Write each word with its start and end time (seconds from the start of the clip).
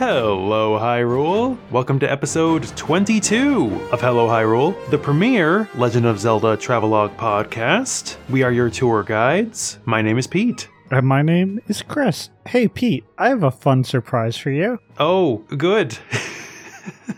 Hello, 0.00 0.78
Hyrule. 0.78 1.58
Welcome 1.70 1.98
to 1.98 2.10
episode 2.10 2.66
22 2.74 3.90
of 3.92 4.00
Hello, 4.00 4.28
Hyrule, 4.28 4.74
the 4.88 4.96
premier 4.96 5.68
Legend 5.74 6.06
of 6.06 6.18
Zelda 6.18 6.56
Travelogue 6.56 7.14
podcast. 7.18 8.16
We 8.30 8.42
are 8.42 8.50
your 8.50 8.70
tour 8.70 9.02
guides. 9.02 9.78
My 9.84 10.00
name 10.00 10.16
is 10.16 10.26
Pete. 10.26 10.70
And 10.90 11.06
my 11.06 11.20
name 11.20 11.60
is 11.68 11.82
Chris. 11.82 12.30
Hey, 12.46 12.66
Pete, 12.66 13.04
I 13.18 13.28
have 13.28 13.42
a 13.42 13.50
fun 13.50 13.84
surprise 13.84 14.38
for 14.38 14.50
you. 14.50 14.78
Oh, 14.98 15.44
good. 15.58 15.98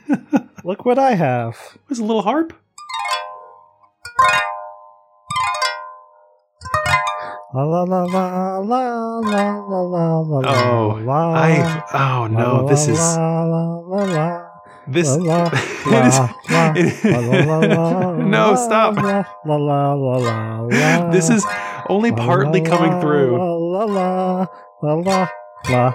Look 0.64 0.84
what 0.84 0.98
I 0.98 1.14
have. 1.14 1.78
It's 1.88 2.00
a 2.00 2.04
little 2.04 2.22
harp. 2.22 2.52
La 7.54 7.62
la 7.64 7.82
la 7.84 8.02
la 8.04 8.58
la 8.60 8.82
la 9.20 9.44
la 9.68 9.84
la 9.92 10.04
la 10.24 10.40
Oh, 10.48 10.98
la 11.04 11.34
I. 11.36 11.82
Oh 11.92 12.26
no, 12.26 12.66
this 12.66 12.88
is. 12.88 12.98
la 12.98 13.44
la 13.44 13.62
la 13.92 14.04
la 14.04 14.48
This. 14.88 15.16
la 15.18 15.46
It 15.52 16.06
is. 16.06 16.18
la 16.50 16.72
it- 16.74 17.04
la 17.04 17.20
la 17.20 17.58
la 17.60 18.12
No, 18.16 18.54
stop. 18.56 18.96
la 18.96 19.22
la 19.44 19.56
la 19.56 19.92
la 19.92 20.16
la 20.16 20.60
la 20.64 21.10
This 21.10 21.28
is 21.28 21.44
only 21.90 22.10
partly 22.12 22.62
coming 22.62 22.98
through. 23.00 23.36
La 23.36 23.84
la 23.84 23.84
la 23.84 24.46
la 24.82 25.28
la 25.68 25.92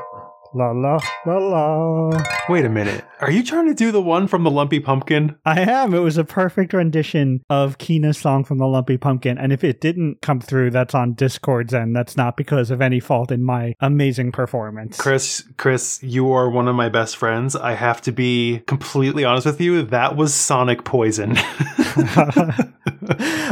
la 0.53 0.71
la 0.71 0.99
la 1.25 1.37
la. 1.37 2.36
Wait 2.49 2.63
a 2.63 2.69
minute. 2.69 3.03
Are 3.19 3.31
you 3.31 3.43
trying 3.43 3.67
to 3.67 3.73
do 3.73 3.91
the 3.91 4.01
one 4.01 4.27
from 4.27 4.43
the 4.43 4.51
Lumpy 4.51 4.79
Pumpkin? 4.79 5.35
I 5.45 5.61
am. 5.61 5.93
It 5.93 5.99
was 5.99 6.17
a 6.17 6.23
perfect 6.23 6.71
rendition 6.71 7.43
of 7.49 7.77
Kina's 7.77 8.17
song 8.17 8.45
from 8.45 8.57
the 8.57 8.67
Lumpy 8.67 8.97
Pumpkin. 8.97 9.37
And 9.37 9.51
if 9.51 9.63
it 9.63 9.81
didn't 9.81 10.21
come 10.21 10.39
through, 10.39 10.71
that's 10.71 10.95
on 10.95 11.13
Discord's 11.13 11.73
end. 11.73 11.95
That's 11.95 12.15
not 12.15 12.37
because 12.37 12.71
of 12.71 12.81
any 12.81 12.99
fault 12.99 13.31
in 13.31 13.43
my 13.43 13.75
amazing 13.81 14.31
performance. 14.31 14.97
Chris, 14.97 15.43
Chris, 15.57 16.01
you 16.01 16.31
are 16.31 16.49
one 16.49 16.67
of 16.69 16.75
my 16.75 16.87
best 16.89 17.17
friends. 17.17 17.55
I 17.55 17.73
have 17.73 18.01
to 18.03 18.11
be 18.11 18.63
completely 18.67 19.25
honest 19.25 19.45
with 19.45 19.59
you. 19.59 19.81
That 19.83 20.15
was 20.15 20.33
Sonic 20.33 20.85
Poison. 20.85 21.37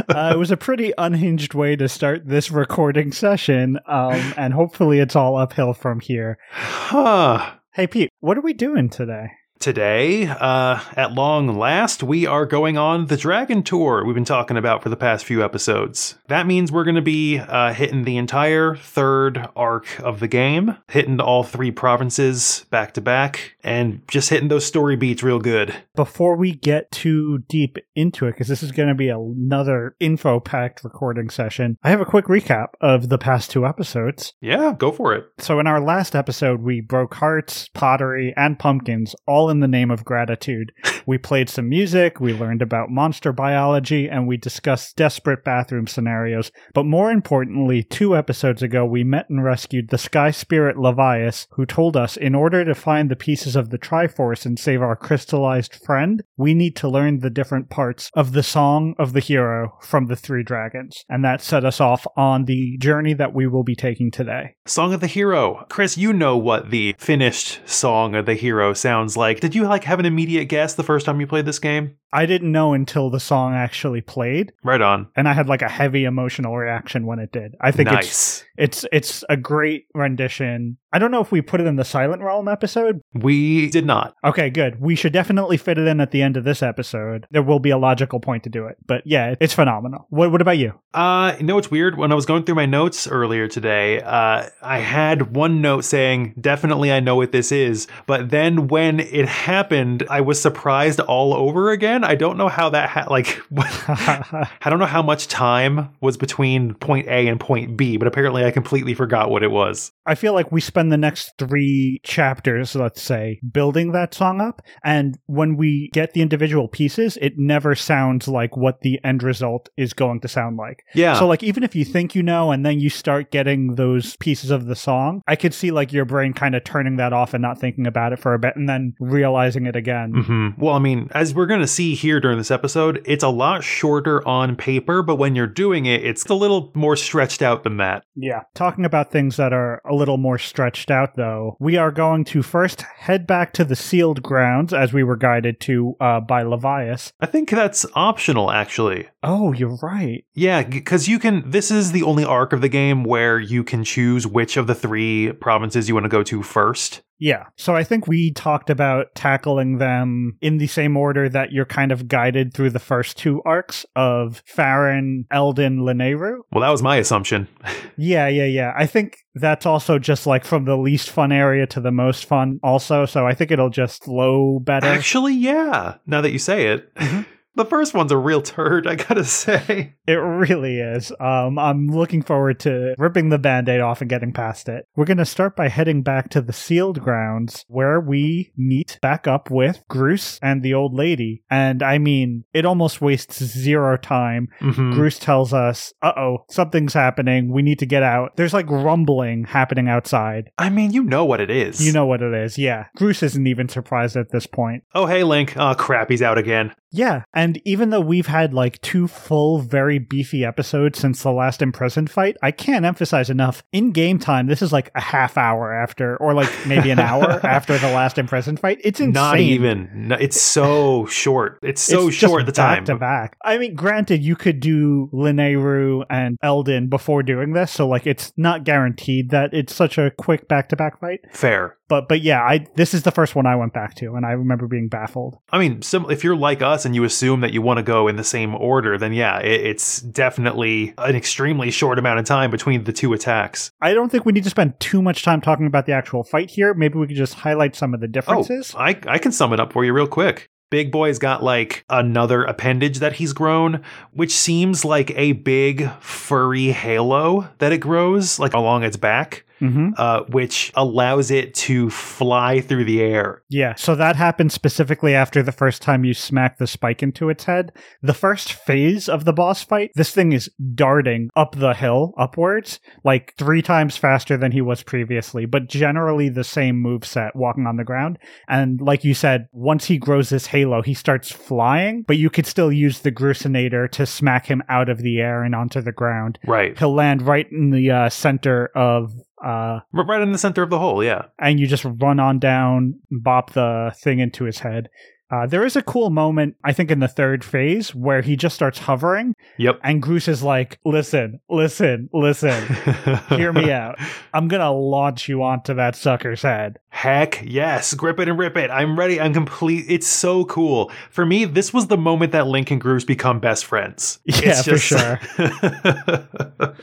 uh, 0.08 0.32
it 0.32 0.38
was 0.38 0.50
a 0.50 0.56
pretty 0.56 0.92
unhinged 0.96 1.54
way 1.54 1.76
to 1.76 1.88
start 1.88 2.26
this 2.26 2.50
recording 2.50 3.12
session. 3.12 3.78
Um, 3.86 4.34
and 4.36 4.54
hopefully 4.54 5.00
it's 5.00 5.16
all 5.16 5.36
uphill 5.36 5.74
from 5.74 6.00
here. 6.00 6.38
huh. 6.52 7.52
Hey, 7.76 7.86
Pete, 7.86 8.08
what 8.20 8.38
are 8.38 8.40
we 8.40 8.54
doing 8.54 8.88
today? 8.88 9.32
Today, 9.58 10.26
uh, 10.26 10.80
at 10.96 11.12
long 11.12 11.58
last, 11.58 12.02
we 12.02 12.26
are 12.26 12.46
going 12.46 12.76
on 12.78 13.06
the 13.06 13.16
Dragon 13.16 13.62
Tour 13.62 14.04
we've 14.04 14.14
been 14.14 14.24
talking 14.24 14.56
about 14.56 14.82
for 14.82 14.90
the 14.90 14.96
past 14.96 15.24
few 15.24 15.42
episodes. 15.42 16.16
That 16.28 16.46
means 16.46 16.70
we're 16.70 16.84
going 16.84 16.96
to 16.96 17.02
be 17.02 17.38
uh, 17.38 17.72
hitting 17.72 18.04
the 18.04 18.16
entire 18.16 18.76
third 18.76 19.48
arc 19.56 19.98
of 20.00 20.20
the 20.20 20.28
game, 20.28 20.76
hitting 20.88 21.20
all 21.20 21.42
three 21.42 21.70
provinces 21.70 22.66
back 22.70 22.94
to 22.94 23.00
back, 23.00 23.56
and 23.64 24.02
just 24.08 24.30
hitting 24.30 24.48
those 24.48 24.66
story 24.66 24.94
beats 24.94 25.22
real 25.22 25.40
good. 25.40 25.74
Before 25.96 26.36
we 26.36 26.52
get 26.52 26.90
too 26.92 27.38
deep 27.48 27.78
into 27.96 28.26
it, 28.26 28.32
because 28.32 28.48
this 28.48 28.62
is 28.62 28.72
going 28.72 28.88
to 28.88 28.94
be 28.94 29.08
another 29.08 29.96
info 29.98 30.38
packed 30.38 30.84
recording 30.84 31.30
session, 31.30 31.76
I 31.82 31.90
have 31.90 32.00
a 32.00 32.04
quick 32.04 32.26
recap 32.26 32.68
of 32.80 33.08
the 33.08 33.18
past 33.18 33.50
two 33.50 33.66
episodes. 33.66 34.34
Yeah, 34.40 34.74
go 34.78 34.92
for 34.92 35.14
it. 35.14 35.26
So, 35.38 35.58
in 35.58 35.66
our 35.66 35.80
last 35.80 36.14
episode, 36.14 36.60
we 36.60 36.80
broke 36.80 37.14
hearts, 37.14 37.68
pottery, 37.74 38.32
and 38.36 38.58
pumpkins, 38.58 39.16
all 39.26 39.45
in 39.50 39.60
the 39.60 39.68
name 39.68 39.90
of 39.90 40.04
gratitude. 40.04 40.72
we 41.06 41.18
played 41.18 41.48
some 41.48 41.68
music, 41.68 42.20
we 42.20 42.32
learned 42.32 42.62
about 42.62 42.90
monster 42.90 43.32
biology, 43.32 44.08
and 44.08 44.26
we 44.26 44.36
discussed 44.36 44.96
desperate 44.96 45.44
bathroom 45.44 45.86
scenarios. 45.86 46.50
But 46.74 46.84
more 46.84 47.10
importantly, 47.10 47.82
two 47.82 48.16
episodes 48.16 48.62
ago, 48.62 48.84
we 48.84 49.04
met 49.04 49.30
and 49.30 49.44
rescued 49.44 49.90
the 49.90 49.98
sky 49.98 50.30
spirit 50.30 50.76
Levias, 50.76 51.46
who 51.52 51.66
told 51.66 51.96
us 51.96 52.16
in 52.16 52.34
order 52.34 52.64
to 52.64 52.74
find 52.74 53.10
the 53.10 53.16
pieces 53.16 53.56
of 53.56 53.70
the 53.70 53.78
Triforce 53.78 54.44
and 54.44 54.58
save 54.58 54.82
our 54.82 54.96
crystallized 54.96 55.74
friend, 55.74 56.22
we 56.36 56.54
need 56.54 56.76
to 56.76 56.88
learn 56.88 57.20
the 57.20 57.30
different 57.30 57.70
parts 57.70 58.10
of 58.14 58.32
the 58.32 58.42
Song 58.42 58.94
of 58.98 59.12
the 59.12 59.20
Hero 59.20 59.78
from 59.80 60.06
the 60.06 60.16
Three 60.16 60.42
Dragons. 60.42 61.04
And 61.08 61.24
that 61.24 61.40
set 61.40 61.64
us 61.64 61.80
off 61.80 62.06
on 62.16 62.44
the 62.44 62.76
journey 62.78 63.14
that 63.14 63.34
we 63.34 63.46
will 63.46 63.64
be 63.64 63.76
taking 63.76 64.10
today. 64.10 64.56
Song 64.66 64.92
of 64.92 65.00
the 65.00 65.06
Hero. 65.06 65.66
Chris, 65.68 65.96
you 65.96 66.12
know 66.12 66.36
what 66.36 66.70
the 66.70 66.94
finished 66.98 67.60
Song 67.68 68.14
of 68.14 68.26
the 68.26 68.34
Hero 68.34 68.72
sounds 68.72 69.16
like. 69.16 69.35
Did 69.40 69.54
you 69.54 69.66
like 69.66 69.84
have 69.84 70.00
an 70.00 70.06
immediate 70.06 70.46
guess 70.46 70.74
the 70.74 70.82
first 70.82 71.06
time 71.06 71.20
you 71.20 71.26
played 71.26 71.46
this 71.46 71.58
game? 71.58 71.96
I 72.16 72.24
didn't 72.26 72.50
know 72.50 72.72
until 72.72 73.10
the 73.10 73.20
song 73.20 73.52
actually 73.54 74.00
played, 74.00 74.52
Right 74.64 74.80
on. 74.80 75.08
and 75.16 75.28
I 75.28 75.34
had 75.34 75.48
like 75.48 75.62
a 75.62 75.68
heavy 75.68 76.04
emotional 76.04 76.56
reaction 76.56 77.06
when 77.06 77.18
it 77.18 77.30
did. 77.30 77.54
I 77.60 77.70
think 77.72 77.88
it's 77.90 77.96
nice. 77.96 78.44
it's 78.56 78.84
it's 78.90 79.24
a 79.28 79.36
great 79.36 79.84
rendition. 79.94 80.78
I 80.92 80.98
don't 80.98 81.10
know 81.10 81.20
if 81.20 81.30
we 81.30 81.42
put 81.42 81.60
it 81.60 81.66
in 81.66 81.76
the 81.76 81.84
Silent 81.84 82.22
Realm 82.22 82.48
episode. 82.48 83.02
We 83.12 83.68
did 83.68 83.84
not. 83.84 84.14
Okay, 84.24 84.48
good. 84.48 84.80
We 84.80 84.94
should 84.94 85.12
definitely 85.12 85.58
fit 85.58 85.76
it 85.76 85.86
in 85.86 86.00
at 86.00 86.10
the 86.10 86.22
end 86.22 86.38
of 86.38 86.44
this 86.44 86.62
episode. 86.62 87.26
There 87.30 87.42
will 87.42 87.58
be 87.58 87.68
a 87.68 87.76
logical 87.76 88.18
point 88.18 88.44
to 88.44 88.48
do 88.50 88.64
it. 88.66 88.76
But 88.86 89.02
yeah, 89.04 89.34
it's 89.38 89.52
phenomenal. 89.52 90.06
What 90.08 90.32
what 90.32 90.40
about 90.40 90.56
you? 90.58 90.72
Uh, 90.94 91.36
you 91.38 91.44
know 91.44 91.56
what's 91.56 91.70
weird? 91.70 91.98
When 91.98 92.12
I 92.12 92.14
was 92.14 92.24
going 92.24 92.44
through 92.44 92.54
my 92.54 92.64
notes 92.64 93.06
earlier 93.06 93.46
today, 93.46 94.00
uh, 94.00 94.48
I 94.62 94.78
had 94.78 95.36
one 95.36 95.60
note 95.60 95.84
saying, 95.84 96.34
definitely 96.40 96.90
I 96.90 97.00
know 97.00 97.16
what 97.16 97.32
this 97.32 97.52
is. 97.52 97.86
But 98.06 98.30
then 98.30 98.68
when 98.68 99.00
it 99.00 99.28
happened, 99.28 100.04
I 100.08 100.22
was 100.22 100.40
surprised 100.40 101.00
all 101.00 101.34
over 101.34 101.70
again. 101.72 102.04
I 102.06 102.14
don't 102.14 102.36
know 102.38 102.48
how 102.48 102.70
that, 102.70 102.88
ha- 102.88 103.06
like, 103.10 103.40
I 103.56 104.70
don't 104.70 104.78
know 104.78 104.86
how 104.86 105.02
much 105.02 105.28
time 105.28 105.90
was 106.00 106.16
between 106.16 106.74
point 106.74 107.08
A 107.08 107.28
and 107.28 107.38
point 107.38 107.76
B, 107.76 107.96
but 107.96 108.08
apparently 108.08 108.44
I 108.44 108.50
completely 108.50 108.94
forgot 108.94 109.30
what 109.30 109.42
it 109.42 109.50
was. 109.50 109.92
I 110.06 110.14
feel 110.14 110.32
like 110.32 110.52
we 110.52 110.60
spend 110.60 110.92
the 110.92 110.96
next 110.96 111.32
three 111.38 112.00
chapters, 112.04 112.74
let's 112.74 113.02
say, 113.02 113.40
building 113.50 113.92
that 113.92 114.14
song 114.14 114.40
up. 114.40 114.62
And 114.84 115.18
when 115.26 115.56
we 115.56 115.90
get 115.92 116.12
the 116.12 116.22
individual 116.22 116.68
pieces, 116.68 117.18
it 117.20 117.34
never 117.36 117.74
sounds 117.74 118.28
like 118.28 118.56
what 118.56 118.80
the 118.82 119.00
end 119.04 119.22
result 119.22 119.68
is 119.76 119.92
going 119.92 120.20
to 120.20 120.28
sound 120.28 120.56
like. 120.56 120.84
Yeah. 120.94 121.18
So, 121.18 121.26
like, 121.26 121.42
even 121.42 121.62
if 121.62 121.74
you 121.74 121.84
think 121.84 122.14
you 122.14 122.22
know 122.22 122.52
and 122.52 122.64
then 122.64 122.80
you 122.80 122.88
start 122.90 123.30
getting 123.30 123.74
those 123.74 124.16
pieces 124.16 124.50
of 124.50 124.66
the 124.66 124.76
song, 124.76 125.22
I 125.26 125.36
could 125.36 125.54
see, 125.54 125.70
like, 125.70 125.92
your 125.92 126.04
brain 126.04 126.32
kind 126.32 126.54
of 126.54 126.64
turning 126.64 126.96
that 126.96 127.12
off 127.12 127.34
and 127.34 127.42
not 127.42 127.58
thinking 127.58 127.86
about 127.86 128.12
it 128.12 128.18
for 128.18 128.34
a 128.34 128.38
bit 128.38 128.54
and 128.56 128.68
then 128.68 128.94
realizing 129.00 129.66
it 129.66 129.76
again. 129.76 130.12
hmm 130.12 130.48
Well, 130.58 130.74
I 130.74 130.78
mean, 130.78 131.08
as 131.12 131.34
we're 131.34 131.46
going 131.46 131.60
to 131.60 131.66
see 131.66 131.85
here 131.94 132.20
during 132.20 132.38
this 132.38 132.50
episode, 132.50 133.02
it's 133.04 133.24
a 133.24 133.28
lot 133.28 133.64
shorter 133.64 134.26
on 134.26 134.56
paper, 134.56 135.02
but 135.02 135.16
when 135.16 135.34
you're 135.34 135.46
doing 135.46 135.86
it, 135.86 136.04
it's 136.04 136.24
a 136.26 136.34
little 136.34 136.70
more 136.74 136.96
stretched 136.96 137.42
out 137.42 137.64
than 137.64 137.76
that. 137.78 138.04
Yeah. 138.14 138.42
Talking 138.54 138.84
about 138.84 139.10
things 139.10 139.36
that 139.36 139.52
are 139.52 139.80
a 139.88 139.94
little 139.94 140.16
more 140.16 140.38
stretched 140.38 140.90
out, 140.90 141.16
though, 141.16 141.56
we 141.60 141.76
are 141.76 141.90
going 141.90 142.24
to 142.24 142.42
first 142.42 142.82
head 142.82 143.26
back 143.26 143.52
to 143.54 143.64
the 143.64 143.76
sealed 143.76 144.22
grounds 144.22 144.72
as 144.72 144.92
we 144.92 145.04
were 145.04 145.16
guided 145.16 145.60
to 145.60 145.94
uh, 146.00 146.20
by 146.20 146.42
Levias. 146.42 147.12
I 147.20 147.26
think 147.26 147.50
that's 147.50 147.86
optional, 147.94 148.50
actually. 148.50 149.08
Oh, 149.22 149.52
you're 149.52 149.78
right. 149.82 150.24
Yeah, 150.34 150.62
because 150.62 151.08
you 151.08 151.18
can. 151.18 151.50
This 151.50 151.70
is 151.70 151.92
the 151.92 152.02
only 152.02 152.24
arc 152.24 152.52
of 152.52 152.60
the 152.60 152.68
game 152.68 153.04
where 153.04 153.38
you 153.38 153.64
can 153.64 153.84
choose 153.84 154.26
which 154.26 154.56
of 154.56 154.66
the 154.66 154.74
three 154.74 155.32
provinces 155.32 155.88
you 155.88 155.94
want 155.94 156.04
to 156.04 156.10
go 156.10 156.22
to 156.22 156.42
first. 156.42 157.02
Yeah. 157.18 157.44
So 157.56 157.74
I 157.74 157.84
think 157.84 158.06
we 158.06 158.32
talked 158.32 158.70
about 158.70 159.14
tackling 159.14 159.78
them 159.78 160.36
in 160.40 160.58
the 160.58 160.66
same 160.66 160.96
order 160.96 161.28
that 161.28 161.52
you're 161.52 161.64
kind 161.64 161.92
of 161.92 162.08
guided 162.08 162.52
through 162.52 162.70
the 162.70 162.78
first 162.78 163.16
two 163.16 163.42
arcs 163.44 163.86
of 163.96 164.42
Farron, 164.46 165.24
Eldin, 165.32 165.78
Lanayru. 165.78 166.38
Well, 166.52 166.62
that 166.62 166.70
was 166.70 166.82
my 166.82 166.96
assumption. 166.96 167.48
Yeah, 167.98 168.28
yeah, 168.28 168.44
yeah. 168.44 168.74
I 168.76 168.84
think 168.84 169.16
that's 169.34 169.64
also 169.64 169.98
just 169.98 170.26
like 170.26 170.44
from 170.44 170.66
the 170.66 170.76
least 170.76 171.08
fun 171.08 171.32
area 171.32 171.66
to 171.68 171.80
the 171.80 171.90
most 171.90 172.26
fun, 172.26 172.60
also. 172.62 173.06
So 173.06 173.26
I 173.26 173.32
think 173.32 173.50
it'll 173.50 173.70
just 173.70 174.04
flow 174.04 174.58
better. 174.58 174.86
Actually, 174.86 175.32
yeah. 175.32 175.94
Now 176.06 176.20
that 176.20 176.30
you 176.30 176.38
say 176.38 176.66
it, 176.66 176.94
mm-hmm. 176.94 177.22
The 177.56 177.64
first 177.64 177.94
one's 177.94 178.12
a 178.12 178.16
real 178.16 178.42
turd. 178.42 178.86
I 178.86 178.94
gotta 178.94 179.24
say. 179.24 179.94
It 180.06 180.12
really 180.14 180.78
is. 180.78 181.10
Um, 181.18 181.58
I'm 181.58 181.88
looking 181.88 182.22
forward 182.22 182.60
to 182.60 182.94
ripping 182.98 183.30
the 183.30 183.38
band 183.38 183.68
aid 183.68 183.80
off 183.80 184.00
and 184.00 184.08
getting 184.10 184.32
past 184.32 184.68
it. 184.68 184.86
We're 184.94 185.04
to 185.06 185.24
start 185.24 185.56
by 185.56 185.68
heading 185.68 186.02
back 186.02 186.28
to 186.30 186.40
the 186.40 186.52
sealed 186.52 187.00
grounds 187.00 187.64
where 187.68 188.00
we 188.00 188.52
meet 188.56 188.98
back 189.02 189.26
up 189.26 189.50
with 189.50 189.82
Groose 189.90 190.38
and 190.42 190.62
the 190.62 190.74
old 190.74 190.94
lady. 190.94 191.42
And 191.50 191.82
I 191.82 191.98
mean, 191.98 192.44
it 192.52 192.64
almost 192.66 193.00
wastes 193.00 193.42
zero 193.42 193.96
time. 193.96 194.48
Mhm. 194.60 194.92
Groose 194.94 195.18
tells 195.18 195.52
us, 195.52 195.92
uh 196.02 196.12
oh, 196.16 196.44
something's 196.50 196.94
happening. 196.94 197.50
We 197.52 197.62
need 197.62 197.78
to 197.80 197.86
get 197.86 198.02
out. 198.02 198.36
There's 198.36 198.54
like 198.54 198.68
rumbling 198.70 199.44
happening 199.44 199.88
outside. 199.88 200.50
I 200.58 200.68
mean, 200.70 200.92
you 200.92 201.02
know 201.02 201.24
what 201.24 201.40
it 201.40 201.50
is. 201.50 201.84
You 201.84 201.92
know 201.92 202.06
what 202.06 202.22
it 202.22 202.34
is. 202.34 202.58
Yeah. 202.58 202.86
Groose 202.98 203.22
isn't 203.22 203.46
even 203.46 203.68
surprised 203.68 204.16
at 204.16 204.30
this 204.30 204.46
point. 204.46 204.84
Oh, 204.94 205.06
hey, 205.06 205.24
Link. 205.24 205.54
Oh, 205.56 205.74
crap. 205.74 206.10
He's 206.10 206.22
out 206.22 206.38
again. 206.38 206.72
Yeah, 206.96 207.24
and 207.34 207.60
even 207.64 207.90
though 207.90 208.00
we've 208.00 208.26
had 208.26 208.54
like 208.54 208.80
two 208.80 209.06
full, 209.06 209.58
very 209.58 209.98
beefy 209.98 210.44
episodes 210.44 210.98
since 210.98 211.22
the 211.22 211.32
last 211.32 211.60
imprisoned 211.62 212.10
fight, 212.10 212.36
I 212.42 212.50
can't 212.50 212.84
emphasize 212.84 213.28
enough. 213.30 213.62
In 213.72 213.92
game 213.92 214.18
time, 214.18 214.46
this 214.46 214.62
is 214.62 214.72
like 214.72 214.90
a 214.94 215.00
half 215.00 215.36
hour 215.36 215.72
after, 215.74 216.16
or 216.16 216.32
like 216.34 216.48
maybe 216.66 216.90
an 216.90 216.98
hour 216.98 217.40
after 217.46 217.76
the 217.78 217.88
last 217.92 218.18
imprisoned 218.18 218.60
fight. 218.60 218.78
It's 218.82 219.00
insane. 219.00 219.12
Not 219.12 219.38
even. 219.40 219.90
No, 220.08 220.16
it's 220.16 220.40
so 220.40 221.06
short. 221.06 221.58
It's 221.62 221.82
so 221.82 222.08
It's 222.08 222.16
short 222.16 222.46
the 222.46 222.52
back 222.52 222.76
time. 222.78 222.84
to 222.86 222.96
back. 222.96 223.36
I 223.44 223.58
mean, 223.58 223.74
granted, 223.74 224.22
you 224.24 224.36
could 224.36 224.60
do 224.60 225.10
Lanayru 225.12 226.04
and 226.08 226.38
Eldin 226.42 226.88
before 226.88 227.22
doing 227.22 227.52
this, 227.52 227.70
so 227.70 227.86
like 227.86 228.06
it's 228.06 228.32
not 228.36 228.64
guaranteed 228.64 229.30
that 229.30 229.52
it's 229.52 229.74
such 229.74 229.98
a 229.98 230.10
quick 230.18 230.48
back 230.48 230.68
to 230.70 230.76
back 230.76 230.98
fight. 231.00 231.20
Fair. 231.32 231.76
But 231.88 232.08
but 232.08 232.22
yeah, 232.22 232.42
I 232.42 232.66
this 232.74 232.94
is 232.94 233.02
the 233.02 233.10
first 233.10 233.34
one 233.34 233.46
I 233.46 233.56
went 233.56 233.72
back 233.72 233.94
to, 233.96 234.14
and 234.14 234.26
I 234.26 234.32
remember 234.32 234.66
being 234.66 234.88
baffled. 234.88 235.38
I 235.50 235.58
mean, 235.58 235.82
sim- 235.82 236.10
if 236.10 236.24
you're 236.24 236.36
like 236.36 236.62
us 236.62 236.84
and 236.84 236.94
you 236.94 237.04
assume 237.04 237.40
that 237.40 237.52
you 237.52 237.62
want 237.62 237.78
to 237.78 237.82
go 237.82 238.08
in 238.08 238.16
the 238.16 238.24
same 238.24 238.54
order, 238.54 238.98
then 238.98 239.12
yeah, 239.12 239.38
it, 239.38 239.60
it's 239.60 240.00
definitely 240.00 240.94
an 240.98 241.14
extremely 241.14 241.70
short 241.70 241.98
amount 241.98 242.18
of 242.18 242.24
time 242.24 242.50
between 242.50 242.84
the 242.84 242.92
two 242.92 243.12
attacks. 243.12 243.70
I 243.80 243.94
don't 243.94 244.10
think 244.10 244.24
we 244.24 244.32
need 244.32 244.44
to 244.44 244.50
spend 244.50 244.78
too 244.80 245.00
much 245.00 245.22
time 245.22 245.40
talking 245.40 245.66
about 245.66 245.86
the 245.86 245.92
actual 245.92 246.24
fight 246.24 246.50
here. 246.50 246.74
Maybe 246.74 246.98
we 246.98 247.06
could 247.06 247.16
just 247.16 247.34
highlight 247.34 247.76
some 247.76 247.94
of 247.94 248.00
the 248.00 248.08
differences. 248.08 248.74
Oh, 248.74 248.80
I, 248.80 248.98
I 249.06 249.18
can 249.18 249.32
sum 249.32 249.52
it 249.52 249.60
up 249.60 249.72
for 249.72 249.84
you 249.84 249.92
real 249.92 250.08
quick. 250.08 250.50
Big 250.68 250.90
Boy's 250.90 251.20
got 251.20 251.44
like 251.44 251.84
another 251.88 252.42
appendage 252.42 252.98
that 252.98 253.14
he's 253.14 253.32
grown, 253.32 253.82
which 254.10 254.32
seems 254.32 254.84
like 254.84 255.12
a 255.16 255.32
big 255.32 255.88
furry 256.00 256.72
halo 256.72 257.48
that 257.58 257.72
it 257.72 257.78
grows 257.78 258.40
like 258.40 258.52
along 258.52 258.82
its 258.82 258.96
back. 258.96 259.44
Mm-hmm. 259.60 259.90
Uh, 259.96 260.20
which 260.28 260.70
allows 260.74 261.30
it 261.30 261.54
to 261.54 261.88
fly 261.88 262.60
through 262.60 262.84
the 262.84 263.00
air. 263.00 263.42
Yeah, 263.48 263.74
so 263.74 263.94
that 263.94 264.14
happened 264.14 264.52
specifically 264.52 265.14
after 265.14 265.42
the 265.42 265.52
first 265.52 265.80
time 265.80 266.04
you 266.04 266.12
smack 266.12 266.58
the 266.58 266.66
spike 266.66 267.02
into 267.02 267.30
its 267.30 267.44
head. 267.44 267.72
The 268.02 268.12
first 268.12 268.52
phase 268.52 269.08
of 269.08 269.24
the 269.24 269.32
boss 269.32 269.62
fight, 269.62 269.92
this 269.94 270.10
thing 270.10 270.32
is 270.32 270.50
darting 270.74 271.30
up 271.36 271.56
the 271.56 271.72
hill 271.72 272.12
upwards, 272.18 272.80
like 273.04 273.34
three 273.38 273.62
times 273.62 273.96
faster 273.96 274.36
than 274.36 274.52
he 274.52 274.60
was 274.60 274.82
previously, 274.82 275.46
but 275.46 275.68
generally 275.68 276.28
the 276.28 276.44
same 276.44 276.76
move 276.76 277.06
set 277.06 277.34
walking 277.34 277.66
on 277.66 277.76
the 277.76 277.84
ground. 277.84 278.18
And 278.48 278.80
like 278.80 279.04
you 279.04 279.14
said, 279.14 279.48
once 279.52 279.86
he 279.86 279.98
grows 279.98 280.28
this 280.28 280.46
halo, 280.46 280.82
he 280.82 280.94
starts 280.94 281.30
flying, 281.30 282.02
but 282.02 282.18
you 282.18 282.30
could 282.30 282.46
still 282.46 282.72
use 282.72 283.00
the 283.00 283.12
Groosenator 283.12 283.90
to 283.92 284.06
smack 284.06 284.46
him 284.46 284.62
out 284.68 284.88
of 284.88 284.98
the 284.98 285.18
air 285.18 285.42
and 285.42 285.54
onto 285.54 285.80
the 285.80 285.92
ground. 285.92 286.38
Right. 286.46 286.78
He'll 286.78 286.94
land 286.94 287.22
right 287.22 287.50
in 287.50 287.70
the 287.70 287.90
uh, 287.90 288.08
center 288.10 288.70
of 288.74 289.14
uh, 289.44 289.80
right 289.92 290.22
in 290.22 290.32
the 290.32 290.38
center 290.38 290.62
of 290.62 290.70
the 290.70 290.78
hole, 290.78 291.02
yeah. 291.04 291.22
and 291.38 291.58
you 291.60 291.66
just 291.66 291.84
run 291.84 292.18
on 292.20 292.38
down, 292.38 292.94
bop 293.10 293.52
the 293.52 293.92
thing 294.02 294.18
into 294.18 294.44
his 294.44 294.60
head. 294.60 294.88
Uh, 295.28 295.44
there 295.44 295.64
is 295.66 295.74
a 295.74 295.82
cool 295.82 296.08
moment, 296.08 296.54
I 296.62 296.72
think, 296.72 296.88
in 296.88 297.00
the 297.00 297.08
third 297.08 297.42
phase 297.44 297.92
where 297.92 298.22
he 298.22 298.36
just 298.36 298.54
starts 298.54 298.78
hovering, 298.78 299.34
Yep. 299.58 299.80
and 299.82 300.00
Groose 300.00 300.28
is 300.28 300.44
like, 300.44 300.78
"Listen, 300.84 301.40
listen, 301.50 302.08
listen, 302.12 302.62
hear 303.30 303.52
me 303.52 303.72
out. 303.72 303.96
I'm 304.32 304.46
gonna 304.46 304.70
launch 304.72 305.28
you 305.28 305.42
onto 305.42 305.74
that 305.74 305.96
sucker's 305.96 306.42
head." 306.42 306.78
Heck 306.96 307.42
yes, 307.44 307.92
grip 307.92 308.18
it 308.20 308.26
and 308.26 308.38
rip 308.38 308.56
it. 308.56 308.70
I'm 308.70 308.98
ready. 308.98 309.20
I'm 309.20 309.34
complete. 309.34 309.84
It's 309.86 310.06
so 310.06 310.46
cool. 310.46 310.90
For 311.10 311.26
me, 311.26 311.44
this 311.44 311.70
was 311.70 311.88
the 311.88 311.98
moment 311.98 312.32
that 312.32 312.46
Link 312.46 312.70
and 312.70 312.80
Groose 312.80 313.06
become 313.06 313.38
best 313.38 313.66
friends. 313.66 314.18
Yeah, 314.46 314.62
for 314.62 314.78
sure. 314.78 315.18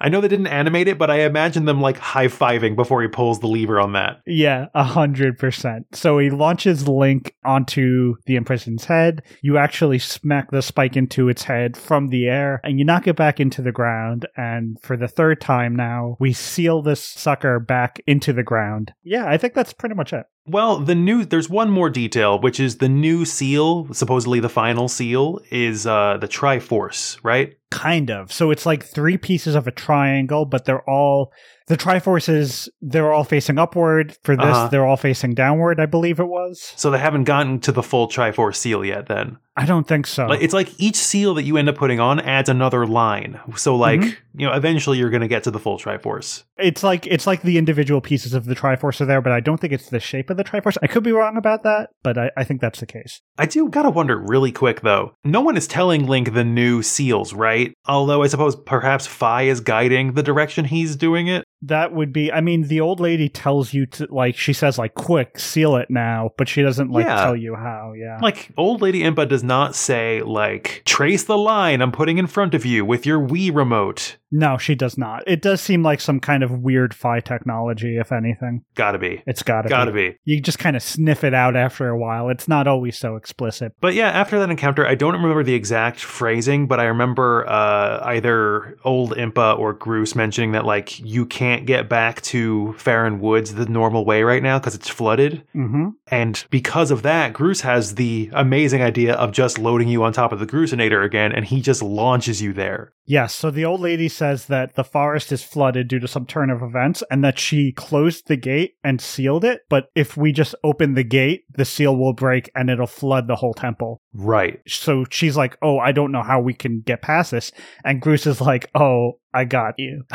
I 0.00 0.08
know 0.08 0.20
they 0.20 0.28
didn't 0.28 0.48
animate 0.48 0.88
it, 0.88 0.98
but 0.98 1.10
I 1.10 1.20
imagine 1.20 1.64
them 1.64 1.80
like 1.80 1.96
high 1.96 2.26
fiving 2.26 2.76
before 2.76 3.02
he 3.02 3.08
pulls 3.08 3.40
the 3.40 3.46
lever 3.46 3.80
on 3.80 3.92
that. 3.92 4.20
Yeah, 4.26 4.66
a 4.74 4.84
hundred 4.84 5.38
percent. 5.38 5.86
So 5.92 6.18
he 6.18 6.28
launches 6.28 6.88
Link 6.88 7.34
onto 7.44 8.16
the 8.26 8.36
imprisoned's 8.36 8.84
head. 8.84 9.22
You 9.42 9.58
actually 9.58 10.00
smack 10.00 10.50
the 10.50 10.60
spike 10.60 10.96
into 10.96 11.28
its 11.28 11.44
head 11.44 11.76
from 11.76 12.08
the 12.08 12.26
air, 12.26 12.60
and 12.64 12.78
you 12.78 12.84
knock 12.84 13.06
it 13.06 13.16
back 13.16 13.40
into 13.40 13.62
the 13.62 13.72
ground. 13.72 14.26
And 14.36 14.78
for 14.82 14.96
the 14.96 15.08
third 15.08 15.40
time 15.40 15.74
now, 15.76 16.16
we 16.20 16.32
seal 16.32 16.82
this 16.82 17.02
sucker 17.02 17.60
back 17.60 18.00
into 18.06 18.32
the 18.32 18.42
ground. 18.42 18.92
Yeah, 19.04 19.31
I 19.32 19.38
think 19.38 19.54
that's 19.54 19.72
pretty 19.72 19.94
much 19.94 20.12
it. 20.12 20.26
Well, 20.46 20.78
the 20.78 20.94
new 20.96 21.24
there's 21.24 21.48
one 21.48 21.70
more 21.70 21.88
detail, 21.90 22.40
which 22.40 22.58
is 22.58 22.78
the 22.78 22.88
new 22.88 23.24
seal, 23.24 23.92
supposedly 23.94 24.40
the 24.40 24.48
final 24.48 24.88
seal, 24.88 25.40
is 25.50 25.86
uh 25.86 26.18
the 26.20 26.28
Triforce, 26.28 27.18
right? 27.22 27.56
Kind 27.70 28.10
of. 28.10 28.30
So 28.32 28.50
it's 28.50 28.66
like 28.66 28.82
three 28.84 29.16
pieces 29.16 29.54
of 29.54 29.66
a 29.66 29.70
triangle, 29.70 30.44
but 30.44 30.64
they're 30.66 30.88
all 30.88 31.32
the 31.68 31.76
Triforces. 31.76 32.68
They're 32.82 33.12
all 33.12 33.24
facing 33.24 33.58
upward. 33.58 34.14
For 34.24 34.36
this, 34.36 34.44
Uh-huh. 34.44 34.68
they're 34.68 34.84
all 34.84 34.98
facing 34.98 35.32
downward. 35.32 35.80
I 35.80 35.86
believe 35.86 36.20
it 36.20 36.26
was. 36.28 36.74
So 36.76 36.90
they 36.90 36.98
haven't 36.98 37.24
gotten 37.24 37.60
to 37.60 37.72
the 37.72 37.82
full 37.82 38.08
Triforce 38.08 38.56
seal 38.56 38.84
yet. 38.84 39.06
Then 39.06 39.38
I 39.56 39.64
don't 39.64 39.86
think 39.88 40.06
so. 40.06 40.26
like, 40.26 40.42
it's 40.42 40.52
like 40.52 40.68
each 40.78 40.96
seal 40.96 41.32
that 41.34 41.44
you 41.44 41.56
end 41.56 41.68
up 41.70 41.76
putting 41.76 41.98
on 42.00 42.20
adds 42.20 42.50
another 42.50 42.86
line. 42.86 43.38
So 43.56 43.74
like 43.76 44.00
Mhm. 44.00 44.16
you 44.36 44.46
know, 44.46 44.52
eventually 44.52 44.98
you're 44.98 45.10
gonna 45.10 45.28
get 45.28 45.44
to 45.44 45.50
the 45.50 45.58
full 45.58 45.78
Triforce. 45.78 46.42
It's 46.58 46.82
like 46.82 47.06
it's 47.06 47.26
like 47.26 47.40
the 47.40 47.56
individual 47.56 48.02
pieces 48.02 48.34
of 48.34 48.44
the 48.44 48.54
Triforce 48.54 49.00
are 49.00 49.06
there, 49.06 49.22
but 49.22 49.32
I 49.32 49.40
don't 49.40 49.58
think 49.58 49.72
it's 49.72 49.88
the 49.88 50.00
shape 50.00 50.28
of 50.32 50.36
the 50.36 50.44
Triforce. 50.44 50.76
I 50.82 50.86
could 50.86 51.04
be 51.04 51.12
wrong 51.12 51.36
about 51.36 51.62
that, 51.62 51.90
but 52.02 52.18
I, 52.18 52.30
I 52.36 52.44
think 52.44 52.60
that's 52.60 52.80
the 52.80 52.86
case. 52.86 53.20
I 53.38 53.46
do 53.46 53.68
gotta 53.68 53.90
wonder 53.90 54.18
really 54.18 54.52
quick 54.52 54.80
though. 54.80 55.14
No 55.24 55.40
one 55.40 55.56
is 55.56 55.68
telling 55.68 56.06
Link 56.06 56.34
the 56.34 56.44
new 56.44 56.82
seals, 56.82 57.32
right? 57.32 57.72
Although 57.86 58.22
I 58.22 58.26
suppose 58.26 58.56
perhaps 58.56 59.06
Fi 59.06 59.42
is 59.42 59.60
guiding 59.60 60.14
the 60.14 60.22
direction 60.22 60.64
he's 60.64 60.96
doing 60.96 61.28
it. 61.28 61.44
That 61.62 61.92
would 61.92 62.12
be. 62.12 62.32
I 62.32 62.40
mean, 62.40 62.62
the 62.68 62.80
old 62.80 62.98
lady 63.00 63.28
tells 63.28 63.72
you 63.72 63.86
to 63.86 64.06
like. 64.10 64.36
She 64.36 64.52
says 64.52 64.78
like, 64.78 64.94
"Quick, 64.94 65.38
seal 65.38 65.76
it 65.76 65.90
now," 65.90 66.30
but 66.36 66.48
she 66.48 66.60
doesn't 66.62 66.90
like 66.90 67.06
Yeah. 67.06 67.22
tell 67.22 67.36
you 67.36 67.54
how. 67.54 67.92
Yeah. 67.96 68.18
Like 68.20 68.50
old 68.56 68.82
lady 68.82 69.00
Impa 69.02 69.28
does 69.28 69.44
not 69.44 69.74
say 69.76 70.22
like 70.22 70.82
trace 70.84 71.24
the 71.24 71.38
line 71.38 71.80
I'm 71.80 71.92
putting 71.92 72.18
in 72.18 72.26
front 72.26 72.54
of 72.54 72.66
you 72.66 72.84
with 72.84 73.06
your 73.06 73.20
Wii 73.20 73.54
remote. 73.54 74.16
no, 74.34 74.56
she 74.56 74.74
does 74.74 74.96
not. 74.96 75.22
It 75.26 75.42
does 75.42 75.60
seem 75.60 75.82
like 75.82 76.00
some 76.00 76.18
kind 76.18 76.42
of 76.42 76.50
weird 76.62 76.94
Fi 76.94 77.20
technology, 77.20 77.98
if 77.98 78.10
anything. 78.12 78.64
Gotta 78.74 78.98
be. 78.98 79.22
It's 79.26 79.42
gotta, 79.42 79.68
Gotta 79.68 79.92
be. 79.92 80.10
be. 80.10 80.16
You 80.24 80.40
just 80.40 80.58
kind 80.58 80.74
of 80.74 80.82
sniff 80.82 81.22
it 81.22 81.34
out 81.34 81.54
after 81.54 81.88
a 81.90 81.98
while. 81.98 82.30
It's 82.30 82.48
not 82.48 82.66
always 82.66 82.98
so 82.98 83.16
explicit. 83.16 83.74
But 83.82 83.92
yeah, 83.92 84.08
after 84.08 84.38
that 84.38 84.48
encounter, 84.48 84.86
I 84.86 84.94
don't 84.94 85.12
remember 85.12 85.42
the 85.44 85.52
exact 85.52 86.00
phrasing, 86.00 86.66
but 86.66 86.80
I 86.80 86.84
remember 86.84 87.46
uh, 87.46 88.00
either 88.04 88.78
old 88.84 89.12
Impa 89.16 89.58
or 89.58 89.74
Groose 89.74 90.16
mentioning 90.16 90.52
that 90.52 90.64
like 90.64 90.98
you 90.98 91.26
can't 91.26 91.51
get 91.60 91.88
back 91.88 92.20
to 92.22 92.74
Farron 92.74 93.20
Woods 93.20 93.54
the 93.54 93.66
normal 93.66 94.04
way 94.04 94.22
right 94.22 94.42
now 94.42 94.58
because 94.58 94.74
it's 94.74 94.88
flooded. 94.88 95.42
Mm-hmm. 95.54 95.90
And 96.08 96.44
because 96.50 96.90
of 96.90 97.02
that, 97.02 97.32
Groose 97.32 97.60
has 97.62 97.94
the 97.94 98.30
amazing 98.32 98.82
idea 98.82 99.14
of 99.14 99.32
just 99.32 99.58
loading 99.58 99.88
you 99.88 100.02
on 100.04 100.12
top 100.12 100.32
of 100.32 100.38
the 100.38 100.46
Groosenator 100.46 101.04
again, 101.04 101.32
and 101.32 101.44
he 101.44 101.60
just 101.60 101.82
launches 101.82 102.42
you 102.42 102.52
there. 102.52 102.92
Yes, 103.04 103.34
so 103.34 103.50
the 103.50 103.64
old 103.64 103.80
lady 103.80 104.08
says 104.08 104.46
that 104.46 104.74
the 104.74 104.84
forest 104.84 105.32
is 105.32 105.42
flooded 105.42 105.88
due 105.88 105.98
to 105.98 106.08
some 106.08 106.24
turn 106.24 106.50
of 106.50 106.62
events 106.62 107.02
and 107.10 107.24
that 107.24 107.38
she 107.38 107.72
closed 107.72 108.28
the 108.28 108.36
gate 108.36 108.76
and 108.84 109.00
sealed 109.00 109.44
it, 109.44 109.62
but 109.68 109.88
if 109.94 110.16
we 110.16 110.32
just 110.32 110.54
open 110.62 110.94
the 110.94 111.02
gate, 111.02 111.44
the 111.50 111.64
seal 111.64 111.96
will 111.96 112.12
break 112.12 112.50
and 112.54 112.70
it'll 112.70 112.86
flood 112.86 113.26
the 113.26 113.36
whole 113.36 113.54
temple. 113.54 114.00
Right. 114.14 114.60
So 114.68 115.04
she's 115.10 115.36
like, 115.36 115.56
Oh, 115.62 115.78
I 115.78 115.92
don't 115.92 116.12
know 116.12 116.22
how 116.22 116.40
we 116.40 116.54
can 116.54 116.80
get 116.80 117.02
past 117.02 117.32
this. 117.32 117.50
And 117.84 118.00
Groose 118.00 118.26
is 118.26 118.40
like, 118.40 118.70
Oh, 118.74 119.18
I 119.34 119.44
got 119.44 119.74
you. 119.78 120.04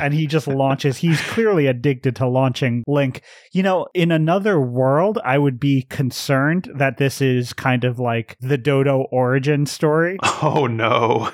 And 0.00 0.14
he 0.14 0.26
just 0.26 0.46
launches. 0.54 0.98
He's 0.98 1.20
clearly 1.22 1.66
addicted 1.66 2.16
to 2.16 2.26
launching 2.26 2.84
Link. 2.86 3.22
You 3.52 3.62
know, 3.62 3.86
in 3.94 4.12
another 4.12 4.60
world, 4.60 5.18
I 5.24 5.38
would 5.38 5.58
be 5.58 5.82
concerned 5.82 6.70
that 6.74 6.98
this 6.98 7.20
is 7.20 7.52
kind 7.52 7.84
of 7.84 7.98
like 7.98 8.36
the 8.40 8.58
Dodoh 8.58 9.06
origin 9.10 9.66
story. 9.66 10.18
oh 10.42 10.66
no. 10.66 11.30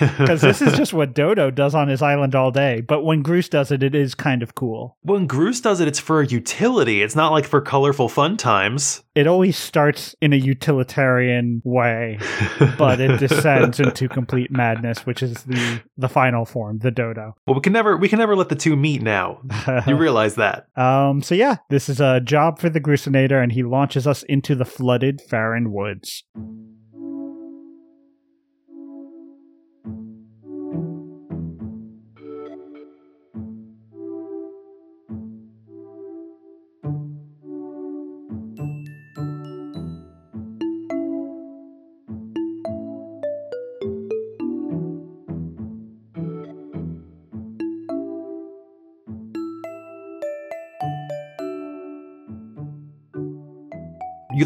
because 0.00 0.40
this 0.40 0.62
is 0.62 0.74
just 0.76 0.92
what 0.94 1.14
Dodoh 1.14 1.54
does 1.54 1.74
on 1.74 1.88
his 1.88 2.02
island 2.02 2.34
all 2.34 2.50
day. 2.50 2.80
But 2.80 3.02
when 3.04 3.22
Groose 3.22 3.48
does 3.50 3.70
it, 3.70 3.82
it 3.82 3.94
is 3.94 4.14
kind 4.14 4.42
of 4.42 4.54
cool. 4.54 4.96
when 5.02 5.26
Groose 5.28 5.60
does 5.62 5.80
it, 5.80 5.88
it's 5.88 6.00
for 6.00 6.22
utility. 6.22 7.02
It's 7.02 7.16
not 7.16 7.32
like 7.32 7.44
for 7.44 7.60
colorful 7.60 8.08
fun 8.08 8.36
times. 8.36 9.02
It 9.14 9.26
always 9.26 9.56
starts 9.56 10.14
in 10.20 10.34
a 10.34 10.36
utilitarian 10.36 11.62
way, 11.64 12.18
but 12.76 13.00
it 13.00 13.18
descends 13.18 13.80
into 13.80 14.08
complete 14.08 14.50
madness, 14.50 15.06
which 15.06 15.22
is 15.22 15.44
the 15.44 15.80
the 15.96 16.08
final 16.08 16.44
form, 16.44 16.78
the 16.78 16.92
Dodoh. 16.92 17.32
well, 17.46 17.54
we 17.54 17.60
can 17.60 17.72
never 17.72 17.96
we 17.96 18.08
can 18.08 18.18
never 18.18 18.35
let 18.36 18.48
the 18.48 18.54
two 18.56 18.76
meet 18.76 19.02
now. 19.02 19.40
You 19.86 19.96
realize 19.96 20.36
that. 20.36 20.66
um. 20.76 21.22
So 21.22 21.34
yeah, 21.34 21.56
this 21.70 21.88
is 21.88 22.00
a 22.00 22.20
job 22.20 22.58
for 22.58 22.68
the 22.68 22.80
Groosenator, 22.80 23.42
and 23.42 23.52
he 23.52 23.62
launches 23.62 24.06
us 24.06 24.22
into 24.24 24.54
the 24.54 24.64
flooded 24.64 25.20
Farron 25.20 25.72
Woods. 25.72 26.24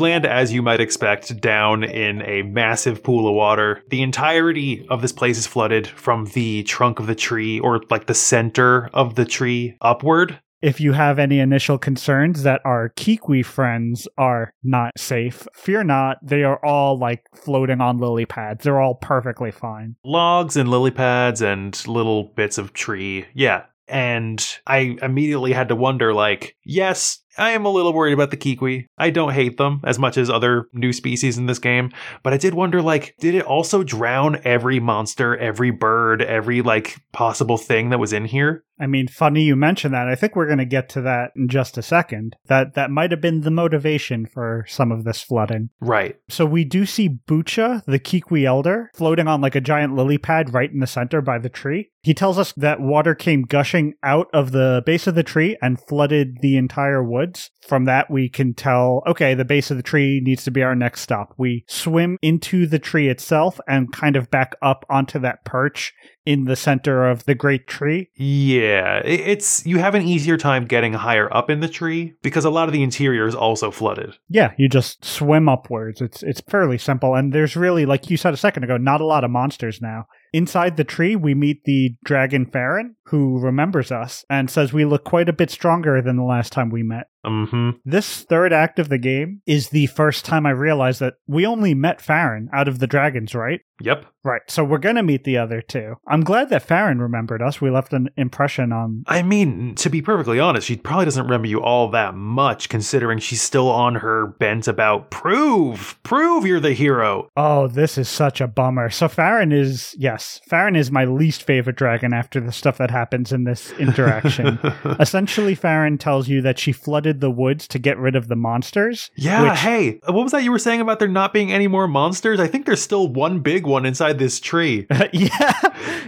Land 0.00 0.26
as 0.26 0.52
you 0.52 0.62
might 0.62 0.80
expect 0.80 1.40
down 1.40 1.84
in 1.84 2.22
a 2.22 2.42
massive 2.42 3.02
pool 3.02 3.28
of 3.28 3.34
water. 3.34 3.82
The 3.88 4.02
entirety 4.02 4.86
of 4.88 5.02
this 5.02 5.12
place 5.12 5.38
is 5.38 5.46
flooded 5.46 5.86
from 5.86 6.26
the 6.26 6.62
trunk 6.64 6.98
of 6.98 7.06
the 7.06 7.14
tree 7.14 7.60
or 7.60 7.82
like 7.90 8.06
the 8.06 8.14
center 8.14 8.88
of 8.92 9.14
the 9.14 9.24
tree 9.24 9.76
upward. 9.80 10.40
If 10.62 10.78
you 10.78 10.92
have 10.92 11.18
any 11.18 11.38
initial 11.38 11.78
concerns 11.78 12.42
that 12.42 12.60
our 12.66 12.90
Kikwi 12.90 13.42
friends 13.42 14.06
are 14.18 14.52
not 14.62 14.92
safe, 14.98 15.48
fear 15.54 15.82
not. 15.82 16.18
They 16.22 16.42
are 16.44 16.62
all 16.62 16.98
like 16.98 17.24
floating 17.34 17.80
on 17.80 17.98
lily 17.98 18.26
pads. 18.26 18.64
They're 18.64 18.80
all 18.80 18.96
perfectly 18.96 19.50
fine. 19.50 19.96
Logs 20.04 20.58
and 20.58 20.68
lily 20.68 20.90
pads 20.90 21.40
and 21.40 21.86
little 21.86 22.24
bits 22.24 22.58
of 22.58 22.74
tree. 22.74 23.24
Yeah. 23.32 23.64
And 23.88 24.46
I 24.66 24.98
immediately 25.02 25.52
had 25.52 25.68
to 25.68 25.76
wonder 25.76 26.12
like, 26.12 26.56
yes, 26.62 27.20
I 27.38 27.50
am 27.50 27.64
a 27.64 27.70
little 27.70 27.92
worried 27.92 28.12
about 28.12 28.30
the 28.30 28.36
Kikwi. 28.36 28.86
I 28.98 29.10
don't 29.10 29.32
hate 29.32 29.56
them 29.56 29.80
as 29.84 29.98
much 29.98 30.16
as 30.16 30.30
other 30.30 30.68
new 30.72 30.92
species 30.92 31.38
in 31.38 31.46
this 31.46 31.58
game, 31.58 31.90
but 32.22 32.32
I 32.32 32.36
did 32.36 32.54
wonder 32.54 32.82
like, 32.82 33.14
did 33.20 33.34
it 33.34 33.44
also 33.44 33.82
drown 33.82 34.40
every 34.44 34.80
monster, 34.80 35.36
every 35.36 35.70
bird, 35.70 36.22
every 36.22 36.62
like 36.62 36.96
possible 37.12 37.56
thing 37.56 37.90
that 37.90 37.98
was 37.98 38.12
in 38.12 38.24
here? 38.24 38.64
I 38.80 38.86
mean, 38.86 39.08
funny 39.08 39.42
you 39.42 39.56
mention 39.56 39.92
that. 39.92 40.08
I 40.08 40.14
think 40.14 40.34
we're 40.34 40.46
going 40.46 40.58
to 40.58 40.64
get 40.64 40.88
to 40.90 41.02
that 41.02 41.32
in 41.36 41.48
just 41.48 41.76
a 41.76 41.82
second. 41.82 42.34
That 42.46 42.74
that 42.74 42.90
might 42.90 43.10
have 43.10 43.20
been 43.20 43.42
the 43.42 43.50
motivation 43.50 44.24
for 44.24 44.64
some 44.66 44.90
of 44.90 45.04
this 45.04 45.20
flooding. 45.20 45.68
Right. 45.80 46.16
So 46.28 46.46
we 46.46 46.64
do 46.64 46.86
see 46.86 47.20
Bucha, 47.28 47.84
the 47.84 47.98
Kikwi 47.98 48.46
elder, 48.46 48.90
floating 48.94 49.28
on 49.28 49.42
like 49.42 49.54
a 49.54 49.60
giant 49.60 49.94
lily 49.94 50.16
pad 50.16 50.54
right 50.54 50.70
in 50.72 50.80
the 50.80 50.86
center 50.86 51.20
by 51.20 51.38
the 51.38 51.50
tree. 51.50 51.90
He 52.02 52.14
tells 52.14 52.38
us 52.38 52.54
that 52.54 52.80
water 52.80 53.14
came 53.14 53.42
gushing 53.42 53.94
out 54.02 54.28
of 54.32 54.52
the 54.52 54.82
base 54.86 55.06
of 55.06 55.14
the 55.14 55.22
tree 55.22 55.58
and 55.60 55.78
flooded 55.78 56.38
the 56.40 56.56
entire 56.56 57.04
woods. 57.20 57.50
From 57.66 57.84
that, 57.84 58.10
we 58.10 58.28
can 58.28 58.54
tell, 58.54 59.02
okay, 59.06 59.34
the 59.34 59.44
base 59.44 59.70
of 59.70 59.76
the 59.76 59.82
tree 59.82 60.20
needs 60.22 60.44
to 60.44 60.50
be 60.50 60.62
our 60.62 60.74
next 60.74 61.02
stop. 61.02 61.34
We 61.36 61.64
swim 61.68 62.16
into 62.22 62.66
the 62.66 62.78
tree 62.78 63.08
itself 63.08 63.60
and 63.68 63.92
kind 63.92 64.16
of 64.16 64.30
back 64.30 64.56
up 64.62 64.84
onto 64.88 65.18
that 65.20 65.44
perch 65.44 65.92
in 66.26 66.44
the 66.44 66.56
center 66.56 67.08
of 67.08 67.24
the 67.24 67.34
great 67.34 67.66
tree. 67.66 68.10
Yeah, 68.14 69.00
it's 69.04 69.64
you 69.66 69.78
have 69.78 69.94
an 69.94 70.02
easier 70.02 70.36
time 70.36 70.66
getting 70.66 70.92
higher 70.92 71.32
up 71.34 71.50
in 71.50 71.60
the 71.60 71.68
tree 71.68 72.14
because 72.22 72.44
a 72.44 72.50
lot 72.50 72.68
of 72.68 72.72
the 72.72 72.82
interior 72.82 73.26
is 73.26 73.34
also 73.34 73.70
flooded. 73.70 74.16
Yeah, 74.28 74.52
you 74.58 74.68
just 74.68 75.04
swim 75.04 75.48
upwards. 75.48 76.00
It's 76.00 76.22
it's 76.22 76.40
fairly 76.42 76.78
simple 76.78 77.14
and 77.14 77.32
there's 77.32 77.56
really 77.56 77.86
like 77.86 78.10
you 78.10 78.16
said 78.16 78.34
a 78.34 78.38
second 78.38 78.64
ago, 78.64 78.76
not 78.76 79.00
a 79.00 79.06
lot 79.06 79.24
of 79.24 79.30
monsters 79.30 79.80
now. 79.80 80.06
Inside 80.32 80.76
the 80.76 80.84
tree, 80.84 81.16
we 81.16 81.34
meet 81.34 81.64
the 81.64 81.96
dragon 82.04 82.46
Farron, 82.46 82.94
who 83.06 83.40
remembers 83.40 83.90
us 83.90 84.24
and 84.30 84.48
says 84.48 84.72
we 84.72 84.84
look 84.84 85.04
quite 85.04 85.28
a 85.28 85.32
bit 85.32 85.50
stronger 85.50 86.00
than 86.00 86.16
the 86.16 86.22
last 86.22 86.52
time 86.52 86.70
we 86.70 86.84
met. 86.84 87.08
Mm-hmm. 87.24 87.70
This 87.84 88.22
third 88.22 88.52
act 88.52 88.78
of 88.78 88.88
the 88.88 88.98
game 88.98 89.42
is 89.46 89.68
the 89.68 89.86
first 89.86 90.24
time 90.24 90.46
I 90.46 90.50
realized 90.50 91.00
that 91.00 91.14
we 91.26 91.46
only 91.46 91.74
met 91.74 92.00
Farron 92.00 92.48
out 92.52 92.68
of 92.68 92.78
the 92.78 92.86
dragons, 92.86 93.34
right? 93.34 93.60
Yep. 93.80 94.06
Right. 94.22 94.42
So 94.48 94.62
we're 94.62 94.78
to 94.78 95.02
meet 95.02 95.24
the 95.24 95.38
other 95.38 95.62
two. 95.62 95.94
I'm 96.06 96.22
glad 96.22 96.50
that 96.50 96.62
Farron 96.62 97.00
remembered 97.00 97.40
us. 97.40 97.60
We 97.60 97.70
left 97.70 97.94
an 97.94 98.10
impression 98.18 98.70
on. 98.70 99.04
I 99.06 99.22
mean, 99.22 99.74
to 99.76 99.88
be 99.88 100.02
perfectly 100.02 100.38
honest, 100.38 100.66
she 100.66 100.76
probably 100.76 101.06
doesn't 101.06 101.24
remember 101.24 101.48
you 101.48 101.62
all 101.62 101.90
that 101.92 102.14
much, 102.14 102.68
considering 102.68 103.18
she's 103.18 103.40
still 103.40 103.70
on 103.70 103.96
her 103.96 104.26
bent 104.26 104.68
about 104.68 105.10
prove, 105.10 105.98
prove 106.02 106.44
you're 106.44 106.60
the 106.60 106.74
hero. 106.74 107.30
Oh, 107.34 107.66
this 107.68 107.96
is 107.96 108.10
such 108.10 108.42
a 108.42 108.46
bummer. 108.46 108.90
So 108.90 109.08
Farron 109.08 109.52
is, 109.52 109.94
yes, 109.98 110.40
Farron 110.46 110.76
is 110.76 110.90
my 110.90 111.06
least 111.06 111.42
favorite 111.44 111.76
dragon 111.76 112.12
after 112.12 112.40
the 112.40 112.52
stuff 112.52 112.76
that 112.76 112.90
happens 112.90 113.32
in 113.32 113.44
this 113.44 113.72
interaction. 113.78 114.58
Essentially, 115.00 115.54
Farron 115.54 115.96
tells 115.96 116.28
you 116.28 116.42
that 116.42 116.58
she 116.58 116.72
flooded 116.72 117.09
the 117.18 117.30
woods 117.30 117.66
to 117.68 117.78
get 117.80 117.98
rid 117.98 118.14
of 118.14 118.28
the 118.28 118.36
monsters. 118.36 119.10
yeah. 119.16 119.50
which- 119.50 119.58
Hey, 119.60 120.00
what 120.06 120.22
was 120.22 120.30
that 120.32 120.44
you 120.44 120.52
were 120.52 120.58
saying 120.60 120.80
about 120.80 121.00
there 121.00 121.08
not 121.08 121.32
being 121.32 121.50
any 121.52 121.66
more 121.66 121.88
monsters? 121.88 122.38
I 122.38 122.46
think 122.46 122.66
there's 122.66 122.80
still 122.80 123.08
one 123.08 123.40
big 123.40 123.66
one 123.66 123.84
inside 123.84 124.18
this 124.20 124.38
tree. 124.38 124.86
yeah. 125.12 125.52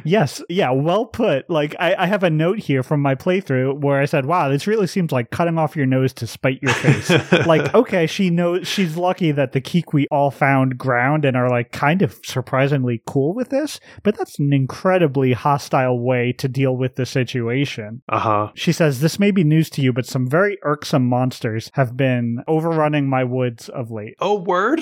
Yes. 0.04 0.42
Yeah. 0.48 0.70
Well 0.70 1.06
put. 1.06 1.48
Like, 1.50 1.74
I, 1.80 1.94
I 1.96 2.06
have 2.06 2.22
a 2.22 2.30
note 2.30 2.58
here 2.58 2.82
from 2.82 3.00
my 3.00 3.14
playthrough 3.14 3.80
where 3.80 4.00
I 4.00 4.04
said, 4.04 4.26
wow, 4.26 4.48
this 4.48 4.66
really 4.66 4.86
seems 4.86 5.10
like 5.12 5.30
cutting 5.30 5.58
off 5.58 5.74
your 5.76 5.86
nose 5.86 6.12
to 6.14 6.26
spite 6.26 6.60
your 6.62 6.72
face. 6.74 7.10
like, 7.46 7.74
okay, 7.74 8.06
she 8.06 8.30
knows 8.30 8.68
she's 8.68 8.96
lucky 8.96 9.32
that 9.32 9.52
the 9.52 9.60
Kikwi 9.60 10.06
all 10.10 10.30
found 10.30 10.76
ground 10.78 11.24
and 11.24 11.36
are 11.36 11.48
like 11.48 11.72
kind 11.72 12.02
of 12.02 12.18
surprisingly 12.24 13.02
cool 13.06 13.34
with 13.34 13.48
this, 13.50 13.80
but 14.02 14.16
that's 14.16 14.38
an 14.38 14.52
incredibly 14.52 15.32
hostile 15.32 15.98
way 15.98 16.32
to 16.32 16.48
deal 16.48 16.76
with 16.76 16.96
the 16.96 17.06
situation. 17.06 18.02
Uh 18.08 18.18
huh. 18.18 18.48
She 18.54 18.72
says, 18.72 19.00
This 19.00 19.18
may 19.18 19.30
be 19.30 19.44
news 19.44 19.70
to 19.70 19.82
you, 19.82 19.92
but 19.92 20.06
some 20.06 20.28
very 20.28 20.58
irksome 20.62 20.91
monsters 20.98 21.70
have 21.74 21.96
been 21.96 22.42
overrunning 22.46 23.08
my 23.08 23.24
woods 23.24 23.68
of 23.68 23.90
late. 23.90 24.14
Oh, 24.20 24.40
word. 24.40 24.80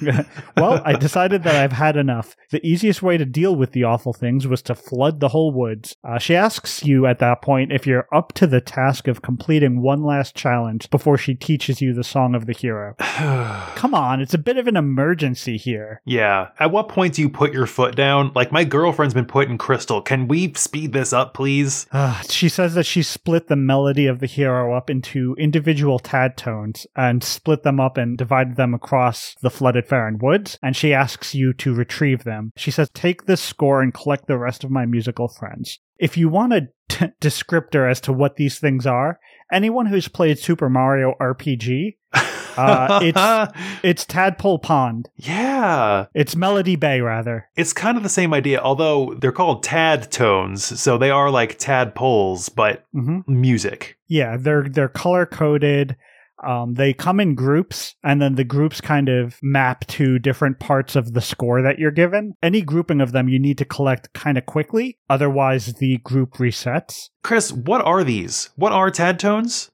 well, 0.56 0.82
I 0.84 0.94
decided 0.94 1.42
that 1.44 1.56
I've 1.56 1.72
had 1.72 1.96
enough. 1.96 2.36
The 2.50 2.64
easiest 2.66 3.02
way 3.02 3.16
to 3.16 3.24
deal 3.24 3.54
with 3.56 3.72
the 3.72 3.84
awful 3.84 4.12
things 4.12 4.46
was 4.46 4.62
to 4.62 4.74
flood 4.74 5.20
the 5.20 5.28
whole 5.28 5.52
woods. 5.52 5.96
Uh, 6.04 6.18
she 6.18 6.34
asks 6.34 6.84
you 6.84 7.06
at 7.06 7.18
that 7.18 7.42
point 7.42 7.72
if 7.72 7.86
you're 7.86 8.08
up 8.12 8.32
to 8.34 8.46
the 8.46 8.60
task 8.60 9.08
of 9.08 9.22
completing 9.22 9.82
one 9.82 10.02
last 10.02 10.34
challenge 10.34 10.90
before 10.90 11.16
she 11.16 11.34
teaches 11.34 11.80
you 11.80 11.92
the 11.92 12.04
song 12.04 12.34
of 12.34 12.46
the 12.46 12.52
hero. 12.52 12.94
Come 13.74 13.94
on, 13.94 14.20
it's 14.20 14.34
a 14.34 14.38
bit 14.38 14.56
of 14.58 14.66
an 14.66 14.76
emergency 14.76 15.56
here. 15.56 16.00
yeah. 16.04 16.48
At 16.58 16.70
what 16.70 16.88
point 16.88 17.14
do 17.14 17.22
you 17.22 17.28
put 17.28 17.52
your 17.52 17.66
foot 17.66 17.96
down? 17.96 18.32
Like, 18.34 18.52
my 18.52 18.64
girlfriend's 18.64 19.14
been 19.14 19.26
put 19.26 19.48
in 19.48 19.58
crystal. 19.58 20.00
Can 20.00 20.28
we 20.28 20.52
speed 20.54 20.92
this 20.92 21.12
up, 21.12 21.34
please? 21.34 21.86
Uh, 21.92 22.20
she 22.28 22.48
says 22.48 22.74
that 22.74 22.86
she 22.86 23.02
split 23.02 23.48
the 23.48 23.56
melody 23.56 24.06
of 24.06 24.20
the 24.20 24.26
hero 24.26 24.74
up 24.74 24.88
into 24.88 25.34
individual 25.38 25.98
tad 25.98 26.36
tones 26.36 26.86
and 26.96 27.22
split 27.22 27.62
them 27.62 27.80
up 27.80 27.96
and 27.96 28.16
divided 28.16 28.56
them 28.56 28.74
across 28.74 29.36
the 29.42 29.50
flooded 29.50 29.83
Farron 29.84 30.18
Woods. 30.20 30.58
And 30.62 30.76
she 30.76 30.92
asks 30.92 31.34
you 31.34 31.52
to 31.54 31.74
retrieve 31.74 32.24
them. 32.24 32.52
She 32.56 32.70
says, 32.70 32.90
Take 32.94 33.26
this 33.26 33.40
score 33.40 33.80
and 33.82 33.94
collect 33.94 34.26
the 34.26 34.38
rest 34.38 34.64
of 34.64 34.70
my 34.70 34.86
musical 34.86 35.28
friends. 35.28 35.78
If 35.98 36.16
you 36.16 36.28
want 36.28 36.52
a 36.52 36.68
t- 36.88 37.06
descriptor 37.20 37.88
as 37.90 38.00
to 38.02 38.12
what 38.12 38.36
these 38.36 38.58
things 38.58 38.86
are, 38.86 39.18
anyone 39.52 39.86
who's 39.86 40.08
played 40.08 40.38
Super 40.38 40.68
Mario 40.68 41.14
RPG, 41.20 41.96
Uh, 42.56 43.00
it's- 43.02 43.48
it's 43.82 44.04
Tadpole 44.04 44.60
Pond. 44.60 45.08
yeah. 45.16 46.06
It's 46.14 46.36
Melody 46.36 46.76
Bay, 46.76 47.00
rather. 47.00 47.48
It's 47.56 47.72
kind 47.72 47.96
of 47.96 48.04
the 48.04 48.08
same 48.08 48.32
idea, 48.32 48.60
although 48.60 49.14
they're 49.18 49.32
called 49.32 49.64
tad 49.64 50.12
tones, 50.12 50.62
so 50.80 50.96
they 50.96 51.10
are 51.10 51.32
like 51.32 51.58
tadpoles, 51.58 52.48
but 52.48 52.84
hmm 52.92 53.22
music. 53.26 53.98
Yeah, 54.06 54.36
they're 54.38 54.68
they're 54.68 54.88
color 54.88 55.26
coded. 55.26 55.96
Um, 56.44 56.74
they 56.74 56.92
come 56.92 57.20
in 57.20 57.34
groups, 57.34 57.94
and 58.02 58.20
then 58.20 58.34
the 58.34 58.44
groups 58.44 58.80
kind 58.80 59.08
of 59.08 59.38
map 59.42 59.86
to 59.88 60.18
different 60.18 60.60
parts 60.60 60.96
of 60.96 61.12
the 61.14 61.20
score 61.20 61.62
that 61.62 61.78
you're 61.78 61.90
given. 61.90 62.34
Any 62.42 62.62
grouping 62.62 63.00
of 63.00 63.12
them 63.12 63.28
you 63.28 63.38
need 63.38 63.58
to 63.58 63.64
collect 63.64 64.12
kind 64.12 64.38
of 64.38 64.46
quickly, 64.46 64.98
otherwise 65.08 65.74
the 65.74 65.98
group 65.98 66.34
resets. 66.34 67.08
Chris, 67.22 67.52
what 67.52 67.84
are 67.84 68.04
these? 68.04 68.50
What 68.56 68.72
are 68.72 68.90
tad 68.90 69.18
tones? 69.18 69.70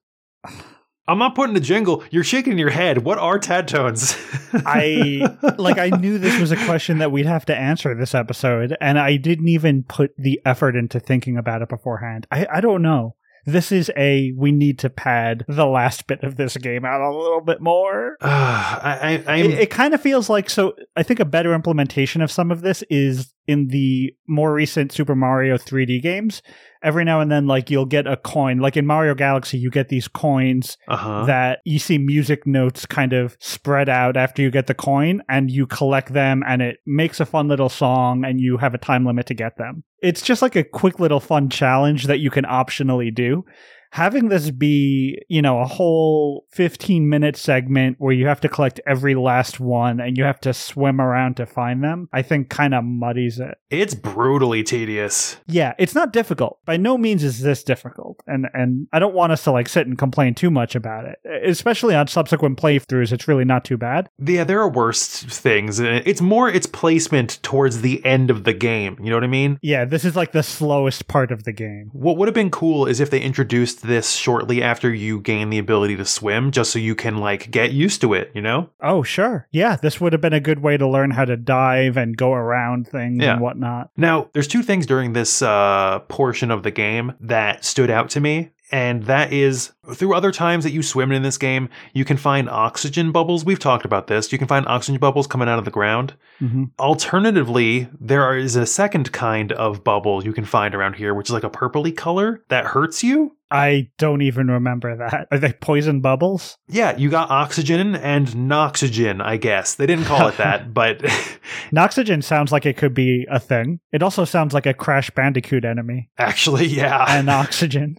I'm 1.11 1.19
not 1.19 1.35
putting 1.35 1.57
a 1.57 1.61
jingle. 1.61 2.05
You're 2.11 2.23
shaking 2.23 2.57
your 2.57 2.71
head. 2.71 2.99
What 2.99 3.19
are 3.19 3.39
tad 3.41 3.67
tones? 3.67 4.17
I 4.53 5.37
like 5.59 5.77
I 5.77 5.89
knew 5.89 6.19
this 6.19 6.39
was 6.39 6.53
a 6.53 6.65
question 6.67 6.99
that 6.99 7.11
we'd 7.11 7.27
have 7.27 7.45
to 7.47 7.57
answer 7.57 7.97
this 7.97 8.15
episode, 8.15 8.77
and 8.81 8.97
I 8.97 9.17
didn't 9.17 9.49
even 9.49 9.83
put 9.83 10.13
the 10.17 10.41
effort 10.45 10.77
into 10.77 11.01
thinking 11.01 11.37
about 11.37 11.63
it 11.63 11.69
beforehand. 11.69 12.29
I, 12.31 12.47
I 12.53 12.61
don't 12.61 12.83
know. 12.83 13.17
This 13.47 13.73
is 13.73 13.91
a 13.97 14.33
we 14.37 14.53
need 14.53 14.79
to 14.81 14.91
pad 14.91 15.45
the 15.49 15.67
last 15.67 16.07
bit 16.07 16.23
of 16.23 16.37
this 16.37 16.57
game 16.57 16.85
out 16.85 17.01
a 17.01 17.17
little 17.17 17.41
bit 17.41 17.61
more. 17.61 18.17
Uh, 18.21 18.27
I, 18.83 19.23
I, 19.27 19.37
It, 19.37 19.51
it 19.51 19.71
kind 19.71 19.95
of 19.95 20.01
feels 20.01 20.29
like 20.29 20.51
so. 20.51 20.75
I 20.97 21.03
think 21.03 21.21
a 21.21 21.25
better 21.25 21.55
implementation 21.55 22.23
of 22.23 22.31
some 22.31 22.51
of 22.51 22.61
this 22.61 22.83
is 22.91 23.33
in 23.51 23.67
the 23.67 24.15
more 24.29 24.55
recent 24.55 24.93
Super 24.93 25.17
Mario 25.17 25.59
3D 25.59 26.01
games. 26.01 26.41
Every 26.85 27.05
now 27.05 27.21
and 27.21 27.33
then, 27.33 27.49
like 27.49 27.69
you'll 27.69 27.85
get 27.85 28.07
a 28.07 28.17
coin, 28.17 28.59
like 28.59 28.77
in 28.77 28.87
Mario 28.87 29.17
Galaxy, 29.17 29.59
you 29.59 29.71
get 29.71 29.89
these 29.89 30.07
coins 30.07 30.79
uh-huh. 30.87 31.25
that 31.25 31.59
you 31.65 31.81
see 31.81 31.99
music 31.99 32.47
notes 32.47 32.87
kind 32.87 33.13
of 33.13 33.37
spread 33.41 33.89
out 33.89 34.17
after 34.17 34.41
you 34.41 34.53
get 34.53 34.69
the 34.69 34.75
coin 34.75 35.21
and 35.29 35.51
you 35.51 35.67
collect 35.67 36.13
them 36.13 36.45
and 36.47 36.63
it 36.63 36.77
makes 36.87 37.19
a 37.19 37.27
fun 37.27 37.49
little 37.49 37.69
song 37.69 38.25
and 38.25 38.41
you 38.41 38.57
have 38.57 38.73
a 38.73 38.79
time 38.79 39.05
limit 39.05 39.27
to 39.27 39.35
get 39.35 39.59
them. 39.59 39.83
It's 40.01 40.23
just 40.23 40.43
like 40.43 40.55
a 40.55 40.63
quick 40.63 41.01
little 41.01 41.21
fun 41.21 41.51
challenge 41.51 42.05
that 42.05 42.21
you 42.21 42.31
can 42.31 42.45
optionally 42.45 43.13
do. 43.13 43.45
Having 43.93 44.29
this 44.29 44.51
be, 44.51 45.21
you 45.29 45.43
know, 45.43 45.61
a 45.61 45.67
whole 45.67 46.47
15 46.51 47.09
minute 47.09 47.37
segment 47.37 47.97
where 47.99 48.13
you 48.13 48.27
have 48.27 48.41
to 48.41 48.49
collect 48.49 48.81
every 48.87 49.15
last 49.15 49.59
one 49.61 50.01
and 50.01 50.17
you 50.17 50.25
have 50.25 50.41
to 50.41 50.55
swim 50.55 51.01
around 51.01 51.37
to 51.37 51.47
find 51.47 51.83
them, 51.83 52.09
I 52.13 52.23
think 52.23 52.51
kind 52.51 52.75
of 52.75 52.85
muddies 52.85 53.41
it. 53.41 53.59
it's 53.71 53.95
brutally 53.95 54.63
tedious. 54.63 55.37
Yeah, 55.47 55.75
it's 55.79 55.95
not 55.95 56.13
difficult. 56.13 56.59
By 56.65 56.77
no 56.77 56.97
means 56.99 57.25
is 57.25 57.41
this 57.41 57.65
difficult. 57.65 58.21
And 58.27 58.47
and 58.55 58.87
I 58.93 58.99
don't 58.99 59.15
want 59.15 59.33
us 59.33 59.45
to 59.45 59.53
like 59.53 59.69
sit 59.69 59.87
and 59.87 59.99
complain 59.99 60.35
too 60.35 60.51
much 60.51 60.75
about 60.75 61.05
it. 61.07 61.19
Especially 61.45 61.95
on 61.95 62.07
subsequent 62.07 62.59
playthroughs, 62.59 63.13
it's 63.13 63.27
really 63.29 63.45
not 63.45 63.65
too 63.65 63.77
bad. 63.77 64.09
Yeah, 64.25 64.45
there 64.45 64.61
are 64.61 64.69
worse 64.71 65.23
things. 65.23 65.81
It's 65.81 66.21
more 66.21 66.49
its 66.49 66.67
placement 66.67 67.41
towards 67.43 67.81
the 67.81 68.05
end 68.05 68.31
of 68.31 68.45
the 68.45 68.53
game. 68.53 68.97
You 69.03 69.11
know 69.11 69.17
what 69.17 69.25
I 69.25 69.29
mean? 69.29 69.59
Yeah, 69.63 69.85
this 69.85 70.05
is 70.05 70.15
like 70.17 70.33
the 70.33 70.43
slowest 70.43 71.09
part 71.09 71.33
of 71.33 71.45
the 71.45 71.53
game. 71.53 71.91
What 71.93 72.17
would 72.17 72.29
have 72.29 72.35
been 72.35 72.51
cool 72.51 72.87
is 72.87 73.01
if 73.01 73.11
they 73.11 73.21
introduced 73.21 73.80
this 73.81 74.13
shortly 74.13 74.63
after 74.63 74.93
you 74.93 75.21
gain 75.21 75.51
the 75.51 75.59
ability 75.59 75.97
to 75.97 76.05
swim, 76.05 76.51
just 76.51 76.71
so 76.73 76.79
you 76.79 76.95
can 76.95 77.19
like 77.19 77.51
get 77.51 77.73
used 77.73 78.01
to 78.03 78.15
it, 78.15 78.31
you 78.35 78.41
know? 78.43 78.71
Oh, 78.83 79.03
sure. 79.03 79.47
Yeah, 79.51 79.77
this 79.77 80.01
would 80.01 80.13
have 80.13 80.21
been 80.23 80.33
a 80.33 80.41
good 80.41 80.61
way 80.61 80.77
to 80.77 80.89
learn 80.89 81.11
how 81.11 81.25
to 81.25 81.37
dive 81.37 81.97
and 81.97 82.17
go 82.17 82.33
around 82.33 82.89
things 82.89 83.23
Yeah. 83.23 83.33
and 83.33 83.41
whatnot. 83.41 83.91
Now, 83.97 84.29
there's 84.33 84.49
two 84.49 84.63
things 84.63 84.87
during 84.87 85.13
this 85.13 85.43
uh, 85.43 86.01
portion 86.09 86.51
of 86.51 86.63
the 86.63 86.71
game 86.71 87.15
that 87.21 87.65
stood 87.65 87.91
out 87.91 88.11
to 88.11 88.21
me. 88.21 88.51
And 88.73 89.03
that 89.07 89.33
is 89.33 89.73
through 89.95 90.15
other 90.15 90.33
times 90.33 90.65
that 90.65 90.73
you 90.73 90.83
swim 90.83 91.13
in 91.13 91.23
this 91.23 91.39
game, 91.39 91.69
you 91.93 92.05
can 92.05 92.17
find 92.17 92.49
oxygen 92.49 93.13
bubbles. 93.13 93.45
We've 93.45 93.59
talked 93.59 93.85
about 93.85 94.07
this. 94.07 94.33
You 94.33 94.39
can 94.39 94.49
find 94.49 94.67
oxygen 94.67 94.99
bubbles 95.01 95.27
coming 95.27 95.49
out 95.49 95.59
of 95.59 95.65
the 95.65 95.71
ground. 95.71 96.15
hmm 96.39 96.65
Alternatively, 96.79 97.89
there 98.01 98.37
is 98.37 98.57
a 98.57 98.67
second 98.67 99.11
kind 99.13 99.53
of 99.53 99.83
bubble 99.85 100.25
you 100.25 100.33
can 100.33 100.45
find 100.45 100.75
around 100.75 100.95
here, 100.95 101.15
which 101.15 101.29
is 101.29 101.33
like 101.33 101.45
a 101.45 101.51
purpley 101.51 101.97
color 101.97 102.45
that 102.49 102.67
hurts 102.67 103.03
you. 103.03 103.37
I 103.53 103.89
don't 103.99 104.23
even 104.23 104.47
remember 104.47 104.97
that. 104.97 105.27
Are 105.33 105.39
they 105.39 105.53
poison 105.53 106.01
bubbles? 106.01 106.57
Yeah, 106.69 106.97
you 106.97 107.11
got 107.11 107.31
oxygen 107.31 107.97
and 107.97 108.29
noxygen, 108.29 109.21
I 109.21 109.39
guess. 109.39 109.75
They 109.75 109.87
didn't 109.87 110.05
call 110.05 110.29
it 110.29 110.37
that, 110.37 110.73
but 110.75 110.99
Noxygen 111.73 112.23
sounds 112.23 112.53
like 112.53 112.65
it 112.65 112.77
could 112.77 112.95
be 112.95 113.27
a 113.29 113.41
thing. 113.41 113.81
It 113.93 114.05
also 114.05 114.25
sounds 114.25 114.55
like 114.55 114.67
a 114.67 114.75
Crash 114.75 115.11
Bandicoot 115.11 115.65
enemy. 115.65 116.11
actually, 116.17 116.67
yeah. 116.67 117.05
And 117.09 117.29
oxygen. 117.43 117.99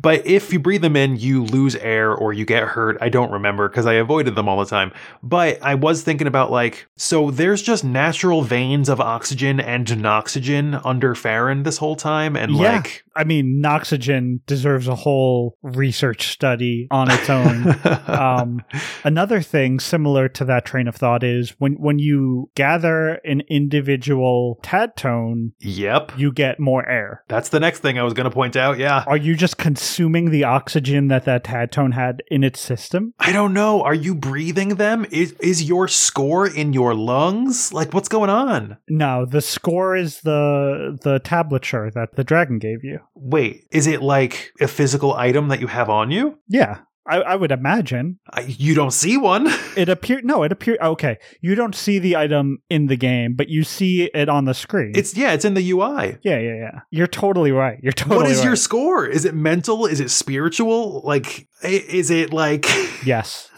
But 0.00 0.26
if 0.26 0.52
you 0.52 0.58
breathe 0.58 0.82
them 0.82 0.96
in, 0.96 1.03
you 1.12 1.44
lose 1.44 1.76
air 1.76 2.12
or 2.12 2.32
you 2.32 2.44
get 2.44 2.64
hurt. 2.64 2.96
I 3.00 3.08
don't 3.08 3.30
remember 3.30 3.68
because 3.68 3.86
I 3.86 3.94
avoided 3.94 4.34
them 4.34 4.48
all 4.48 4.58
the 4.58 4.64
time. 4.66 4.92
But 5.22 5.58
I 5.62 5.74
was 5.74 6.02
thinking 6.02 6.26
about 6.26 6.50
like, 6.50 6.86
so 6.96 7.30
there's 7.30 7.62
just 7.62 7.84
natural 7.84 8.42
veins 8.42 8.88
of 8.88 9.00
oxygen 9.00 9.60
and 9.60 9.86
noxygen 9.86 10.80
under 10.84 11.14
Farron 11.14 11.62
this 11.62 11.78
whole 11.78 11.96
time. 11.96 12.36
And 12.36 12.52
Yeah. 12.52 12.76
like, 12.76 13.03
I 13.16 13.24
mean, 13.24 13.62
Noxygen 13.62 14.40
deserves 14.46 14.88
a 14.88 14.94
whole 14.94 15.56
research 15.62 16.32
study 16.32 16.88
on 16.90 17.10
its 17.10 17.30
own. 17.30 17.76
um, 18.06 18.62
another 19.04 19.40
thing 19.40 19.80
similar 19.80 20.28
to 20.30 20.44
that 20.46 20.64
train 20.64 20.88
of 20.88 20.96
thought 20.96 21.22
is 21.22 21.50
when 21.58 21.74
when 21.74 21.98
you 21.98 22.50
gather 22.54 23.14
an 23.24 23.42
individual 23.48 24.58
tad 24.62 24.96
tone, 24.96 25.52
yep. 25.60 26.12
you 26.16 26.32
get 26.32 26.58
more 26.58 26.88
air. 26.88 27.24
That's 27.28 27.48
the 27.48 27.60
next 27.60 27.80
thing 27.80 27.98
I 27.98 28.02
was 28.02 28.14
going 28.14 28.28
to 28.28 28.34
point 28.34 28.56
out. 28.56 28.78
Yeah. 28.78 29.04
Are 29.06 29.16
you 29.16 29.36
just 29.36 29.58
consuming 29.58 30.30
the 30.30 30.44
oxygen 30.44 31.08
that 31.08 31.24
that 31.24 31.44
tad 31.44 31.72
tone 31.72 31.92
had 31.92 32.22
in 32.28 32.42
its 32.42 32.60
system? 32.60 33.14
I 33.18 33.32
don't 33.32 33.52
know. 33.52 33.82
Are 33.82 33.94
you 33.94 34.14
breathing 34.14 34.76
them? 34.76 35.06
Is, 35.10 35.32
is 35.40 35.62
your 35.62 35.88
score 35.88 36.46
in 36.46 36.72
your 36.72 36.94
lungs? 36.94 37.72
Like, 37.72 37.92
what's 37.94 38.08
going 38.08 38.30
on? 38.30 38.78
No, 38.88 39.24
the 39.24 39.40
score 39.40 39.96
is 39.96 40.20
the 40.20 40.98
the 41.02 41.20
tablature 41.20 41.92
that 41.92 42.16
the 42.16 42.24
dragon 42.24 42.58
gave 42.58 42.82
you. 42.82 43.00
Wait, 43.14 43.66
is 43.70 43.86
it 43.86 44.02
like 44.02 44.52
a 44.60 44.68
physical 44.68 45.14
item 45.14 45.48
that 45.48 45.60
you 45.60 45.66
have 45.66 45.88
on 45.88 46.10
you? 46.10 46.38
Yeah, 46.48 46.80
I, 47.06 47.16
I 47.18 47.36
would 47.36 47.52
imagine 47.52 48.18
I, 48.30 48.42
you 48.42 48.74
don't 48.74 48.92
see 48.92 49.16
one. 49.16 49.46
it 49.76 49.88
appeared. 49.88 50.24
No, 50.24 50.42
it 50.42 50.52
appeared. 50.52 50.78
Okay, 50.80 51.18
you 51.40 51.54
don't 51.54 51.74
see 51.74 51.98
the 51.98 52.16
item 52.16 52.58
in 52.70 52.86
the 52.86 52.96
game, 52.96 53.34
but 53.34 53.48
you 53.48 53.62
see 53.62 54.04
it 54.14 54.28
on 54.28 54.44
the 54.44 54.54
screen. 54.54 54.92
It's 54.94 55.16
yeah, 55.16 55.32
it's 55.32 55.44
in 55.44 55.54
the 55.54 55.70
UI. 55.70 56.18
yeah, 56.22 56.38
yeah, 56.38 56.54
yeah. 56.54 56.80
You're 56.90 57.06
totally 57.06 57.52
right. 57.52 57.78
You're 57.82 57.92
totally 57.92 58.16
what 58.16 58.30
is 58.30 58.38
right. 58.38 58.46
your 58.46 58.56
score? 58.56 59.06
Is 59.06 59.24
it 59.24 59.34
mental? 59.34 59.86
Is 59.86 60.00
it 60.00 60.10
spiritual? 60.10 61.02
Like, 61.04 61.48
is 61.62 62.10
it 62.10 62.32
like, 62.32 62.66
yes. 63.04 63.50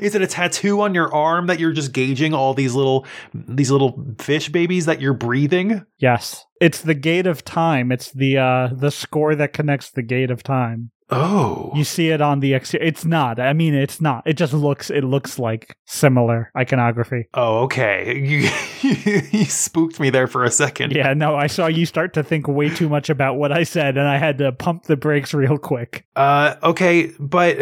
is 0.00 0.14
it 0.14 0.22
a 0.22 0.26
tattoo 0.26 0.80
on 0.80 0.94
your 0.94 1.12
arm 1.14 1.46
that 1.46 1.58
you're 1.58 1.72
just 1.72 1.92
gauging 1.92 2.34
all 2.34 2.54
these 2.54 2.74
little, 2.74 3.06
these 3.34 3.70
little 3.70 4.14
fish 4.18 4.48
babies 4.48 4.86
that 4.86 5.00
you're 5.00 5.14
breathing? 5.14 5.84
Yes. 5.98 6.44
It's 6.60 6.82
the 6.82 6.94
gate 6.94 7.26
of 7.26 7.44
time. 7.44 7.90
It's 7.90 8.12
the 8.12 8.38
uh 8.38 8.68
the 8.72 8.92
score 8.92 9.34
that 9.34 9.52
connects 9.52 9.90
the 9.90 10.02
gate 10.02 10.30
of 10.30 10.44
time. 10.44 10.92
Oh, 11.10 11.70
You 11.74 11.84
see 11.84 12.08
it 12.08 12.20
on 12.20 12.40
the 12.40 12.54
ex 12.54 12.72
it's 12.74 13.04
not. 13.04 13.38
I 13.38 13.52
mean 13.52 13.74
it's 13.74 14.00
not. 14.00 14.22
It 14.26 14.34
just 14.34 14.52
looks 14.54 14.88
it 14.90 15.04
looks 15.04 15.38
like 15.38 15.76
similar 15.86 16.50
iconography. 16.56 17.28
oh, 17.34 17.60
okay. 17.64 18.16
You, 18.18 18.48
you 19.30 19.44
spooked 19.44 20.00
me 20.00 20.10
there 20.10 20.26
for 20.26 20.44
a 20.44 20.50
second. 20.50 20.92
Yeah, 20.92 21.12
no, 21.14 21.36
I 21.36 21.46
saw 21.48 21.66
you 21.66 21.84
start 21.86 22.14
to 22.14 22.22
think 22.22 22.48
way 22.48 22.70
too 22.70 22.88
much 22.88 23.10
about 23.10 23.34
what 23.36 23.52
I 23.52 23.64
said 23.64 23.96
and 23.98 24.08
I 24.08 24.16
had 24.18 24.38
to 24.38 24.52
pump 24.52 24.84
the 24.84 24.96
brakes 24.96 25.34
real 25.34 25.58
quick. 25.58 26.06
Uh, 26.16 26.54
okay, 26.62 27.10
but 27.18 27.58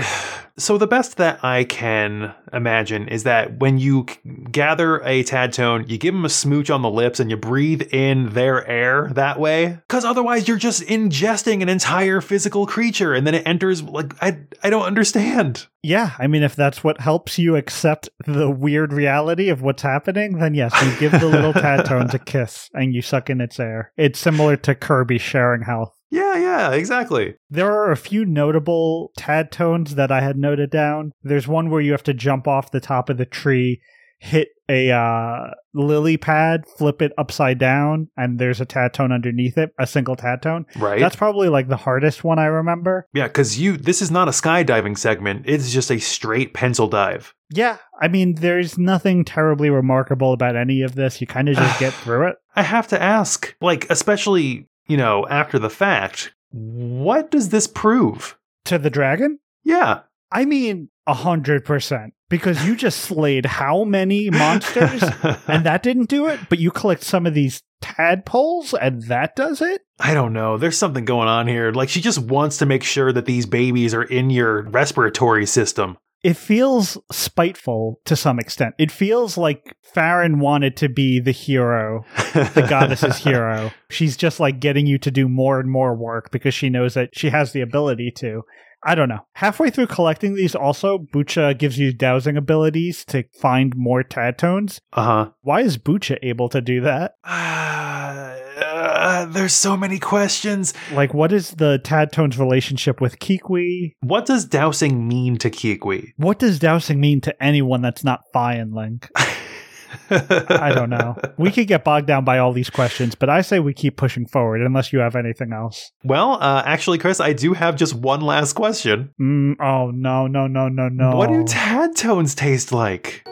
so 0.61 0.79
the 0.79 0.87
best 0.87 1.17
that 1.17 1.43
I 1.45 1.65
can 1.65 2.35
imagine 2.53 3.09
is 3.09 3.25
that 3.25 3.59
when 3.59 3.79
you 3.79 4.07
gather 4.51 5.03
a 5.05 5.23
tad 5.23 5.53
tone, 5.53 5.85
you 5.89 5.99
give 5.99 6.15
them 6.15 6.25
a 6.25 6.31
smooch 6.31 6.71
on 6.71 6.83
the 6.83 6.91
lips 6.91 7.21
and 7.21 7.31
you 7.31 7.37
breathe 7.37 7.83
in 7.93 8.31
their 8.31 8.67
air 8.67 9.11
that 9.15 9.41
way. 9.41 9.79
Because 9.89 10.05
otherwise, 10.05 10.49
you're 10.49 10.57
just 10.57 10.83
ingesting 10.83 11.63
an 11.63 11.69
entire 11.69 12.21
physical 12.21 12.67
creature, 12.67 13.15
and 13.15 13.27
then 13.27 13.35
it 13.35 13.47
enters. 13.47 13.83
Like 13.83 14.15
I, 14.23 14.39
I 14.63 14.71
don't 14.71 14.85
understand. 14.85 15.67
Yeah, 15.83 16.13
I 16.19 16.27
mean 16.27 16.43
if 16.43 16.55
that's 16.55 16.85
what 16.85 17.01
helps 17.01 17.39
you 17.39 17.57
accept 17.57 18.11
the 18.27 18.51
weird 18.51 18.93
reality 18.93 19.49
of 19.49 19.63
what's 19.63 19.83
happening, 19.83 20.39
then 20.39 20.55
yes, 20.55 20.75
you 20.83 20.99
give 20.99 21.19
the 21.19 21.29
little 21.29 21.53
tad 21.55 21.87
tones 21.87 22.15
a 22.15 22.19
kiss 22.19 22.69
and 22.75 22.95
you 22.95 23.01
suck 23.01 23.31
in 23.31 23.41
its 23.41 23.59
air. 23.59 23.93
It's 23.97 24.19
similar 24.19 24.57
to 24.59 24.75
Kirby 24.75 25.19
sharing 25.19 25.63
health. 25.63 25.97
Yeah, 26.11 26.37
yeah, 26.37 26.73
exactly. 26.73 27.37
There 27.49 27.73
are 27.73 27.91
a 27.93 27.97
few 27.97 28.25
notable 28.25 29.13
tad 29.17 29.53
tones 29.53 29.95
that 29.95 30.11
I 30.11 30.21
had 30.21 30.37
noted 30.37 30.71
down. 30.71 31.13
There's 31.23 31.47
one 31.49 31.71
where 31.71 31.81
you 31.81 31.93
have 31.93 32.03
to 32.05 32.15
jump 32.15 32.49
off 32.49 32.73
the 32.73 32.81
top 32.81 33.09
of 33.09 33.17
the 33.17 33.27
tree, 33.27 33.81
hit 34.19 34.49
a 34.69 34.91
uh, 34.91 35.51
lily 35.75 36.17
pad, 36.17 36.65
flip 36.79 37.03
it 37.03 37.13
upside 37.19 37.59
down, 37.59 38.09
and 38.17 38.39
there's 38.39 38.61
a 38.61 38.65
tad 38.65 38.95
tone 38.95 39.11
underneath 39.13 39.59
it, 39.59 39.73
a 39.79 39.87
single 39.87 40.15
tad 40.15 40.43
tone. 40.43 40.67
Right. 40.77 41.01
That's 41.01 41.17
probably 41.17 41.49
like 41.49 41.69
the 41.69 41.77
hardest 41.77 42.23
one 42.23 42.39
I 42.39 42.47
remember. 42.47 43.07
yeah, 43.13 43.27
because 43.27 43.59
you. 43.59 43.77
This 43.77 44.01
is 44.03 44.11
not 44.11 44.29
a 44.29 44.33
skydiving 44.33 44.97
segment. 44.97 45.45
It's 45.47 45.73
just 45.73 45.91
a 45.91 45.99
straight 45.99 46.55
pencil 46.55 46.87
dive. 46.89 47.35
Yeah, 47.53 47.79
I 48.01 48.07
mean, 48.07 48.37
there's 48.37 48.79
nothing 48.79 49.25
terribly 49.25 49.71
remarkable 49.71 50.33
about 50.33 50.55
any 50.55 50.83
of 50.83 50.95
this. 50.95 51.21
You 51.21 51.27
kind 51.27 51.49
of 51.49 51.57
just 51.57 51.81
get 51.81 51.93
through 51.93 52.29
it. 52.29 52.37
I 52.55 52.63
have 52.63 52.87
to 52.89 53.03
ask, 53.03 53.57
like, 53.61 53.91
especially 53.91 54.69
you 54.91 54.97
know 54.97 55.27
after 55.29 55.59
the 55.59 55.71
fact, 55.71 56.33
what 56.51 57.31
does 57.31 57.51
this 57.51 57.67
prove? 57.67 58.37
To 58.67 58.79
the 58.79 58.91
dragon? 58.91 59.39
Yeah. 59.65 60.01
I 60.33 60.45
mean, 60.45 60.91
a 61.07 61.15
hundred 61.15 61.65
percent. 61.65 62.15
Because 62.29 62.65
you 62.65 62.77
just 62.77 63.01
slayed 63.01 63.45
how 63.45 63.83
many 63.85 64.31
monsters? 64.31 65.03
and 65.49 65.65
that 65.67 65.83
didn't 65.83 66.09
do 66.09 66.27
it, 66.27 66.39
but 66.49 66.61
you 66.61 66.71
collect 66.71 67.03
some 67.03 67.27
of 67.27 67.35
these 67.35 67.63
tadpoles 67.81 68.75
and 68.75 69.03
that 69.05 69.35
does 69.35 69.61
it? 69.61 69.83
I 69.99 70.15
don't 70.15 70.33
know. 70.33 70.57
There's 70.57 70.79
something 70.79 71.05
going 71.05 71.29
on 71.29 71.49
here. 71.49 71.73
Like 71.73 71.89
she 71.89 72.01
just 72.01 72.19
wants 72.19 72.59
to 72.59 72.67
make 72.67 72.85
sure 72.85 73.13
that 73.13 73.27
these 73.27 73.47
babies 73.47 73.95
are 73.95 74.03
in 74.03 74.31
your 74.31 74.63
respiratory 74.63 75.47
system. 75.47 75.99
It 76.23 76.37
feels 76.37 76.99
spiteful 77.11 78.01
to 78.05 78.15
some 78.15 78.39
extent. 78.39 78.75
It 78.79 78.93
feels 78.93 79.39
like 79.39 79.75
Farron 79.83 80.39
wanted 80.39 80.77
to 80.79 80.89
be 80.89 81.19
the 81.19 81.33
hero, 81.33 82.05
the 82.35 82.67
goddess's 82.69 83.19
hero. 83.19 83.71
She's 83.89 84.17
just 84.17 84.39
like 84.39 84.61
getting 84.61 84.87
you 84.87 84.99
to 84.99 85.11
do 85.11 85.29
more 85.29 85.61
and 85.61 85.71
more 85.71 85.95
work 85.97 86.31
because 86.31 86.53
she 86.53 86.69
knows 86.69 86.95
that 86.95 87.11
she 87.17 87.31
has 87.31 87.53
the 87.53 87.63
ability 87.63 88.11
to. 88.17 88.43
I 88.83 88.95
don't 88.95 89.09
know. 89.09 89.27
Halfway 89.35 89.71
through 89.71 89.89
collecting 89.89 90.35
these, 90.35 90.55
also, 90.55 90.99
Bucha 90.99 91.59
gives 91.59 91.79
you 91.79 91.93
dowsing 91.93 92.37
abilities 92.37 93.05
to 93.07 93.25
find 93.39 93.77
more 93.77 94.03
tad 94.03 94.39
tones. 94.39 94.81
Uh 94.93 95.05
huh. 95.05 95.31
Why 95.43 95.61
is 95.61 95.77
Bucha 95.77 96.19
able 96.23 96.49
to 96.51 96.61
do 96.61 96.81
that? 96.83 97.15
huh. 97.25 98.37
Uh, 98.61 99.27
there's 99.27 99.55
so 99.55 99.77
many 99.77 99.99
questions. 99.99 100.75
Like, 100.93 101.15
what 101.15 101.33
is 101.33 101.51
the 101.51 101.79
tad 101.79 102.13
tone's 102.13 102.39
relationship 102.39 103.01
with 103.01 103.19
Kikwi? 103.19 103.95
What 104.01 104.27
does 104.27 104.45
dowsing 104.45 105.09
mean 105.09 105.37
to 105.39 105.51
Kikwi? 105.51 106.13
What 106.17 106.39
does 106.39 106.59
dowsing 106.59 107.01
mean 107.01 107.21
to 107.23 107.43
anyone 107.43 107.83
that's 107.83 108.05
not 108.05 108.25
Fi 108.33 108.55
and 108.55 108.75
Link? 108.75 109.09
I 110.11 110.73
don't 110.75 110.91
know. 110.91 111.17
We 111.37 111.51
could 111.51 111.67
get 111.67 111.85
bogged 111.85 112.07
down 112.07 112.25
by 112.25 112.39
all 112.39 112.53
these 112.53 112.71
questions, 112.71 113.15
but 113.15 113.29
I 113.29 113.41
say 113.41 113.59
we 113.59 113.75
keep 113.75 113.97
pushing 113.97 114.27
forward 114.27 114.61
unless 114.61 114.93
you 114.93 115.01
have 115.01 115.17
anything 115.17 115.53
else. 115.53 115.93
Well, 116.05 116.39
uh, 116.41 116.63
actually, 116.65 116.99
Chris, 116.99 117.21
I 117.21 117.33
do 117.33 117.55
have 117.55 117.77
just 117.77 117.95
one 117.95 118.21
last 118.21 118.55
question. 118.55 119.11
Mm, 119.21 119.57
oh, 119.61 119.91
no, 119.91 120.27
no, 120.27 120.47
no, 120.47 120.69
no, 120.69 120.89
no. 120.89 121.17
What 121.17 121.31
do 121.31 121.45
tad 121.45 121.97
tones 121.97 122.35
taste 122.35 122.73
like? 122.73 123.25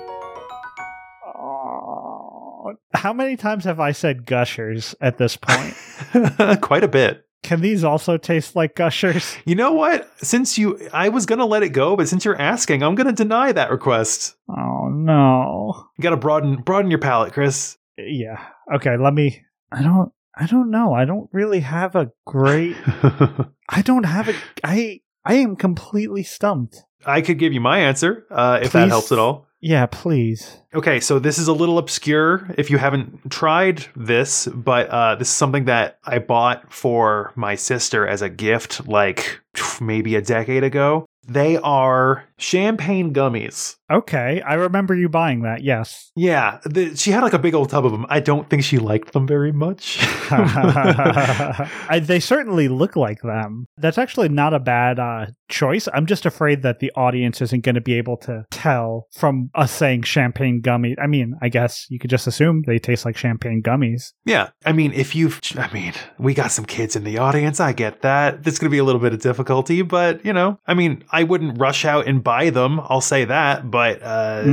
How 2.95 3.13
many 3.13 3.37
times 3.37 3.65
have 3.65 3.81
I 3.81 3.93
said 3.93 4.27
gushers 4.27 4.95
at 5.01 5.19
this 5.19 5.37
point? 5.37 5.75
Quite 6.61 6.85
a 6.85 6.89
bit. 6.89 7.25
Can 7.43 7.61
these 7.61 7.85
also 7.85 8.17
taste 8.17 8.57
like 8.57 8.75
gushers? 8.75 9.37
You 9.45 9.55
know 9.55 9.73
what? 9.73 10.11
Since 10.19 10.59
you, 10.59 10.89
I 10.93 11.09
was 11.09 11.25
gonna 11.25 11.47
let 11.47 11.63
it 11.63 11.71
go, 11.71 11.97
but 11.97 12.09
since 12.09 12.25
you're 12.25 12.41
asking, 12.41 12.83
I'm 12.83 12.95
gonna 12.95 13.13
deny 13.13 13.53
that 13.53 13.71
request. 13.71 14.37
Oh, 14.51 14.89
no. 14.89 15.87
You 15.97 16.03
gotta 16.03 16.17
broaden 16.17 16.57
broaden 16.63 16.91
your 16.91 17.01
palate, 17.01 17.33
Chris. 17.33 17.79
Yeah. 17.97 18.45
Okay, 18.75 18.97
let 18.97 19.15
me. 19.15 19.43
I 19.73 19.83
don't. 19.83 20.13
I 20.37 20.47
don't 20.47 20.71
know. 20.71 20.93
I 20.93 21.05
don't 21.05 21.29
really 21.33 21.61
have 21.61 21.97
a 21.97 22.11
great. 22.27 22.77
I 23.69 23.83
don't 23.83 24.05
have 24.05 24.29
a. 24.29 24.35
I. 24.63 25.01
I 25.25 25.35
am 25.35 25.57
completely 25.57 26.23
stumped. 26.23 26.77
I 27.05 27.21
could 27.21 27.39
give 27.39 27.53
you 27.53 27.61
my 27.61 27.81
answer 27.81 28.27
uh, 28.31 28.61
if 28.63 28.73
that 28.73 28.89
helps 28.89 29.13
at 29.13 29.19
all. 29.19 29.48
Yeah, 29.61 29.87
please. 29.87 30.59
Okay, 30.73 31.01
so 31.01 31.19
this 31.19 31.39
is 31.39 31.49
a 31.49 31.53
little 31.53 31.79
obscure 31.79 32.49
if 32.57 32.71
you 32.71 32.79
haven't 32.79 33.31
tried 33.31 33.87
this, 33.97 34.47
but 34.47 34.89
uh, 34.89 35.17
this 35.17 35.29
is 35.29 35.35
something 35.35 35.65
that 35.65 35.99
I 36.05 36.21
bought 36.21 36.73
for 36.73 37.33
my 37.35 37.57
sister 37.57 38.07
as 38.07 38.23
a 38.23 38.29
gift, 38.29 38.87
like 38.87 39.41
maybe 39.81 40.15
a 40.15 40.23
decade 40.23 40.63
ago. 40.63 41.07
They 41.27 41.57
are 41.57 42.28
champagne 42.39 43.13
gummies. 43.13 43.77
Okay, 43.91 44.43
I 44.43 44.55
remember 44.55 44.95
you 44.95 45.09
buying 45.09 45.43
that. 45.43 45.63
Yes. 45.63 46.11
Yeah, 46.15 46.59
the, 46.65 46.95
she 46.95 47.11
had 47.11 47.23
like 47.23 47.33
a 47.33 47.39
big 47.39 47.55
old 47.55 47.71
tub 47.71 47.87
of 47.87 47.93
them. 47.93 48.05
I 48.09 48.21
don't 48.21 48.49
think 48.51 48.63
she 48.63 48.79
liked 48.79 49.13
them 49.13 49.27
very 49.27 49.51
much. 49.53 49.99
I, 50.31 52.03
they 52.03 52.21
certainly 52.21 52.69
look 52.69 52.97
like 52.97 53.23
them. 53.23 53.67
That's 53.79 53.97
actually 53.97 54.29
not 54.29 54.53
a 54.53 54.61
bad 54.61 54.99
uh, 54.99 55.27
choice. 55.49 55.89
I'm 55.95 56.05
just 56.05 56.27
afraid 56.27 56.63
that 56.63 56.81
the 56.81 56.93
audience 56.97 57.41
isn't 57.41 57.65
going 57.65 57.77
to 57.77 57.81
be 57.81 57.95
able 57.95 58.19
to 58.19 58.45
tell 58.51 59.07
from 59.13 59.51
us 59.55 59.73
saying 59.73 60.03
champagne 60.03 60.61
gummy. 60.61 60.95
I 61.03 61.07
mean, 61.07 61.35
I 61.41 61.49
guess 61.49 61.87
you 61.89 61.99
could 61.99 62.11
just 62.11 62.27
assume 62.27 62.65
they 62.67 62.79
taste 62.79 63.07
like 63.07 63.17
champagne 63.17 63.63
gummies. 63.63 64.13
yeah, 64.27 64.51
I 64.67 64.73
mean, 64.73 64.93
if 64.93 65.15
you've, 65.15 65.41
I 65.57 65.73
mean, 65.73 65.95
we 66.19 66.35
got 66.35 66.53
some 66.53 66.67
kids 66.67 66.95
in 66.95 67.05
the 67.05 67.17
audience. 67.17 67.59
I 67.59 67.73
get 67.73 68.03
that. 68.03 68.43
There's 68.45 68.59
going 68.59 68.69
to 68.69 68.75
be 68.75 68.79
a 68.79 68.85
little 68.85 69.01
bit 69.01 69.15
of 69.15 69.21
difficulty, 69.21 69.81
but 69.81 70.23
you 70.27 70.35
know, 70.35 70.61
I 70.67 70.75
mean, 70.75 71.05
I 71.11 71.25
wouldn't 71.25 71.59
rush 71.59 71.87
out 71.87 72.07
and 72.07 72.23
buy 72.29 72.51
them. 72.51 72.79
I'll 72.85 73.01
say 73.01 73.25
that, 73.25 73.71
but 73.71 74.03
uh, 74.03 74.45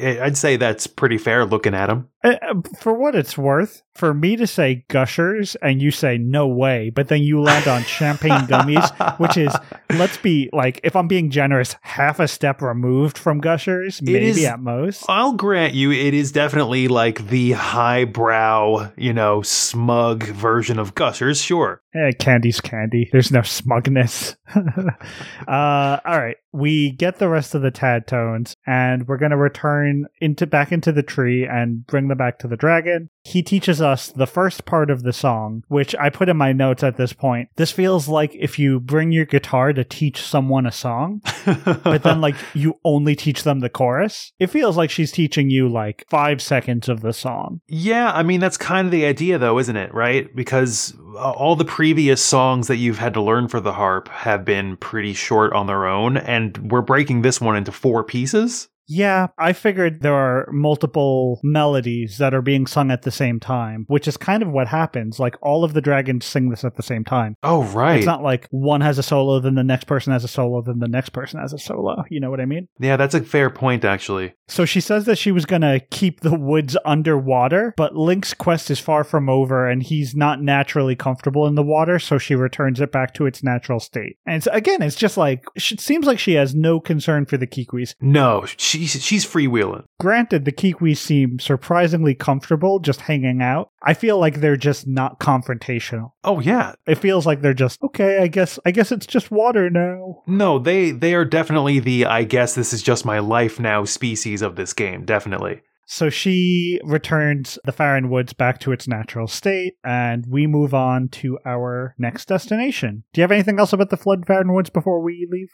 I'd 0.00 0.36
say 0.36 0.54
that's 0.54 0.86
pretty 0.86 1.18
fair 1.18 1.44
looking 1.44 1.74
at 1.74 1.86
them. 1.86 2.08
Uh, 2.22 2.34
uh, 2.42 2.54
For 2.78 2.92
what 2.92 3.14
it's 3.14 3.38
worth, 3.38 3.82
for 3.94 4.12
me 4.14 4.36
to 4.36 4.46
say 4.46 4.84
gushers 4.88 5.56
and 5.62 5.80
you 5.80 5.90
say 5.90 6.18
no 6.18 6.46
way, 6.48 6.90
but 6.90 7.08
then 7.08 7.22
you 7.22 7.40
land 7.40 7.66
on 7.66 7.82
champagne 7.82 8.46
gummies, 8.46 9.18
which 9.18 9.36
is, 9.36 9.54
let's 9.94 10.16
be 10.18 10.48
like, 10.52 10.80
if 10.84 10.94
I'm 10.96 11.08
being 11.08 11.30
generous, 11.30 11.76
half 11.82 12.20
a 12.20 12.28
step 12.28 12.60
removed 12.62 13.16
from 13.18 13.40
gushers, 13.40 14.00
maybe 14.02 14.26
is- 14.28 14.44
at 14.44 14.60
most. 14.60 15.04
I'll 15.08 15.32
grant 15.32 15.74
you, 15.74 15.92
it 15.92 16.14
is 16.14 16.30
definitely 16.32 16.88
like 16.88 17.28
the 17.28 17.52
highbrow, 17.52 18.92
you 18.96 19.12
know, 19.12 19.42
smug 19.42 20.24
version 20.24 20.78
of 20.78 20.94
Gushers. 20.94 21.40
Sure. 21.40 21.82
Eh, 21.94 22.12
candy's 22.18 22.60
candy. 22.60 23.08
There's 23.10 23.32
no 23.32 23.42
smugness. 23.42 24.36
uh, 24.54 25.98
all 26.04 26.18
right, 26.20 26.36
we 26.52 26.92
get 26.92 27.18
the 27.18 27.28
rest 27.28 27.54
of 27.54 27.62
the 27.62 27.70
tad 27.70 28.06
tones, 28.06 28.54
and 28.66 29.06
we're 29.08 29.16
gonna 29.18 29.36
return 29.36 30.06
into 30.20 30.46
back 30.46 30.72
into 30.72 30.92
the 30.92 31.02
tree 31.02 31.46
and 31.46 31.86
bring 31.86 32.08
them 32.10 32.18
back 32.18 32.38
to 32.40 32.48
the 32.48 32.56
dragon. 32.56 33.08
He 33.24 33.42
teaches 33.42 33.80
us 33.80 34.08
the 34.08 34.26
first 34.26 34.64
part 34.64 34.90
of 34.90 35.02
the 35.02 35.12
song, 35.12 35.64
which 35.68 35.94
I 35.96 36.10
put 36.10 36.28
in 36.28 36.36
my 36.36 36.52
notes 36.52 36.82
at 36.82 36.96
this 36.96 37.12
point. 37.12 37.48
This 37.56 37.70
feels 37.70 38.08
like 38.08 38.34
if 38.34 38.58
you 38.58 38.80
bring 38.80 39.12
your 39.12 39.26
guitar 39.26 39.72
to 39.72 39.84
teach 39.84 40.22
someone 40.22 40.66
a 40.66 40.72
song, 40.72 41.22
but 41.84 42.02
then 42.02 42.20
like 42.20 42.36
you 42.54 42.78
only 42.84 43.14
teach 43.14 43.42
them 43.42 43.60
the 43.60 43.68
chorus. 43.68 44.32
It 44.38 44.48
feels 44.48 44.76
like 44.76 44.90
she's 44.90 45.12
teaching 45.12 45.50
you 45.50 45.68
like 45.68 46.04
five 46.08 46.40
seconds 46.42 46.88
of 46.88 47.00
the 47.00 47.12
song. 47.12 47.60
Yeah, 47.68 48.10
I 48.12 48.22
mean 48.22 48.40
that's 48.40 48.56
kind 48.56 48.86
of 48.86 48.92
the 48.92 49.04
idea 49.04 49.38
though, 49.38 49.58
isn't 49.58 49.76
it? 49.76 49.92
Right? 49.94 50.34
Because 50.34 50.94
uh, 51.14 51.32
all 51.32 51.56
the 51.56 51.64
previous 51.64 52.24
songs 52.24 52.68
that 52.68 52.76
you've 52.76 52.98
had 52.98 53.14
to 53.14 53.22
learn 53.22 53.48
for 53.48 53.60
the 53.60 53.72
harp 53.72 54.08
have 54.08 54.44
been 54.44 54.76
pretty 54.76 55.12
short 55.12 55.52
on 55.52 55.66
their 55.66 55.86
own 55.86 56.16
and 56.16 56.70
we're 56.70 56.82
breaking 56.82 57.22
this 57.22 57.40
one 57.40 57.56
into 57.56 57.72
four 57.72 58.02
pieces. 58.02 58.68
Yeah, 58.90 59.28
I 59.38 59.52
figured 59.52 60.02
there 60.02 60.14
are 60.14 60.48
multiple 60.50 61.40
melodies 61.44 62.18
that 62.18 62.34
are 62.34 62.42
being 62.42 62.66
sung 62.66 62.90
at 62.90 63.02
the 63.02 63.12
same 63.12 63.38
time, 63.38 63.84
which 63.86 64.08
is 64.08 64.16
kind 64.16 64.42
of 64.42 64.50
what 64.50 64.66
happens. 64.66 65.20
Like 65.20 65.36
all 65.40 65.62
of 65.62 65.74
the 65.74 65.80
dragons 65.80 66.26
sing 66.26 66.50
this 66.50 66.64
at 66.64 66.74
the 66.74 66.82
same 66.82 67.04
time. 67.04 67.36
Oh, 67.44 67.62
right. 67.64 67.98
It's 67.98 68.06
not 68.06 68.22
like 68.22 68.48
one 68.50 68.80
has 68.80 68.98
a 68.98 69.02
solo, 69.02 69.38
then 69.38 69.54
the 69.54 69.62
next 69.62 69.84
person 69.84 70.12
has 70.12 70.24
a 70.24 70.28
solo, 70.28 70.60
then 70.60 70.80
the 70.80 70.88
next 70.88 71.10
person 71.10 71.40
has 71.40 71.52
a 71.52 71.58
solo. 71.58 72.02
You 72.10 72.18
know 72.18 72.30
what 72.30 72.40
I 72.40 72.46
mean? 72.46 72.68
yeah, 72.80 72.96
that's 72.96 73.14
a 73.14 73.22
fair 73.22 73.48
point 73.48 73.84
actually. 73.84 74.34
So 74.48 74.64
she 74.64 74.80
says 74.80 75.04
that 75.04 75.16
she 75.16 75.30
was 75.30 75.46
going 75.46 75.62
to 75.62 75.80
keep 75.90 76.20
the 76.20 76.36
woods 76.36 76.76
underwater, 76.84 77.72
but 77.76 77.94
Link's 77.94 78.34
quest 78.34 78.68
is 78.70 78.80
far 78.80 79.04
from 79.04 79.28
over 79.28 79.68
and 79.68 79.80
he's 79.80 80.16
not 80.16 80.42
naturally 80.42 80.96
comfortable 80.96 81.46
in 81.46 81.54
the 81.54 81.62
water, 81.62 82.00
so 82.00 82.18
she 82.18 82.34
returns 82.34 82.80
it 82.80 82.90
back 82.90 83.14
to 83.14 83.26
its 83.26 83.44
natural 83.44 83.78
state. 83.78 84.16
And 84.26 84.36
it's, 84.36 84.48
again, 84.48 84.82
it's 84.82 84.96
just 84.96 85.16
like, 85.16 85.44
it 85.54 85.80
seems 85.80 86.06
like 86.06 86.18
she 86.18 86.34
has 86.34 86.52
no 86.52 86.80
concern 86.80 87.26
for 87.26 87.36
the 87.36 87.46
Kikwis. 87.46 87.94
No, 88.00 88.44
she's 88.80 89.02
she's 89.02 89.26
freewheeling. 89.26 89.84
Granted, 90.00 90.44
the 90.44 90.52
Kikwis 90.52 90.98
seem 90.98 91.38
surprisingly 91.38 92.14
comfortable 92.14 92.78
just 92.78 93.02
hanging 93.02 93.42
out. 93.42 93.70
I 93.82 93.94
feel 93.94 94.18
like 94.18 94.40
they're 94.40 94.56
just 94.56 94.86
not 94.86 95.20
confrontational. 95.20 96.12
Oh 96.24 96.40
yeah. 96.40 96.74
It 96.86 96.98
feels 96.98 97.26
like 97.26 97.42
they're 97.42 97.54
just 97.54 97.82
okay. 97.82 98.18
I 98.18 98.28
guess 98.28 98.58
I 98.64 98.70
guess 98.70 98.92
it's 98.92 99.06
just 99.06 99.30
water 99.30 99.70
now. 99.70 100.22
No, 100.26 100.58
they 100.58 100.90
they 100.90 101.14
are 101.14 101.24
definitely 101.24 101.80
the 101.80 102.06
I 102.06 102.24
guess 102.24 102.54
this 102.54 102.72
is 102.72 102.82
just 102.82 103.04
my 103.04 103.18
life 103.18 103.60
now 103.60 103.84
species 103.84 104.42
of 104.42 104.56
this 104.56 104.72
game, 104.72 105.04
definitely. 105.04 105.60
So 105.92 106.08
she 106.08 106.80
returns 106.84 107.58
the 107.64 107.72
Farron 107.72 108.10
Woods 108.10 108.32
back 108.32 108.60
to 108.60 108.70
its 108.70 108.86
natural 108.86 109.26
state, 109.26 109.74
and 109.82 110.24
we 110.28 110.46
move 110.46 110.72
on 110.72 111.08
to 111.08 111.36
our 111.44 111.96
next 111.98 112.28
destination. 112.28 113.02
Do 113.12 113.20
you 113.20 113.22
have 113.24 113.32
anything 113.32 113.58
else 113.58 113.72
about 113.72 113.90
the 113.90 113.96
Flood 113.96 114.24
Farron 114.24 114.54
Woods 114.54 114.70
before 114.70 115.02
we 115.02 115.26
leave? 115.28 115.48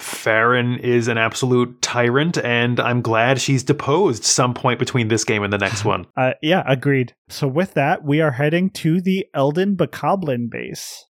Farron 0.00 0.78
is 0.78 1.08
an 1.08 1.18
absolute 1.18 1.80
tyrant, 1.82 2.38
and 2.38 2.80
I'm 2.80 3.02
glad 3.02 3.40
she's 3.40 3.62
deposed 3.62 4.24
some 4.24 4.54
point 4.54 4.78
between 4.78 5.08
this 5.08 5.24
game 5.24 5.42
and 5.42 5.52
the 5.52 5.58
next 5.58 5.84
one. 5.84 6.06
Uh, 6.20 6.32
yeah, 6.42 6.62
agreed. 6.66 7.14
So 7.30 7.48
with 7.48 7.72
that, 7.74 8.04
we 8.04 8.20
are 8.20 8.32
heading 8.32 8.68
to 8.70 9.00
the 9.00 9.26
Eldin 9.34 9.74
Bokoblin 9.74 10.50
base. 10.50 11.06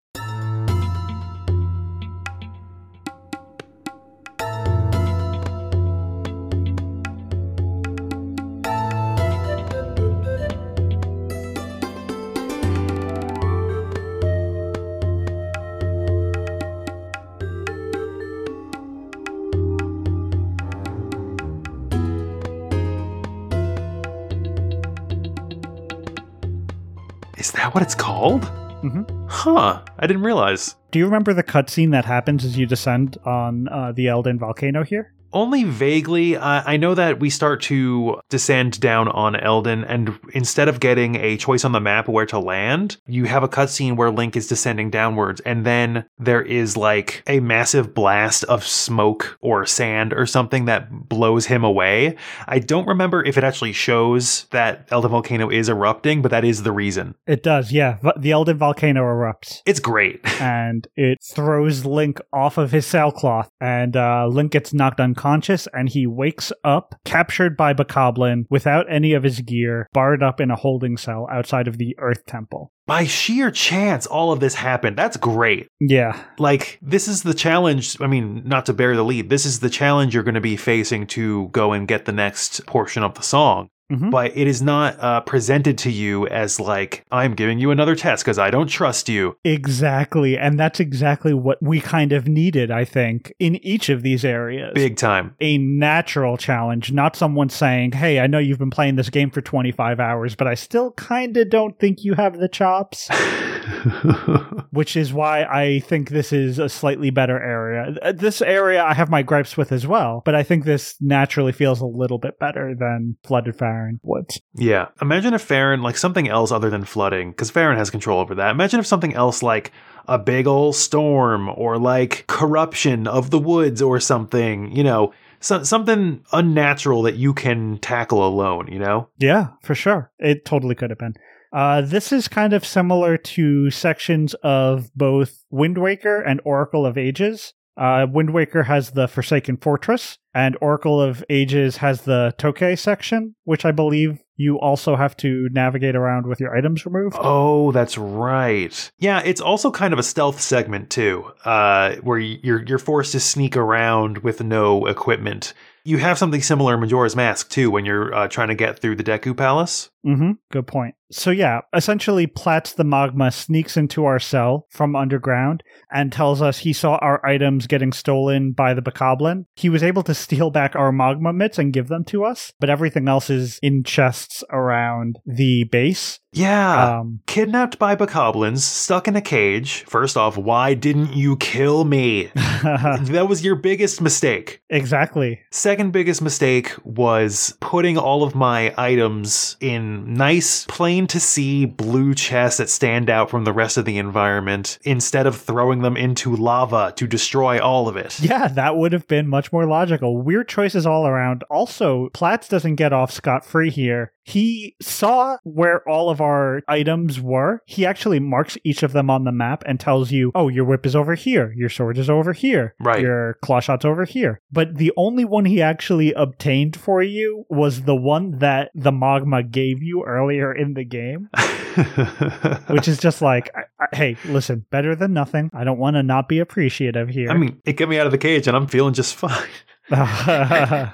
Is 27.48 27.54
that 27.54 27.74
what 27.74 27.82
it's 27.82 27.96
called? 27.96 28.42
Mhm. 28.84 29.10
Huh. 29.30 29.80
I 29.98 30.06
didn't 30.06 30.24
realize. 30.24 30.76
Do 30.92 31.00
you 31.00 31.06
remember 31.06 31.34
the 31.34 31.46
cutscene 31.46 31.92
that 31.92 32.04
happens 32.04 32.44
as 32.44 32.58
you 32.58 32.66
descend 32.66 33.16
on 33.24 33.70
uh, 33.70 33.94
the 33.94 34.08
Eldin 34.08 34.38
volcano 34.38 34.84
here? 34.84 35.14
Only 35.38 35.65
vaguely. 35.65 36.36
Uh, 36.36 36.63
I 36.65 36.78
know 36.78 36.95
that 36.95 37.19
we 37.19 37.30
start 37.30 37.62
to 37.62 38.19
descend 38.28 38.80
down 38.80 39.08
on 39.08 39.34
Eldin, 39.34 39.86
and 39.88 40.17
instead 40.34 40.67
of 40.67 40.80
getting 40.80 41.13
a 41.13 41.38
choice 41.38 41.63
on 41.63 41.73
the 41.73 41.80
map 41.80 42.08
where 42.08 42.26
to 42.26 42.39
land, 42.39 42.97
you 43.06 43.26
have 43.26 43.43
a 43.43 43.47
cutscene 43.47 43.95
where 43.95 44.10
Link 44.10 44.36
is 44.36 44.47
descending 44.47 44.89
downwards, 44.89 45.39
and 45.41 45.63
then 45.63 46.06
there 46.17 46.41
is 46.41 46.76
like 46.76 47.21
a 47.28 47.39
massive 47.39 47.93
blast 47.93 48.45
of 48.45 48.65
smoke 48.65 49.38
or 49.39 49.63
sand 49.67 50.12
or 50.12 50.26
something 50.26 50.65
that 50.65 51.08
blows 51.08 51.45
him 51.45 51.63
away. 51.63 52.15
I 52.47 52.58
don't 52.58 52.88
remember 52.88 53.23
if 53.23 53.38
it 53.38 53.43
actually 53.43 53.73
shows 53.73 54.45
that 54.50 54.89
Eldin 54.89 55.12
Volcano 55.12 55.52
is 55.52 55.69
erupting, 55.69 56.23
but 56.23 56.32
that 56.32 56.45
is 56.45 56.63
the 56.63 56.71
reason. 56.71 57.13
It 57.28 57.43
does, 57.43 57.71
yeah. 57.71 58.00
The 58.17 58.32
Eldin 58.32 58.58
volcano 58.58 59.04
erupts. 59.04 59.62
It's 59.67 59.80
great. 59.80 60.19
and 60.41 60.88
it 60.95 61.19
throws 61.23 61.86
Link 61.86 62.19
off 62.34 62.58
of 62.58 62.71
his 62.71 62.88
sailcloth, 62.88 63.52
and 63.62 63.95
uh, 63.95 64.26
Link 64.26 64.52
gets 64.52 64.73
knocked 64.73 65.00
unconscious, 65.00 65.27
and 65.74 65.90
he 65.90 66.08
wakes 66.08 66.52
up, 66.63 66.96
captured 67.06 67.58
by 67.58 67.74
Bokoblin, 67.74 68.46
without 68.50 68.86
any 68.92 69.13
of 69.13 69.24
his 69.24 69.42
gear, 69.42 69.88
barred 69.94 70.24
up 70.24 70.40
in 70.40 70.52
a 70.52 70.56
holding 70.56 70.98
cell 70.98 71.28
outside 71.32 71.68
of 71.68 71.78
the 71.78 71.96
Earth 72.00 72.26
Temple. 72.26 72.72
By 72.86 73.04
sheer 73.04 73.52
chance, 73.52 74.06
all 74.06 74.32
of 74.32 74.40
this 74.40 74.56
happened. 74.56 74.98
That's 74.98 75.18
great. 75.18 75.68
Yeah, 75.82 76.18
like 76.40 76.80
this 76.82 77.08
is 77.08 77.24
the 77.24 77.34
challenge 77.34 78.00
i 78.02 78.08
mean 78.08 78.44
not 78.46 78.66
to 78.66 78.74
bear 78.74 78.96
the 78.96 79.04
lead 79.04 79.30
this 79.30 79.46
is 79.46 79.60
the 79.60 79.70
challenge 79.70 80.13
you're 80.13 80.24
going 80.24 80.36
to 80.36 80.42
be 80.42 80.58
facing 80.58 81.08
to 81.08 81.48
go 81.50 81.74
and 81.74 81.88
get 81.88 82.06
the 82.06 82.12
next 82.12 82.66
portion 82.66 83.04
of 83.04 83.13
the 83.16 83.24
song 83.24 83.70
Mhm. 83.91 84.12
but 84.12 84.36
it 84.36 84.47
is 84.47 84.62
not 84.62 85.00
uh, 85.00 85.21
presented 85.21 85.78
to 85.78 85.91
you 85.91 86.28
as 86.28 86.60
like 86.60 87.06
i'm 87.12 87.34
giving 87.36 87.58
you 87.58 87.71
another 87.71 87.95
test 87.95 88.23
because 88.23 88.38
i 88.38 88.50
don't 88.50 88.67
trust 88.67 89.08
you 89.08 89.38
exactly. 89.43 90.38
And 90.38 90.60
that's 90.60 90.80
exactly 90.80 91.34
what 91.34 91.62
we 91.62 91.80
kind 91.80 92.12
of 92.12 92.28
needed, 92.28 92.71
I 92.71 92.86
think, 92.86 93.34
in 93.39 93.56
each 93.65 93.89
of 93.89 94.02
these 94.02 94.26
areas. 94.26 94.71
big 94.73 94.97
time 94.97 95.36
a 95.39 95.58
natural 95.58 96.38
challenge, 96.38 96.91
not 96.91 97.15
someone 97.15 97.50
saying, 97.50 97.93
Hey, 97.93 98.19
I 98.19 98.28
know 98.28 98.39
you've 98.39 98.60
been 98.60 98.69
playing 98.69 98.95
this 98.95 99.10
game 99.10 99.30
for 99.30 99.41
25 99.41 100.00
hours, 100.00 100.36
but 100.36 100.47
I 100.47 100.56
still 100.56 100.91
kind 100.93 101.36
of 101.38 101.50
don't 101.50 101.78
think 101.80 102.04
you 102.04 102.15
have 102.15 102.38
the 102.38 102.50
chops. 102.50 103.10
which 104.72 104.96
is 104.96 105.14
why 105.14 105.44
I 105.44 105.80
think 105.82 106.10
this 106.10 106.32
is 106.34 106.60
a 106.60 106.70
slightly 106.70 107.10
better 107.10 107.40
area. 107.42 107.96
Uh, 108.02 108.12
This 108.12 108.42
area 108.42 108.84
I 108.84 108.94
have 108.94 109.10
my 109.10 109.22
gripes 109.24 109.58
with 109.58 109.72
as 109.72 109.86
well, 109.86 110.22
but 110.26 110.36
I 110.36 110.44
think 110.44 110.66
this 110.66 110.96
naturally 111.02 111.52
feels 111.52 111.82
a 111.82 111.86
little 111.86 112.18
bit 112.18 112.40
better 112.40 112.76
than 112.78 113.18
Flooded 113.26 113.56
Farron 113.58 114.00
Woods. 114.04 114.40
yeah 114.56 114.88
imagine 115.02 115.34
if 115.34 115.42
farron 115.42 115.82
like 115.82 115.98
something 115.98 116.28
else 116.28 116.52
other 116.52 116.70
than 116.70 116.84
flooding 116.84 117.32
because 117.32 117.52
farron 117.52 117.78
has 117.78 117.90
control 117.90 118.20
over 118.20 118.36
that 118.36 118.52
imagine 118.52 118.80
if 118.80 118.86
something 118.86 119.14
else 119.14 119.44
like 119.44 119.72
a 120.08 120.18
big 120.18 120.48
ol' 120.48 120.74
storm 120.74 121.50
or 121.50 121.78
like 121.78 122.26
corruption 122.28 123.08
of 123.08 123.30
the 123.30 123.40
woods 123.40 123.82
or 123.82 124.00
something 124.00 124.72
you 124.76 124.84
know 124.84 125.14
so, 125.40 125.64
something 125.64 126.24
unnatural 126.34 127.04
that 127.04 127.16
you 127.16 127.34
can 127.34 127.78
tackle 127.80 128.26
alone 128.28 128.68
you 128.72 128.80
know 128.80 129.10
Yeah, 129.20 129.48
for 129.62 129.76
sure. 129.76 130.12
It 130.18 130.46
totally 130.46 130.74
could 130.76 130.90
have 130.90 130.98
been. 131.00 131.14
Uh, 131.54 131.82
this 131.82 132.12
is 132.12 132.28
kind 132.28 132.54
of 132.54 132.66
similar 132.66 133.18
to 133.18 133.72
sections 133.72 134.34
of 134.44 134.94
both 134.96 135.44
Wind 135.50 135.78
Waker 135.78 136.22
and 136.22 136.42
Oracle 136.44 136.86
of 136.86 136.98
Ages. 136.98 137.54
Uh, 137.78 138.08
Wind 138.12 138.34
Waker 138.34 138.64
has 138.64 138.92
the 138.92 139.08
Forsaken 139.08 139.58
Fortress, 139.58 140.18
and 140.34 140.58
Oracle 140.62 141.00
of 141.00 141.24
Ages 141.30 141.78
has 141.78 142.02
the 142.02 142.34
Tokay 142.40 142.78
section, 142.78 143.36
which 143.44 143.66
I 143.66 143.72
believe 143.72 144.20
you 144.36 144.60
also 144.60 144.96
have 144.96 145.16
to 145.18 145.48
navigate 145.52 145.96
around 145.96 146.28
with 146.28 146.40
your 146.40 146.56
items 146.56 146.86
removed. 146.86 147.16
Oh, 147.20 147.72
that's 147.72 147.98
right. 147.98 148.92
Yeah, 148.98 149.22
it's 149.24 149.42
also 149.42 149.72
kind 149.72 149.94
of 149.94 150.00
a 150.00 150.04
stealth 150.04 150.42
segment 150.42 150.90
too, 150.90 151.32
uh, 151.46 151.96
where 151.98 152.20
you're 152.20 152.64
you're 152.64 152.80
forced 152.80 153.12
to 153.12 153.20
sneak 153.20 153.56
around 153.56 154.20
with 154.20 154.42
no 154.44 154.86
equipment. 154.88 155.54
You 155.84 155.98
have 156.00 156.18
something 156.18 156.42
similar 156.42 156.74
in 156.74 156.82
Majora's 156.82 157.16
Mask 157.16 157.50
too, 157.50 157.72
when 157.72 157.86
you're 157.86 158.14
uh, 158.14 158.28
trying 158.28 158.50
to 158.50 158.56
get 158.56 158.80
through 158.80 158.96
the 158.96 159.04
Deku 159.04 159.38
Palace. 159.38 159.90
Mm-hmm. 160.08 160.32
Good 160.52 160.67
point. 160.67 160.96
So 161.12 161.32
yeah, 161.32 161.62
essentially, 161.74 162.28
Plats 162.28 162.74
the 162.74 162.84
Mogma 162.84 163.34
sneaks 163.34 163.78
into 163.78 164.06
our 164.06 164.20
cell 164.20 164.67
from 164.70 164.96
underground 164.96 165.63
and 165.91 166.12
tells 166.12 166.41
us 166.41 166.60
he 166.60 166.74
saw 166.74 166.98
our 166.98 167.26
items 167.26 167.67
getting 167.67 167.93
stolen 167.93 168.52
by 168.52 168.74
the 168.74 168.82
Bokoblin. 168.82 169.46
He 169.56 169.70
was 169.70 169.84
able 169.84 170.04
to 170.04 170.13
steal 170.13 170.50
back 170.50 170.76
our 170.76 170.91
mogma 170.91 171.34
mitts 171.34 171.58
and 171.60 171.72
give 171.72 171.88
them 171.88 172.04
to 172.06 172.26
us, 172.26 172.52
but 172.60 172.70
everything 172.70 173.08
else 173.08 173.30
is 173.30 173.60
in 173.62 173.84
chests 173.84 174.43
around 174.52 175.20
the 175.26 175.63
base. 175.65 176.20
Yeah. 176.34 177.00
Um, 177.00 177.22
Kidnapped 177.26 177.80
by 177.80 177.96
Bokoblins, 177.96 178.60
stuck 178.60 179.08
in 179.08 179.15
a 179.15 179.22
cage. 179.22 179.86
First 179.86 180.17
off, 180.17 180.38
why 180.38 180.74
didn't 180.74 181.13
you 181.13 181.38
kill 181.38 181.86
me? 181.86 182.26
that 182.36 183.28
was 183.28 183.43
your 183.43 183.56
biggest 183.56 184.02
mistake. 184.02 184.62
exactly. 184.70 185.39
Second 185.52 185.91
biggest 185.91 186.22
mistake 186.22 186.76
was 186.84 187.58
putting 187.60 187.98
all 187.98 188.24
of 188.24 188.36
my 188.36 188.74
items 188.78 189.56
in 189.62 189.97
nice, 190.06 190.66
plain 190.66 191.08
to 191.08 191.20
see 191.20 191.66
blue 191.66 192.14
chests 192.14 192.58
that 192.58 192.70
stand 192.70 193.10
out 193.10 193.30
from 193.30 193.44
the 193.44 193.54
rest 193.54 193.78
of 193.78 193.86
the 193.86 193.98
environment 193.98 194.78
instead 194.84 195.26
of 195.26 195.36
throwing 195.36 195.82
them 195.82 195.98
into 195.98 196.36
lava 196.36 196.94
to 196.98 197.08
destroy 197.08 197.60
all 197.60 197.88
of 197.88 197.98
it. 197.98 198.20
Yeah, 198.20 198.48
that 198.50 198.76
would 198.76 198.94
have 198.94 199.08
been 199.08 199.28
much 199.28 199.52
more 199.54 199.66
logical. 199.66 200.18
Weird 200.18 200.50
choices 200.50 200.86
all 200.86 201.08
around. 201.08 201.44
Also, 201.50 202.10
Plats 202.10 202.48
doesn't 202.48 202.76
get 202.76 202.94
off 202.94 203.12
scot 203.12 203.46
free 203.46 203.70
here. 203.70 204.12
He 204.28 204.76
saw 204.82 205.38
where 205.44 205.88
all 205.88 206.10
of 206.10 206.20
our 206.20 206.62
items 206.68 207.22
were. 207.22 207.62
He 207.66 207.86
actually 207.86 208.20
marks 208.20 208.58
each 208.66 208.84
of 208.84 208.92
them 208.92 209.10
on 209.10 209.24
the 209.24 209.32
map 209.32 209.63
and 209.66 209.80
tells 209.80 210.12
you, 210.12 210.34
oh, 210.36 210.50
your 210.50 210.66
whip 210.66 210.86
is 210.86 210.98
over 210.98 211.16
here, 211.16 211.54
your 211.56 211.70
sword 211.70 211.98
is 211.98 212.10
over 212.10 212.34
here, 212.34 212.76
Right. 212.82 213.00
your 213.00 213.38
claw 213.42 213.62
shot's 213.62 213.86
over 213.86 214.04
here. 214.04 214.42
But 214.52 214.76
the 214.76 214.92
only 214.98 215.24
one 215.24 215.46
he 215.46 215.62
actually 215.62 216.12
obtained 216.12 216.76
for 216.76 217.02
you 217.02 217.46
was 217.50 217.84
the 217.84 217.96
one 217.96 218.40
that 218.40 218.72
the 218.76 218.92
Mogma 218.92 219.50
gave 219.50 219.82
you 219.82 220.04
earlier 220.04 220.54
in 220.54 220.74
the 220.74 220.84
game, 220.84 221.30
which 222.68 222.90
is 222.90 222.98
just 222.98 223.22
like, 223.22 223.50
I, 223.56 223.62
I, 223.80 223.96
hey, 223.96 224.18
listen, 224.26 224.66
better 224.72 224.94
than 224.94 225.13
nothing. 225.13 225.50
I 225.54 225.63
don't 225.63 225.80
want 225.80 225.96
to 225.96 226.04
not 226.04 226.28
be 226.28 226.40
appreciative 226.40 227.08
here. 227.08 227.30
I 227.30 227.36
mean, 227.36 227.62
it 227.63 227.74
got 227.78 227.88
me 227.88 227.98
out 227.98 228.08
of 228.08 228.12
the 228.12 228.18
cage 228.18 228.46
and 228.48 228.58
I'm 228.58 228.68
feeling 228.68 228.94
just 228.94 229.16
fine. 229.16 229.48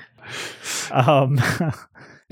um, 0.92 1.42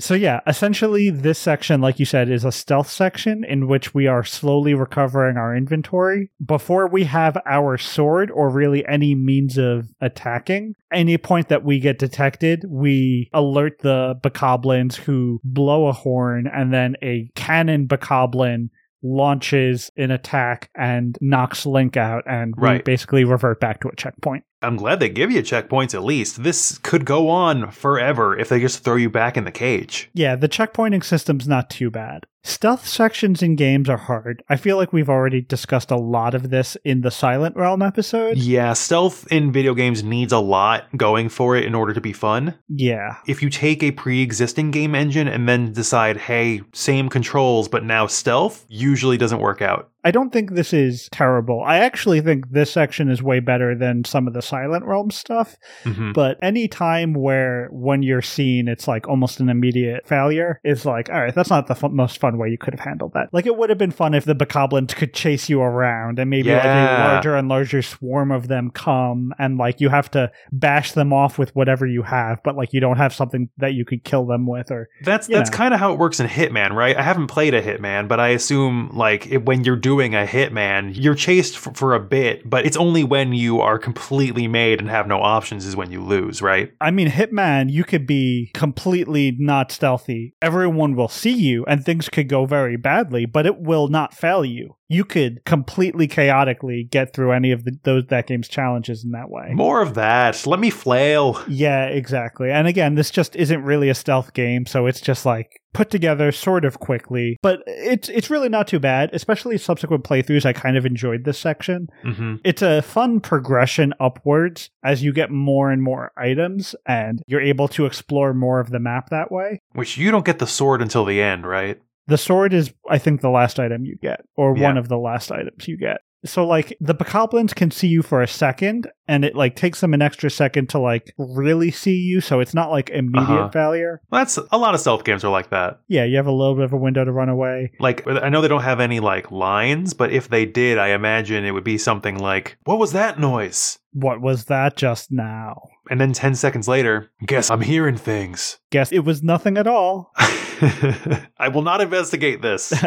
so 0.00 0.14
yeah, 0.14 0.40
essentially 0.46 1.10
this 1.10 1.38
section, 1.38 1.80
like 1.80 1.98
you 1.98 2.04
said, 2.04 2.28
is 2.28 2.44
a 2.44 2.52
stealth 2.52 2.90
section 2.90 3.44
in 3.44 3.68
which 3.68 3.94
we 3.94 4.06
are 4.06 4.24
slowly 4.24 4.74
recovering 4.74 5.36
our 5.36 5.54
inventory 5.54 6.30
before 6.44 6.88
we 6.88 7.04
have 7.04 7.36
our 7.46 7.78
sword 7.78 8.30
or 8.30 8.50
really 8.50 8.86
any 8.86 9.14
means 9.14 9.58
of 9.58 9.88
attacking. 10.00 10.74
Any 10.92 11.18
point 11.18 11.48
that 11.48 11.64
we 11.64 11.80
get 11.80 11.98
detected, 11.98 12.64
we 12.68 13.30
alert 13.32 13.78
the 13.80 14.14
Bokoblins 14.22 14.96
who 14.96 15.40
blow 15.44 15.86
a 15.86 15.92
horn 15.92 16.48
and 16.52 16.72
then 16.72 16.96
a 17.02 17.30
cannon 17.34 17.86
Bokoblin 17.86 18.70
launches 19.02 19.90
an 19.96 20.10
attack 20.10 20.70
and 20.76 21.18
knocks 21.20 21.66
Link 21.66 21.96
out 21.96 22.24
and 22.26 22.54
we 22.56 22.78
basically 22.82 23.24
revert 23.24 23.60
back 23.60 23.80
to 23.80 23.88
a 23.88 23.96
checkpoint. 23.96 24.44
I'm 24.62 24.76
glad 24.76 25.00
they 25.00 25.08
give 25.08 25.30
you 25.30 25.42
checkpoints 25.42 25.94
at 25.94 26.04
least. 26.04 26.42
This 26.42 26.78
could 26.78 27.04
go 27.04 27.28
on 27.28 27.70
forever 27.70 28.38
if 28.38 28.48
they 28.48 28.60
just 28.60 28.84
throw 28.84 28.96
you 28.96 29.10
back 29.10 29.36
in 29.36 29.44
the 29.44 29.52
cage. 29.52 30.10
Yeah, 30.14 30.36
the 30.36 30.48
checkpointing 30.48 31.04
system's 31.04 31.48
not 31.48 31.70
too 31.70 31.90
bad. 31.90 32.26
Stealth 32.44 32.86
sections 32.86 33.40
in 33.40 33.54
games 33.54 33.88
are 33.88 33.96
hard. 33.96 34.42
I 34.48 34.56
feel 34.56 34.76
like 34.76 34.92
we've 34.92 35.08
already 35.08 35.40
discussed 35.40 35.92
a 35.92 35.96
lot 35.96 36.34
of 36.34 36.50
this 36.50 36.76
in 36.84 37.02
the 37.02 37.10
Silent 37.10 37.54
Realm 37.54 37.82
episode. 37.82 38.36
Yeah, 38.36 38.72
stealth 38.72 39.30
in 39.30 39.52
video 39.52 39.74
games 39.74 40.02
needs 40.02 40.32
a 40.32 40.40
lot 40.40 40.86
going 40.96 41.28
for 41.28 41.54
it 41.54 41.64
in 41.64 41.74
order 41.74 41.92
to 41.92 42.00
be 42.00 42.12
fun. 42.12 42.58
Yeah. 42.68 43.18
If 43.28 43.42
you 43.42 43.50
take 43.50 43.84
a 43.84 43.92
pre 43.92 44.22
existing 44.22 44.72
game 44.72 44.96
engine 44.96 45.28
and 45.28 45.48
then 45.48 45.72
decide, 45.72 46.16
hey, 46.16 46.62
same 46.72 47.08
controls, 47.08 47.68
but 47.68 47.84
now 47.84 48.08
stealth, 48.08 48.66
usually 48.68 49.16
doesn't 49.16 49.40
work 49.40 49.62
out. 49.62 49.91
I 50.04 50.10
don't 50.10 50.32
think 50.32 50.52
this 50.52 50.72
is 50.72 51.08
terrible. 51.12 51.62
I 51.64 51.78
actually 51.78 52.20
think 52.20 52.50
this 52.50 52.70
section 52.70 53.10
is 53.10 53.22
way 53.22 53.40
better 53.40 53.76
than 53.76 54.04
some 54.04 54.26
of 54.26 54.34
the 54.34 54.42
Silent 54.42 54.84
Realm 54.84 55.10
stuff. 55.10 55.56
hmm 55.84 56.12
But 56.12 56.38
any 56.42 56.68
time 56.68 57.14
where 57.14 57.68
when 57.70 58.02
you're 58.02 58.22
seen, 58.22 58.68
it's 58.68 58.88
like 58.88 59.08
almost 59.08 59.40
an 59.40 59.48
immediate 59.48 60.06
failure, 60.06 60.60
is 60.64 60.84
like, 60.84 61.08
all 61.10 61.20
right, 61.20 61.34
that's 61.34 61.50
not 61.50 61.66
the 61.66 61.74
fun, 61.74 61.94
most 61.94 62.18
fun 62.18 62.38
way 62.38 62.48
you 62.48 62.58
could 62.58 62.74
have 62.74 62.80
handled 62.80 63.12
that. 63.14 63.28
Like, 63.32 63.46
it 63.46 63.56
would 63.56 63.70
have 63.70 63.78
been 63.78 63.90
fun 63.90 64.14
if 64.14 64.24
the 64.24 64.34
Bokoblins 64.34 64.94
could 64.94 65.14
chase 65.14 65.48
you 65.48 65.60
around 65.60 66.18
and 66.18 66.28
maybe 66.30 66.50
like 66.52 66.64
a 66.64 66.98
larger 67.00 67.36
and 67.36 67.48
larger 67.48 67.82
swarm 67.82 68.30
of 68.32 68.48
them 68.48 68.70
come 68.70 69.32
and 69.38 69.58
like 69.58 69.80
you 69.80 69.88
have 69.88 70.10
to 70.12 70.30
bash 70.50 70.92
them 70.92 71.12
off 71.12 71.38
with 71.38 71.54
whatever 71.54 71.86
you 71.86 72.02
have, 72.02 72.40
but 72.42 72.56
like 72.56 72.72
you 72.72 72.80
don't 72.80 72.98
have 72.98 73.14
something 73.14 73.48
that 73.58 73.74
you 73.74 73.84
could 73.84 74.04
kill 74.04 74.26
them 74.26 74.46
with 74.46 74.70
or 74.70 74.88
That's 75.04 75.26
that's 75.26 75.50
kind 75.50 75.74
of 75.74 75.80
how 75.80 75.92
it 75.92 75.98
works 75.98 76.20
in 76.20 76.26
Hitman, 76.26 76.70
right? 76.72 76.96
I 76.96 77.02
haven't 77.02 77.28
played 77.28 77.54
a 77.54 77.62
Hitman, 77.62 78.08
but 78.08 78.20
I 78.20 78.28
assume 78.28 78.90
like 78.92 79.26
it, 79.26 79.44
when 79.44 79.64
you're 79.64 79.76
doing 79.76 79.91
a 80.00 80.26
Hitman, 80.26 80.92
you're 80.94 81.14
chased 81.14 81.56
for, 81.56 81.72
for 81.74 81.94
a 81.94 82.00
bit, 82.00 82.48
but 82.48 82.66
it's 82.66 82.76
only 82.76 83.04
when 83.04 83.32
you 83.32 83.60
are 83.60 83.78
completely 83.78 84.48
made 84.48 84.80
and 84.80 84.88
have 84.88 85.06
no 85.06 85.20
options 85.20 85.66
is 85.66 85.76
when 85.76 85.90
you 85.90 86.02
lose, 86.02 86.40
right? 86.42 86.72
I 86.80 86.90
mean, 86.90 87.08
Hitman, 87.08 87.70
you 87.70 87.84
could 87.84 88.06
be 88.06 88.50
completely 88.54 89.36
not 89.38 89.72
stealthy. 89.72 90.34
Everyone 90.40 90.94
will 90.94 91.08
see 91.08 91.32
you 91.32 91.64
and 91.66 91.84
things 91.84 92.08
could 92.08 92.28
go 92.28 92.46
very 92.46 92.76
badly, 92.76 93.26
but 93.26 93.46
it 93.46 93.58
will 93.58 93.88
not 93.88 94.14
fail 94.14 94.44
you. 94.44 94.76
You 94.92 95.04
could 95.04 95.44
completely 95.44 96.06
chaotically 96.06 96.84
get 96.90 97.14
through 97.14 97.32
any 97.32 97.50
of 97.52 97.64
the, 97.64 97.78
those 97.84 98.06
that 98.08 98.26
game's 98.26 98.48
challenges 98.48 99.04
in 99.04 99.12
that 99.12 99.30
way. 99.30 99.50
More 99.52 99.80
of 99.80 99.94
that. 99.94 100.46
Let 100.46 100.60
me 100.60 100.70
flail. 100.70 101.42
Yeah, 101.48 101.86
exactly. 101.86 102.50
And 102.50 102.66
again, 102.66 102.94
this 102.94 103.10
just 103.10 103.34
isn't 103.36 103.62
really 103.62 103.88
a 103.88 103.94
stealth 103.94 104.34
game, 104.34 104.66
so 104.66 104.86
it's 104.86 105.00
just 105.00 105.24
like 105.24 105.60
put 105.72 105.90
together 105.90 106.30
sort 106.32 106.64
of 106.64 106.78
quickly, 106.80 107.38
but 107.42 107.60
it's 107.66 108.08
it's 108.10 108.28
really 108.30 108.48
not 108.48 108.68
too 108.68 108.78
bad. 108.78 109.10
Especially 109.12 109.56
subsequent 109.58 110.04
playthroughs, 110.04 110.44
I 110.44 110.52
kind 110.52 110.76
of 110.76 110.84
enjoyed 110.84 111.24
this 111.24 111.38
section. 111.38 111.88
hmm 112.02 112.36
It's 112.44 112.62
a 112.62 112.82
fun 112.82 113.20
progression 113.20 113.94
upwards 114.00 114.68
as 114.84 115.02
you 115.02 115.12
get 115.12 115.30
more 115.30 115.70
and 115.70 115.82
more 115.82 116.12
items 116.16 116.74
and 116.86 117.22
you're 117.26 117.40
able 117.40 117.68
to 117.68 117.86
explore 117.86 118.34
more 118.34 118.60
of 118.60 118.70
the 118.70 118.80
map 118.80 119.08
that 119.10 119.32
way. 119.32 119.60
Which 119.72 119.96
you 119.96 120.10
don't 120.10 120.26
get 120.26 120.38
the 120.38 120.46
sword 120.46 120.82
until 120.82 121.04
the 121.04 121.22
end, 121.22 121.46
right? 121.46 121.80
The 122.06 122.18
sword 122.18 122.52
is, 122.52 122.72
I 122.88 122.98
think, 122.98 123.20
the 123.20 123.30
last 123.30 123.58
item 123.60 123.84
you 123.84 123.96
get, 123.96 124.24
or 124.36 124.56
Yeah. 124.56 124.64
one 124.64 124.76
of 124.76 124.88
the 124.88 124.98
last 124.98 125.30
items 125.30 125.68
you 125.68 125.76
get. 125.76 125.98
So, 126.24 126.46
like, 126.46 126.76
the 126.80 126.94
Bokoblins 126.94 127.52
can 127.52 127.72
see 127.72 127.88
you 127.88 128.00
for 128.00 128.22
a 128.22 128.28
second, 128.28 128.88
and 129.08 129.24
it, 129.24 129.34
like, 129.34 129.56
takes 129.56 129.80
them 129.80 129.92
an 129.92 130.00
extra 130.02 130.30
second 130.30 130.68
to, 130.68 130.78
like, 130.78 131.12
really 131.18 131.72
see 131.72 131.96
you, 131.96 132.20
so 132.20 132.38
it's 132.38 132.54
not, 132.54 132.70
like, 132.70 132.90
immediate 132.90 133.28
Uh-huh. 133.28 133.48
failure. 133.50 134.00
That's 134.12 134.38
a 134.52 134.56
lot 134.56 134.74
of 134.74 134.80
stealth 134.80 135.02
games 135.02 135.24
are 135.24 135.32
like 135.32 135.50
that. 135.50 135.80
Yeah, 135.88 136.04
you 136.04 136.16
have 136.18 136.28
a 136.28 136.32
little 136.32 136.54
bit 136.54 136.62
of 136.64 136.72
a 136.72 136.76
window 136.76 137.04
to 137.04 137.10
run 137.10 137.28
away. 137.28 137.72
Like 137.80 138.06
I 138.06 138.28
know 138.28 138.40
they 138.40 138.46
don't 138.46 138.62
have 138.62 138.78
any 138.78 139.00
like 139.00 139.32
lines, 139.32 139.94
but 139.94 140.12
if 140.12 140.28
they 140.28 140.46
did, 140.46 140.78
I 140.78 140.88
imagine 140.90 141.44
it 141.44 141.50
would 141.54 141.64
be 141.64 141.76
something 141.78 142.16
like, 142.18 142.56
"What 142.66 142.78
was 142.78 142.92
that 142.92 143.18
noise?" 143.18 143.80
What 143.92 144.20
was 144.20 144.44
that 144.44 144.76
just 144.76 145.10
now? 145.10 145.60
And 145.90 146.00
then 146.00 146.12
10 146.12 146.36
seconds 146.36 146.68
later, 146.68 147.10
guess 147.26 147.50
I'm 147.50 147.60
hearing 147.62 147.96
things. 147.96 148.58
Guess 148.70 148.92
it 148.92 149.04
was 149.04 149.24
nothing 149.24 149.58
at 149.58 149.66
all. 149.66 150.12
I 151.38 151.48
will 151.48 151.62
not 151.62 151.80
investigate 151.80 152.42
this. 152.42 152.72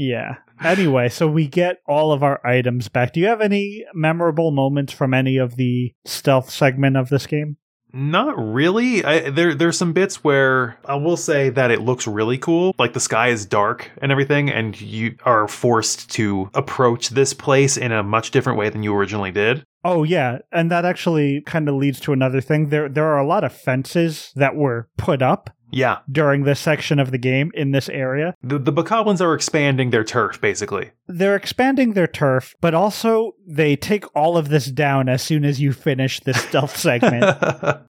Yeah. 0.00 0.36
Anyway, 0.62 1.08
so 1.08 1.26
we 1.26 1.48
get 1.48 1.78
all 1.84 2.12
of 2.12 2.22
our 2.22 2.40
items 2.46 2.86
back. 2.88 3.12
Do 3.12 3.18
you 3.18 3.26
have 3.26 3.40
any 3.40 3.84
memorable 3.92 4.52
moments 4.52 4.92
from 4.92 5.12
any 5.12 5.38
of 5.38 5.56
the 5.56 5.92
stealth 6.04 6.50
segment 6.50 6.96
of 6.96 7.08
this 7.08 7.26
game? 7.26 7.56
Not 7.92 8.38
really. 8.38 9.04
I, 9.04 9.30
there, 9.30 9.54
there's 9.54 9.76
some 9.76 9.92
bits 9.92 10.22
where 10.22 10.78
I 10.84 10.94
will 10.94 11.16
say 11.16 11.48
that 11.50 11.72
it 11.72 11.80
looks 11.80 12.06
really 12.06 12.38
cool. 12.38 12.74
Like 12.78 12.92
the 12.92 13.00
sky 13.00 13.28
is 13.28 13.46
dark 13.46 13.90
and 14.00 14.12
everything, 14.12 14.50
and 14.50 14.80
you 14.80 15.16
are 15.24 15.48
forced 15.48 16.10
to 16.12 16.50
approach 16.54 17.10
this 17.10 17.32
place 17.32 17.76
in 17.76 17.90
a 17.90 18.02
much 18.02 18.30
different 18.30 18.58
way 18.58 18.68
than 18.68 18.82
you 18.82 18.94
originally 18.94 19.32
did. 19.32 19.64
Oh 19.84 20.02
yeah, 20.04 20.38
and 20.52 20.70
that 20.70 20.84
actually 20.84 21.40
kind 21.46 21.68
of 21.68 21.76
leads 21.76 21.98
to 22.00 22.12
another 22.12 22.40
thing. 22.40 22.68
There 22.68 22.88
there 22.88 23.06
are 23.06 23.18
a 23.18 23.26
lot 23.26 23.44
of 23.44 23.52
fences 23.52 24.32
that 24.36 24.54
were 24.54 24.88
put 24.96 25.22
up 25.22 25.50
Yeah, 25.70 25.98
during 26.10 26.44
this 26.44 26.60
section 26.60 26.98
of 26.98 27.10
the 27.10 27.18
game 27.18 27.50
in 27.54 27.72
this 27.72 27.88
area. 27.88 28.34
the 28.42 28.58
the 28.58 28.72
Bokoblins 28.72 29.20
are 29.20 29.34
expanding 29.34 29.90
their 29.90 30.04
turf 30.04 30.40
basically. 30.40 30.92
They're 31.08 31.36
expanding 31.36 31.94
their 31.94 32.06
turf, 32.06 32.54
but 32.60 32.74
also 32.74 33.32
they 33.46 33.74
take 33.76 34.04
all 34.14 34.36
of 34.36 34.50
this 34.50 34.66
down 34.66 35.08
as 35.08 35.22
soon 35.22 35.44
as 35.44 35.60
you 35.60 35.72
finish 35.72 36.20
this 36.20 36.40
stealth 36.40 36.76
segment. 36.88 37.24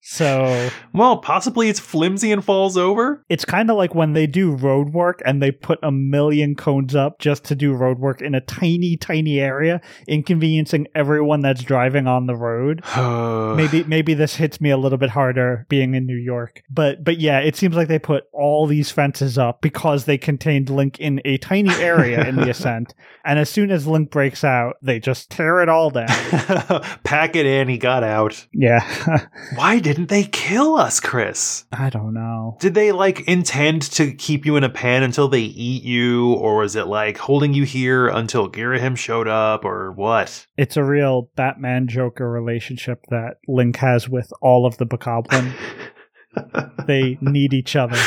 So 0.02 0.70
well, 0.94 1.18
possibly 1.18 1.68
it's 1.70 1.80
flimsy 1.80 2.32
and 2.32 2.44
falls 2.44 2.78
over. 2.78 3.26
it's 3.28 3.44
kind 3.44 3.70
of 3.72 3.78
like 3.78 3.96
when 3.96 4.14
they 4.14 4.28
do 4.28 4.52
road 4.52 4.94
work 4.94 5.22
and 5.26 5.42
they 5.42 5.52
put 5.52 5.80
a 5.82 5.92
million 5.92 6.56
cones 6.56 6.96
up 6.96 7.20
just 7.20 7.44
to 7.46 7.56
do 7.56 7.74
road 7.74 7.98
work 8.00 8.22
in 8.22 8.36
a 8.36 8.42
tiny, 8.42 8.96
tiny 8.96 9.40
area, 9.40 9.82
inconveniencing 10.08 10.88
everyone 10.94 11.42
that's 11.42 11.64
driving 11.64 12.08
on 12.08 12.28
the 12.28 12.36
road. 12.36 12.84
maybe 13.58 13.84
maybe 13.86 14.14
this 14.14 14.36
hits 14.36 14.62
me 14.62 14.70
a 14.70 14.78
little 14.78 14.98
bit 14.98 15.10
harder 15.10 15.66
being 15.70 15.96
in 15.96 16.06
New 16.06 16.18
York. 16.18 16.62
But 16.70 17.04
but 17.04 17.20
yeah, 17.20 17.40
it 17.40 17.56
seems 17.56 17.76
like 17.76 17.88
they 17.88 18.00
put 18.00 18.26
all 18.32 18.68
these 18.68 18.92
fences 18.92 19.38
up 19.38 19.62
because 19.62 20.06
they 20.06 20.18
contained 20.18 20.70
Link 20.70 21.00
in 21.00 21.22
a 21.26 21.38
tiny 21.38 21.74
area 21.76 22.28
in 22.28 22.36
the 22.36 22.50
ascent. 22.50 22.94
And 23.28 23.40
as 23.40 23.50
soon 23.50 23.72
as 23.72 23.86
Link 23.86 24.10
breaks 24.10 24.46
out, 24.46 24.76
they 24.82 25.02
just 25.02 25.30
tear 25.30 25.62
it 25.62 25.68
all 25.68 25.90
down. 25.90 26.08
Pack 27.04 27.36
it 27.36 27.46
in. 27.46 27.68
He 27.68 27.78
got 27.78 28.02
out. 28.02 28.48
Yeah. 28.54 28.80
Why 29.56 29.80
didn't 29.80 30.08
they 30.08 30.24
kill 30.24 30.76
us, 30.76 31.02
Chris? 31.02 31.66
I 31.74 31.90
don't 31.90 32.14
know. 32.14 32.56
Did 32.62 32.74
they 32.74 32.94
like 32.94 33.28
intend 33.28 33.82
to 33.94 34.14
keep 34.14 34.46
you 34.46 34.56
in 34.56 34.64
a 34.64 34.70
pen 34.70 35.04
until 35.04 35.28
they 35.28 35.42
eat 35.42 35.84
you, 35.84 36.34
or 36.36 36.60
was 36.60 36.78
it 36.78 36.88
like 36.88 37.18
holding 37.18 37.54
you 37.54 37.64
here 37.64 38.08
until 38.08 38.50
Girahim 38.50 38.98
showed 38.98 39.28
up, 39.28 39.66
or 39.66 39.92
what? 39.92 40.48
It's 40.56 40.78
a 40.78 40.84
real 40.84 41.30
Batman 41.36 41.90
Joker 41.90 42.32
relationship 42.32 43.02
that 43.10 43.40
Link 43.48 43.76
has 43.78 44.08
with 44.08 44.32
all 44.42 44.66
of 44.66 44.78
the 44.78 44.86
Bokoblin. 44.86 45.54
they 46.88 47.18
need 47.20 47.54
each 47.54 47.76
other. 47.76 48.00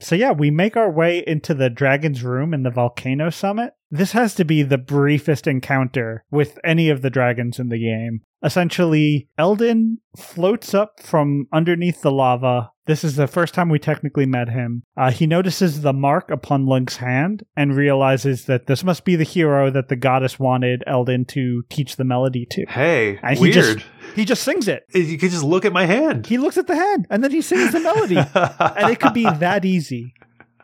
So 0.00 0.14
yeah, 0.14 0.32
we 0.32 0.50
make 0.50 0.76
our 0.76 0.90
way 0.90 1.24
into 1.26 1.54
the 1.54 1.70
dragon's 1.70 2.22
room 2.22 2.54
in 2.54 2.62
the 2.62 2.70
volcano 2.70 3.30
summit. 3.30 3.72
This 3.90 4.12
has 4.12 4.34
to 4.34 4.44
be 4.44 4.62
the 4.62 4.78
briefest 4.78 5.46
encounter 5.46 6.24
with 6.30 6.58
any 6.64 6.90
of 6.90 7.02
the 7.02 7.10
dragons 7.10 7.58
in 7.58 7.68
the 7.70 7.78
game. 7.78 8.20
Essentially, 8.42 9.28
Eldin 9.38 9.96
floats 10.16 10.74
up 10.74 11.00
from 11.02 11.46
underneath 11.52 12.02
the 12.02 12.12
lava. 12.12 12.70
This 12.86 13.02
is 13.04 13.16
the 13.16 13.26
first 13.26 13.52
time 13.54 13.68
we 13.68 13.78
technically 13.78 14.26
met 14.26 14.48
him. 14.50 14.82
Uh, 14.96 15.10
he 15.10 15.26
notices 15.26 15.80
the 15.82 15.92
mark 15.92 16.30
upon 16.30 16.66
Link's 16.66 16.96
hand 16.96 17.42
and 17.56 17.74
realizes 17.76 18.44
that 18.44 18.66
this 18.66 18.84
must 18.84 19.04
be 19.04 19.16
the 19.16 19.24
hero 19.24 19.70
that 19.70 19.88
the 19.88 19.96
goddess 19.96 20.38
wanted 20.38 20.82
Eldin 20.86 21.26
to 21.28 21.62
teach 21.68 21.96
the 21.96 22.04
melody 22.04 22.46
to. 22.50 22.64
Hey, 22.68 23.18
And 23.22 23.36
he 23.36 23.42
weird. 23.42 23.54
just- 23.54 23.86
He 24.14 24.24
just 24.24 24.42
sings 24.42 24.68
it. 24.68 24.84
You 24.94 25.18
could 25.18 25.30
just 25.30 25.44
look 25.44 25.64
at 25.64 25.72
my 25.72 25.84
hand. 25.86 26.26
He 26.26 26.38
looks 26.38 26.56
at 26.56 26.66
the 26.66 26.74
hand 26.76 27.06
and 27.10 27.22
then 27.22 27.30
he 27.30 27.42
sings 27.42 27.72
the 27.72 27.80
melody. 27.80 28.16
and 28.34 28.90
it 28.92 29.00
could 29.00 29.14
be 29.14 29.24
that 29.24 29.64
easy. 29.64 30.14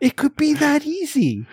It 0.01 0.17
could 0.17 0.37
be 0.37 0.55
that 0.55 0.87
easy. 0.87 1.47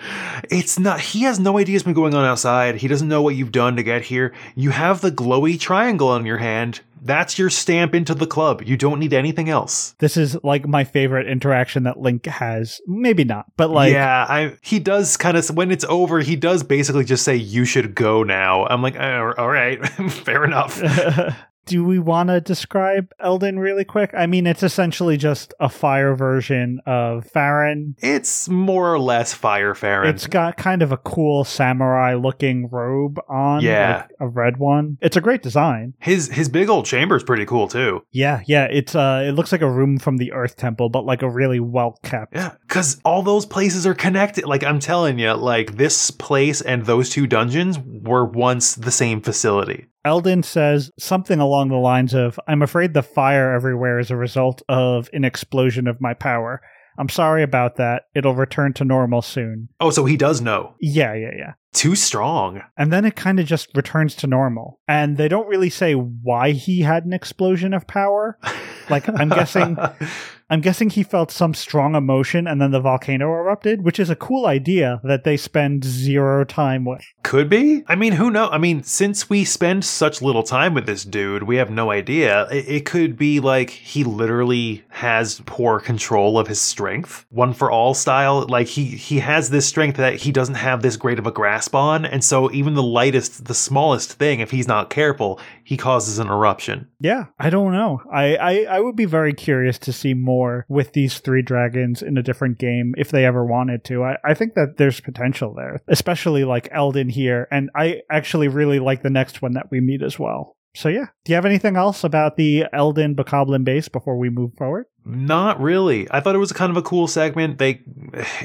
It's 0.49 0.79
not. 0.79 0.99
He 0.99 1.21
has 1.23 1.39
no 1.39 1.57
idea 1.57 1.75
what's 1.75 1.83
been 1.83 1.93
going 1.93 2.13
on 2.13 2.25
outside. 2.25 2.75
He 2.75 2.87
doesn't 2.87 3.07
know 3.07 3.21
what 3.21 3.35
you've 3.35 3.51
done 3.51 3.75
to 3.75 3.83
get 3.83 4.03
here. 4.03 4.33
You 4.55 4.71
have 4.71 5.01
the 5.01 5.11
glowy 5.11 5.59
triangle 5.59 6.09
on 6.09 6.25
your 6.25 6.37
hand. 6.37 6.81
That's 7.03 7.39
your 7.39 7.49
stamp 7.49 7.95
into 7.95 8.13
the 8.13 8.27
club. 8.27 8.61
You 8.61 8.77
don't 8.77 8.99
need 8.99 9.13
anything 9.13 9.49
else. 9.49 9.95
This 9.97 10.17
is 10.17 10.37
like 10.43 10.67
my 10.67 10.83
favorite 10.83 11.27
interaction 11.27 11.83
that 11.83 11.99
Link 11.99 12.27
has. 12.27 12.79
Maybe 12.85 13.23
not, 13.23 13.45
but 13.57 13.71
like 13.71 13.91
yeah, 13.91 14.25
I 14.29 14.57
he 14.61 14.79
does 14.79 15.17
kind 15.17 15.35
of 15.35 15.49
when 15.49 15.71
it's 15.71 15.85
over, 15.85 16.19
he 16.19 16.35
does 16.35 16.61
basically 16.61 17.05
just 17.05 17.23
say 17.23 17.35
you 17.35 17.65
should 17.65 17.95
go 17.95 18.21
now. 18.23 18.65
I'm 18.67 18.83
like, 18.83 18.95
"Uh, 18.95 19.33
all 19.37 19.49
right, 19.49 19.83
fair 20.11 20.43
enough. 20.43 20.79
Do 21.65 21.83
we 21.85 21.99
want 21.99 22.29
to 22.29 22.41
describe 22.41 23.13
Eldin 23.23 23.59
really 23.59 23.85
quick? 23.85 24.11
I 24.17 24.25
mean, 24.25 24.47
it's 24.47 24.63
essentially 24.63 25.15
just 25.15 25.53
a 25.59 25.69
fire 25.69 26.15
version 26.15 26.79
of 26.85 27.25
Faron. 27.33 27.93
It's 27.99 28.49
more 28.49 28.91
or 28.93 28.99
less 28.99 29.33
Fire 29.33 29.73
Faron. 29.73 30.09
It's 30.09 30.25
got 30.27 30.57
kind 30.57 30.81
of 30.81 30.91
a 30.91 30.97
cool 30.97 31.43
samurai 31.43 32.15
looking 32.15 32.67
robe 32.69 33.19
on, 33.29 33.61
Yeah. 33.61 33.97
like 33.97 34.09
a 34.19 34.27
red 34.27 34.57
one. 34.57 34.97
It's 35.01 35.15
a 35.17 35.21
great 35.21 35.43
design. 35.43 35.93
his 35.99 36.29
his 36.29 36.49
big 36.49 36.69
old 36.69 36.85
chamber's 36.85 37.23
pretty 37.23 37.45
cool 37.45 37.67
too. 37.67 38.03
Yeah, 38.11 38.41
yeah. 38.47 38.65
It's 38.65 38.95
uh, 38.95 39.23
it 39.27 39.33
looks 39.33 39.51
like 39.51 39.61
a 39.61 39.69
room 39.71 39.99
from 39.99 40.17
the 40.17 40.31
Earth 40.31 40.55
Temple, 40.57 40.89
but 40.89 41.05
like 41.05 41.21
a 41.21 41.29
really 41.29 41.59
well 41.59 41.97
kept. 42.03 42.35
Yeah, 42.35 42.53
because 42.67 42.99
all 43.05 43.21
those 43.21 43.45
places 43.45 43.85
are 43.85 43.93
connected. 43.93 44.45
Like 44.45 44.63
I'm 44.63 44.79
telling 44.79 45.19
you, 45.19 45.33
like 45.33 45.77
this 45.77 46.09
place 46.11 46.61
and 46.61 46.85
those 46.85 47.09
two 47.09 47.27
dungeons 47.27 47.77
were 47.79 48.25
once 48.25 48.75
the 48.75 48.91
same 48.91 49.21
facility. 49.21 49.85
Eldin 50.05 50.43
says 50.43 50.91
something 50.97 51.39
along 51.39 51.69
the 51.69 51.75
lines 51.75 52.13
of, 52.13 52.39
I'm 52.47 52.61
afraid 52.61 52.93
the 52.93 53.03
fire 53.03 53.53
everywhere 53.53 53.99
is 53.99 54.11
a 54.11 54.15
result 54.15 54.61
of 54.67 55.09
an 55.13 55.23
explosion 55.23 55.87
of 55.87 56.01
my 56.01 56.13
power. 56.13 56.61
I'm 56.97 57.09
sorry 57.09 57.41
about 57.41 57.77
that. 57.77 58.03
It'll 58.13 58.35
return 58.35 58.73
to 58.73 58.85
normal 58.85 59.21
soon. 59.21 59.69
Oh, 59.79 59.91
so 59.91 60.05
he 60.05 60.17
does 60.17 60.41
know. 60.41 60.75
Yeah, 60.79 61.13
yeah, 61.13 61.31
yeah. 61.37 61.53
Too 61.73 61.95
strong. 61.95 62.61
And 62.77 62.91
then 62.91 63.05
it 63.05 63.15
kind 63.15 63.39
of 63.39 63.45
just 63.45 63.69
returns 63.75 64.13
to 64.15 64.27
normal. 64.27 64.79
And 64.87 65.17
they 65.17 65.27
don't 65.27 65.47
really 65.47 65.69
say 65.69 65.93
why 65.93 66.51
he 66.51 66.81
had 66.81 67.05
an 67.05 67.13
explosion 67.13 67.73
of 67.73 67.87
power. 67.87 68.37
Like, 68.89 69.07
I'm 69.07 69.29
guessing 69.29 69.77
I'm 70.51 70.59
guessing 70.59 70.89
he 70.89 71.03
felt 71.03 71.31
some 71.31 71.53
strong 71.53 71.95
emotion 71.95 72.45
and 72.45 72.61
then 72.61 72.71
the 72.71 72.81
volcano 72.81 73.31
erupted, 73.31 73.85
which 73.85 74.01
is 74.01 74.09
a 74.09 74.17
cool 74.17 74.45
idea 74.45 74.99
that 75.05 75.23
they 75.23 75.37
spend 75.37 75.85
zero 75.85 76.43
time 76.43 76.83
with. 76.83 77.05
Could 77.23 77.47
be. 77.47 77.85
I 77.87 77.95
mean, 77.95 78.11
who 78.11 78.29
knows? 78.29 78.49
I 78.51 78.57
mean, 78.57 78.83
since 78.83 79.29
we 79.29 79.45
spend 79.45 79.85
such 79.85 80.21
little 80.21 80.43
time 80.43 80.73
with 80.73 80.85
this 80.85 81.05
dude, 81.05 81.43
we 81.43 81.55
have 81.55 81.69
no 81.69 81.89
idea. 81.89 82.49
It, 82.51 82.67
it 82.67 82.85
could 82.85 83.15
be 83.15 83.39
like 83.39 83.69
he 83.69 84.03
literally 84.03 84.83
has 84.89 85.41
poor 85.45 85.79
control 85.79 86.37
of 86.37 86.47
his 86.47 86.59
strength, 86.59 87.25
one 87.29 87.53
for 87.53 87.71
all 87.71 87.93
style. 87.93 88.45
Like 88.49 88.67
he 88.67 88.83
he 88.83 89.19
has 89.19 89.51
this 89.51 89.65
strength 89.65 89.95
that 89.95 90.15
he 90.15 90.33
doesn't 90.33 90.55
have 90.55 90.81
this 90.81 90.97
great 90.97 91.17
of 91.17 91.25
a 91.25 91.31
grasp 91.31 91.73
on, 91.73 92.05
and 92.05 92.25
so 92.25 92.51
even 92.51 92.73
the 92.73 92.83
lightest, 92.83 93.45
the 93.45 93.53
smallest 93.53 94.11
thing, 94.11 94.41
if 94.41 94.51
he's 94.51 94.67
not 94.67 94.89
careful, 94.89 95.39
he 95.71 95.77
causes 95.77 96.19
an 96.19 96.27
eruption. 96.27 96.89
Yeah, 96.99 97.27
I 97.39 97.49
don't 97.49 97.71
know. 97.71 98.01
I, 98.11 98.35
I, 98.35 98.65
I 98.71 98.79
would 98.81 98.97
be 98.97 99.05
very 99.05 99.31
curious 99.31 99.79
to 99.79 99.93
see 99.93 100.13
more 100.13 100.65
with 100.67 100.91
these 100.91 101.19
three 101.19 101.41
dragons 101.41 102.01
in 102.01 102.17
a 102.17 102.21
different 102.21 102.57
game 102.57 102.93
if 102.97 103.09
they 103.09 103.23
ever 103.23 103.45
wanted 103.45 103.85
to. 103.85 104.03
I, 104.03 104.17
I 104.25 104.33
think 104.33 104.55
that 104.55 104.75
there's 104.75 104.99
potential 104.99 105.53
there, 105.53 105.79
especially 105.87 106.43
like 106.43 106.69
Eldin 106.73 107.09
here. 107.09 107.47
And 107.51 107.69
I 107.73 108.01
actually 108.11 108.49
really 108.49 108.79
like 108.79 109.01
the 109.01 109.09
next 109.09 109.41
one 109.41 109.53
that 109.53 109.71
we 109.71 109.79
meet 109.79 110.01
as 110.01 110.19
well. 110.19 110.57
So 110.73 110.89
yeah, 110.89 111.05
do 111.23 111.31
you 111.31 111.35
have 111.35 111.45
anything 111.45 111.77
else 111.77 112.03
about 112.03 112.35
the 112.35 112.65
Eldin 112.73 113.15
Bokoblin 113.15 113.63
base 113.63 113.87
before 113.87 114.17
we 114.17 114.29
move 114.29 114.51
forward? 114.57 114.85
Not 115.05 115.59
really. 115.59 116.07
I 116.11 116.19
thought 116.19 116.35
it 116.35 116.39
was 116.39 116.51
kind 116.51 116.69
of 116.69 116.77
a 116.77 116.81
cool 116.81 117.07
segment. 117.07 117.57
They, 117.57 117.81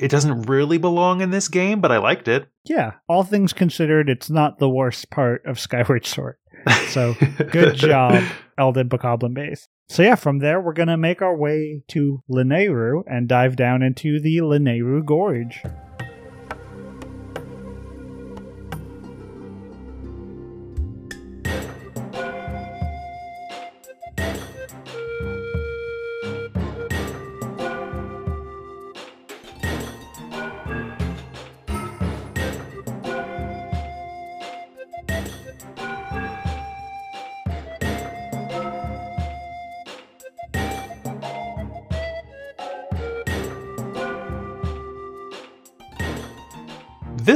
it 0.00 0.10
doesn't 0.10 0.42
really 0.42 0.78
belong 0.78 1.20
in 1.20 1.30
this 1.30 1.48
game, 1.48 1.80
but 1.80 1.92
I 1.92 1.98
liked 1.98 2.28
it. 2.28 2.48
Yeah, 2.64 2.94
all 3.08 3.22
things 3.22 3.52
considered, 3.52 4.08
it's 4.08 4.30
not 4.30 4.58
the 4.58 4.68
worst 4.68 5.10
part 5.10 5.44
of 5.44 5.60
Skyward 5.60 6.06
Sword. 6.06 6.36
So 6.88 7.14
good 7.50 7.74
job, 7.76 8.22
Eldin 8.58 8.88
Bokoblin 8.88 9.34
base. 9.34 9.68
So 9.88 10.02
yeah, 10.02 10.14
from 10.16 10.38
there 10.40 10.60
we're 10.60 10.72
gonna 10.72 10.96
make 10.96 11.22
our 11.22 11.36
way 11.36 11.82
to 11.88 12.22
Lanayru 12.30 13.04
and 13.06 13.28
dive 13.28 13.56
down 13.56 13.82
into 13.82 14.20
the 14.20 14.38
Lanayru 14.38 15.04
Gorge. 15.04 15.62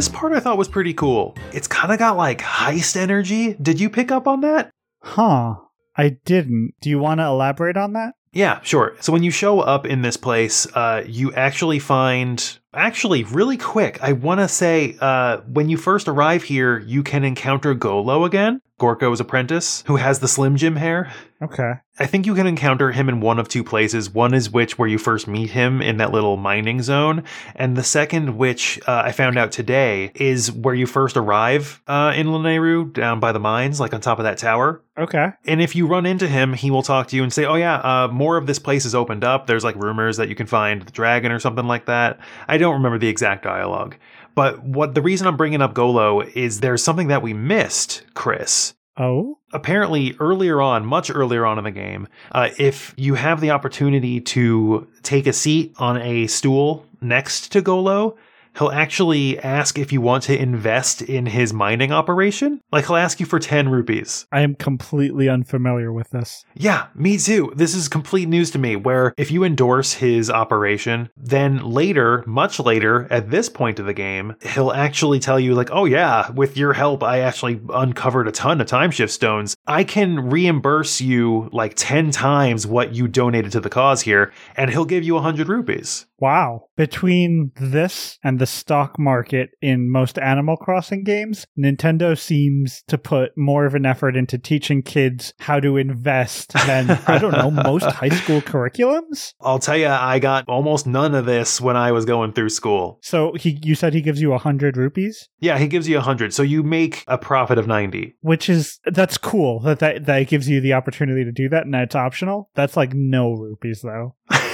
This 0.00 0.08
part 0.08 0.32
I 0.32 0.40
thought 0.40 0.56
was 0.56 0.66
pretty 0.66 0.94
cool. 0.94 1.36
It's 1.52 1.68
kind 1.68 1.92
of 1.92 1.98
got 1.98 2.16
like 2.16 2.40
heist 2.40 2.96
energy. 2.96 3.52
Did 3.60 3.78
you 3.78 3.90
pick 3.90 4.10
up 4.10 4.26
on 4.26 4.40
that? 4.40 4.70
Huh. 5.02 5.56
I 5.94 6.16
didn't. 6.24 6.72
Do 6.80 6.88
you 6.88 6.98
want 6.98 7.20
to 7.20 7.26
elaborate 7.26 7.76
on 7.76 7.92
that? 7.92 8.14
Yeah, 8.32 8.62
sure. 8.62 8.96
So 9.00 9.12
when 9.12 9.22
you 9.22 9.30
show 9.30 9.60
up 9.60 9.84
in 9.84 10.00
this 10.00 10.16
place, 10.16 10.66
uh, 10.74 11.04
you 11.06 11.34
actually 11.34 11.80
find. 11.80 12.58
Actually, 12.72 13.24
really 13.24 13.58
quick, 13.58 14.02
I 14.02 14.12
want 14.12 14.40
to 14.40 14.48
say 14.48 14.96
uh, 15.02 15.42
when 15.42 15.68
you 15.68 15.76
first 15.76 16.08
arrive 16.08 16.44
here, 16.44 16.78
you 16.78 17.02
can 17.02 17.22
encounter 17.22 17.74
Golo 17.74 18.24
again, 18.24 18.62
Gorko's 18.78 19.20
apprentice, 19.20 19.84
who 19.86 19.96
has 19.96 20.20
the 20.20 20.28
Slim 20.28 20.56
Jim 20.56 20.76
hair. 20.76 21.12
Okay. 21.42 21.72
I 21.98 22.06
think 22.06 22.26
you 22.26 22.34
can 22.34 22.46
encounter 22.46 22.92
him 22.92 23.08
in 23.08 23.20
one 23.20 23.38
of 23.38 23.48
two 23.48 23.64
places. 23.64 24.10
One 24.10 24.34
is 24.34 24.50
which 24.50 24.78
where 24.78 24.88
you 24.88 24.98
first 24.98 25.26
meet 25.26 25.50
him 25.50 25.80
in 25.80 25.96
that 25.96 26.12
little 26.12 26.36
mining 26.36 26.82
zone, 26.82 27.24
and 27.54 27.76
the 27.76 27.82
second, 27.82 28.36
which 28.36 28.78
uh, 28.86 29.02
I 29.06 29.12
found 29.12 29.38
out 29.38 29.50
today, 29.50 30.12
is 30.14 30.52
where 30.52 30.74
you 30.74 30.86
first 30.86 31.16
arrive 31.16 31.82
uh, 31.86 32.12
in 32.14 32.26
Lanayru, 32.26 32.92
down 32.92 33.20
by 33.20 33.32
the 33.32 33.38
mines, 33.38 33.80
like 33.80 33.94
on 33.94 34.00
top 34.02 34.18
of 34.18 34.24
that 34.24 34.36
tower. 34.36 34.82
Okay. 34.98 35.28
And 35.46 35.62
if 35.62 35.74
you 35.74 35.86
run 35.86 36.04
into 36.04 36.28
him, 36.28 36.52
he 36.52 36.70
will 36.70 36.82
talk 36.82 37.08
to 37.08 37.16
you 37.16 37.22
and 37.22 37.32
say, 37.32 37.46
"Oh 37.46 37.54
yeah, 37.54 37.76
uh, 37.76 38.08
more 38.08 38.36
of 38.36 38.46
this 38.46 38.58
place 38.58 38.84
is 38.84 38.94
opened 38.94 39.24
up. 39.24 39.46
There's 39.46 39.64
like 39.64 39.76
rumors 39.76 40.18
that 40.18 40.28
you 40.28 40.34
can 40.34 40.46
find 40.46 40.82
the 40.82 40.92
dragon 40.92 41.32
or 41.32 41.38
something 41.38 41.66
like 41.66 41.86
that." 41.86 42.20
I 42.48 42.58
don't 42.58 42.74
remember 42.74 42.98
the 42.98 43.08
exact 43.08 43.44
dialogue, 43.44 43.96
But 44.34 44.62
what 44.62 44.94
the 44.94 45.02
reason 45.02 45.26
I'm 45.26 45.36
bringing 45.36 45.62
up 45.62 45.74
Golo 45.74 46.20
is 46.20 46.60
there's 46.60 46.82
something 46.84 47.08
that 47.08 47.22
we 47.22 47.32
missed, 47.32 48.04
Chris. 48.14 48.74
Oh? 49.00 49.40
apparently 49.52 50.14
earlier 50.20 50.60
on, 50.60 50.86
much 50.86 51.10
earlier 51.10 51.44
on 51.44 51.58
in 51.58 51.64
the 51.64 51.70
game, 51.70 52.08
uh, 52.32 52.50
if 52.58 52.94
you 52.96 53.14
have 53.14 53.40
the 53.40 53.50
opportunity 53.50 54.20
to 54.20 54.86
take 55.02 55.26
a 55.26 55.32
seat 55.32 55.74
on 55.78 55.96
a 55.98 56.26
stool 56.26 56.86
next 57.00 57.52
to 57.52 57.62
Golo, 57.62 58.16
he'll 58.60 58.70
actually 58.70 59.38
ask 59.38 59.78
if 59.78 59.90
you 59.90 60.02
want 60.02 60.22
to 60.24 60.38
invest 60.38 61.00
in 61.00 61.24
his 61.24 61.52
mining 61.52 61.90
operation. 61.90 62.60
Like 62.70 62.86
he'll 62.86 62.96
ask 62.96 63.18
you 63.18 63.24
for 63.24 63.38
10 63.38 63.70
rupees. 63.70 64.26
I 64.30 64.42
am 64.42 64.54
completely 64.54 65.30
unfamiliar 65.30 65.92
with 65.92 66.10
this. 66.10 66.44
Yeah, 66.54 66.88
me 66.94 67.16
too. 67.16 67.52
This 67.56 67.74
is 67.74 67.88
complete 67.88 68.28
news 68.28 68.50
to 68.50 68.58
me 68.58 68.76
where 68.76 69.14
if 69.16 69.30
you 69.30 69.44
endorse 69.44 69.94
his 69.94 70.30
operation, 70.30 71.08
then 71.16 71.64
later, 71.64 72.22
much 72.26 72.60
later 72.60 73.08
at 73.10 73.30
this 73.30 73.48
point 73.48 73.78
of 73.80 73.86
the 73.86 73.94
game, 73.94 74.36
he'll 74.42 74.72
actually 74.72 75.20
tell 75.20 75.40
you 75.40 75.54
like, 75.54 75.70
"Oh 75.72 75.86
yeah, 75.86 76.30
with 76.30 76.58
your 76.58 76.74
help 76.74 77.02
I 77.02 77.20
actually 77.20 77.60
uncovered 77.70 78.28
a 78.28 78.32
ton 78.32 78.60
of 78.60 78.66
timeshift 78.66 79.10
stones. 79.10 79.56
I 79.66 79.84
can 79.84 80.28
reimburse 80.28 81.00
you 81.00 81.48
like 81.52 81.72
10 81.76 82.10
times 82.10 82.66
what 82.66 82.94
you 82.94 83.08
donated 83.08 83.52
to 83.52 83.60
the 83.60 83.70
cause 83.70 84.02
here 84.02 84.32
and 84.54 84.70
he'll 84.70 84.84
give 84.84 85.02
you 85.02 85.14
100 85.14 85.48
rupees." 85.48 86.06
Wow. 86.18 86.66
Between 86.76 87.50
this 87.56 88.18
and 88.22 88.38
the 88.38 88.46
stock 88.50 88.98
market 88.98 89.50
in 89.62 89.90
most 89.90 90.18
Animal 90.18 90.56
Crossing 90.56 91.04
games, 91.04 91.46
Nintendo 91.58 92.18
seems 92.18 92.82
to 92.88 92.98
put 92.98 93.36
more 93.36 93.66
of 93.66 93.74
an 93.74 93.86
effort 93.86 94.16
into 94.16 94.38
teaching 94.38 94.82
kids 94.82 95.32
how 95.40 95.60
to 95.60 95.76
invest 95.76 96.52
than, 96.66 96.90
I 97.06 97.18
don't 97.18 97.32
know, 97.32 97.50
most 97.64 97.86
high 97.86 98.08
school 98.08 98.40
curriculums. 98.40 99.32
I'll 99.40 99.58
tell 99.58 99.76
you, 99.76 99.88
I 99.88 100.18
got 100.18 100.44
almost 100.48 100.86
none 100.86 101.14
of 101.14 101.26
this 101.26 101.60
when 101.60 101.76
I 101.76 101.92
was 101.92 102.04
going 102.04 102.32
through 102.32 102.50
school. 102.50 102.98
So 103.02 103.34
he, 103.34 103.58
you 103.62 103.74
said 103.74 103.94
he 103.94 104.00
gives 104.00 104.20
you 104.20 104.32
a 104.32 104.38
hundred 104.38 104.76
rupees, 104.76 105.28
Yeah, 105.38 105.58
he 105.58 105.66
gives 105.68 105.88
you 105.88 105.96
100, 105.96 106.32
so 106.34 106.42
you 106.42 106.62
make 106.62 107.04
a 107.06 107.18
profit 107.18 107.58
of 107.58 107.66
90. 107.66 108.14
which 108.20 108.48
is 108.48 108.78
that's 108.86 109.18
cool 109.18 109.60
that 109.60 109.78
that 109.80 110.06
that 110.06 110.28
gives 110.28 110.48
you 110.48 110.60
the 110.60 110.72
opportunity 110.72 111.24
to 111.24 111.32
do 111.32 111.48
that, 111.48 111.64
and 111.66 111.74
it's 111.74 111.94
optional. 111.94 112.50
That's 112.54 112.76
like 112.76 112.92
no 112.94 113.32
rupees 113.32 113.82
though. 113.82 114.14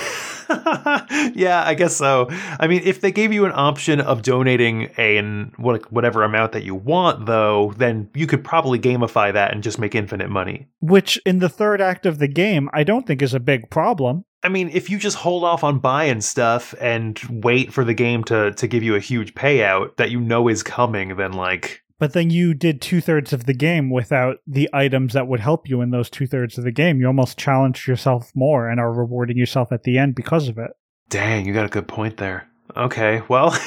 yeah, 1.35 1.63
I 1.65 1.75
guess 1.75 1.97
so. 1.97 2.29
I 2.61 2.67
mean, 2.67 2.83
if 2.85 3.01
they 3.01 3.13
gave 3.13 3.33
you 3.33 3.45
an 3.45 3.53
option 3.55 4.01
of 4.01 4.23
donating 4.23 4.91
a 4.99 5.21
what- 5.57 5.93
whatever 5.93 6.23
amount 6.23 6.53
that 6.53 6.65
you 6.65 6.75
want, 6.75 7.27
though, 7.27 7.73
then 7.77 8.09
you 8.15 8.27
could 8.27 8.45
probably 8.45 8.79
gamify 8.79 9.33
that 9.33 9.53
and 9.53 9.63
just 9.63 9.79
make 9.79 9.95
infinite 9.95 10.31
money. 10.31 10.67
Which 10.81 11.21
in 11.27 11.39
the 11.39 11.49
third 11.49 11.81
act 11.81 12.07
of 12.07 12.19
the 12.19 12.29
game, 12.29 12.69
I 12.73 12.85
don't 12.85 13.07
think 13.07 13.23
is 13.23 13.35
a 13.35 13.41
big 13.41 13.71
problem. 13.71 14.25
I 14.43 14.49
mean, 14.49 14.71
if 14.73 14.91
you 14.91 14.99
just 14.99 15.17
hold 15.17 15.43
off 15.43 15.65
on 15.65 15.81
buying 15.81 16.21
stuff 16.21 16.73
and 16.81 17.21
wait 17.29 17.73
for 17.73 17.85
the 17.85 17.95
game 17.95 18.23
to 18.25 18.53
to 18.53 18.67
give 18.69 18.83
you 18.85 18.95
a 18.95 19.01
huge 19.01 19.35
payout 19.35 19.97
that 19.97 20.11
you 20.11 20.21
know 20.21 20.47
is 20.49 20.63
coming, 20.63 21.17
then 21.17 21.33
like 21.33 21.83
But 21.99 22.13
then 22.13 22.31
you 22.31 22.53
did 22.55 22.83
two 22.83 23.01
thirds 23.01 23.33
of 23.33 23.47
the 23.47 23.55
game 23.55 23.91
without 23.91 24.39
the 24.47 24.69
items 24.73 25.15
that 25.15 25.29
would 25.29 25.41
help 25.41 25.69
you 25.69 25.81
in 25.81 25.91
those 25.91 26.11
two 26.11 26.27
thirds 26.27 26.59
of 26.59 26.65
the 26.65 26.73
game. 26.73 27.01
You 27.01 27.07
almost 27.07 27.39
challenged 27.39 27.87
yourself 27.89 28.33
more 28.35 28.69
and 28.69 28.79
are 28.79 28.93
rewarding 28.93 29.37
yourself 29.39 29.73
at 29.73 29.85
the 29.85 29.97
end 29.99 30.15
because 30.15 30.49
of 30.49 30.59
it. 30.59 30.73
Dang, 31.09 31.47
you 31.47 31.55
got 31.55 31.67
a 31.67 31.71
good 31.71 31.89
point 31.89 32.19
there. 32.19 32.49
Okay, 32.77 33.23
well. 33.29 33.57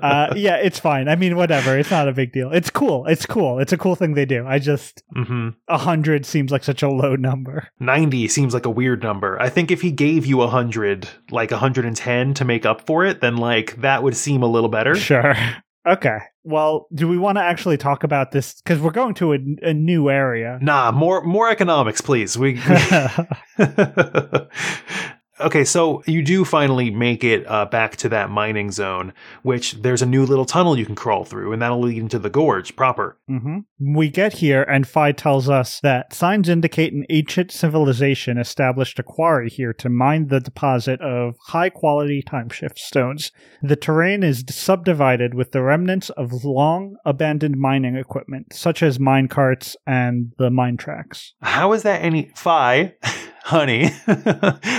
Uh, 0.00 0.32
yeah, 0.34 0.56
it's 0.56 0.78
fine. 0.78 1.08
I 1.08 1.16
mean, 1.16 1.36
whatever. 1.36 1.78
It's 1.78 1.90
not 1.90 2.08
a 2.08 2.12
big 2.12 2.32
deal. 2.32 2.50
It's 2.52 2.70
cool. 2.70 3.06
It's 3.06 3.26
cool. 3.26 3.58
It's 3.58 3.72
a 3.72 3.76
cool 3.76 3.94
thing 3.94 4.14
they 4.14 4.24
do. 4.24 4.46
I 4.46 4.58
just, 4.58 5.02
hmm 5.14 5.50
a 5.68 5.76
hundred 5.76 6.24
seems 6.24 6.50
like 6.50 6.64
such 6.64 6.82
a 6.82 6.88
low 6.88 7.16
number. 7.16 7.68
90 7.80 8.28
seems 8.28 8.54
like 8.54 8.64
a 8.64 8.70
weird 8.70 9.02
number. 9.02 9.40
I 9.40 9.50
think 9.50 9.70
if 9.70 9.82
he 9.82 9.90
gave 9.90 10.24
you 10.24 10.38
100, 10.38 11.08
like 11.30 11.50
110 11.50 12.34
to 12.34 12.44
make 12.44 12.64
up 12.64 12.86
for 12.86 13.04
it, 13.04 13.20
then 13.20 13.36
like 13.36 13.76
that 13.82 14.02
would 14.02 14.16
seem 14.16 14.42
a 14.42 14.46
little 14.46 14.70
better. 14.70 14.94
Sure. 14.94 15.34
Okay. 15.88 16.18
Well, 16.42 16.86
do 16.94 17.06
we 17.06 17.18
want 17.18 17.36
to 17.38 17.42
actually 17.42 17.76
talk 17.76 18.02
about 18.02 18.32
this? 18.32 18.60
Because 18.62 18.80
we're 18.80 18.90
going 18.92 19.14
to 19.14 19.34
a, 19.34 19.38
a 19.62 19.74
new 19.74 20.08
area. 20.10 20.58
Nah, 20.62 20.90
more 20.90 21.22
more 21.22 21.50
economics, 21.50 22.00
please. 22.00 22.38
We, 22.38 22.54
we- 22.54 22.60
Okay, 25.40 25.64
so 25.64 26.02
you 26.06 26.22
do 26.22 26.44
finally 26.44 26.90
make 26.90 27.24
it 27.24 27.44
uh, 27.48 27.64
back 27.64 27.96
to 27.96 28.08
that 28.10 28.30
mining 28.30 28.70
zone, 28.70 29.12
which 29.42 29.74
there's 29.82 30.02
a 30.02 30.06
new 30.06 30.24
little 30.26 30.44
tunnel 30.44 30.78
you 30.78 30.86
can 30.86 30.94
crawl 30.94 31.24
through, 31.24 31.52
and 31.52 31.62
that'll 31.62 31.80
lead 31.80 31.98
into 31.98 32.18
the 32.18 32.30
gorge 32.30 32.76
proper. 32.76 33.18
hmm 33.26 33.60
We 33.78 34.10
get 34.10 34.34
here, 34.34 34.62
and 34.62 34.86
Fi 34.86 35.12
tells 35.12 35.48
us 35.48 35.80
that 35.80 36.12
signs 36.12 36.48
indicate 36.48 36.92
an 36.92 37.06
ancient 37.08 37.50
civilization 37.52 38.38
established 38.38 38.98
a 38.98 39.02
quarry 39.02 39.48
here 39.48 39.72
to 39.74 39.88
mine 39.88 40.28
the 40.28 40.40
deposit 40.40 41.00
of 41.00 41.36
high 41.48 41.70
quality 41.70 42.22
time 42.22 42.48
shift 42.50 42.78
stones. 42.78 43.32
The 43.62 43.76
terrain 43.76 44.22
is 44.22 44.44
subdivided 44.50 45.34
with 45.34 45.52
the 45.52 45.62
remnants 45.62 46.10
of 46.10 46.44
long 46.44 46.96
abandoned 47.04 47.56
mining 47.56 47.96
equipment, 47.96 48.52
such 48.52 48.82
as 48.82 49.00
mine 49.00 49.28
carts 49.28 49.76
and 49.86 50.32
the 50.38 50.50
mine 50.50 50.76
tracks. 50.76 51.34
How 51.40 51.72
is 51.72 51.82
that 51.82 52.02
any 52.02 52.30
Fi, 52.34 52.94
honey? 53.50 53.90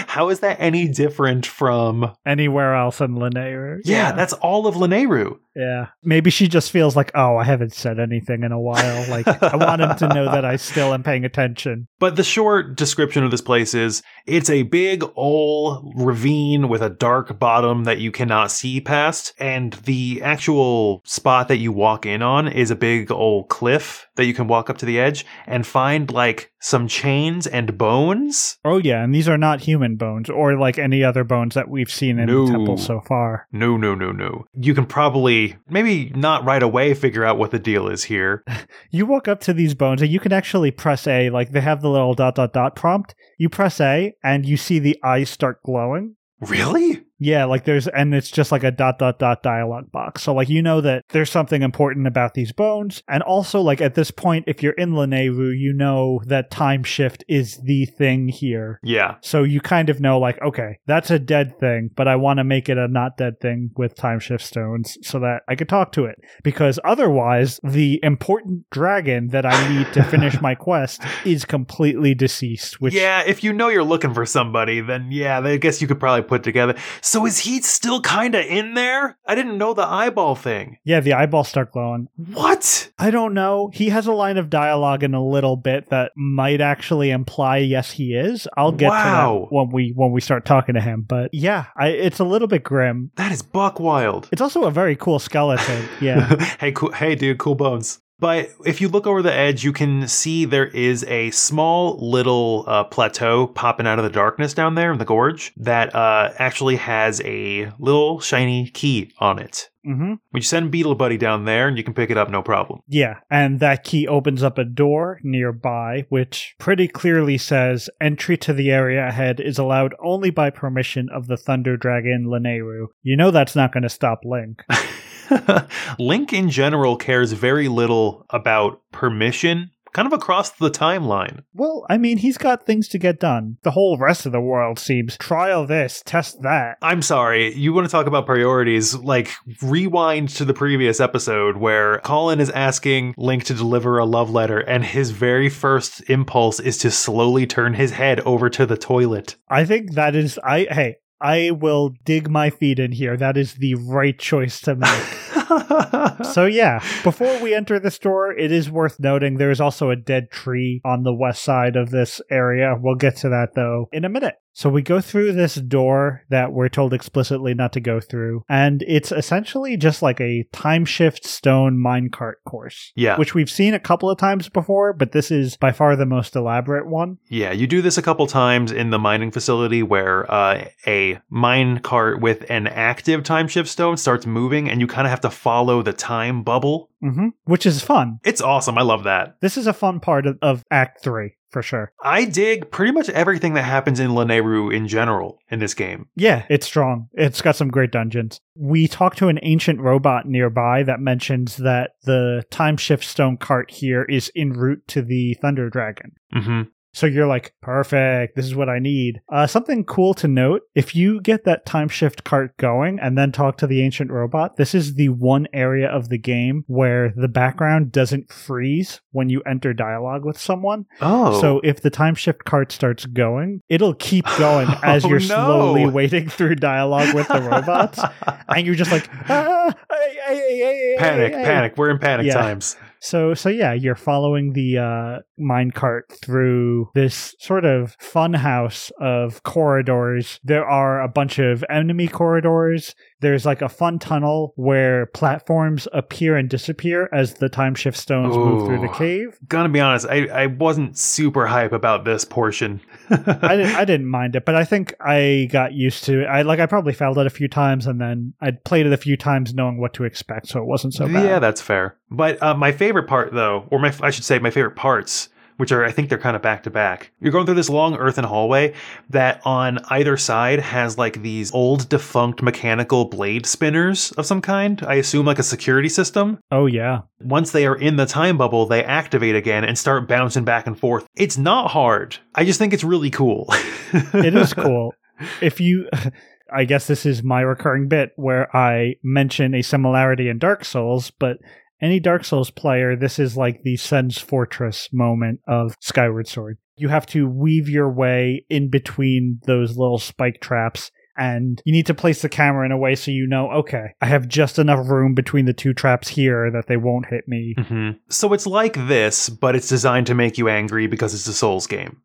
how 0.08 0.30
is 0.30 0.40
that 0.40 0.58
any 0.60 0.88
different 0.88 1.46
from? 1.46 2.14
Anywhere 2.26 2.76
else 2.76 3.02
in 3.02 3.16
Lanayru. 3.16 3.82
Yeah, 3.86 4.14
that's 4.14 4.34
all 4.34 4.68
of 4.68 4.76
Lanayru. 4.76 5.38
Yeah. 5.56 5.88
Maybe 6.04 6.30
she 6.30 6.48
just 6.48 6.72
feels 6.72 6.96
like, 6.96 7.12
oh, 7.14 7.36
I 7.36 7.44
haven't 7.44 7.74
said 7.74 8.00
anything 8.00 8.44
in 8.44 8.52
a 8.52 8.60
while. 8.60 9.10
Like, 9.10 9.28
I 9.28 9.56
want 9.56 9.82
him 9.82 9.96
to 9.98 10.14
know 10.14 10.26
that 10.26 10.46
I 10.46 10.56
still 10.56 10.94
am 10.94 11.04
paying 11.04 11.26
attention. 11.26 11.88
But 12.00 12.16
the 12.16 12.24
short 12.24 12.78
description 12.78 13.24
of 13.24 13.30
this 13.30 13.42
place 13.42 13.76
is 13.76 14.02
it's 14.26 14.50
a 14.50 14.64
big 14.64 15.04
old 15.16 15.94
ravine 15.96 16.68
with 16.68 16.82
a 16.82 16.90
dark 16.90 17.38
bottom 17.38 17.84
that 17.84 18.00
you 18.00 18.12
cannot 18.12 18.50
see 18.50 18.82
past. 18.82 19.34
And 19.38 19.74
the 19.74 20.20
actual 20.24 21.02
spot 21.06 21.48
that 21.50 21.58
you 21.58 21.72
walk 21.72 22.08
in 22.08 22.24
on 22.24 22.48
is 22.48 22.72
a 22.72 22.76
big 22.76 23.12
old 23.12 23.50
cliff 23.50 24.08
that 24.16 24.26
you 24.26 24.34
can 24.34 24.48
walk 24.48 24.70
up 24.70 24.80
to 24.80 24.86
the 24.88 25.00
edge 25.00 25.26
and 25.46 25.68
find 25.68 26.10
like 26.12 26.51
some 26.62 26.88
chains 26.88 27.48
and 27.48 27.78
bones. 27.78 28.58
Oh, 28.64 28.78
yeah. 28.78 29.04
And 29.04 29.14
these 29.14 29.28
are 29.28 29.38
not 29.38 29.62
human 29.62 29.96
bones 29.96 30.30
or 30.30 30.58
like 30.58 30.78
any 30.78 31.04
other 31.04 31.24
bones 31.24 31.56
that 31.56 31.70
we've 31.70 31.92
seen 31.92 32.20
in 32.20 32.28
No. 32.28 32.46
the 32.46 32.52
temple 32.54 32.78
so 32.78 33.02
far. 33.02 33.48
No, 33.52 33.76
no, 33.78 33.96
no, 33.96 34.12
no. 34.12 34.46
You 34.54 34.74
can 34.74 34.86
probably, 34.86 35.58
maybe 35.70 36.12
not 36.16 36.46
right 36.46 36.62
away, 36.64 36.94
figure 36.94 37.26
out 37.26 37.38
what 37.38 37.52
the 37.52 37.60
deal 37.60 37.88
is 37.88 38.04
here. 38.06 38.44
You 38.94 39.06
walk 39.06 39.28
up 39.28 39.40
to 39.42 39.54
these 39.54 39.74
bones 39.74 40.02
and 40.02 40.12
you 40.12 40.20
can 40.20 40.34
actually 40.34 40.70
press 40.72 41.08
A, 41.08 41.30
like 41.30 41.52
they 41.52 41.62
have 41.62 41.82
the 41.82 41.90
little 41.90 42.14
dot 42.14 42.36
dot 42.36 42.52
dot 42.54 42.76
prompt. 42.76 43.16
You 43.38 43.48
press 43.50 43.80
A 43.80 44.14
and 44.24 44.46
you 44.46 44.58
see 44.58 44.80
the 44.80 44.98
eyes 45.04 45.30
start 45.30 45.64
glowing. 45.64 46.16
Really? 46.42 47.04
Yeah, 47.22 47.46
like 47.46 47.66
there's, 47.66 47.88
and 47.88 48.16
it's 48.16 48.32
just 48.32 48.52
like 48.52 48.64
a 48.64 48.72
dot 48.72 48.98
dot 48.98 49.20
dot 49.20 49.44
dialogue 49.44 49.92
box. 49.92 50.24
So 50.24 50.34
like 50.34 50.50
you 50.50 50.64
know 50.64 50.82
that 50.82 51.04
there's 51.10 51.30
something 51.30 51.62
important 51.62 52.08
about 52.08 52.34
these 52.34 52.52
bones, 52.52 53.04
and 53.08 53.22
also 53.22 53.62
like 53.62 53.80
at 53.80 53.94
this 53.94 54.10
point, 54.10 54.46
if 54.48 54.64
you're 54.64 54.74
in 54.74 54.94
Lanayru, 54.94 55.56
you 55.56 55.72
know 55.72 56.20
that 56.26 56.50
time 56.50 56.84
shift 56.84 57.24
is 57.30 57.58
the 57.64 57.86
thing 57.86 58.28
here. 58.28 58.80
Yeah. 58.82 59.18
So 59.22 59.44
you 59.44 59.62
kind 59.62 59.92
of 59.92 60.02
know 60.02 60.18
like, 60.18 60.42
okay, 60.42 60.80
that's 60.88 61.12
a 61.12 61.20
dead 61.20 61.60
thing, 61.60 61.92
but 61.96 62.08
I 62.08 62.16
want 62.16 62.40
to 62.40 62.44
make 62.44 62.70
it 62.70 62.80
a 62.80 62.88
not 62.88 63.18
dead 63.18 63.40
thing 63.40 63.70
with 63.78 63.94
time 63.96 64.20
shift 64.20 64.44
stones 64.44 64.98
so 65.04 65.20
that 65.20 65.44
I 65.48 65.54
could 65.54 65.70
talk 65.70 65.92
to 65.92 66.06
it. 66.06 66.16
Because 66.44 66.80
otherwise, 66.84 67.60
the 67.64 68.00
important 68.02 68.68
dragon 68.72 69.28
that 69.28 69.46
I 69.46 69.70
need 69.70 69.94
to 69.94 70.04
finish 70.04 70.42
my 70.42 70.56
quest 70.56 71.04
is 71.24 71.46
completely 71.46 72.16
deceased. 72.16 72.82
Which 72.82 72.96
yeah, 72.96 73.22
if 73.28 73.44
you 73.44 73.54
know 73.54 73.68
you're 73.68 73.84
looking 73.84 74.16
for 74.16 74.26
somebody, 74.26 74.82
then 74.82 75.12
yeah, 75.12 75.40
I 75.40 75.58
guess 75.58 75.84
you 75.84 75.88
could 75.88 76.00
probably 76.00 76.24
put 76.24 76.42
together. 76.42 76.76
So 77.12 77.26
is 77.26 77.40
he 77.40 77.62
still 77.62 78.00
kind 78.00 78.36
of 78.36 78.46
in 78.46 78.74
there? 78.74 79.18
I 79.28 79.36
didn't 79.36 79.58
know 79.58 79.74
the 79.74 79.86
eyeball 79.86 80.34
thing. 80.34 80.78
yeah, 80.86 81.02
the 81.02 81.12
eyeballs 81.12 81.50
start 81.50 81.74
glowing. 81.74 82.08
What? 82.16 82.90
I 82.98 83.12
don't 83.12 83.34
know. 83.34 83.70
He 83.74 83.90
has 83.90 84.08
a 84.08 84.14
line 84.14 84.38
of 84.38 84.50
dialogue 84.50 85.04
in 85.04 85.14
a 85.14 85.22
little 85.22 85.58
bit 85.58 85.90
that 85.90 86.14
might 86.16 86.62
actually 86.62 87.12
imply 87.12 87.58
yes 87.58 87.92
he 87.92 88.14
is. 88.14 88.48
I'll 88.56 88.72
get 88.72 88.88
to 88.88 88.92
that 88.92 89.52
when 89.52 89.72
we 89.72 89.92
when 89.94 90.14
we 90.14 90.22
start 90.22 90.46
talking 90.46 90.76
to 90.76 90.82
him. 90.82 91.02
But 91.06 91.32
yeah, 91.34 91.66
I, 91.78 91.90
it's 91.90 92.20
a 92.20 92.24
little 92.24 92.48
bit 92.48 92.64
grim. 92.64 93.12
That 93.18 93.34
is 93.34 93.42
buck 93.42 93.82
wild. 93.82 94.30
It's 94.32 94.42
also 94.42 94.64
a 94.64 94.72
very 94.72 94.96
cool 94.96 95.20
skeleton. 95.20 95.90
Yeah. 96.02 96.36
hey, 96.60 96.72
cool, 96.72 96.92
hey, 96.94 97.16
dude, 97.16 97.38
cool 97.38 97.56
bones. 97.56 98.01
But 98.22 98.52
if 98.68 98.80
you 98.80 98.88
look 98.88 99.08
over 99.08 99.24
the 99.24 99.34
edge, 99.34 99.64
you 99.64 99.74
can 99.74 100.08
see 100.08 100.46
there 100.46 100.68
is 100.68 101.04
a 101.06 101.32
small 101.32 101.98
little 102.00 102.64
uh, 102.68 102.84
plateau 102.84 103.48
popping 103.48 103.88
out 103.88 103.98
of 103.98 104.04
the 104.06 104.12
darkness 104.12 104.54
down 104.54 104.76
there 104.76 104.92
in 104.94 105.00
the 105.00 105.06
gorge 105.06 105.52
that 105.58 105.94
uh, 105.96 106.32
actually 106.38 106.76
has 106.76 107.20
a 107.26 107.72
little 107.80 108.20
shiny 108.20 108.70
key 108.70 109.12
on 109.18 109.40
it. 109.40 109.70
hmm 109.84 110.14
We 110.32 110.42
send 110.42 110.70
Beetle 110.70 110.94
Buddy 110.94 111.18
down 111.18 111.46
there, 111.46 111.68
and 111.68 111.80
you 111.80 111.84
can 111.84 111.96
pick 111.96 112.12
it 112.12 112.18
up 112.18 112.30
no 112.30 112.44
problem. 112.44 112.82
Yeah, 112.88 113.16
and 113.32 113.60
that 113.60 113.84
key 113.84 114.08
opens 114.08 114.44
up 114.44 114.60
a 114.60 114.66
door 114.66 115.20
nearby, 115.24 116.06
which 116.10 116.54
pretty 116.60 116.88
clearly 116.88 117.40
says 117.40 117.90
entry 118.00 118.38
to 118.38 118.54
the 118.54 118.70
area 118.70 119.08
ahead 119.08 119.40
is 119.40 119.58
allowed 119.58 119.96
only 120.00 120.30
by 120.30 120.52
permission 120.52 121.10
of 121.12 121.26
the 121.26 121.38
Thunder 121.38 121.76
Dragon 121.76 122.28
Lanayru. 122.28 122.86
You 123.02 123.18
know 123.18 123.32
that's 123.32 123.56
not 123.56 123.74
going 123.74 123.82
to 123.84 123.90
stop 123.90 124.20
Link. 124.24 124.62
Link 126.00 126.34
in 126.34 126.50
general 126.50 126.98
cares 126.98 127.32
very 127.34 127.68
little 127.68 128.26
about 128.30 128.82
permission 128.92 129.72
kind 129.94 130.06
of 130.06 130.14
across 130.14 130.52
the 130.52 130.70
timeline. 130.70 131.44
Well, 131.54 131.86
I 131.90 131.98
mean, 131.98 132.18
he's 132.18 132.38
got 132.38 132.66
things 132.66 132.88
to 132.90 132.98
get 132.98 133.20
done. 133.20 133.58
The 133.64 133.72
whole 133.72 133.98
rest 133.98 134.26
of 134.26 134.32
the 134.32 134.42
world 134.42 134.80
seems 134.80 135.18
trial 135.18 135.66
this, 135.66 136.02
test 136.06 136.42
that. 136.42 136.78
I'm 136.82 137.02
sorry, 137.02 137.54
you 137.54 137.74
want 137.74 137.88
to 137.88 137.92
talk 137.92 138.08
about 138.08 138.26
priorities? 138.26 138.96
Like, 138.96 139.32
rewind 139.62 140.30
to 140.30 140.46
the 140.46 140.54
previous 140.54 141.00
episode 141.00 141.58
where 141.58 142.00
Colin 142.00 142.40
is 142.40 142.50
asking 142.52 143.14
Link 143.18 143.44
to 143.46 143.54
deliver 143.54 143.98
a 143.98 144.06
love 144.06 144.30
letter, 144.30 144.60
and 144.60 144.86
his 144.86 145.12
very 145.12 145.50
first 145.50 146.02
impulse 146.10 146.60
is 146.60 146.78
to 146.80 146.92
slowly 146.92 147.46
turn 147.46 147.74
his 147.74 147.92
head 147.92 148.20
over 148.22 148.50
to 148.50 148.66
the 148.66 148.78
toilet. 148.78 149.36
I 149.50 149.66
think 149.66 149.94
that 149.94 150.16
is, 150.16 150.40
I, 150.44 150.68
hey, 150.70 150.96
I 151.22 151.52
will 151.52 151.94
dig 152.04 152.30
my 152.30 152.50
feet 152.50 152.80
in 152.80 152.92
here. 152.92 153.16
That 153.16 153.38
is 153.38 153.56
the 153.56 153.76
right 153.76 154.18
choice 154.18 154.60
to 154.62 154.76
make. 154.76 156.26
so 156.34 156.46
yeah, 156.46 156.84
before 157.04 157.40
we 157.40 157.54
enter 157.54 157.80
the 157.80 157.92
store, 157.92 158.32
it 158.32 158.52
is 158.52 158.72
worth 158.72 159.00
noting 159.00 159.38
there 159.38 159.52
is 159.52 159.62
also 159.62 159.92
a 159.92 159.96
dead 159.96 160.32
tree 160.32 160.82
on 160.84 161.04
the 161.04 161.14
west 161.14 161.44
side 161.44 161.76
of 161.76 161.92
this 161.92 162.22
area. 162.32 162.76
We'll 162.80 162.96
get 162.96 163.18
to 163.18 163.30
that 163.30 163.54
though 163.54 163.88
in 163.92 164.04
a 164.04 164.10
minute. 164.10 164.36
So 164.54 164.70
we 164.70 164.82
go 164.82 165.00
through 165.00 165.34
this 165.34 165.56
door 165.56 166.24
that 166.30 166.52
we're 166.52 166.70
told 166.70 166.94
explicitly 166.94 167.54
not 167.54 167.74
to 167.74 167.80
go 167.80 168.00
through, 168.00 168.44
and 168.50 168.84
it's 168.88 169.12
essentially 169.12 169.78
just 169.78 170.02
like 170.02 170.20
a 170.20 170.46
time 170.52 170.86
shift 170.86 171.26
stone 171.26 171.78
minecart 171.78 172.36
course. 172.46 172.92
Yeah. 172.96 173.18
Which 173.18 173.34
we've 173.34 173.50
seen 173.50 173.74
a 173.74 173.80
couple 173.80 174.10
of 174.10 174.18
times 174.18 174.50
before, 174.50 174.94
but 174.94 175.14
this 175.14 175.32
is 175.32 175.58
by 175.58 175.72
far 175.72 175.96
the 175.96 176.06
most 176.06 176.36
elaborate 176.36 176.88
one. 176.88 177.18
Yeah, 177.30 177.52
you 177.52 177.68
do 177.68 177.82
this 177.82 177.98
a 177.98 178.02
couple 178.02 178.28
times 178.28 178.72
in 178.72 178.90
the 178.90 179.00
mining 179.00 179.32
facility 179.32 179.84
where 179.84 180.32
uh, 180.32 180.66
a 180.86 181.20
mine 181.30 181.80
cart 181.80 182.20
with 182.20 182.50
an 182.50 182.68
active 182.68 183.24
time 183.24 183.48
shift 183.48 183.70
stone 183.70 183.98
starts 183.98 184.26
moving, 184.26 184.70
and 184.70 184.82
you 184.82 184.88
kind 184.88 185.08
of 185.08 185.12
have 185.12 185.22
to 185.22 185.30
follow 185.30 185.82
the 185.82 185.94
time 185.94 186.44
bubble. 186.44 186.90
Mm-hmm. 187.04 187.30
Which 187.46 187.66
is 187.66 187.82
fun. 187.82 188.20
It's 188.24 188.42
awesome. 188.42 188.78
I 188.78 188.84
love 188.84 189.06
that. 189.06 189.38
This 189.42 189.58
is 189.58 189.66
a 189.66 189.74
fun 189.74 190.00
part 190.00 190.28
of, 190.28 190.38
of 190.42 190.64
Act 190.70 191.02
3 191.02 191.36
for 191.52 191.62
sure. 191.62 191.92
I 192.04 192.26
dig 192.26 192.72
pretty 192.72 192.92
much 192.92 193.10
everything 193.10 193.54
that 193.54 193.64
happens 193.64 194.00
in 194.00 194.12
Lanayru 194.12 194.74
in 194.74 194.88
general 194.88 195.40
in 195.50 195.60
this 195.60 195.74
game. 195.74 196.08
Yeah, 196.16 196.46
it's 196.50 196.66
strong. 196.66 197.10
It's 197.14 197.42
got 197.42 197.56
some 197.56 197.70
great 197.70 197.92
dungeons. 197.92 198.40
We 198.56 198.88
talked 198.88 199.18
to 199.20 199.28
an 199.28 199.40
ancient 199.42 199.80
robot 199.80 200.26
nearby 200.28 200.84
that 200.84 201.00
mentions 201.00 201.58
that 201.58 201.92
the 202.04 202.44
time 202.50 202.78
shift 202.78 203.04
stone 203.04 203.38
cart 203.38 203.70
here 203.72 204.04
is 204.04 204.32
en 204.36 204.52
route 204.54 204.88
to 204.88 205.02
the 205.02 205.36
Thunder 205.36 205.70
Dragon. 205.70 206.14
hmm 206.34 206.62
So 206.94 207.06
you're 207.08 207.28
like, 207.28 207.54
perfect, 207.62 208.36
this 208.36 208.46
is 208.46 208.54
what 208.54 208.68
I 208.68 208.80
need. 208.80 209.22
Uh, 209.32 209.48
something 209.48 209.86
cool 209.86 210.14
to 210.16 210.28
note 210.28 210.64
if 210.76 210.94
you 210.94 211.22
get 211.22 211.46
that 211.46 211.66
time 211.66 211.88
shift 211.88 212.26
cart 212.26 212.58
going 212.58 213.00
and 213.00 213.18
then 213.18 213.32
talk 213.32 213.58
to 213.60 213.68
the 213.68 213.82
ancient 213.82 214.12
robot, 214.12 214.58
this 214.58 214.76
is 214.76 214.96
the 214.96 215.08
one 215.10 215.48
area 215.54 215.88
of 215.88 216.10
the 216.10 216.18
game 216.18 216.66
where 216.68 217.14
the 217.16 217.30
background 217.30 217.94
doesn't 217.94 218.32
freeze 218.32 219.00
when 219.12 219.30
you 219.30 219.42
enter 219.44 219.74
dialogue 219.74 220.26
with 220.26 220.38
someone. 220.38 220.86
Oh. 221.00 221.40
So 221.40 221.62
if 221.64 221.82
the 221.82 221.90
time 221.90 222.14
shift 222.14 222.44
cart 222.44 222.74
starts 222.74 223.06
going, 223.06 223.62
it'll 223.70 223.96
keep 223.96 224.26
going 224.38 224.68
as 224.84 225.06
Oh, 225.06 225.10
you're 225.10 225.20
no. 225.20 225.26
slowly 225.28 225.86
waiting 225.86 226.28
through 226.28 226.56
dialogue 226.56 227.16
with 227.16 227.28
the 227.30 227.42
robots. 227.42 228.02
and 228.50 228.66
you're 228.68 228.76
just 228.76 228.92
like, 228.92 229.10
ah, 229.30 229.74
ay, 229.90 230.18
ay, 230.28 230.62
ay, 230.66 230.96
panic, 231.00 231.34
ay, 231.36 231.40
ay." 231.40 231.44
panic. 231.46 231.78
We're 231.78 231.90
in 231.92 232.00
panic 232.00 232.26
Yeah. 232.28 232.34
times. 232.34 232.76
So 233.02 233.34
so 233.34 233.50
yeah, 233.50 233.74
you're 233.74 233.96
following 233.96 234.54
the 234.54 234.78
uh 234.78 235.20
minecart 235.40 236.04
through 236.24 236.90
this 236.94 237.36
sort 237.40 237.66
of 237.66 237.96
fun 238.00 238.34
house 238.34 238.92
of 239.00 239.42
corridors. 239.42 240.40
There 240.44 240.66
are 240.66 241.02
a 241.02 241.08
bunch 241.08 241.40
of 241.40 241.66
enemy 241.70 242.08
corridors. 242.08 242.94
There's 243.22 243.46
like 243.46 243.62
a 243.62 243.70
fun 243.70 244.00
tunnel 244.00 244.54
where 244.56 245.06
platforms 245.08 245.88
appear 245.94 246.36
and 246.36 246.50
disappear 246.50 247.10
as 247.14 247.36
the 247.36 247.50
time 247.50 247.76
shift 247.76 247.98
stones 247.98 248.36
move 248.36 248.66
through 248.66 248.80
the 248.80 248.90
Ooh. 248.90 248.98
cave. 248.98 249.40
Gonna 249.48 249.70
be 249.70 249.80
honest, 249.80 250.08
I, 250.10 250.26
I 250.28 250.46
wasn't 250.48 250.98
super 250.98 251.48
hype 251.48 251.72
about 251.72 252.04
this 252.04 252.26
portion. 252.26 252.82
I 253.10 253.56
didn't 253.56 253.76
I 253.76 253.86
didn't 253.86 254.08
mind 254.08 254.36
it, 254.36 254.46
but 254.46 254.56
I 254.56 254.66
think 254.66 254.94
I 255.00 255.48
got 255.52 255.74
used 255.74 256.04
to 256.06 256.24
it. 256.24 256.26
I 256.26 256.42
like 256.42 256.60
I 256.60 256.66
probably 256.66 256.94
failed 256.94 257.18
it 257.18 257.28
a 257.28 257.32
few 257.32 257.48
times 257.48 257.88
and 257.88 258.02
then 258.02 258.34
I'd 258.42 258.64
played 258.64 258.86
it 258.86 258.94
a 258.94 258.98
few 258.98 259.18
times 259.18 259.54
knowing 259.54 259.80
what 259.80 259.94
to 259.94 260.04
expect, 260.04 260.48
so 260.48 260.60
it 260.60 260.66
wasn't 260.66 260.94
so 260.94 261.08
bad. 261.08 261.24
Yeah, 261.24 261.40
that's 261.40 261.62
fair. 261.62 261.98
But 262.10 262.42
uh, 262.44 262.56
my 262.56 262.72
favorite 262.72 263.08
part, 263.08 263.34
though, 263.34 263.68
or 263.72 263.80
my 263.80 263.94
I 264.02 264.10
should 264.10 264.26
say, 264.26 264.40
my 264.40 264.52
favorite 264.52 264.76
parts, 264.76 265.30
which 265.62 265.72
are 265.72 265.86
I 265.86 265.92
think 265.92 266.10
they're 266.10 266.18
kind 266.18 266.36
of 266.36 266.42
back 266.42 266.64
to 266.64 266.72
back. 266.72 267.12
You're 267.20 267.32
going 267.32 267.46
through 267.46 267.54
this 267.54 267.70
long 267.70 267.96
earthen 267.96 268.26
hallway 268.26 268.74
that 269.12 269.44
on 269.46 269.78
either 269.92 270.18
side 270.18 270.60
has 270.60 270.98
like 270.98 271.22
these 271.22 271.54
old 271.54 271.88
defunct 271.88 272.42
mechanical 272.42 273.06
blade 273.06 273.46
spinners 273.46 274.12
of 274.14 274.26
some 274.26 274.42
kind. 274.42 274.84
I 274.88 274.96
assume 274.96 275.28
like 275.28 275.38
a 275.38 275.44
security 275.44 275.88
system. 275.88 276.40
Oh 276.50 276.66
yeah. 276.66 277.02
Once 277.20 277.52
they 277.52 277.68
are 277.68 277.76
in 277.76 277.98
the 277.98 278.08
time 278.08 278.40
bubble, 278.40 278.66
they 278.66 278.84
activate 278.84 279.36
again 279.36 279.64
and 279.64 279.78
start 279.78 280.08
bouncing 280.08 280.46
back 280.46 280.66
and 280.66 280.80
forth. 280.80 281.06
It's 281.16 281.38
not 281.38 281.70
hard. 281.70 282.18
I 282.34 282.44
just 282.44 282.58
think 282.58 282.74
it's 282.74 282.84
really 282.84 283.12
cool. 283.12 283.46
it 283.94 284.36
is 284.36 284.56
cool. 284.56 284.96
If 285.44 285.60
you, 285.60 285.88
I 286.52 286.66
guess 286.66 286.88
this 286.88 287.06
is 287.06 287.22
my 287.22 287.42
recurring 287.42 287.88
bit 287.88 288.14
where 288.16 288.50
I 288.58 288.96
mention 289.04 289.54
a 289.54 289.62
similarity 289.62 290.28
in 290.28 290.40
Dark 290.40 290.66
Souls, 290.66 291.12
but 291.12 291.38
any 291.82 292.00
Dark 292.00 292.24
Souls 292.26 292.52
player, 292.52 292.96
this 292.96 293.20
is 293.20 293.36
like 293.36 293.64
the 293.64 293.78
Sen's 293.78 294.18
Fortress 294.18 294.90
moment 294.92 295.40
of 295.48 295.76
Skyward 295.82 296.28
Sword. 296.28 296.58
You 296.76 296.90
have 296.90 297.06
to 297.08 297.28
weave 297.28 297.68
your 297.70 297.92
way 297.92 298.46
in 298.50 298.70
between 298.70 299.40
those 299.46 299.78
little 299.78 300.00
spike 300.00 300.42
traps. 300.42 300.92
And 301.18 301.62
you 301.66 301.74
need 301.74 301.86
to 301.88 301.94
place 301.94 302.22
the 302.22 302.30
camera 302.30 302.66
in 302.66 302.72
a 302.72 302.78
way 302.78 302.96
so 302.96 303.12
you 303.12 303.28
know, 303.28 303.52
okay, 303.52 303.88
I 304.02 304.06
have 304.06 304.28
just 304.28 304.58
enough 304.58 304.88
room 304.90 305.14
between 305.14 305.46
the 305.46 305.54
two 305.54 305.74
traps 305.74 306.08
here 306.08 306.50
that 306.52 306.68
they 306.68 306.78
won't 306.78 307.08
hit 307.08 307.28
me. 307.28 307.54
Mhm. 307.58 308.00
So 308.10 308.34
it's 308.34 308.48
like 308.48 308.88
this, 308.88 309.30
but 309.30 309.56
it's 309.56 309.68
designed 309.68 310.08
to 310.08 310.16
make 310.16 310.38
you 310.38 310.48
angry 310.48 310.88
because 310.88 311.14
it's 311.14 311.28
a 311.28 311.34
Souls 311.34 311.68
game. 311.68 311.98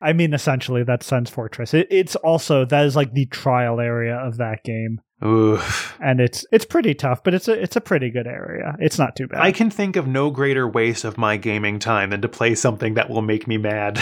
I 0.00 0.12
mean, 0.12 0.32
essentially, 0.32 0.84
that's 0.84 1.06
Sen's 1.06 1.30
Fortress. 1.30 1.74
It, 1.74 1.88
it's 1.90 2.16
also, 2.16 2.64
that 2.64 2.84
is 2.86 2.94
like 2.94 3.12
the 3.12 3.26
trial 3.26 3.80
area 3.80 4.16
of 4.16 4.36
that 4.38 4.62
game. 4.64 5.00
Oof. 5.24 5.98
and 6.00 6.20
it's 6.20 6.46
it's 6.52 6.64
pretty 6.64 6.94
tough, 6.94 7.24
but 7.24 7.34
it's 7.34 7.48
a 7.48 7.60
it's 7.60 7.74
a 7.74 7.80
pretty 7.80 8.08
good 8.08 8.28
area. 8.28 8.76
It's 8.78 9.00
not 9.00 9.16
too 9.16 9.26
bad. 9.26 9.40
I 9.40 9.50
can 9.50 9.68
think 9.68 9.96
of 9.96 10.06
no 10.06 10.30
greater 10.30 10.68
waste 10.68 11.02
of 11.02 11.18
my 11.18 11.36
gaming 11.36 11.80
time 11.80 12.10
than 12.10 12.22
to 12.22 12.28
play 12.28 12.54
something 12.54 12.94
that 12.94 13.10
will 13.10 13.22
make 13.22 13.48
me 13.48 13.58
mad. 13.58 14.00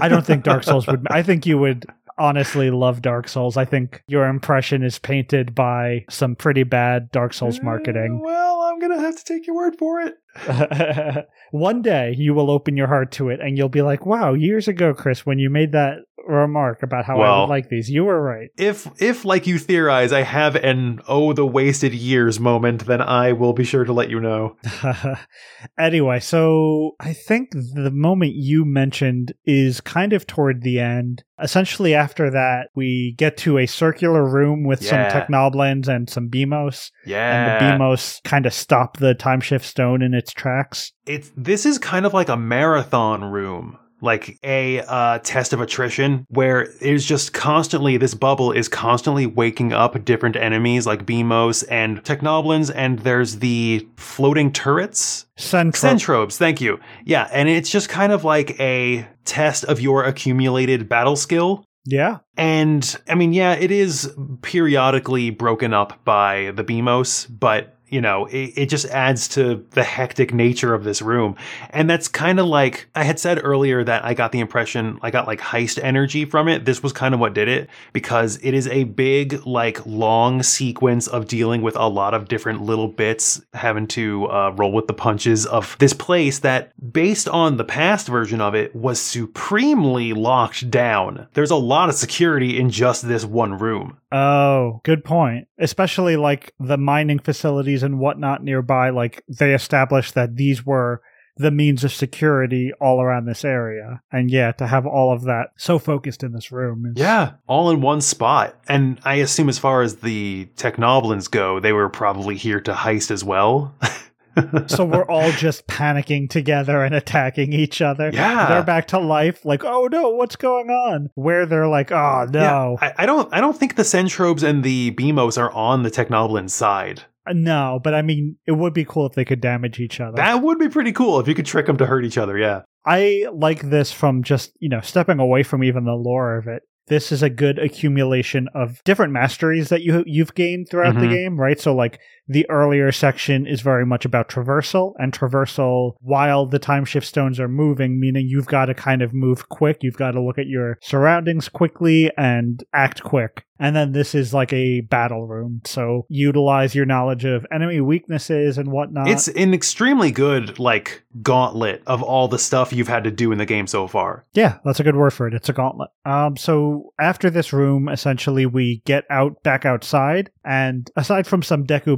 I 0.00 0.08
don't 0.08 0.26
think 0.26 0.42
Dark 0.42 0.64
Souls 0.64 0.86
would. 0.88 1.06
I 1.10 1.22
think 1.22 1.46
you 1.46 1.58
would 1.58 1.86
honestly 2.18 2.70
love 2.70 3.02
Dark 3.02 3.28
Souls. 3.28 3.56
I 3.56 3.64
think 3.64 4.02
your 4.06 4.26
impression 4.26 4.82
is 4.82 4.98
painted 4.98 5.54
by 5.54 6.04
some 6.10 6.34
pretty 6.36 6.62
bad 6.62 7.10
Dark 7.10 7.34
Souls 7.34 7.60
marketing. 7.62 8.20
Eh, 8.20 8.24
well, 8.24 8.51
I'm 8.51 8.51
gonna 8.82 9.00
have 9.00 9.16
to 9.16 9.24
take 9.24 9.46
your 9.46 9.56
word 9.56 9.76
for 9.78 10.00
it. 10.00 11.26
One 11.50 11.82
day 11.82 12.14
you 12.16 12.34
will 12.34 12.50
open 12.50 12.76
your 12.76 12.88
heart 12.88 13.12
to 13.12 13.28
it, 13.30 13.40
and 13.40 13.56
you'll 13.56 13.68
be 13.68 13.82
like, 13.82 14.04
"Wow, 14.04 14.34
years 14.34 14.68
ago, 14.68 14.92
Chris, 14.92 15.24
when 15.24 15.38
you 15.38 15.48
made 15.48 15.72
that 15.72 16.00
remark 16.26 16.82
about 16.82 17.04
how 17.04 17.16
I 17.16 17.18
Well- 17.18 17.40
would 17.42 17.50
like 17.50 17.68
these, 17.68 17.88
you 17.90 18.04
were 18.04 18.20
right." 18.22 18.48
If, 18.58 18.88
if 19.00 19.24
like 19.24 19.46
you 19.46 19.58
theorize, 19.58 20.12
I 20.12 20.22
have 20.22 20.56
an 20.56 21.00
oh 21.08 21.32
the 21.32 21.46
wasted 21.46 21.94
years 21.94 22.38
moment, 22.40 22.86
then 22.86 23.00
I 23.00 23.32
will 23.32 23.52
be 23.52 23.64
sure 23.64 23.84
to 23.84 23.92
let 23.92 24.10
you 24.10 24.20
know. 24.20 24.56
anyway, 25.78 26.20
so 26.20 26.92
I 27.00 27.12
think 27.12 27.50
the 27.52 27.90
moment 27.92 28.32
you 28.34 28.64
mentioned 28.64 29.32
is 29.44 29.80
kind 29.80 30.12
of 30.12 30.26
toward 30.26 30.62
the 30.62 30.78
end. 30.80 31.24
Essentially, 31.40 31.94
after 31.94 32.30
that, 32.30 32.68
we 32.76 33.14
get 33.18 33.36
to 33.38 33.58
a 33.58 33.66
circular 33.66 34.24
room 34.28 34.64
with 34.64 34.82
Yeah. 34.82 35.08
some 35.10 35.22
Technoblins 35.22 35.88
and 35.88 36.08
some 36.08 36.28
Beamos, 36.28 36.90
Yeah, 37.04 37.18
and 37.58 37.80
the 37.80 37.84
Beamos 37.84 38.22
kind 38.22 38.46
of 38.46 38.52
stop 38.54 38.98
the 38.98 39.14
time 39.14 39.40
shift 39.40 39.64
stone 39.64 40.02
in 40.02 40.14
its 40.14 40.32
tracks. 40.32 40.92
it's 41.06 41.32
this 41.36 41.66
is 41.66 41.78
kind 41.78 42.06
of 42.06 42.14
like 42.14 42.28
a 42.28 42.36
marathon 42.36 43.24
room 43.24 43.76
like 44.02 44.38
a 44.42 44.80
uh, 44.80 45.18
test 45.20 45.52
of 45.52 45.60
attrition 45.60 46.26
where 46.28 46.68
it's 46.80 47.04
just 47.04 47.32
constantly 47.32 47.96
this 47.96 48.14
bubble 48.14 48.52
is 48.52 48.68
constantly 48.68 49.26
waking 49.26 49.72
up 49.72 50.04
different 50.04 50.36
enemies 50.36 50.86
like 50.86 51.06
Beamos 51.06 51.64
and 51.70 52.02
Technoblins 52.04 52.70
and 52.74 52.98
there's 52.98 53.38
the 53.38 53.86
floating 53.96 54.52
turrets 54.52 55.26
Central. 55.36 55.94
Sentrobes, 55.94 56.36
thank 56.36 56.60
you. 56.60 56.78
Yeah, 57.04 57.28
and 57.32 57.48
it's 57.48 57.70
just 57.70 57.88
kind 57.88 58.12
of 58.12 58.24
like 58.24 58.58
a 58.60 59.06
test 59.24 59.64
of 59.64 59.80
your 59.80 60.04
accumulated 60.04 60.88
battle 60.88 61.16
skill. 61.16 61.64
Yeah. 61.84 62.18
And 62.36 62.96
I 63.08 63.14
mean, 63.14 63.32
yeah, 63.32 63.54
it 63.54 63.70
is 63.70 64.12
periodically 64.42 65.30
broken 65.30 65.74
up 65.74 66.04
by 66.04 66.52
the 66.54 66.64
Beamos, 66.64 67.26
but 67.28 67.76
you 67.92 68.00
know, 68.00 68.24
it, 68.26 68.54
it 68.56 68.66
just 68.70 68.86
adds 68.86 69.28
to 69.28 69.64
the 69.72 69.84
hectic 69.84 70.32
nature 70.32 70.72
of 70.72 70.82
this 70.82 71.02
room. 71.02 71.36
And 71.70 71.90
that's 71.90 72.08
kind 72.08 72.40
of 72.40 72.46
like 72.46 72.88
I 72.94 73.04
had 73.04 73.20
said 73.20 73.38
earlier 73.44 73.84
that 73.84 74.02
I 74.02 74.14
got 74.14 74.32
the 74.32 74.40
impression 74.40 74.98
I 75.02 75.10
got 75.10 75.26
like 75.26 75.40
heist 75.40 75.78
energy 75.82 76.24
from 76.24 76.48
it. 76.48 76.64
This 76.64 76.82
was 76.82 76.94
kind 76.94 77.12
of 77.12 77.20
what 77.20 77.34
did 77.34 77.48
it 77.48 77.68
because 77.92 78.38
it 78.42 78.54
is 78.54 78.66
a 78.68 78.84
big, 78.84 79.44
like 79.46 79.84
long 79.84 80.42
sequence 80.42 81.06
of 81.06 81.28
dealing 81.28 81.60
with 81.60 81.76
a 81.76 81.86
lot 81.86 82.14
of 82.14 82.28
different 82.28 82.62
little 82.62 82.88
bits, 82.88 83.42
having 83.52 83.86
to 83.88 84.26
uh, 84.26 84.54
roll 84.56 84.72
with 84.72 84.86
the 84.86 84.94
punches 84.94 85.44
of 85.44 85.76
this 85.78 85.92
place 85.92 86.38
that, 86.38 86.72
based 86.92 87.28
on 87.28 87.58
the 87.58 87.64
past 87.64 88.08
version 88.08 88.40
of 88.40 88.54
it, 88.54 88.74
was 88.74 88.98
supremely 89.00 90.14
locked 90.14 90.70
down. 90.70 91.28
There's 91.34 91.50
a 91.50 91.56
lot 91.56 91.90
of 91.90 91.94
security 91.94 92.58
in 92.58 92.70
just 92.70 93.06
this 93.06 93.26
one 93.26 93.58
room. 93.58 93.98
Oh, 94.10 94.80
good 94.84 95.04
point. 95.04 95.48
Especially 95.58 96.16
like 96.16 96.54
the 96.60 96.76
mining 96.76 97.18
facilities 97.18 97.81
and 97.82 97.98
whatnot 97.98 98.42
nearby. 98.42 98.90
Like 98.90 99.24
they 99.28 99.54
established 99.54 100.14
that 100.14 100.36
these 100.36 100.64
were 100.64 101.02
the 101.36 101.50
means 101.50 101.82
of 101.82 101.92
security 101.92 102.72
all 102.80 103.00
around 103.00 103.24
this 103.24 103.44
area. 103.44 104.02
And 104.10 104.30
yeah, 104.30 104.52
to 104.52 104.66
have 104.66 104.86
all 104.86 105.12
of 105.12 105.22
that 105.22 105.48
so 105.56 105.78
focused 105.78 106.22
in 106.22 106.32
this 106.32 106.52
room. 106.52 106.86
Is, 106.86 107.00
Yeah, 107.00 107.32
all 107.46 107.70
in 107.70 107.80
one 107.80 108.00
spot. 108.00 108.58
And 108.68 109.00
I 109.04 109.14
assume 109.14 109.48
as 109.48 109.58
far 109.58 109.82
as 109.82 109.96
the 109.96 110.48
Technoblins 110.56 111.30
go, 111.30 111.60
they 111.60 111.72
were 111.72 111.88
probably 111.88 112.36
here 112.36 112.60
to 112.60 112.72
heist 112.72 113.10
as 113.10 113.24
well. 113.24 113.74
so 114.66 114.84
we're 114.84 115.06
all 115.06 115.30
just 115.32 115.66
panicking 115.66 116.28
together 116.28 116.84
and 116.84 116.94
attacking 116.94 117.52
each 117.52 117.80
other. 117.80 118.10
Yeah. 118.12 118.48
They're 118.48 118.62
back 118.62 118.88
to 118.88 118.98
life, 118.98 119.44
like, 119.44 119.64
oh 119.64 119.88
no, 119.90 120.10
what's 120.10 120.36
going 120.36 120.70
on? 120.70 121.10
Where 121.14 121.46
they're 121.46 121.68
like, 121.68 121.90
oh 121.92 122.26
no. 122.30 122.78
Yeah, 122.80 122.88
I, 122.88 123.02
I 123.02 123.06
don't 123.06 123.32
I 123.32 123.40
don't 123.40 123.56
think 123.56 123.76
the 123.76 123.82
Sentrobes 123.82 124.42
and 124.42 124.62
the 124.62 124.92
Beamos 124.92 125.38
are 125.38 125.50
on 125.52 125.82
the 125.82 125.90
Technoblin 125.90 126.50
side. 126.50 127.04
No, 127.28 127.80
but 127.82 127.94
I 127.94 128.02
mean, 128.02 128.36
it 128.46 128.52
would 128.52 128.74
be 128.74 128.84
cool 128.84 129.06
if 129.06 129.12
they 129.14 129.24
could 129.24 129.40
damage 129.40 129.78
each 129.80 130.00
other. 130.00 130.16
That 130.16 130.42
would 130.42 130.58
be 130.58 130.68
pretty 130.68 130.92
cool 130.92 131.20
if 131.20 131.28
you 131.28 131.34
could 131.34 131.46
trick 131.46 131.66
them 131.66 131.76
to 131.78 131.86
hurt 131.86 132.04
each 132.04 132.18
other, 132.18 132.36
yeah. 132.38 132.62
I 132.84 133.26
like 133.32 133.62
this 133.70 133.92
from 133.92 134.22
just, 134.24 134.52
you 134.58 134.68
know, 134.68 134.80
stepping 134.80 135.20
away 135.20 135.42
from 135.44 135.62
even 135.62 135.84
the 135.84 135.92
lore 135.94 136.36
of 136.36 136.48
it. 136.48 136.62
This 136.88 137.12
is 137.12 137.22
a 137.22 137.30
good 137.30 137.60
accumulation 137.60 138.48
of 138.56 138.82
different 138.84 139.12
masteries 139.12 139.68
that 139.68 139.82
you 139.82 140.02
you've 140.04 140.34
gained 140.34 140.68
throughout 140.68 140.94
the 140.96 141.06
Mhm. 141.06 141.10
game, 141.10 141.40
right? 141.40 141.60
So 141.60 141.74
like 141.76 142.00
the 142.28 142.48
earlier 142.48 142.92
section 142.92 143.46
is 143.46 143.60
very 143.60 143.84
much 143.84 144.04
about 144.04 144.28
traversal 144.28 144.94
and 144.98 145.12
traversal 145.12 145.94
while 146.00 146.46
the 146.46 146.58
time 146.58 146.84
shift 146.84 147.06
stones 147.06 147.40
are 147.40 147.48
moving, 147.48 148.00
meaning 148.00 148.26
you've 148.28 148.46
got 148.46 148.66
to 148.66 148.74
kind 148.74 149.02
of 149.02 149.12
move 149.12 149.48
quick. 149.48 149.78
You've 149.82 149.96
got 149.96 150.12
to 150.12 150.22
look 150.22 150.38
at 150.38 150.46
your 150.46 150.78
surroundings 150.82 151.48
quickly 151.48 152.10
and 152.16 152.62
act 152.72 153.02
quick. 153.02 153.44
And 153.58 153.76
then 153.76 153.92
this 153.92 154.16
is 154.16 154.34
like 154.34 154.52
a 154.52 154.80
battle 154.80 155.28
room. 155.28 155.60
So 155.64 156.04
utilize 156.08 156.74
your 156.74 156.84
knowledge 156.84 157.24
of 157.24 157.46
enemy 157.54 157.80
weaknesses 157.80 158.58
and 158.58 158.72
whatnot. 158.72 159.06
it's 159.06 159.28
an 159.28 159.54
extremely 159.54 160.10
good 160.10 160.58
like 160.58 161.04
gauntlet 161.22 161.80
of 161.86 162.02
all 162.02 162.26
the 162.26 162.40
stuff 162.40 162.72
you've 162.72 162.88
had 162.88 163.04
to 163.04 163.12
do 163.12 163.30
in 163.30 163.38
the 163.38 163.46
game 163.46 163.68
so 163.68 163.86
far. 163.86 164.24
Yeah, 164.32 164.58
that's 164.64 164.80
a 164.80 164.82
good 164.82 164.96
word 164.96 165.12
for 165.12 165.28
it. 165.28 165.34
It's 165.34 165.48
a 165.48 165.52
gauntlet. 165.52 165.90
Um, 166.04 166.36
so 166.36 166.92
after 166.98 167.30
this 167.30 167.52
room, 167.52 167.88
essentially 167.88 168.46
we 168.46 168.82
get 168.84 169.04
out 169.10 169.40
back 169.44 169.64
outside, 169.64 170.30
and 170.44 170.90
aside 170.96 171.28
from 171.28 171.42
some 171.44 171.64
Deku 171.64 171.96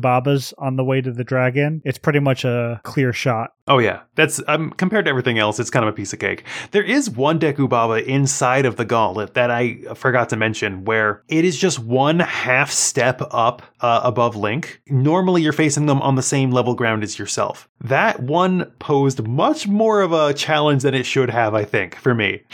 On 0.58 0.76
the 0.76 0.84
way 0.84 1.00
to 1.00 1.12
the 1.12 1.24
dragon, 1.24 1.82
it's 1.84 1.98
pretty 1.98 2.20
much 2.20 2.44
a 2.44 2.80
clear 2.84 3.12
shot. 3.12 3.50
Oh 3.66 3.78
yeah, 3.78 4.00
that's 4.14 4.40
um, 4.46 4.70
compared 4.72 5.06
to 5.06 5.08
everything 5.08 5.38
else, 5.38 5.58
it's 5.58 5.70
kind 5.70 5.84
of 5.84 5.92
a 5.92 5.96
piece 5.96 6.12
of 6.12 6.18
cake. 6.18 6.44
There 6.70 6.82
is 6.82 7.08
one 7.10 7.38
Deku 7.38 7.68
Baba 7.68 8.04
inside 8.08 8.66
of 8.66 8.76
the 8.76 8.84
gauntlet 8.84 9.34
that 9.34 9.50
I 9.50 9.78
forgot 9.94 10.28
to 10.30 10.36
mention, 10.36 10.84
where 10.84 11.22
it 11.28 11.44
is 11.44 11.56
just 11.58 11.78
one 11.78 12.20
half 12.20 12.70
step 12.70 13.22
up 13.30 13.62
uh, 13.80 14.00
above 14.04 14.36
Link. 14.36 14.80
Normally, 14.88 15.42
you're 15.42 15.52
facing 15.52 15.86
them 15.86 16.02
on 16.02 16.14
the 16.14 16.22
same 16.22 16.50
level 16.50 16.74
ground 16.74 17.02
as 17.02 17.18
yourself. 17.18 17.68
That 17.80 18.20
one 18.20 18.70
posed 18.78 19.26
much 19.26 19.66
more 19.66 20.02
of 20.02 20.12
a 20.12 20.34
challenge 20.34 20.82
than 20.82 20.94
it 20.94 21.06
should 21.06 21.30
have, 21.30 21.54
I 21.54 21.64
think, 21.64 21.96
for 21.96 22.14
me. 22.14 22.42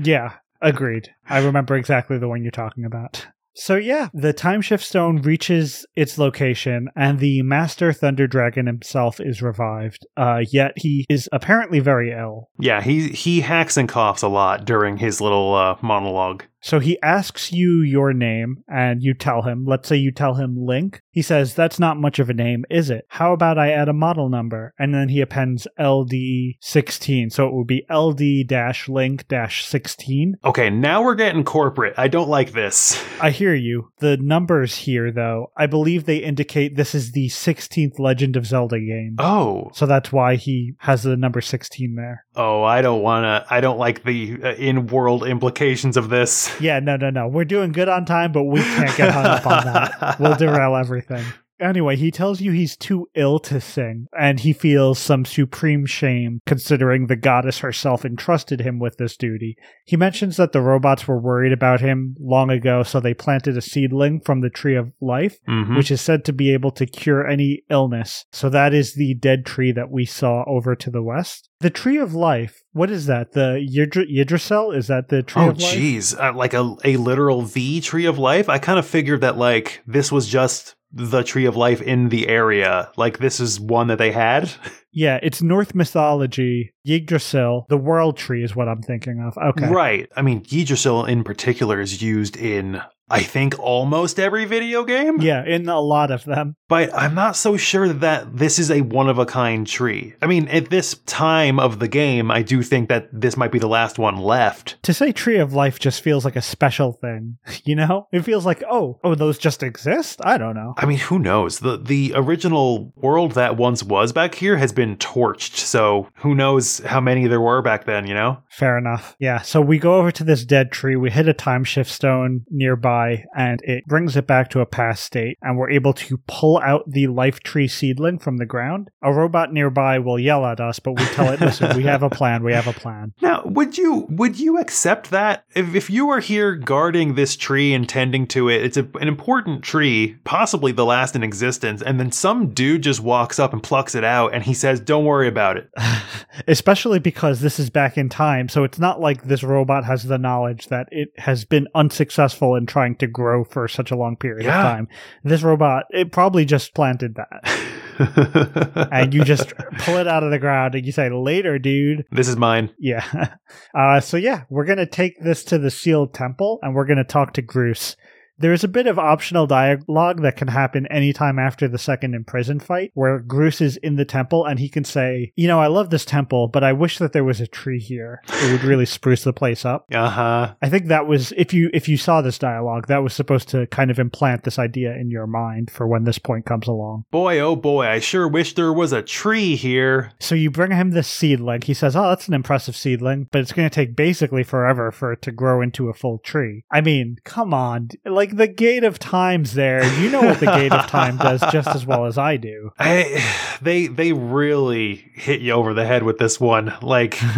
Yeah, 0.00 0.34
agreed. 0.60 1.12
I 1.28 1.42
remember 1.44 1.74
exactly 1.74 2.18
the 2.18 2.28
one 2.28 2.42
you're 2.42 2.52
talking 2.52 2.84
about. 2.84 3.26
So 3.60 3.74
yeah, 3.74 4.08
the 4.14 4.32
time 4.32 4.62
shift 4.62 4.84
stone 4.84 5.20
reaches 5.20 5.84
its 5.96 6.16
location, 6.16 6.88
and 6.94 7.18
the 7.18 7.42
Master 7.42 7.92
Thunder 7.92 8.28
Dragon 8.28 8.66
himself 8.66 9.20
is 9.20 9.42
revived. 9.42 10.06
Uh, 10.16 10.42
yet 10.52 10.74
he 10.76 11.04
is 11.08 11.28
apparently 11.32 11.80
very 11.80 12.12
ill. 12.12 12.50
Yeah, 12.60 12.80
he 12.80 13.08
he 13.08 13.40
hacks 13.40 13.76
and 13.76 13.88
coughs 13.88 14.22
a 14.22 14.28
lot 14.28 14.64
during 14.64 14.96
his 14.96 15.20
little 15.20 15.56
uh, 15.56 15.76
monologue. 15.82 16.44
So 16.60 16.80
he 16.80 17.00
asks 17.02 17.52
you 17.52 17.82
your 17.82 18.12
name 18.12 18.64
and 18.68 19.02
you 19.02 19.14
tell 19.14 19.42
him. 19.42 19.64
Let's 19.66 19.88
say 19.88 19.96
you 19.96 20.10
tell 20.12 20.34
him 20.34 20.56
Link. 20.58 21.00
He 21.10 21.22
says, 21.22 21.54
That's 21.54 21.78
not 21.78 21.96
much 21.96 22.18
of 22.18 22.30
a 22.30 22.34
name, 22.34 22.64
is 22.70 22.90
it? 22.90 23.04
How 23.08 23.32
about 23.32 23.58
I 23.58 23.70
add 23.70 23.88
a 23.88 23.92
model 23.92 24.28
number? 24.28 24.74
And 24.78 24.92
then 24.94 25.08
he 25.08 25.20
appends 25.20 25.66
LD16. 25.78 27.32
So 27.32 27.46
it 27.46 27.54
would 27.54 27.66
be 27.66 27.86
LD 27.90 28.48
Link 28.88 29.24
16. 29.28 30.36
Okay, 30.44 30.70
now 30.70 31.02
we're 31.02 31.14
getting 31.14 31.44
corporate. 31.44 31.94
I 31.96 32.08
don't 32.08 32.28
like 32.28 32.52
this. 32.52 33.02
I 33.20 33.30
hear 33.30 33.54
you. 33.54 33.90
The 33.98 34.16
numbers 34.16 34.74
here, 34.76 35.10
though, 35.10 35.50
I 35.56 35.66
believe 35.66 36.04
they 36.04 36.18
indicate 36.18 36.76
this 36.76 36.94
is 36.94 37.12
the 37.12 37.28
16th 37.28 37.98
Legend 37.98 38.36
of 38.36 38.46
Zelda 38.46 38.78
game. 38.78 39.16
Oh, 39.18 39.70
So 39.74 39.86
that's 39.86 40.12
why 40.12 40.36
he 40.36 40.74
has 40.78 41.02
the 41.02 41.16
number 41.16 41.40
16 41.40 41.94
there. 41.96 42.24
oh, 42.36 42.62
I 42.62 42.82
don't 42.82 43.02
want 43.02 43.24
to. 43.24 43.52
I 43.52 43.60
don't 43.60 43.78
like 43.78 44.04
the 44.04 44.38
uh, 44.42 44.48
in-world 44.54 45.26
implications 45.26 45.96
of 45.96 46.08
this. 46.08 46.47
Yeah, 46.60 46.80
no, 46.80 46.96
no, 46.96 47.10
no. 47.10 47.28
We're 47.28 47.44
doing 47.44 47.72
good 47.72 47.88
on 47.88 48.04
time, 48.04 48.32
but 48.32 48.44
we 48.44 48.60
can't 48.60 48.96
get 48.96 49.10
hung 49.12 49.26
up 49.26 49.46
on 49.46 49.64
that. 49.64 50.20
We'll 50.20 50.36
derail 50.36 50.76
everything. 50.76 51.24
Anyway, 51.60 51.96
he 51.96 52.10
tells 52.10 52.40
you 52.40 52.52
he's 52.52 52.76
too 52.76 53.08
ill 53.14 53.38
to 53.40 53.60
sing, 53.60 54.06
and 54.18 54.40
he 54.40 54.52
feels 54.52 54.98
some 54.98 55.24
supreme 55.24 55.86
shame 55.86 56.40
considering 56.46 57.06
the 57.06 57.16
goddess 57.16 57.58
herself 57.58 58.04
entrusted 58.04 58.60
him 58.60 58.78
with 58.78 58.96
this 58.96 59.16
duty. 59.16 59.56
He 59.84 59.96
mentions 59.96 60.36
that 60.36 60.52
the 60.52 60.60
robots 60.60 61.08
were 61.08 61.20
worried 61.20 61.52
about 61.52 61.80
him 61.80 62.14
long 62.20 62.50
ago, 62.50 62.82
so 62.82 63.00
they 63.00 63.14
planted 63.14 63.56
a 63.56 63.60
seedling 63.60 64.20
from 64.20 64.40
the 64.40 64.50
Tree 64.50 64.76
of 64.76 64.92
Life, 65.00 65.38
Mhm. 65.48 65.76
which 65.76 65.90
is 65.90 66.00
said 66.00 66.24
to 66.26 66.32
be 66.32 66.52
able 66.52 66.70
to 66.72 66.86
cure 66.86 67.26
any 67.26 67.62
illness. 67.70 68.24
So 68.32 68.48
that 68.50 68.72
is 68.72 68.94
the 68.94 69.14
dead 69.14 69.44
tree 69.44 69.72
that 69.72 69.90
we 69.90 70.04
saw 70.04 70.44
over 70.46 70.76
to 70.76 70.90
the 70.90 71.02
west. 71.02 71.48
The 71.60 71.70
Tree 71.70 71.98
of 71.98 72.14
Life, 72.14 72.62
what 72.72 72.90
is 72.90 73.06
that? 73.06 73.32
The 73.32 73.58
Yggdra- 73.68 74.06
Yggdrasil? 74.08 74.70
Is 74.72 74.86
that 74.86 75.08
the 75.08 75.22
Tree 75.24 75.42
Oh, 75.42 75.48
of 75.50 75.60
Life? 75.60 75.74
jeez. 75.74 76.14
Uh, 76.18 76.32
like 76.36 76.54
a, 76.54 76.76
a 76.84 76.96
literal 76.96 77.42
the 77.42 77.80
tree 77.80 78.04
of 78.06 78.16
life? 78.18 78.48
I 78.48 78.58
kind 78.58 78.78
of 78.78 78.86
figured 78.86 79.20
that, 79.22 79.36
like, 79.36 79.80
this 79.86 80.12
was 80.12 80.28
just 80.28 80.76
the 80.90 81.22
tree 81.22 81.44
of 81.44 81.56
life 81.56 81.82
in 81.82 82.08
the 82.08 82.28
area. 82.28 82.90
Like, 82.96 83.18
this 83.18 83.40
is 83.40 83.60
one 83.60 83.88
that 83.88 83.98
they 83.98 84.12
had. 84.12 84.50
Yeah, 84.90 85.20
it's 85.22 85.42
North 85.42 85.76
mythology. 85.76 86.74
Yggdrasil, 86.84 87.66
the 87.68 87.76
world 87.76 88.16
tree 88.16 88.42
is 88.42 88.56
what 88.56 88.68
I'm 88.68 88.82
thinking 88.82 89.20
of. 89.20 89.36
Okay. 89.36 89.68
Right. 89.68 90.08
I 90.16 90.22
mean, 90.22 90.44
Yggdrasil 90.50 91.04
in 91.04 91.22
particular 91.22 91.78
is 91.80 92.02
used 92.02 92.36
in, 92.36 92.82
I 93.10 93.22
think, 93.22 93.58
almost 93.58 94.18
every 94.18 94.44
video 94.44 94.84
game. 94.84 95.20
Yeah, 95.20 95.44
in 95.44 95.68
a 95.68 95.80
lot 95.80 96.10
of 96.10 96.24
them. 96.24 96.56
But 96.68 96.94
I'm 96.94 97.14
not 97.14 97.36
so 97.36 97.56
sure 97.56 97.88
that 97.88 98.36
this 98.36 98.58
is 98.58 98.70
a 98.70 98.82
one 98.82 99.08
of 99.08 99.18
a 99.18 99.24
kind 99.24 99.66
tree. 99.66 100.14
I 100.20 100.26
mean, 100.26 100.48
at 100.48 100.68
this 100.68 100.94
time 101.06 101.58
of 101.58 101.78
the 101.78 101.88
game, 101.88 102.30
I 102.30 102.42
do 102.42 102.62
think 102.62 102.88
that 102.90 103.08
this 103.12 103.36
might 103.36 103.52
be 103.52 103.58
the 103.58 103.68
last 103.68 103.98
one 103.98 104.18
left. 104.18 104.82
To 104.82 104.92
say 104.92 105.12
Tree 105.12 105.38
of 105.38 105.54
Life 105.54 105.78
just 105.78 106.02
feels 106.02 106.24
like 106.24 106.36
a 106.36 106.42
special 106.42 106.92
thing, 106.92 107.38
you 107.64 107.74
know? 107.74 108.06
It 108.12 108.22
feels 108.22 108.44
like, 108.44 108.62
oh, 108.70 109.00
oh, 109.02 109.14
those 109.14 109.38
just 109.38 109.62
exist? 109.62 110.20
I 110.24 110.36
don't 110.36 110.54
know. 110.54 110.74
I 110.76 110.84
mean, 110.84 110.98
who 110.98 111.18
knows? 111.18 111.60
The 111.60 111.78
the 111.78 112.12
original 112.14 112.92
world 112.96 113.32
that 113.32 113.56
once 113.56 113.82
was 113.82 114.12
back 114.12 114.34
here 114.34 114.56
has 114.56 114.72
been 114.72 114.96
torched, 114.96 115.56
so 115.56 116.08
who 116.16 116.34
knows 116.34 116.78
how 116.80 117.00
many 117.00 117.26
there 117.26 117.40
were 117.40 117.62
back 117.62 117.86
then, 117.86 118.06
you 118.06 118.14
know? 118.14 118.38
Fair 118.50 118.76
enough. 118.76 119.16
Yeah, 119.18 119.40
so 119.40 119.60
we 119.60 119.78
go 119.78 119.96
over 119.96 120.10
to 120.12 120.24
this 120.24 120.44
dead 120.44 120.72
tree, 120.72 120.96
we 120.96 121.10
hit 121.10 121.28
a 121.28 121.32
time 121.32 121.64
shift 121.64 121.90
stone 121.90 122.44
nearby, 122.50 122.97
and 123.36 123.60
it 123.62 123.86
brings 123.86 124.16
it 124.16 124.26
back 124.26 124.50
to 124.50 124.60
a 124.60 124.66
past 124.66 125.04
state, 125.04 125.38
and 125.42 125.56
we're 125.56 125.70
able 125.70 125.92
to 125.94 126.18
pull 126.26 126.58
out 126.58 126.84
the 126.86 127.06
life 127.06 127.40
tree 127.40 127.68
seedling 127.68 128.18
from 128.18 128.36
the 128.38 128.46
ground. 128.46 128.90
A 129.02 129.12
robot 129.12 129.52
nearby 129.52 129.98
will 129.98 130.18
yell 130.18 130.44
at 130.46 130.60
us, 130.60 130.78
but 130.78 130.92
we 130.92 131.04
tell 131.06 131.32
it, 131.32 131.40
listen, 131.40 131.76
we 131.76 131.84
have 131.84 132.02
a 132.02 132.10
plan, 132.10 132.42
we 132.42 132.52
have 132.52 132.66
a 132.66 132.72
plan. 132.72 133.12
Now, 133.28 133.42
would 133.44 133.76
you 133.76 134.06
would 134.08 134.38
you 134.38 134.58
accept 134.58 135.10
that 135.10 135.44
if 135.54 135.74
if 135.74 135.90
you 135.90 136.06
were 136.06 136.20
here 136.20 136.54
guarding 136.54 137.14
this 137.14 137.36
tree 137.36 137.74
and 137.74 137.86
tending 137.88 138.26
to 138.28 138.48
it? 138.48 138.64
It's 138.64 138.76
a, 138.76 138.88
an 139.00 139.08
important 139.08 139.62
tree, 139.62 140.16
possibly 140.24 140.72
the 140.72 140.84
last 140.84 141.14
in 141.14 141.22
existence, 141.22 141.82
and 141.82 142.00
then 142.00 142.10
some 142.10 142.54
dude 142.54 142.82
just 142.82 143.00
walks 143.00 143.38
up 143.38 143.52
and 143.52 143.62
plucks 143.62 143.94
it 143.94 144.04
out, 144.04 144.32
and 144.32 144.44
he 144.44 144.54
says, 144.54 144.80
"Don't 144.80 145.04
worry 145.04 145.28
about 145.28 145.56
it." 145.56 145.70
Especially 146.48 146.98
because 146.98 147.40
this 147.40 147.58
is 147.58 147.70
back 147.70 147.98
in 147.98 148.08
time, 148.08 148.48
so 148.48 148.64
it's 148.64 148.78
not 148.78 149.00
like 149.00 149.24
this 149.24 149.42
robot 149.42 149.84
has 149.84 150.04
the 150.04 150.18
knowledge 150.18 150.68
that 150.68 150.88
it 150.90 151.08
has 151.18 151.44
been 151.44 151.68
unsuccessful 151.74 152.54
in 152.54 152.66
trying 152.66 152.87
to 152.96 153.06
grow 153.06 153.44
for 153.44 153.68
such 153.68 153.90
a 153.90 153.96
long 153.96 154.16
period 154.16 154.44
Yeah. 154.44 154.58
of 154.58 154.62
time. 154.76 154.88
This 155.24 155.42
robot, 155.42 155.84
it 155.90 156.12
probably 156.12 156.44
just 156.44 156.74
planted 156.74 157.16
that. 157.16 157.68
and 158.92 159.12
you 159.12 159.24
just 159.24 159.52
pull 159.78 159.96
it 159.96 160.06
out 160.06 160.22
of 160.22 160.30
the 160.30 160.38
ground 160.38 160.74
and 160.74 160.86
you 160.86 160.92
say, 160.92 161.10
later, 161.10 161.58
dude. 161.58 162.04
this 162.12 162.28
is 162.28 162.36
mine. 162.36 162.70
Yeah. 162.78 163.34
Uh, 163.74 163.98
so, 164.00 164.16
yeah, 164.16 164.42
we're 164.50 164.64
going 164.64 164.78
to 164.78 164.86
take 164.86 165.20
this 165.20 165.42
to 165.44 165.56
the 165.58 165.70
sealed 165.70 166.12
temple 166.12 166.58
and 166.62 166.74
we're 166.74 166.84
going 166.84 166.98
to 166.98 167.04
talk 167.04 167.32
to 167.34 167.42
Groose. 167.42 167.96
There 168.38 168.52
is 168.52 168.64
a 168.64 168.68
bit 168.68 168.86
of 168.86 168.98
optional 168.98 169.46
dialogue 169.46 170.22
that 170.22 170.36
can 170.36 170.48
happen 170.48 170.86
anytime 170.86 171.38
after 171.38 171.66
the 171.66 171.78
second 171.78 172.14
imprison 172.14 172.60
fight, 172.60 172.92
where 172.94 173.18
Groose 173.20 173.60
is 173.60 173.76
in 173.78 173.96
the 173.96 174.04
temple 174.04 174.44
and 174.44 174.58
he 174.58 174.68
can 174.68 174.84
say, 174.84 175.32
You 175.36 175.48
know, 175.48 175.60
I 175.60 175.66
love 175.66 175.90
this 175.90 176.04
temple, 176.04 176.48
but 176.48 176.62
I 176.62 176.72
wish 176.72 176.98
that 176.98 177.12
there 177.12 177.24
was 177.24 177.40
a 177.40 177.46
tree 177.46 177.80
here. 177.80 178.22
It 178.28 178.52
would 178.52 178.64
really 178.64 178.86
spruce 178.86 179.24
the 179.24 179.32
place 179.32 179.64
up. 179.64 179.86
Uh 179.92 180.10
huh. 180.10 180.54
I 180.62 180.68
think 180.68 180.86
that 180.86 181.06
was 181.06 181.32
if 181.32 181.52
you 181.52 181.70
if 181.74 181.88
you 181.88 181.96
saw 181.96 182.22
this 182.22 182.38
dialogue, 182.38 182.86
that 182.86 183.02
was 183.02 183.12
supposed 183.12 183.48
to 183.48 183.66
kind 183.66 183.90
of 183.90 183.98
implant 183.98 184.44
this 184.44 184.58
idea 184.58 184.94
in 184.94 185.10
your 185.10 185.26
mind 185.26 185.70
for 185.70 185.86
when 185.86 186.04
this 186.04 186.18
point 186.18 186.46
comes 186.46 186.68
along. 186.68 187.04
Boy, 187.10 187.40
oh 187.40 187.56
boy, 187.56 187.86
I 187.86 187.98
sure 187.98 188.28
wish 188.28 188.54
there 188.54 188.72
was 188.72 188.92
a 188.92 189.02
tree 189.02 189.56
here. 189.56 190.12
So 190.20 190.34
you 190.34 190.50
bring 190.50 190.72
him 190.72 190.90
this 190.90 191.08
seedling. 191.08 191.62
He 191.62 191.74
says, 191.74 191.96
"Oh, 191.96 192.08
that's 192.08 192.28
an 192.28 192.34
impressive 192.34 192.76
seedling, 192.76 193.28
but 193.30 193.40
it's 193.40 193.52
going 193.52 193.68
to 193.68 193.74
take 193.74 193.96
basically 193.96 194.44
forever 194.44 194.92
for 194.92 195.12
it 195.12 195.22
to 195.22 195.32
grow 195.32 195.60
into 195.60 195.88
a 195.88 195.94
full 195.94 196.18
tree." 196.18 196.64
I 196.70 196.80
mean, 196.80 197.16
come 197.24 197.52
on. 197.52 197.88
Like 198.04 198.27
like 198.28 198.36
the 198.36 198.48
gate 198.52 198.84
of 198.84 198.98
time's 198.98 199.54
there. 199.54 199.84
You 200.00 200.10
know 200.10 200.20
what 200.20 200.40
the 200.40 200.46
gate 200.46 200.72
of 200.72 200.86
time 200.86 201.16
does 201.16 201.40
just 201.52 201.68
as 201.68 201.86
well 201.86 202.04
as 202.04 202.18
I 202.18 202.36
do. 202.36 202.72
I, 202.78 203.24
they 203.62 203.86
they 203.86 204.12
really 204.12 204.96
hit 205.14 205.40
you 205.40 205.52
over 205.52 205.72
the 205.74 205.86
head 205.86 206.02
with 206.02 206.18
this 206.18 206.38
one. 206.38 206.74
Like 206.82 207.18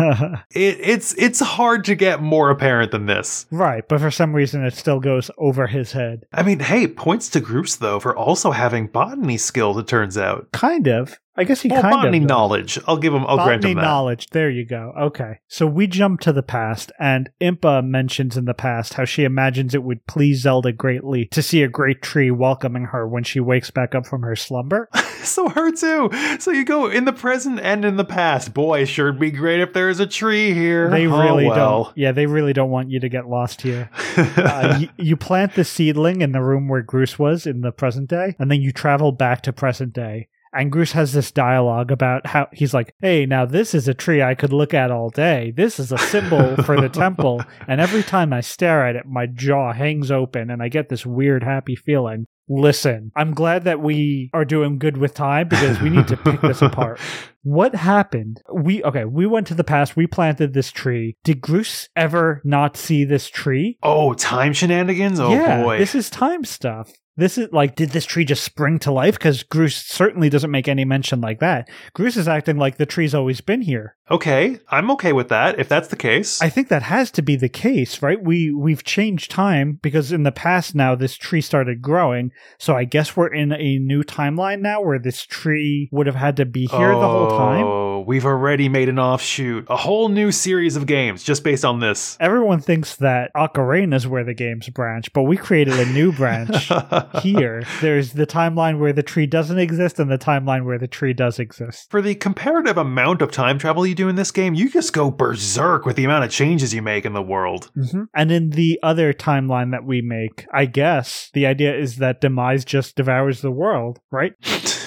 it, 0.51 0.79
it's 0.81 1.15
it's 1.15 1.41
hard 1.41 1.85
to 1.85 1.95
get 1.95 2.21
more 2.21 2.51
apparent 2.51 2.91
than 2.91 3.07
this. 3.07 3.47
right, 3.51 3.87
but 3.89 4.01
for 4.01 4.11
some 4.11 4.35
reason 4.35 4.65
it 4.65 4.75
still 4.75 5.01
goes 5.01 5.31
over 5.39 5.67
his 5.67 5.93
head. 5.93 6.27
I 6.33 6.43
mean, 6.43 6.61
hey, 6.61 6.89
points 6.89 7.29
to 7.31 7.41
Groose 7.41 7.79
though 7.79 8.01
for 8.01 8.17
also 8.17 8.51
having 8.51 8.89
botany 8.89 9.37
skills. 9.37 9.79
It 9.79 9.87
turns 9.87 10.19
out. 10.19 10.51
Kind 10.53 10.89
of. 10.89 11.19
I 11.41 11.45
guess 11.45 11.63
he 11.63 11.69
Well, 11.71 11.81
kind 11.83 11.95
botany 11.95 12.19
of. 12.19 12.25
knowledge. 12.25 12.79
I'll 12.87 12.99
give 12.99 13.15
him. 13.15 13.25
I'll 13.27 13.43
grant 13.45 13.65
him 13.65 13.77
that. 13.77 13.83
knowledge. 13.83 14.27
There 14.31 14.51
you 14.51 14.67
go. 14.67 14.93
Okay. 15.01 15.39
So 15.49 15.67
we 15.67 15.87
jump 15.87 16.21
to 16.21 16.33
the 16.33 16.43
past, 16.43 16.93
and 17.01 17.31
Impa 17.41 17.83
mentions 17.85 18.37
in 18.37 18.45
the 18.45 18.53
past 18.55 18.95
how 18.95 19.07
she 19.07 19.25
imagines 19.25 19.75
it 19.75 19.83
would 19.83 20.07
please 20.07 20.43
Zelda 20.43 20.73
greatly 20.73 21.27
to 21.33 21.43
see 21.43 21.63
a 21.63 21.69
great 21.69 22.03
tree 22.03 22.31
welcoming 22.31 22.85
her 22.87 23.09
when 23.09 23.25
she 23.25 23.41
wakes 23.41 23.71
back 23.71 23.95
up 23.95 24.07
from 24.07 24.23
her 24.23 24.37
slumber. 24.37 24.89
So 25.21 25.51
her 25.51 25.71
too. 25.71 26.09
So 26.41 26.51
you 26.51 26.65
go 26.65 26.89
in 26.89 27.05
the 27.05 27.13
present 27.13 27.61
and 27.61 27.85
in 27.85 27.97
the 27.99 28.07
past. 28.07 28.55
Boy, 28.55 28.87
sure 28.87 29.13
would 29.13 29.21
be 29.21 29.31
great 29.31 29.61
if 29.61 29.75
there 29.75 29.91
is 29.91 30.01
a 30.01 30.07
tree 30.07 30.55
here. 30.55 30.89
They 30.89 31.07
Oh, 31.07 31.21
really 31.23 31.45
well. 31.45 31.85
don't. 31.85 31.99
Yeah, 31.99 32.13
they 32.13 32.25
really 32.25 32.55
don't 32.55 32.71
want 32.71 32.91
you 32.91 33.01
to 33.01 33.09
get 33.11 33.29
lost 33.29 33.61
here. 33.61 33.91
uh, 34.17 34.79
you, 34.81 34.89
you 34.97 35.17
plant 35.19 35.57
the 35.57 35.65
seedling 35.65 36.23
in 36.23 36.33
the 36.33 36.41
room 36.41 36.69
where 36.69 36.83
Groose 36.83 37.19
was 37.19 37.47
in 37.47 37.61
the 37.61 37.71
present 37.71 38.09
day, 38.09 38.35
and 38.39 38.51
then 38.51 38.63
you 38.63 38.73
travel 38.73 39.13
back 39.13 39.43
to 39.43 39.53
present 39.53 39.93
day. 39.93 40.29
And 40.53 40.73
Groose 40.73 40.93
has 40.93 41.13
this 41.13 41.31
dialogue 41.31 41.91
about 41.93 42.27
how 42.27 42.49
he's 42.53 42.75
like, 42.75 42.95
Hey, 43.01 43.25
now 43.27 43.47
this 43.47 43.75
is 43.75 43.87
a 43.89 43.95
tree 43.95 44.23
I 44.23 44.35
could 44.35 44.53
look 44.53 44.75
at 44.75 44.91
all 44.91 45.11
day. 45.11 45.53
This 45.57 45.79
is 45.79 45.93
a 45.93 45.99
symbol 45.99 46.57
for 46.65 46.81
the 46.81 46.89
temple. 46.93 47.43
And 47.69 47.81
every 47.81 48.03
time 48.03 48.33
I 48.33 48.41
stare 48.41 48.87
at 48.87 48.97
it, 48.97 49.07
my 49.07 49.27
jaw 49.27 49.73
hangs 49.73 50.11
open 50.11 50.51
and 50.51 50.63
I 50.63 50.69
get 50.69 50.89
this 50.89 51.07
weird, 51.07 51.43
happy 51.45 51.77
feeling. 51.77 52.27
Listen, 52.53 53.13
I'm 53.15 53.33
glad 53.33 53.63
that 53.63 53.81
we 53.81 54.29
are 54.35 54.45
doing 54.45 54.81
good 54.81 54.97
with 54.97 55.15
time 55.15 55.47
because 55.47 55.81
we 55.81 55.89
need 55.89 56.09
to 56.09 56.17
pick 56.17 56.41
this 56.41 56.63
apart. 56.63 56.99
What 57.43 57.75
happened? 57.75 58.43
We, 58.53 58.85
okay, 58.85 59.07
we 59.07 59.25
went 59.25 59.47
to 59.47 59.55
the 59.55 59.65
past, 59.65 59.97
we 59.97 60.07
planted 60.07 60.53
this 60.53 60.71
tree. 60.71 61.17
Did 61.25 61.41
Groose 61.41 61.89
ever 61.97 62.43
not 62.45 62.77
see 62.77 63.05
this 63.05 63.31
tree? 63.31 63.79
oh, 63.83 64.13
time 64.13 64.53
shenanigans. 64.53 65.19
Oh 65.19 65.31
yeah, 65.33 65.63
boy. 65.63 65.79
this 65.79 65.95
is 65.95 66.11
time 66.11 66.45
stuff. 66.45 66.93
This 67.21 67.37
is 67.37 67.53
like, 67.53 67.77
did 67.77 67.91
this 67.91 68.07
tree 68.07 68.25
just 68.25 68.43
spring 68.43 68.79
to 68.79 68.91
life? 68.91 69.19
Because 69.19 69.43
Groose 69.43 69.77
certainly 69.77 70.31
doesn't 70.31 70.51
make 70.51 70.69
any 70.69 70.87
mention 70.87 71.21
like 71.21 71.39
that. 71.41 71.69
Groose 71.95 72.17
is 72.17 72.27
acting 72.27 72.57
like 72.57 72.79
the 72.79 72.87
tree's 72.87 73.15
always 73.15 73.43
been 73.43 73.61
here. 73.61 73.95
Okay, 74.11 74.59
I'm 74.69 74.91
okay 74.93 75.13
with 75.13 75.29
that. 75.29 75.59
If 75.59 75.69
that's 75.69 75.89
the 75.89 75.97
case. 75.97 76.41
I 76.43 76.49
think 76.49 76.69
that 76.69 76.83
has 76.83 77.11
to 77.13 77.23
be 77.23 77.37
the 77.37 77.49
case, 77.49 78.03
right? 78.03 78.23
We 78.23 78.53
we've 78.53 78.85
changed 78.85 79.31
time 79.31 79.79
because 79.83 80.13
in 80.13 80.25
the 80.25 80.33
past 80.33 80.75
now 80.75 80.95
this 80.95 81.17
tree 81.17 81.41
started 81.41 81.83
growing. 81.83 82.33
So 82.59 82.77
I 82.77 82.85
guess 82.85 83.17
we're 83.17 83.33
in 83.33 83.53
a 83.53 83.79
new 83.79 84.03
timeline 84.03 84.61
now 84.61 84.83
where 84.83 84.99
this 84.99 85.25
tree 85.25 85.89
would 85.93 86.07
have 86.07 86.17
had 86.17 86.37
to 86.39 86.45
be 86.45 86.67
here 86.67 86.93
the 86.93 87.09
whole 87.09 87.31
time. 87.31 87.65
Oh, 87.65 88.01
we've 88.01 88.27
already 88.27 88.69
made 88.69 88.89
an 88.89 88.99
offshoot. 88.99 89.67
A 89.69 89.77
whole 89.77 90.09
new 90.09 90.33
series 90.33 90.77
of 90.77 90.87
games 90.87 91.23
just 91.23 91.45
based 91.45 91.65
on 91.65 91.81
this. 91.81 92.17
Everyone 92.21 92.61
thinks 92.61 92.97
that 92.97 93.31
Ocarina 93.37 93.95
is 93.95 94.07
where 94.07 94.25
the 94.25 94.35
games 94.35 94.69
branch, 94.69 95.13
but 95.13 95.23
we 95.23 95.37
created 95.37 95.79
a 95.79 95.87
new 95.87 96.13
branch 96.13 96.71
here. 97.23 97.63
There's 97.81 98.13
the 98.13 98.27
timeline 98.27 98.79
where 98.79 98.93
the 98.93 99.03
tree 99.03 99.27
doesn't 99.27 99.59
exist 99.59 99.99
and 99.99 100.11
the 100.11 100.19
timeline 100.19 100.65
where 100.65 100.79
the 100.79 100.89
tree 100.89 101.13
does 101.13 101.39
exist. 101.39 101.91
For 101.91 102.03
the 102.03 102.15
comparative 102.15 102.79
amount 102.79 103.23
of 103.23 103.31
time 103.31 103.59
travel 103.59 103.87
you 103.87 103.95
do 104.01 104.09
in 104.09 104.17
this 104.17 104.31
game, 104.31 104.55
you 104.55 104.71
just 104.71 104.93
go 104.93 105.11
berserk 105.11 105.85
with 105.85 105.97
the 105.97 106.05
amount 106.05 106.25
of 106.25 106.31
changes 106.31 106.73
you 106.75 106.83
make 106.83 107.05
in 107.05 107.13
the 107.13 107.23
world. 107.23 107.71
Mm-hmm. 107.77 108.05
And 108.15 108.33
in 108.33 108.51
the 108.51 108.79
other 108.83 109.13
timeline 109.13 109.73
that 109.73 109.85
we 109.85 110.01
make, 110.01 110.47
I 110.53 110.67
guess 110.67 111.31
the 111.35 111.47
idea 111.47 111.77
is 111.77 111.97
that 111.97 112.21
Demise 112.21 112.65
just 112.65 112.97
devours 112.97 113.43
the 113.43 113.51
world, 113.51 114.01
right? 114.11 114.33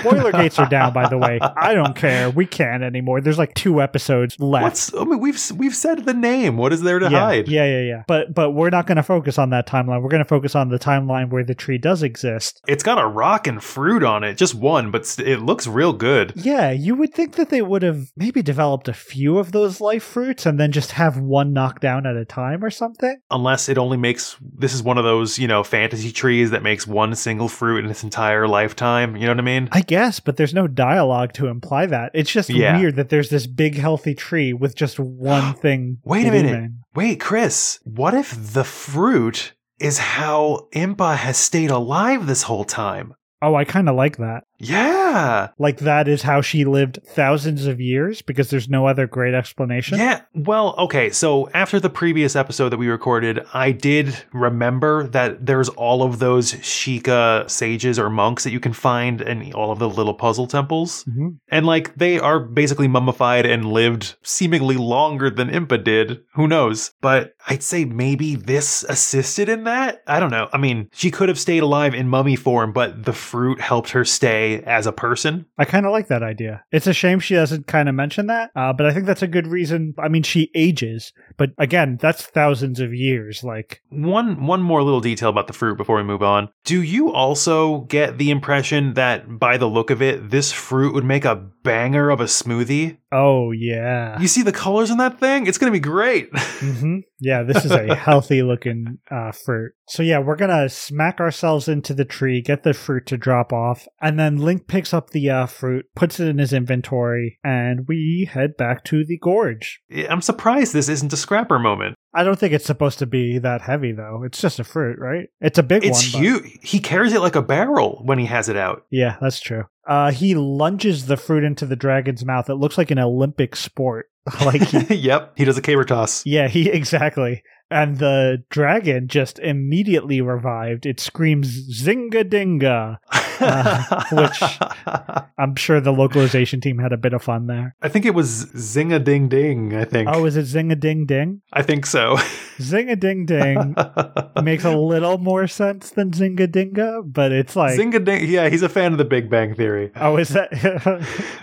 Spoiler 0.00 0.32
gates 0.32 0.58
are 0.58 0.68
down, 0.68 0.92
by 0.92 1.08
the 1.08 1.18
way. 1.18 1.38
I 1.40 1.74
don't 1.74 1.94
care. 1.94 2.30
We 2.30 2.46
can't 2.46 2.82
anymore. 2.82 3.20
There's 3.20 3.38
like 3.38 3.54
two 3.54 3.80
episodes 3.80 4.38
left. 4.38 4.62
What's 4.62 4.94
I 4.94 5.04
mean 5.04 5.20
we've 5.20 5.40
we've 5.56 5.74
said 5.74 6.04
the 6.04 6.14
name. 6.14 6.56
What 6.56 6.72
is 6.72 6.82
there 6.82 6.98
to 6.98 7.10
yeah, 7.10 7.20
hide? 7.20 7.48
yeah, 7.48 7.64
yeah, 7.64 7.82
yeah. 7.82 8.02
But 8.06 8.34
but 8.34 8.50
we're 8.50 8.70
not 8.70 8.86
going 8.86 8.96
to 8.96 9.02
focus 9.02 9.38
on 9.38 9.50
that 9.50 9.66
timeline. 9.66 10.02
We're 10.02 10.08
going 10.08 10.22
to 10.22 10.28
focus 10.28 10.54
on 10.54 10.68
the 10.68 10.78
timeline 10.78 11.30
where 11.30 11.44
the 11.44 11.54
tree 11.54 11.78
does 11.78 12.02
exist. 12.02 12.60
It's 12.66 12.82
got 12.82 12.98
a 12.98 13.06
rock 13.06 13.46
and 13.46 13.62
fruit 13.62 14.02
on 14.02 14.24
it, 14.24 14.34
just 14.36 14.54
one, 14.54 14.90
but 14.90 15.18
it 15.18 15.40
looks 15.40 15.66
real 15.66 15.92
good. 15.92 16.32
Yeah, 16.36 16.70
you 16.70 16.94
would 16.96 17.14
think 17.14 17.36
that 17.36 17.50
they 17.50 17.62
would 17.62 17.82
have 17.82 18.12
maybe 18.16 18.42
developed 18.42 18.88
a 18.88 18.92
few 18.92 19.38
of 19.38 19.52
those 19.52 19.80
life 19.80 20.02
fruits 20.02 20.46
and 20.46 20.58
then 20.58 20.72
just 20.72 20.92
have 20.92 21.18
one 21.18 21.52
knocked 21.52 21.82
down 21.82 22.06
at 22.06 22.16
a 22.16 22.24
time 22.24 22.64
or 22.64 22.70
something. 22.70 23.20
Unless 23.30 23.68
it 23.68 23.78
only 23.78 23.96
makes 23.96 24.36
this 24.40 24.74
is 24.74 24.82
one 24.82 24.98
of 24.98 25.04
those, 25.04 25.38
you 25.38 25.48
know, 25.48 25.62
fantasy 25.62 26.12
trees 26.12 26.50
that 26.50 26.62
makes 26.62 26.86
one 26.86 27.14
single 27.14 27.48
fruit 27.48 27.84
in 27.84 27.90
its 27.90 28.02
entire 28.02 28.46
lifetime. 28.48 29.16
You 29.16 29.26
know 29.26 29.32
what 29.32 29.38
I 29.38 29.42
mean? 29.42 29.68
I 29.72 29.82
guess, 29.90 30.20
but 30.20 30.36
there's 30.36 30.54
no 30.54 30.66
dialogue 30.68 31.32
to 31.34 31.48
imply 31.48 31.84
that. 31.86 32.12
It's 32.14 32.30
just 32.30 32.48
Yeah. 32.48 32.78
weird 32.78 32.96
that 32.96 33.08
there's 33.08 33.28
this 33.28 33.46
big 33.46 33.76
healthy 33.76 34.14
tree 34.14 34.52
with 34.52 34.74
just 34.76 34.98
one 35.00 35.52
thing. 35.64 35.98
Wait 36.04 36.26
a 36.26 36.30
minute. 36.30 36.70
Wait, 36.94 37.20
Chris, 37.20 37.80
what 37.84 38.14
if 38.14 38.30
the 38.54 38.64
fruit 38.64 39.52
is 39.80 39.98
how 39.98 40.68
Impa 40.74 41.16
has 41.16 41.36
stayed 41.36 41.70
alive 41.70 42.26
this 42.26 42.44
whole 42.44 42.64
time? 42.64 43.14
Oh, 43.42 43.54
I 43.54 43.64
kind 43.64 43.88
of 43.88 43.96
like 43.96 44.18
that. 44.18 44.44
Yeah. 44.60 45.48
Like 45.58 45.78
that 45.78 46.06
is 46.08 46.22
how 46.22 46.40
she 46.40 46.64
lived 46.64 47.00
thousands 47.04 47.66
of 47.66 47.80
years 47.80 48.22
because 48.22 48.50
there's 48.50 48.68
no 48.68 48.86
other 48.86 49.06
great 49.06 49.34
explanation. 49.34 49.98
Yeah. 49.98 50.20
Well, 50.34 50.74
okay. 50.78 51.10
So 51.10 51.48
after 51.54 51.80
the 51.80 51.90
previous 51.90 52.36
episode 52.36 52.68
that 52.70 52.76
we 52.76 52.88
recorded, 52.88 53.40
I 53.54 53.72
did 53.72 54.16
remember 54.32 55.08
that 55.08 55.46
there's 55.46 55.68
all 55.70 56.02
of 56.02 56.18
those 56.18 56.52
Sheikah 56.54 57.50
sages 57.50 57.98
or 57.98 58.10
monks 58.10 58.44
that 58.44 58.50
you 58.50 58.60
can 58.60 58.72
find 58.72 59.20
in 59.20 59.52
all 59.54 59.72
of 59.72 59.78
the 59.78 59.88
little 59.88 60.14
puzzle 60.14 60.46
temples. 60.46 61.04
Mhm. 61.04 61.38
And 61.48 61.66
like 61.66 61.94
they 61.96 62.18
are 62.18 62.38
basically 62.38 62.88
mummified 62.88 63.46
and 63.46 63.64
lived 63.72 64.16
seemingly 64.22 64.76
longer 64.76 65.30
than 65.30 65.48
Impa 65.48 65.82
did. 65.82 66.20
Who 66.34 66.46
knows? 66.46 66.92
But 67.00 67.32
I'd 67.48 67.62
say 67.62 67.84
maybe 67.84 68.34
this 68.36 68.84
assisted 68.88 69.48
in 69.48 69.64
that. 69.64 70.02
I 70.06 70.20
don't 70.20 70.30
know. 70.30 70.48
I 70.52 70.58
mean, 70.58 70.88
she 70.92 71.10
could 71.10 71.28
have 71.28 71.38
stayed 71.38 71.62
alive 71.62 71.94
in 71.94 72.08
mummy 72.08 72.36
form, 72.36 72.72
but 72.72 73.04
the 73.04 73.12
fruit 73.12 73.60
helped 73.60 73.90
her 73.90 74.04
stay 74.04 74.49
as 74.56 74.86
a 74.86 74.92
person. 74.92 75.46
I 75.58 75.64
kind 75.64 75.86
of 75.86 75.92
like 75.92 76.08
that 76.08 76.22
idea. 76.22 76.64
It's 76.72 76.86
a 76.86 76.92
shame 76.92 77.20
she 77.20 77.34
doesn't 77.34 77.66
kind 77.66 77.88
of 77.88 77.94
mention 77.94 78.26
that, 78.26 78.50
uh, 78.54 78.72
but 78.72 78.86
I 78.86 78.92
think 78.92 79.06
that's 79.06 79.22
a 79.22 79.28
good 79.28 79.46
reason. 79.46 79.94
I 79.98 80.08
mean, 80.08 80.22
she 80.22 80.50
ages, 80.54 81.12
but 81.36 81.50
again, 81.58 81.98
that's 82.00 82.24
thousands 82.24 82.80
of 82.80 82.94
years. 82.94 83.42
Like, 83.44 83.82
One 83.90 84.46
one 84.46 84.62
more 84.62 84.82
little 84.82 85.00
detail 85.00 85.28
about 85.28 85.46
the 85.46 85.52
fruit 85.52 85.76
before 85.76 85.96
we 85.96 86.02
move 86.02 86.22
on. 86.22 86.48
Do 86.64 86.82
you 86.82 87.12
also 87.12 87.80
get 87.82 88.18
the 88.18 88.30
impression 88.30 88.94
that 88.94 89.38
by 89.38 89.56
the 89.56 89.68
look 89.68 89.90
of 89.90 90.02
it, 90.02 90.30
this 90.30 90.52
fruit 90.52 90.94
would 90.94 91.04
make 91.04 91.24
a 91.24 91.48
banger 91.62 92.10
of 92.10 92.20
a 92.20 92.24
smoothie? 92.24 92.98
oh 93.12 93.50
yeah, 93.50 94.20
You 94.20 94.28
see 94.28 94.42
the 94.42 94.52
colors 94.52 94.88
in 94.90 94.98
that 94.98 95.18
thing? 95.18 95.46
It's 95.48 95.58
going 95.58 95.72
to 95.72 95.76
be 95.76 95.80
great. 95.80 96.30
hmm 96.38 96.98
yeah. 97.22 97.42
This 97.42 97.64
is 97.64 97.70
a 97.70 97.94
healthy 98.06 98.42
looking 98.42 98.98
uh, 99.10 99.32
fruit. 99.32 99.72
So 99.88 100.02
yeah, 100.02 100.20
we're 100.20 100.36
gonna 100.36 100.68
smack 100.68 101.20
ourselves 101.20 101.68
into 101.68 101.92
the 101.92 102.04
tree, 102.04 102.40
get 102.40 102.62
the 102.62 102.72
fruit 102.72 103.06
to 103.06 103.18
drop 103.18 103.52
off, 103.52 103.86
and 104.00 104.18
then 104.18 104.36
Link 104.38 104.68
picks 104.68 104.94
up 104.94 105.10
the 105.10 105.28
uh, 105.28 105.46
fruit, 105.46 105.86
puts 105.94 106.18
it 106.20 106.28
in 106.28 106.38
his 106.38 106.52
inventory, 106.52 107.38
and 107.44 107.86
we 107.88 108.28
head 108.32 108.56
back 108.56 108.84
to 108.84 109.04
the 109.04 109.18
gorge. 109.18 109.80
I'm 110.08 110.22
surprised 110.22 110.72
this 110.72 110.88
isn't 110.88 111.12
a 111.12 111.16
scrapper 111.16 111.58
moment. 111.58 111.96
I 112.12 112.24
don't 112.24 112.38
think 112.38 112.52
it's 112.52 112.64
supposed 112.66 112.98
to 113.00 113.06
be 113.06 113.38
that 113.38 113.60
heavy 113.62 113.92
though. 113.92 114.22
It's 114.24 114.40
just 114.40 114.58
a 114.58 114.64
fruit, 114.64 114.98
right? 114.98 115.28
It's 115.40 115.58
a 115.58 115.62
big 115.62 115.84
It's 115.84 116.12
one. 116.12 116.22
but- 116.22 116.26
huge. 116.44 116.58
He 116.62 116.80
carries 116.80 117.12
it 117.12 117.20
like 117.20 117.36
a 117.36 117.42
barrel 117.42 118.02
when 118.04 118.18
he 118.18 118.26
has 118.26 118.48
it 118.48 118.56
out. 118.56 118.84
Yeah, 118.90 119.16
that's 119.20 119.40
true. 119.40 119.64
Uh, 119.86 120.10
he 120.12 120.34
lunges 120.34 121.06
the 121.06 121.16
fruit 121.16 121.44
into 121.44 121.66
the 121.66 121.76
dragon's 121.76 122.24
mouth. 122.24 122.48
It 122.50 122.54
looks 122.54 122.76
like 122.78 122.90
an 122.90 122.98
Olympic 122.98 123.54
sport. 123.56 124.06
like, 124.44 124.62
he, 124.62 124.94
yep, 124.96 125.32
he 125.36 125.44
does 125.44 125.56
a 125.58 125.62
caber 125.62 125.84
toss. 125.84 126.24
yeah, 126.26 126.48
he 126.48 126.68
exactly. 126.70 127.42
And 127.72 127.98
the 127.98 128.42
dragon 128.50 129.06
just 129.06 129.38
immediately 129.38 130.20
revived. 130.20 130.86
It 130.86 130.98
screams 130.98 131.80
"Zinga 131.82 132.24
Dinga." 132.24 132.98
Uh, 133.40 134.04
which- 134.12 135.29
I'm 135.40 135.56
sure 135.56 135.80
the 135.80 135.92
localization 135.92 136.60
team 136.60 136.78
had 136.78 136.92
a 136.92 136.96
bit 136.96 137.12
of 137.14 137.22
fun 137.22 137.46
there. 137.46 137.74
I 137.80 137.88
think 137.88 138.04
it 138.04 138.14
was 138.14 138.48
zing 138.56 138.92
a 138.92 138.98
ding 138.98 139.28
ding. 139.28 139.74
I 139.74 139.84
think. 139.84 140.08
Oh, 140.12 140.26
is 140.26 140.36
it 140.36 140.44
"Zinga 140.46 140.78
Ding 140.78 141.06
Ding"? 141.06 141.40
I 141.52 141.62
think 141.62 141.86
so. 141.86 142.16
"Zinga 142.58 142.98
Ding 142.98 143.26
Ding" 143.26 143.74
makes 144.44 144.64
a 144.64 144.76
little 144.76 145.18
more 145.18 145.46
sense 145.46 145.90
than 145.90 146.10
"Zinga 146.10 146.46
Dinga," 146.46 147.02
but 147.04 147.32
it's 147.32 147.56
like, 147.56 147.78
Zinga 147.78 148.04
ding. 148.04 148.28
Yeah, 148.28 148.48
he's 148.48 148.62
a 148.62 148.68
fan 148.68 148.92
of 148.92 148.98
the 148.98 149.04
Big 149.04 149.30
Bang 149.30 149.54
Theory. 149.54 149.90
oh, 149.96 150.16
is 150.16 150.28
that? 150.30 150.50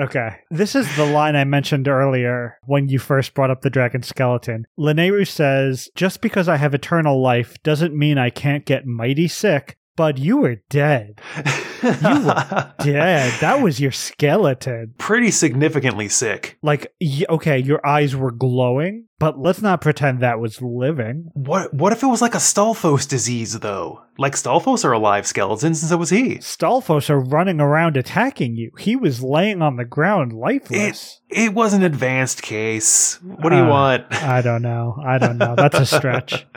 Okay. 0.00 0.36
This 0.50 0.74
is 0.74 0.96
the 0.96 1.04
line 1.04 1.36
I 1.36 1.44
mentioned 1.44 1.88
earlier 1.88 2.58
when 2.64 2.88
you 2.88 2.98
first 2.98 3.34
brought 3.34 3.50
up 3.50 3.62
the 3.62 3.70
dragon 3.70 4.02
skeleton. 4.02 4.66
Lanayru 4.78 5.26
says, 5.26 5.88
Just 5.94 6.20
because 6.20 6.48
I 6.48 6.56
have 6.56 6.74
eternal 6.74 7.20
life 7.20 7.60
doesn't 7.62 7.96
mean 7.96 8.18
I 8.18 8.30
can't 8.30 8.64
get 8.64 8.86
mighty 8.86 9.28
sick, 9.28 9.76
Bud, 10.00 10.18
you 10.18 10.38
were 10.38 10.56
dead. 10.70 11.20
You 11.82 12.24
were 12.24 12.72
dead. 12.82 13.38
That 13.42 13.60
was 13.62 13.78
your 13.78 13.90
skeleton. 13.92 14.94
Pretty 14.96 15.30
significantly 15.30 16.08
sick. 16.08 16.56
Like, 16.62 16.90
okay, 17.28 17.58
your 17.58 17.86
eyes 17.86 18.16
were 18.16 18.30
glowing, 18.30 19.08
but 19.18 19.38
let's 19.38 19.60
not 19.60 19.82
pretend 19.82 20.20
that 20.20 20.40
was 20.40 20.62
living. 20.62 21.28
What 21.34 21.74
what 21.74 21.92
if 21.92 22.02
it 22.02 22.06
was 22.06 22.22
like 22.22 22.34
a 22.34 22.38
Stalfos 22.38 23.06
disease 23.06 23.58
though? 23.60 24.00
Like 24.16 24.32
Stalfos 24.36 24.86
are 24.86 24.92
alive 24.92 25.26
skeletons, 25.26 25.82
and 25.82 25.90
so 25.90 25.98
was 25.98 26.08
he. 26.08 26.36
Stalfos 26.38 27.10
are 27.10 27.20
running 27.20 27.60
around 27.60 27.98
attacking 27.98 28.56
you. 28.56 28.70
He 28.78 28.96
was 28.96 29.22
laying 29.22 29.60
on 29.60 29.76
the 29.76 29.84
ground 29.84 30.32
lifeless. 30.32 31.20
It 31.28 31.52
was 31.52 31.74
an 31.74 31.82
advanced 31.82 32.40
case. 32.40 33.18
What 33.22 33.50
do 33.50 33.56
you 33.56 33.64
Uh, 33.64 33.68
want? 33.68 34.12
I 34.22 34.40
don't 34.40 34.62
know. 34.62 34.96
I 35.06 35.18
don't 35.18 35.36
know. 35.36 35.54
That's 35.56 35.78
a 35.78 35.84
stretch. 35.84 36.46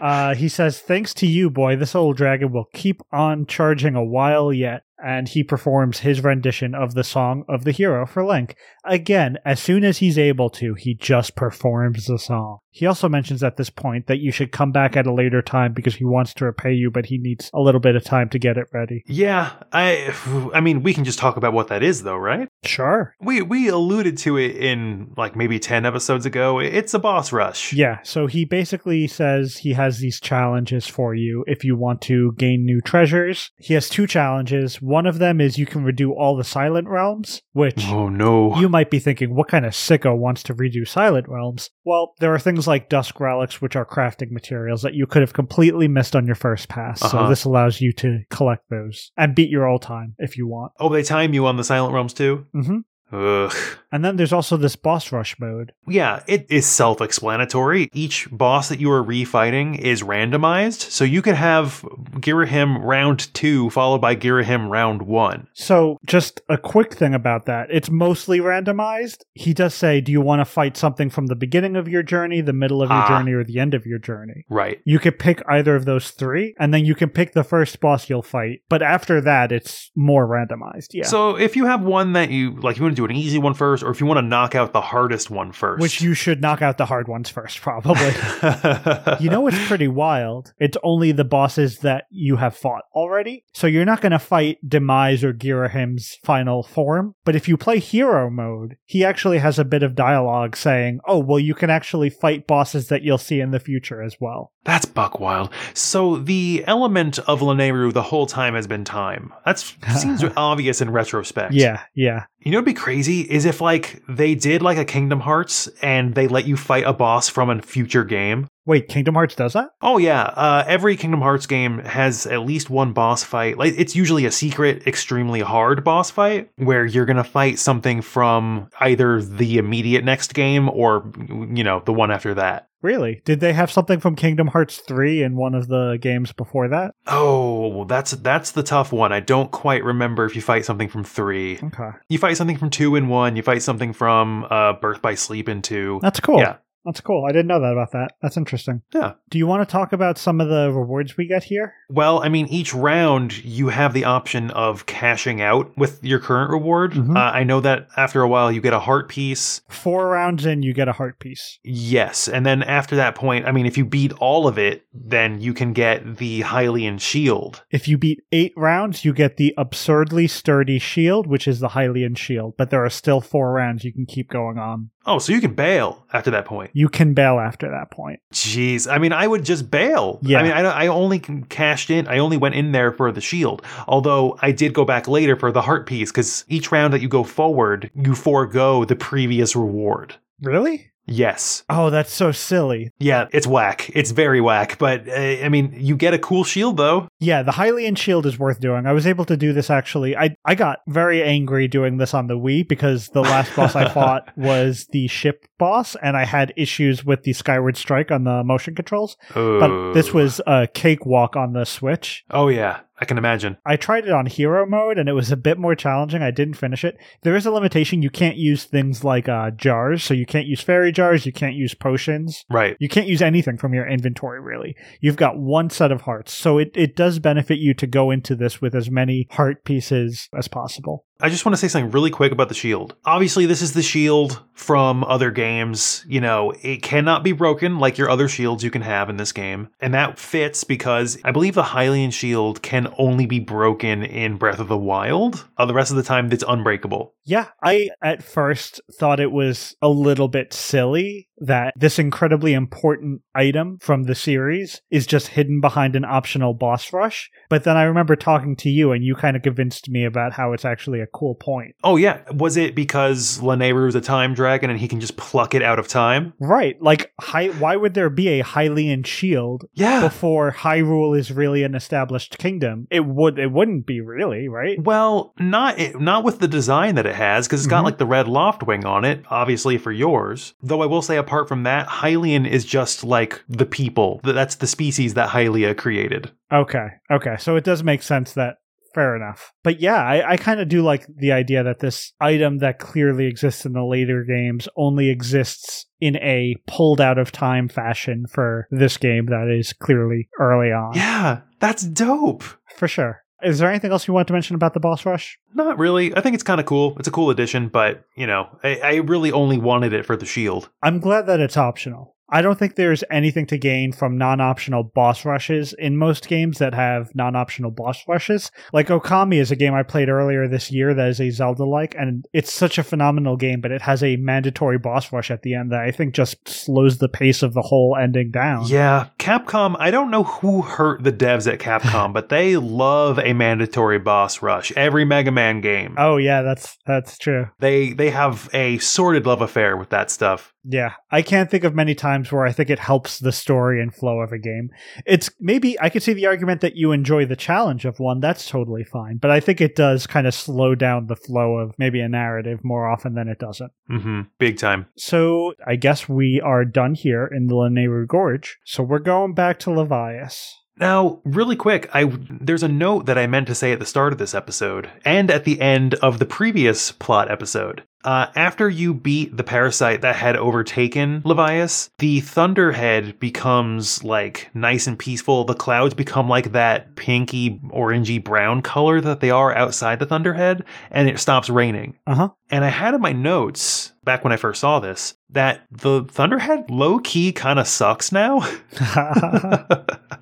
Uh, 0.00 0.34
he 0.34 0.48
says, 0.48 0.80
Thanks 0.80 1.14
to 1.14 1.26
you, 1.26 1.50
boy, 1.50 1.76
this 1.76 1.94
old 1.94 2.16
dragon 2.16 2.52
will 2.52 2.68
keep 2.72 3.02
on 3.12 3.46
charging 3.46 3.94
a 3.94 4.04
while 4.04 4.52
yet. 4.52 4.82
And 5.04 5.28
he 5.28 5.42
performs 5.42 6.00
his 6.00 6.22
rendition 6.22 6.76
of 6.76 6.94
the 6.94 7.02
song 7.02 7.44
of 7.48 7.64
the 7.64 7.72
hero 7.72 8.06
for 8.06 8.24
Link. 8.24 8.54
Again, 8.84 9.36
as 9.44 9.60
soon 9.60 9.82
as 9.82 9.98
he's 9.98 10.16
able 10.16 10.48
to, 10.50 10.74
he 10.74 10.94
just 10.94 11.34
performs 11.34 12.06
the 12.06 12.20
song. 12.20 12.58
He 12.70 12.86
also 12.86 13.08
mentions 13.08 13.42
at 13.42 13.56
this 13.56 13.68
point 13.68 14.06
that 14.06 14.20
you 14.20 14.30
should 14.30 14.52
come 14.52 14.70
back 14.70 14.96
at 14.96 15.06
a 15.06 15.12
later 15.12 15.42
time 15.42 15.72
because 15.72 15.96
he 15.96 16.04
wants 16.04 16.32
to 16.34 16.44
repay 16.44 16.72
you, 16.72 16.90
but 16.90 17.06
he 17.06 17.18
needs 17.18 17.50
a 17.52 17.60
little 17.60 17.80
bit 17.80 17.96
of 17.96 18.04
time 18.04 18.28
to 18.28 18.38
get 18.38 18.56
it 18.56 18.68
ready. 18.72 19.02
Yeah, 19.06 19.52
I 19.72 20.14
I 20.54 20.60
mean 20.60 20.84
we 20.84 20.94
can 20.94 21.04
just 21.04 21.18
talk 21.18 21.36
about 21.36 21.52
what 21.52 21.66
that 21.68 21.82
is 21.82 22.04
though, 22.04 22.16
right? 22.16 22.48
Sure. 22.64 23.16
We 23.20 23.42
we 23.42 23.68
alluded 23.68 24.16
to 24.18 24.36
it 24.36 24.56
in 24.56 25.12
like 25.16 25.34
maybe 25.34 25.58
10 25.58 25.84
episodes 25.84 26.24
ago. 26.26 26.60
It's 26.60 26.94
a 26.94 26.98
boss 26.98 27.32
rush. 27.32 27.72
Yeah, 27.72 27.98
so 28.04 28.26
he 28.28 28.44
basically 28.44 29.08
says 29.08 29.56
he 29.58 29.72
has 29.72 29.98
these 29.98 30.20
challenges 30.20 30.86
for 30.86 31.14
you 31.14 31.44
if 31.48 31.64
you 31.64 31.76
want 31.76 32.00
to 32.02 32.32
gain 32.38 32.64
new 32.64 32.80
treasures. 32.80 33.50
He 33.56 33.74
has 33.74 33.88
two 33.88 34.06
challenges. 34.06 34.80
One 34.80 35.06
of 35.06 35.18
them 35.18 35.40
is 35.40 35.58
you 35.58 35.66
can 35.66 35.84
redo 35.84 36.10
all 36.16 36.36
the 36.36 36.44
Silent 36.44 36.86
Realms, 36.88 37.42
which 37.52 37.84
Oh 37.86 38.08
no. 38.08 38.56
you 38.60 38.68
might 38.68 38.90
be 38.90 39.00
thinking, 39.00 39.34
what 39.34 39.48
kind 39.48 39.66
of 39.66 39.72
sicko 39.72 40.16
wants 40.16 40.42
to 40.44 40.54
redo 40.54 40.86
Silent 40.86 41.28
Realms? 41.28 41.70
Well, 41.84 42.14
there 42.20 42.32
are 42.32 42.38
things 42.38 42.66
like 42.68 42.88
Dusk 42.88 43.18
Relics, 43.18 43.60
which 43.60 43.74
are 43.74 43.84
crafting 43.84 44.30
materials 44.30 44.82
that 44.82 44.94
you 44.94 45.06
could 45.06 45.22
have 45.22 45.32
completely 45.32 45.88
missed 45.88 46.14
on 46.14 46.26
your 46.26 46.36
first 46.36 46.68
pass. 46.68 47.00
So 47.00 47.06
Uh-huh. 47.06 47.28
this 47.28 47.44
allows 47.44 47.80
you 47.80 47.92
to 47.94 48.20
collect 48.30 48.68
those 48.70 49.10
and 49.16 49.34
beat 49.34 49.50
your 49.50 49.68
all 49.68 49.78
time 49.80 50.14
if 50.18 50.36
you 50.36 50.46
want. 50.46 50.72
oh, 50.78 50.88
they 50.88 51.02
time 51.02 51.34
you 51.34 51.46
on 51.46 51.56
the 51.56 51.64
Silent 51.64 51.92
Realms 51.94 52.12
too? 52.14 52.46
hmm 52.52 52.78
Ugh. 53.12 53.52
And 53.92 54.04
then 54.04 54.16
there's 54.16 54.32
also 54.32 54.56
this 54.56 54.74
boss 54.74 55.12
rush 55.12 55.38
mode. 55.38 55.72
Yeah, 55.86 56.22
it 56.26 56.46
is 56.50 56.66
self 56.66 57.00
explanatory. 57.00 57.88
Each 57.92 58.26
boss 58.32 58.68
that 58.70 58.80
you 58.80 58.90
are 58.90 59.04
refighting 59.04 59.78
is 59.78 60.02
randomized, 60.02 60.80
so 60.90 61.04
you 61.04 61.20
could 61.22 61.34
have 61.34 61.84
Girahim 62.16 62.82
round 62.82 63.32
two 63.34 63.70
followed 63.70 64.00
by 64.00 64.16
Girahim 64.16 64.70
round 64.70 65.02
one. 65.02 65.46
So, 65.52 65.98
just 66.06 66.40
a 66.48 66.56
quick 66.56 66.94
thing 66.94 67.14
about 67.14 67.46
that. 67.46 67.68
It's 67.70 67.90
mostly 67.90 68.38
randomized. 68.40 69.22
He 69.34 69.52
does 69.52 69.74
say, 69.74 70.00
Do 70.00 70.10
you 70.12 70.20
want 70.20 70.40
to 70.40 70.44
fight 70.44 70.76
something 70.76 71.10
from 71.10 71.26
the 71.26 71.36
beginning 71.36 71.76
of 71.76 71.88
your 71.88 72.02
journey, 72.02 72.40
the 72.40 72.52
middle 72.52 72.82
of 72.82 72.88
your 72.90 72.98
Ah. 72.98 73.08
journey, 73.18 73.32
or 73.32 73.44
the 73.44 73.58
end 73.58 73.74
of 73.74 73.84
your 73.86 73.98
journey? 73.98 74.44
Right. 74.48 74.80
You 74.84 74.98
could 74.98 75.18
pick 75.18 75.42
either 75.48 75.74
of 75.76 75.84
those 75.84 76.10
three, 76.12 76.54
and 76.58 76.72
then 76.72 76.84
you 76.84 76.94
can 76.94 77.10
pick 77.10 77.32
the 77.32 77.44
first 77.44 77.80
boss 77.80 78.08
you'll 78.08 78.22
fight. 78.22 78.60
But 78.68 78.82
after 78.82 79.20
that, 79.20 79.52
it's 79.52 79.90
more 79.94 80.26
randomized. 80.26 80.88
Yeah. 80.92 81.04
So 81.06 81.36
if 81.36 81.56
you 81.56 81.66
have 81.66 81.82
one 81.82 82.12
that 82.14 82.30
you 82.30 82.52
like, 82.62 82.76
you 82.76 82.82
want 82.84 82.96
to 82.96 83.00
do 83.00 83.04
an 83.04 83.16
easy 83.16 83.38
one 83.38 83.54
first, 83.54 83.81
or 83.82 83.90
if 83.90 84.00
you 84.00 84.06
want 84.06 84.18
to 84.18 84.22
knock 84.22 84.54
out 84.54 84.72
the 84.72 84.80
hardest 84.80 85.30
one 85.30 85.52
first, 85.52 85.80
Which 85.80 86.00
you 86.00 86.14
should 86.14 86.40
knock 86.40 86.62
out 86.62 86.78
the 86.78 86.86
hard 86.86 87.08
ones 87.08 87.28
first, 87.28 87.60
probably. 87.60 87.94
you 89.20 89.30
know 89.30 89.46
it's 89.46 89.66
pretty 89.66 89.88
wild? 89.88 90.52
It's 90.58 90.76
only 90.82 91.12
the 91.12 91.24
bosses 91.24 91.78
that 91.78 92.04
you 92.10 92.36
have 92.36 92.56
fought 92.56 92.84
already. 92.94 93.44
So 93.52 93.66
you're 93.66 93.84
not 93.84 94.00
going 94.00 94.12
to 94.12 94.18
fight 94.18 94.58
Demise 94.66 95.24
or 95.24 95.32
Girahim's 95.32 96.18
final 96.24 96.62
form. 96.62 97.14
But 97.24 97.36
if 97.36 97.48
you 97.48 97.56
play 97.56 97.78
hero 97.78 98.30
mode, 98.30 98.76
he 98.84 99.04
actually 99.04 99.38
has 99.38 99.58
a 99.58 99.64
bit 99.64 99.82
of 99.82 99.94
dialogue 99.94 100.56
saying, 100.56 101.00
oh, 101.06 101.18
well, 101.18 101.38
you 101.38 101.54
can 101.54 101.70
actually 101.70 102.10
fight 102.10 102.46
bosses 102.46 102.88
that 102.88 103.02
you'll 103.02 103.18
see 103.18 103.40
in 103.40 103.50
the 103.50 103.60
future 103.60 104.02
as 104.02 104.16
well. 104.20 104.51
That's 104.64 104.84
buck 104.84 105.18
wild. 105.18 105.50
So 105.74 106.16
the 106.16 106.62
element 106.66 107.18
of 107.20 107.40
Lanayru 107.40 107.92
the 107.92 108.02
whole 108.02 108.26
time 108.26 108.54
has 108.54 108.66
been 108.66 108.84
time. 108.84 109.32
That 109.44 109.58
seems 109.98 110.22
obvious 110.36 110.80
in 110.80 110.90
retrospect. 110.90 111.52
Yeah, 111.52 111.82
yeah. 111.94 112.24
You 112.40 112.52
know 112.52 112.58
what'd 112.58 112.66
be 112.66 112.74
crazy 112.74 113.20
is 113.22 113.44
if 113.44 113.60
like 113.60 114.02
they 114.08 114.34
did 114.34 114.62
like 114.62 114.78
a 114.78 114.84
Kingdom 114.84 115.20
Hearts 115.20 115.68
and 115.82 116.14
they 116.14 116.28
let 116.28 116.46
you 116.46 116.56
fight 116.56 116.84
a 116.84 116.92
boss 116.92 117.28
from 117.28 117.50
a 117.50 117.60
future 117.60 118.04
game. 118.04 118.48
Wait, 118.64 118.88
Kingdom 118.88 119.14
Hearts 119.14 119.34
does 119.34 119.54
that? 119.54 119.70
Oh 119.80 119.98
yeah, 119.98 120.22
uh, 120.22 120.64
every 120.66 120.96
Kingdom 120.96 121.20
Hearts 121.20 121.46
game 121.46 121.80
has 121.80 122.26
at 122.26 122.42
least 122.42 122.70
one 122.70 122.92
boss 122.92 123.24
fight. 123.24 123.58
Like 123.58 123.74
it's 123.76 123.96
usually 123.96 124.24
a 124.24 124.30
secret, 124.30 124.86
extremely 124.86 125.40
hard 125.40 125.82
boss 125.82 126.10
fight 126.10 126.50
where 126.56 126.86
you're 126.86 127.06
gonna 127.06 127.24
fight 127.24 127.58
something 127.58 128.02
from 128.02 128.68
either 128.80 129.20
the 129.20 129.58
immediate 129.58 130.04
next 130.04 130.34
game 130.34 130.68
or 130.68 131.12
you 131.28 131.64
know 131.64 131.82
the 131.84 131.92
one 131.92 132.10
after 132.10 132.34
that. 132.34 132.68
Really? 132.82 133.22
Did 133.24 133.38
they 133.38 133.52
have 133.52 133.70
something 133.70 134.00
from 134.00 134.16
Kingdom 134.16 134.48
Hearts 134.48 134.78
3 134.78 135.22
in 135.22 135.36
one 135.36 135.54
of 135.54 135.68
the 135.68 135.98
games 136.00 136.32
before 136.32 136.66
that? 136.68 136.94
Oh, 137.06 137.84
that's 137.84 138.10
that's 138.12 138.50
the 138.50 138.64
tough 138.64 138.92
one. 138.92 139.12
I 139.12 139.20
don't 139.20 139.50
quite 139.52 139.84
remember 139.84 140.24
if 140.24 140.34
you 140.34 140.42
fight 140.42 140.64
something 140.64 140.88
from 140.88 141.04
three. 141.04 141.58
Okay. 141.62 141.90
You 142.08 142.18
fight 142.18 142.36
something 142.36 142.58
from 142.58 142.70
two 142.70 142.96
in 142.96 143.08
one. 143.08 143.36
You 143.36 143.42
fight 143.42 143.62
something 143.62 143.92
from 143.92 144.46
uh, 144.50 144.74
Birth 144.74 145.00
by 145.00 145.14
Sleep 145.14 145.48
in 145.48 145.62
two. 145.62 146.00
That's 146.02 146.18
cool. 146.18 146.38
Yeah. 146.38 146.56
That's 146.84 147.00
cool. 147.00 147.24
I 147.24 147.32
didn't 147.32 147.46
know 147.46 147.60
that 147.60 147.72
about 147.72 147.92
that. 147.92 148.14
That's 148.20 148.36
interesting. 148.36 148.82
Yeah. 148.92 149.12
Do 149.30 149.38
you 149.38 149.46
want 149.46 149.66
to 149.66 149.70
talk 149.70 149.92
about 149.92 150.18
some 150.18 150.40
of 150.40 150.48
the 150.48 150.72
rewards 150.72 151.16
we 151.16 151.26
get 151.28 151.44
here? 151.44 151.74
Well, 151.88 152.22
I 152.22 152.28
mean, 152.28 152.46
each 152.48 152.74
round 152.74 153.44
you 153.44 153.68
have 153.68 153.92
the 153.92 154.04
option 154.04 154.50
of 154.50 154.86
cashing 154.86 155.40
out 155.40 155.76
with 155.78 156.02
your 156.02 156.18
current 156.18 156.50
reward. 156.50 156.92
Mhm. 156.94 157.16
Uh, 157.16 157.20
I 157.32 157.44
know 157.44 157.60
that 157.60 157.86
after 157.96 158.22
a 158.22 158.28
while 158.28 158.50
you 158.50 158.60
get 158.60 158.72
a 158.72 158.80
heart 158.80 159.08
piece. 159.08 159.60
Four 159.68 160.08
rounds 160.08 160.44
in, 160.44 160.62
you 160.62 160.74
get 160.74 160.88
a 160.88 160.92
heart 160.92 161.20
piece. 161.20 161.58
Yes. 161.62 162.26
And 162.26 162.44
then 162.44 162.62
after 162.64 162.96
that 162.96 163.14
point, 163.14 163.46
I 163.46 163.52
mean, 163.52 163.66
if 163.66 163.78
you 163.78 163.84
beat 163.84 164.12
all 164.14 164.48
of 164.48 164.58
it, 164.58 164.84
then 164.92 165.40
you 165.40 165.54
can 165.54 165.72
get 165.72 166.16
the 166.16 166.40
Hylian 166.40 167.00
shield. 167.00 167.62
If 167.70 167.86
you 167.86 167.96
beat 167.96 168.22
eight 168.32 168.52
rounds, 168.56 169.04
you 169.04 169.12
get 169.12 169.36
the 169.36 169.54
absurdly 169.56 170.26
sturdy 170.26 170.78
shield, 170.78 171.26
which 171.26 171.46
is 171.46 171.60
the 171.60 171.68
Hylian 171.68 172.16
shield. 172.16 172.54
But 172.56 172.70
there 172.70 172.84
are 172.84 172.90
still 172.90 173.20
four 173.20 173.52
rounds 173.52 173.84
you 173.84 173.92
can 173.92 174.06
keep 174.06 174.28
going 174.28 174.58
on. 174.58 174.90
Oh, 175.04 175.18
so 175.18 175.32
you 175.32 175.40
can 175.40 175.54
bail 175.54 176.06
after 176.12 176.30
that 176.30 176.44
point. 176.44 176.70
You 176.74 176.88
can 176.88 177.14
bail 177.14 177.38
after 177.38 177.68
that 177.70 177.90
point. 177.90 178.20
Jeez, 178.32 178.90
I 178.90 178.98
mean, 178.98 179.12
I 179.12 179.26
would 179.26 179.44
just 179.44 179.70
bail. 179.70 180.18
Yeah. 180.22 180.38
I 180.38 180.42
mean, 180.42 180.52
I, 180.52 180.60
I 180.60 180.86
only 180.86 181.18
cashed 181.18 181.90
in. 181.90 182.06
I 182.06 182.18
only 182.18 182.36
went 182.36 182.54
in 182.54 182.72
there 182.72 182.92
for 182.92 183.10
the 183.10 183.20
shield. 183.20 183.62
Although 183.88 184.38
I 184.42 184.52
did 184.52 184.74
go 184.74 184.84
back 184.84 185.08
later 185.08 185.36
for 185.36 185.50
the 185.50 185.62
heart 185.62 185.86
piece 185.86 186.12
because 186.12 186.44
each 186.48 186.70
round 186.70 186.92
that 186.94 187.02
you 187.02 187.08
go 187.08 187.24
forward, 187.24 187.90
you 187.94 188.14
forego 188.14 188.84
the 188.84 188.96
previous 188.96 189.56
reward. 189.56 190.14
Really? 190.40 190.91
Yes. 191.06 191.64
Oh, 191.68 191.90
that's 191.90 192.12
so 192.12 192.32
silly. 192.32 192.90
Yeah, 192.98 193.26
it's 193.32 193.46
whack. 193.46 193.90
It's 193.94 194.12
very 194.12 194.40
whack. 194.40 194.78
But 194.78 195.08
uh, 195.08 195.12
I 195.12 195.48
mean, 195.48 195.74
you 195.76 195.96
get 195.96 196.14
a 196.14 196.18
cool 196.18 196.44
shield 196.44 196.76
though. 196.76 197.08
Yeah, 197.18 197.42
the 197.42 197.52
Hylian 197.52 197.96
shield 197.98 198.26
is 198.26 198.38
worth 198.38 198.60
doing. 198.60 198.86
I 198.86 198.92
was 198.92 199.06
able 199.06 199.24
to 199.26 199.36
do 199.36 199.52
this 199.52 199.70
actually. 199.70 200.16
I 200.16 200.36
I 200.44 200.54
got 200.54 200.80
very 200.86 201.22
angry 201.22 201.68
doing 201.68 201.96
this 201.96 202.14
on 202.14 202.28
the 202.28 202.38
Wii 202.38 202.66
because 202.66 203.08
the 203.08 203.22
last 203.22 203.54
boss 203.56 203.74
I 203.74 203.88
fought 203.92 204.30
was 204.36 204.86
the 204.92 205.08
ship 205.08 205.46
boss, 205.62 205.94
and 206.02 206.16
I 206.16 206.24
had 206.24 206.52
issues 206.56 207.04
with 207.04 207.22
the 207.22 207.32
Skyward 207.32 207.76
Strike 207.76 208.10
on 208.10 208.24
the 208.24 208.42
motion 208.42 208.74
controls. 208.74 209.16
But 209.32 209.92
this 209.92 210.12
was 210.12 210.40
a 210.44 210.66
cakewalk 210.66 211.36
on 211.36 211.52
the 211.52 211.64
Switch. 211.64 212.24
Oh 212.32 212.48
yeah, 212.48 212.80
I 213.00 213.04
can 213.04 213.16
imagine. 213.16 213.58
I 213.64 213.76
tried 213.76 214.04
it 214.04 214.12
on 214.12 214.26
hero 214.26 214.66
mode 214.66 214.98
and 214.98 215.08
it 215.08 215.12
was 215.12 215.30
a 215.30 215.36
bit 215.36 215.58
more 215.58 215.74
challenging. 215.74 216.20
I 216.20 216.30
didn't 216.30 216.54
finish 216.54 216.84
it. 216.84 216.98
There 217.22 217.36
is 217.36 217.46
a 217.46 217.52
limitation. 217.52 218.02
You 218.02 218.10
can't 218.10 218.36
use 218.36 218.64
things 218.64 219.04
like 219.04 219.28
uh, 219.28 219.52
jars. 219.52 220.02
So 220.02 220.14
you 220.14 220.26
can't 220.26 220.46
use 220.46 220.60
fairy 220.60 220.90
jars. 220.90 221.26
You 221.26 221.32
can't 221.32 221.54
use 221.54 221.74
potions. 221.74 222.44
Right. 222.50 222.76
You 222.80 222.88
can't 222.88 223.08
use 223.08 223.22
anything 223.22 223.56
from 223.56 223.72
your 223.72 223.88
inventory, 223.88 224.40
really. 224.40 224.74
You've 225.00 225.16
got 225.16 225.38
one 225.38 225.70
set 225.70 225.92
of 225.92 226.02
hearts. 226.02 226.32
So 226.32 226.58
it, 226.58 226.72
it 226.74 226.96
does 226.96 227.20
benefit 227.20 227.58
you 227.58 227.72
to 227.74 227.86
go 227.86 228.10
into 228.10 228.34
this 228.34 228.60
with 228.60 228.74
as 228.74 228.90
many 228.90 229.28
heart 229.30 229.64
pieces 229.64 230.28
as 230.36 230.48
possible. 230.48 231.04
I 231.22 231.28
just 231.28 231.46
want 231.46 231.52
to 231.52 231.56
say 231.56 231.68
something 231.68 231.92
really 231.92 232.10
quick 232.10 232.32
about 232.32 232.48
the 232.48 232.54
shield. 232.54 232.96
Obviously, 233.04 233.46
this 233.46 233.62
is 233.62 233.74
the 233.74 233.82
shield 233.82 234.42
from 234.54 235.04
other 235.04 235.30
games. 235.30 236.04
You 236.08 236.20
know, 236.20 236.52
it 236.62 236.82
cannot 236.82 237.22
be 237.22 237.30
broken 237.30 237.78
like 237.78 237.96
your 237.96 238.10
other 238.10 238.26
shields 238.26 238.64
you 238.64 238.72
can 238.72 238.82
have 238.82 239.08
in 239.08 239.18
this 239.18 239.30
game. 239.30 239.68
And 239.78 239.94
that 239.94 240.18
fits 240.18 240.64
because 240.64 241.18
I 241.22 241.30
believe 241.30 241.54
the 241.54 241.62
Hylian 241.62 242.12
shield 242.12 242.60
can 242.60 242.92
only 242.98 243.26
be 243.26 243.38
broken 243.38 244.02
in 244.02 244.36
Breath 244.36 244.58
of 244.58 244.66
the 244.66 244.76
Wild. 244.76 245.48
Uh, 245.56 245.64
the 245.64 245.74
rest 245.74 245.92
of 245.92 245.96
the 245.96 246.02
time, 246.02 246.32
it's 246.32 246.42
unbreakable. 246.46 247.14
Yeah, 247.24 247.46
I 247.62 247.90
at 248.02 248.24
first 248.24 248.80
thought 248.98 249.20
it 249.20 249.30
was 249.30 249.76
a 249.80 249.88
little 249.88 250.26
bit 250.26 250.52
silly 250.52 251.28
that 251.42 251.74
this 251.76 251.98
incredibly 251.98 252.52
important 252.54 253.20
item 253.34 253.78
from 253.80 254.04
the 254.04 254.14
series 254.14 254.80
is 254.90 255.06
just 255.06 255.28
hidden 255.28 255.60
behind 255.60 255.96
an 255.96 256.04
optional 256.04 256.54
boss 256.54 256.92
rush. 256.92 257.30
But 257.50 257.64
then 257.64 257.76
I 257.76 257.82
remember 257.82 258.16
talking 258.16 258.56
to 258.56 258.68
you 258.70 258.92
and 258.92 259.04
you 259.04 259.14
kind 259.14 259.36
of 259.36 259.42
convinced 259.42 259.88
me 259.90 260.04
about 260.04 260.32
how 260.32 260.52
it's 260.52 260.64
actually 260.64 261.00
a 261.00 261.06
cool 261.06 261.34
point. 261.34 261.74
Oh 261.84 261.96
yeah, 261.96 262.20
was 262.32 262.56
it 262.56 262.74
because 262.74 263.38
Lanayru 263.40 263.88
is 263.88 263.94
a 263.94 264.00
time 264.00 264.34
dragon 264.34 264.70
and 264.70 264.78
he 264.78 264.88
can 264.88 265.00
just 265.00 265.16
pluck 265.16 265.54
it 265.54 265.62
out 265.62 265.78
of 265.78 265.88
time? 265.88 266.32
Right. 266.40 266.80
Like, 266.80 267.12
hi- 267.20 267.48
why 267.48 267.76
would 267.76 267.94
there 267.94 268.10
be 268.10 268.28
a 268.28 268.44
Hylian 268.44 269.04
shield 269.04 269.64
Yeah. 269.74 270.00
before 270.00 270.52
Hyrule 270.52 271.18
is 271.18 271.30
really 271.32 271.62
an 271.64 271.74
established 271.74 272.38
kingdom? 272.38 272.86
It 272.90 273.04
would. 273.04 273.38
It 273.38 273.50
wouldn't 273.50 273.86
be 273.86 274.00
really, 274.00 274.48
right? 274.48 274.76
Well, 274.82 275.34
not 275.38 275.78
not 276.00 276.24
with 276.24 276.38
the 276.38 276.48
design 276.48 276.94
that 276.94 277.06
it 277.06 277.14
has, 277.14 277.46
because 277.46 277.60
it's 277.60 277.66
got 277.66 277.82
Mhm. 277.82 277.84
like 277.86 277.98
the 277.98 278.06
red 278.06 278.26
Loftwing 278.26 278.84
on 278.84 279.04
it, 279.04 279.24
obviously 279.30 279.76
for 279.78 279.90
yours. 279.92 280.54
Though 280.62 280.82
I 280.82 280.86
will 280.86 281.02
say, 281.02 281.16
apart 281.32 281.48
from 281.48 281.62
that, 281.62 281.88
Hylian 281.88 282.46
is 282.46 282.62
just 282.62 283.02
like 283.02 283.42
the 283.48 283.64
people. 283.64 284.20
That's 284.22 284.56
the 284.56 284.66
species 284.66 285.14
that 285.14 285.30
Hylia 285.30 285.74
created. 285.74 286.30
Okay. 286.52 286.88
Okay. 287.10 287.36
So 287.38 287.56
it 287.56 287.64
does 287.64 287.82
make 287.82 288.02
sense 288.02 288.34
that. 288.34 288.56
Fair 288.94 289.16
enough. 289.16 289.54
But 289.64 289.80
yeah, 289.80 290.02
I, 290.04 290.32
I 290.32 290.36
kind 290.36 290.60
of 290.60 290.68
do 290.68 290.82
like 290.82 291.06
the 291.16 291.32
idea 291.32 291.64
that 291.64 291.78
this 291.78 292.12
item 292.20 292.58
that 292.58 292.78
clearly 292.78 293.24
exists 293.24 293.64
in 293.64 293.72
the 293.72 293.82
later 293.82 294.22
games 294.22 294.68
only 294.76 295.08
exists 295.08 295.86
in 295.98 296.16
a 296.16 296.56
pulled 296.66 297.00
out 297.00 297.16
of 297.16 297.32
time 297.32 297.70
fashion 297.70 298.26
for 298.30 298.68
this 298.70 298.98
game 298.98 299.24
that 299.30 299.48
is 299.48 299.72
clearly 299.72 300.28
early 300.38 300.72
on. 300.72 300.92
Yeah, 300.94 301.40
that's 301.58 301.84
dope. 301.84 302.44
For 302.76 302.86
sure. 302.86 303.21
Is 303.42 303.58
there 303.58 303.68
anything 303.68 303.90
else 303.90 304.06
you 304.06 304.14
want 304.14 304.26
to 304.28 304.32
mention 304.32 304.54
about 304.54 304.74
the 304.74 304.80
boss 304.80 305.04
rush? 305.04 305.38
Not 305.54 305.78
really. 305.78 306.16
I 306.16 306.20
think 306.20 306.34
it's 306.34 306.42
kind 306.42 306.60
of 306.60 306.66
cool. 306.66 306.96
It's 306.98 307.08
a 307.08 307.12
cool 307.12 307.30
addition, 307.30 307.68
but 307.68 308.04
you 308.14 308.26
know, 308.26 308.48
I, 308.62 308.80
I 308.82 308.94
really 308.96 309.32
only 309.32 309.58
wanted 309.58 309.92
it 309.92 310.06
for 310.06 310.16
the 310.16 310.26
shield. 310.26 310.70
I'm 310.82 311.00
glad 311.00 311.26
that 311.26 311.40
it's 311.40 311.56
optional. 311.56 312.14
I 312.32 312.40
don't 312.40 312.58
think 312.58 312.74
there's 312.74 313.04
anything 313.10 313.44
to 313.48 313.58
gain 313.58 313.92
from 313.92 314.16
non 314.16 314.40
optional 314.40 314.82
boss 314.82 315.26
rushes 315.26 315.74
in 315.74 315.98
most 315.98 316.28
games 316.28 316.58
that 316.58 316.72
have 316.72 317.14
non 317.14 317.36
optional 317.36 317.70
boss 317.70 318.02
rushes. 318.08 318.50
Like 318.72 318.88
Okami 318.88 319.36
is 319.36 319.50
a 319.50 319.56
game 319.56 319.74
I 319.74 319.82
played 319.82 320.08
earlier 320.08 320.48
this 320.48 320.72
year 320.72 320.94
that 320.94 321.08
is 321.08 321.20
a 321.20 321.28
Zelda 321.28 321.66
like, 321.66 321.94
and 321.94 322.26
it's 322.32 322.50
such 322.50 322.78
a 322.78 322.82
phenomenal 322.82 323.36
game, 323.36 323.60
but 323.60 323.70
it 323.70 323.82
has 323.82 324.02
a 324.02 324.16
mandatory 324.16 324.78
boss 324.78 325.12
rush 325.12 325.30
at 325.30 325.42
the 325.42 325.54
end 325.54 325.72
that 325.72 325.82
I 325.82 325.90
think 325.90 326.14
just 326.14 326.48
slows 326.48 326.98
the 326.98 327.08
pace 327.08 327.42
of 327.42 327.52
the 327.52 327.60
whole 327.60 327.96
ending 328.00 328.30
down. 328.30 328.66
Yeah, 328.66 329.08
Capcom, 329.18 329.76
I 329.78 329.90
don't 329.90 330.10
know 330.10 330.24
who 330.24 330.62
hurt 330.62 331.04
the 331.04 331.12
devs 331.12 331.52
at 331.52 331.60
Capcom, 331.60 332.12
but 332.14 332.30
they 332.30 332.56
love 332.56 333.18
a 333.18 333.34
mandatory 333.34 333.98
boss 333.98 334.40
rush. 334.40 334.72
Every 334.72 335.04
Mega 335.04 335.30
Man 335.30 335.60
game. 335.60 335.96
Oh 335.98 336.16
yeah, 336.16 336.40
that's 336.40 336.78
that's 336.86 337.18
true. 337.18 337.48
They 337.58 337.92
they 337.92 338.08
have 338.08 338.48
a 338.54 338.78
sordid 338.78 339.26
love 339.26 339.42
affair 339.42 339.76
with 339.76 339.90
that 339.90 340.10
stuff. 340.10 340.51
Yeah, 340.64 340.92
I 341.10 341.22
can't 341.22 341.50
think 341.50 341.64
of 341.64 341.74
many 341.74 341.94
times 341.94 342.30
where 342.30 342.46
I 342.46 342.52
think 342.52 342.70
it 342.70 342.78
helps 342.78 343.18
the 343.18 343.32
story 343.32 343.82
and 343.82 343.94
flow 343.94 344.20
of 344.20 344.32
a 344.32 344.38
game. 344.38 344.70
It's 345.06 345.28
maybe 345.40 345.80
I 345.80 345.88
could 345.88 346.02
see 346.02 346.12
the 346.12 346.26
argument 346.26 346.60
that 346.60 346.76
you 346.76 346.92
enjoy 346.92 347.26
the 347.26 347.36
challenge 347.36 347.84
of 347.84 347.98
one, 347.98 348.20
that's 348.20 348.48
totally 348.48 348.84
fine. 348.84 349.16
But 349.16 349.30
I 349.30 349.40
think 349.40 349.60
it 349.60 349.74
does 349.74 350.06
kind 350.06 350.26
of 350.26 350.34
slow 350.34 350.74
down 350.74 351.06
the 351.06 351.16
flow 351.16 351.56
of 351.56 351.74
maybe 351.78 352.00
a 352.00 352.08
narrative 352.08 352.60
more 352.62 352.88
often 352.88 353.14
than 353.14 353.28
it 353.28 353.38
doesn't. 353.38 353.72
hmm 353.88 354.22
Big 354.38 354.58
time. 354.58 354.86
So 354.96 355.54
I 355.66 355.76
guess 355.76 356.08
we 356.08 356.40
are 356.44 356.64
done 356.64 356.94
here 356.94 357.26
in 357.26 357.46
the 357.48 357.54
Lanayru 357.54 358.06
Gorge. 358.06 358.58
So 358.64 358.82
we're 358.82 358.98
going 358.98 359.34
back 359.34 359.58
to 359.60 359.70
Levias. 359.70 360.52
Now, 360.78 361.20
really 361.24 361.54
quick, 361.56 361.90
I 361.92 362.10
there's 362.40 362.62
a 362.62 362.68
note 362.68 363.06
that 363.06 363.18
I 363.18 363.26
meant 363.26 363.46
to 363.48 363.54
say 363.54 363.72
at 363.72 363.78
the 363.78 363.86
start 363.86 364.12
of 364.12 364.18
this 364.18 364.34
episode 364.34 364.90
and 365.04 365.30
at 365.30 365.44
the 365.44 365.60
end 365.60 365.94
of 365.96 366.18
the 366.18 366.26
previous 366.26 366.92
plot 366.92 367.30
episode. 367.30 367.82
Uh, 368.04 368.26
after 368.34 368.68
you 368.68 368.94
beat 368.94 369.36
the 369.36 369.44
parasite 369.44 370.00
that 370.00 370.16
had 370.16 370.36
overtaken 370.36 371.22
Levias, 371.22 371.90
the 371.98 372.20
Thunderhead 372.20 373.18
becomes 373.20 374.02
like 374.02 374.50
nice 374.54 374.86
and 374.86 374.98
peaceful. 374.98 375.44
The 375.44 375.54
clouds 375.54 375.94
become 375.94 376.28
like 376.28 376.52
that 376.52 376.96
pinky, 376.96 377.60
orangey 377.68 378.22
brown 378.22 378.62
color 378.62 379.00
that 379.00 379.20
they 379.20 379.30
are 379.30 379.54
outside 379.54 379.98
the 379.98 380.06
Thunderhead, 380.06 380.64
and 380.90 381.08
it 381.08 381.18
stops 381.20 381.48
raining. 381.48 381.96
Uh 382.06 382.14
huh. 382.14 382.28
And 382.50 382.64
I 382.64 382.68
had 382.68 382.94
in 382.94 383.00
my 383.00 383.12
notes 383.12 383.92
back 384.04 384.24
when 384.24 384.32
I 384.32 384.36
first 384.36 384.60
saw 384.60 384.80
this 384.80 385.14
that 385.30 385.62
the 385.70 386.04
Thunderhead 386.04 386.70
low 386.70 386.98
key 386.98 387.32
kind 387.32 387.58
of 387.58 387.66
sucks 387.66 388.12
now. 388.12 388.40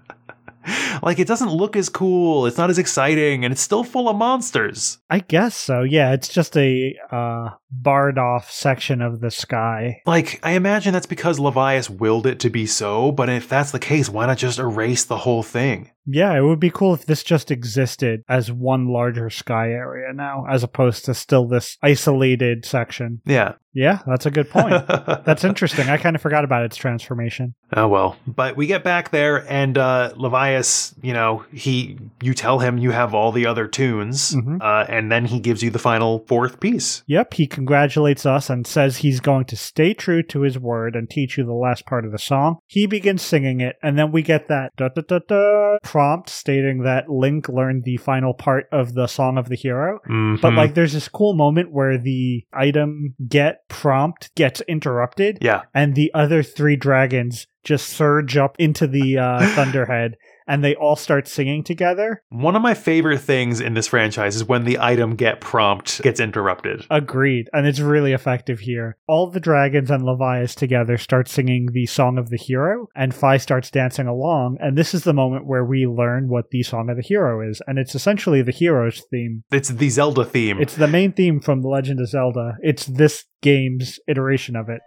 like 1.03 1.19
it 1.19 1.27
doesn't 1.29 1.53
look 1.53 1.77
as 1.77 1.89
cool, 1.89 2.47
it's 2.47 2.59
not 2.59 2.71
as 2.71 2.79
exciting, 2.79 3.45
and 3.45 3.53
it's 3.53 3.61
still 3.61 3.85
full 3.85 4.09
of 4.09 4.17
monsters. 4.17 4.99
I 5.09 5.21
guess 5.21 5.57
so. 5.57 5.83
Yeah, 5.83 6.13
it's 6.13 6.29
just 6.29 6.57
a 6.57 6.95
uh, 7.11 7.51
barred 7.71 8.19
off 8.19 8.51
section 8.51 9.03
of 9.03 9.21
the 9.21 9.31
sky. 9.31 10.03
Like, 10.07 10.41
I 10.43 10.53
imagine 10.53 10.93
that's 10.93 11.07
because 11.07 11.39
Levias 11.39 11.91
willed 11.91 12.27
it 12.27 12.41
to 12.41 12.51
be 12.51 12.67
so, 12.67 13.13
but 13.13 13.29
if 13.29 13.49
that's 13.49 13.71
the 13.71 13.79
case, 13.79 14.09
why 14.09 14.27
not 14.27 14.39
just 14.39 14.59
erase 14.59 15.05
the 15.05 15.19
whole 15.19 15.43
thing? 15.43 15.91
Yeah, 16.07 16.37
it 16.37 16.41
would 16.43 16.61
be 16.61 16.71
cool 16.71 16.95
if 16.95 17.07
this 17.07 17.23
just 17.23 17.51
existed 17.51 18.23
as 18.29 18.51
one 18.51 18.89
larger 18.89 19.31
sky 19.31 19.69
area 19.71 20.13
now, 20.13 20.45
as 20.49 20.63
opposed 20.63 21.05
to 21.05 21.15
still 21.15 21.47
this 21.47 21.77
isolated 21.83 22.65
section. 22.65 23.21
Yeah. 23.27 23.55
Yeah, 23.73 24.01
that's 24.05 24.27
a 24.27 24.33
good 24.33 24.51
point. 24.51 24.71
that's 25.25 25.45
interesting. 25.45 25.89
I 25.89 25.97
kind 25.97 26.17
of 26.17 26.23
forgot 26.23 26.43
about 26.43 26.65
its 26.65 26.77
transformation. 26.77 27.55
Oh 27.77 27.87
well, 27.87 28.17
but 28.27 28.57
we 28.57 28.67
get 28.67 28.83
back 28.83 29.11
there, 29.11 29.49
and 29.49 29.79
uh, 29.79 30.13
Levias, 30.17 30.93
you 31.03 31.13
know, 31.13 31.45
he, 31.53 31.97
you 32.21 32.35
tell 32.35 32.59
him 32.59 32.79
you 32.79 32.91
have 32.91 33.15
all 33.15 33.31
the 33.31 33.47
other 33.47 33.69
tunes, 33.69 34.35
Mhm. 34.35 34.61
uh, 34.61 34.87
and 34.89 35.13
then 35.13 35.25
he 35.25 35.39
gives 35.39 35.63
you 35.63 35.71
the 35.71 35.79
final 35.79 36.25
fourth 36.27 36.59
piece. 36.59 37.05
Yep, 37.07 37.35
he 37.35 37.47
congratulates 37.47 38.27
us 38.27 38.51
and 38.51 38.67
says 38.67 38.97
he's 38.97 39.21
going 39.21 39.45
to 39.45 39.57
stay 39.57 39.95
true 39.95 40.25
to 40.25 40.41
his 40.41 40.59
word 40.59 40.97
and 40.97 41.09
teach 41.09 41.39
you 41.39 41.45
the 41.45 41.53
last 41.53 41.87
part 41.87 42.05
of 42.05 42.11
the 42.11 42.19
song. 42.19 42.57
He 42.67 42.89
begins 42.89 43.23
singing 43.23 43.61
it, 43.61 43.77
and 43.85 43.97
then 43.97 44.11
we 44.11 44.23
get 44.23 44.49
that 44.49 44.71
da 44.77 44.89
da 44.89 45.03
da 45.03 45.21
da 45.29 45.77
prompt 45.91 46.31
stating 46.31 46.83
that 46.85 47.09
Link 47.09 47.49
learned 47.49 47.83
the 47.85 47.97
final 47.97 48.33
part 48.33 48.67
of 48.71 48.95
the 48.95 49.07
song 49.09 49.37
of 49.39 49.49
the 49.49 49.57
hero. 49.57 49.99
But 50.05 50.53
Mhm. 50.53 50.57
like, 50.57 50.75
there's 50.75 50.93
this 50.93 51.09
cool 51.09 51.35
moment 51.35 51.73
where 51.73 51.99
the 51.99 52.45
item 52.53 53.15
get 53.29 53.69
prompt 53.69 54.31
gets 54.37 54.61
interrupted, 54.69 55.39
yeah, 55.41 55.63
and 55.75 55.95
the 55.97 56.11
other 56.15 56.43
three 56.45 56.77
dragons 56.77 57.47
just 57.65 57.89
surge 57.89 58.37
up 58.37 58.55
into 58.59 58.87
the 58.87 59.19
uh, 59.19 59.41
Thunderhead, 59.57 60.17
and 60.51 60.65
they 60.65 60.75
all 60.75 60.97
start 60.97 61.29
singing 61.29 61.63
together. 61.63 62.23
one 62.31 62.57
of 62.57 62.63
my 62.63 62.75
favorite 62.75 63.21
things 63.21 63.61
in 63.61 63.75
this 63.75 63.87
franchise 63.87 64.35
is 64.35 64.45
when 64.45 64.65
the 64.65 64.79
item 64.81 65.15
get 65.15 65.41
prompt 65.41 66.03
gets 66.03 66.19
interrupted. 66.19 66.85
Agreed, 66.91 67.49
and 67.53 67.69
it's 67.69 67.79
really 67.79 68.13
effective 68.13 68.59
here. 68.59 68.97
All 69.07 69.31
the 69.31 69.39
dragons 69.39 69.93
and 69.93 70.03
Levias 70.03 70.57
together 70.57 70.99
start 70.99 71.29
singing 71.29 71.69
the 71.73 71.87
song 71.87 72.19
of 72.19 72.31
the 72.31 72.37
hero, 72.37 72.89
and 72.97 73.15
Fi 73.15 73.37
starts 73.37 73.71
dancing 73.71 74.09
along, 74.09 74.57
and 74.61 74.77
this 74.77 74.93
is 74.93 75.05
the 75.05 75.13
moment 75.13 75.47
where 75.47 75.65
we 75.65 75.87
learn 75.87 76.29
what 76.29 76.51
the 76.51 76.65
song 76.65 76.91
of 76.91 76.97
the 76.97 77.03
hero 77.03 77.49
is, 77.49 77.63
and 77.69 77.79
it's 77.79 77.95
essentially 77.95 78.43
the 78.43 78.51
hero's 78.51 79.05
theme. 79.09 79.45
It's 79.53 79.69
the 79.69 79.89
Zelda 79.89 80.25
theme. 80.25 80.61
It's 80.61 80.75
the 80.75 80.89
main 80.89 81.13
theme 81.13 81.41
from 81.41 81.63
The 81.63 81.69
Legend 81.69 82.01
of 82.01 82.09
Zelda. 82.09 82.57
It's 82.61 82.87
this 82.87 83.25
game's 83.41 84.01
iteration 84.09 84.57
of 84.57 84.69
it. 84.69 84.81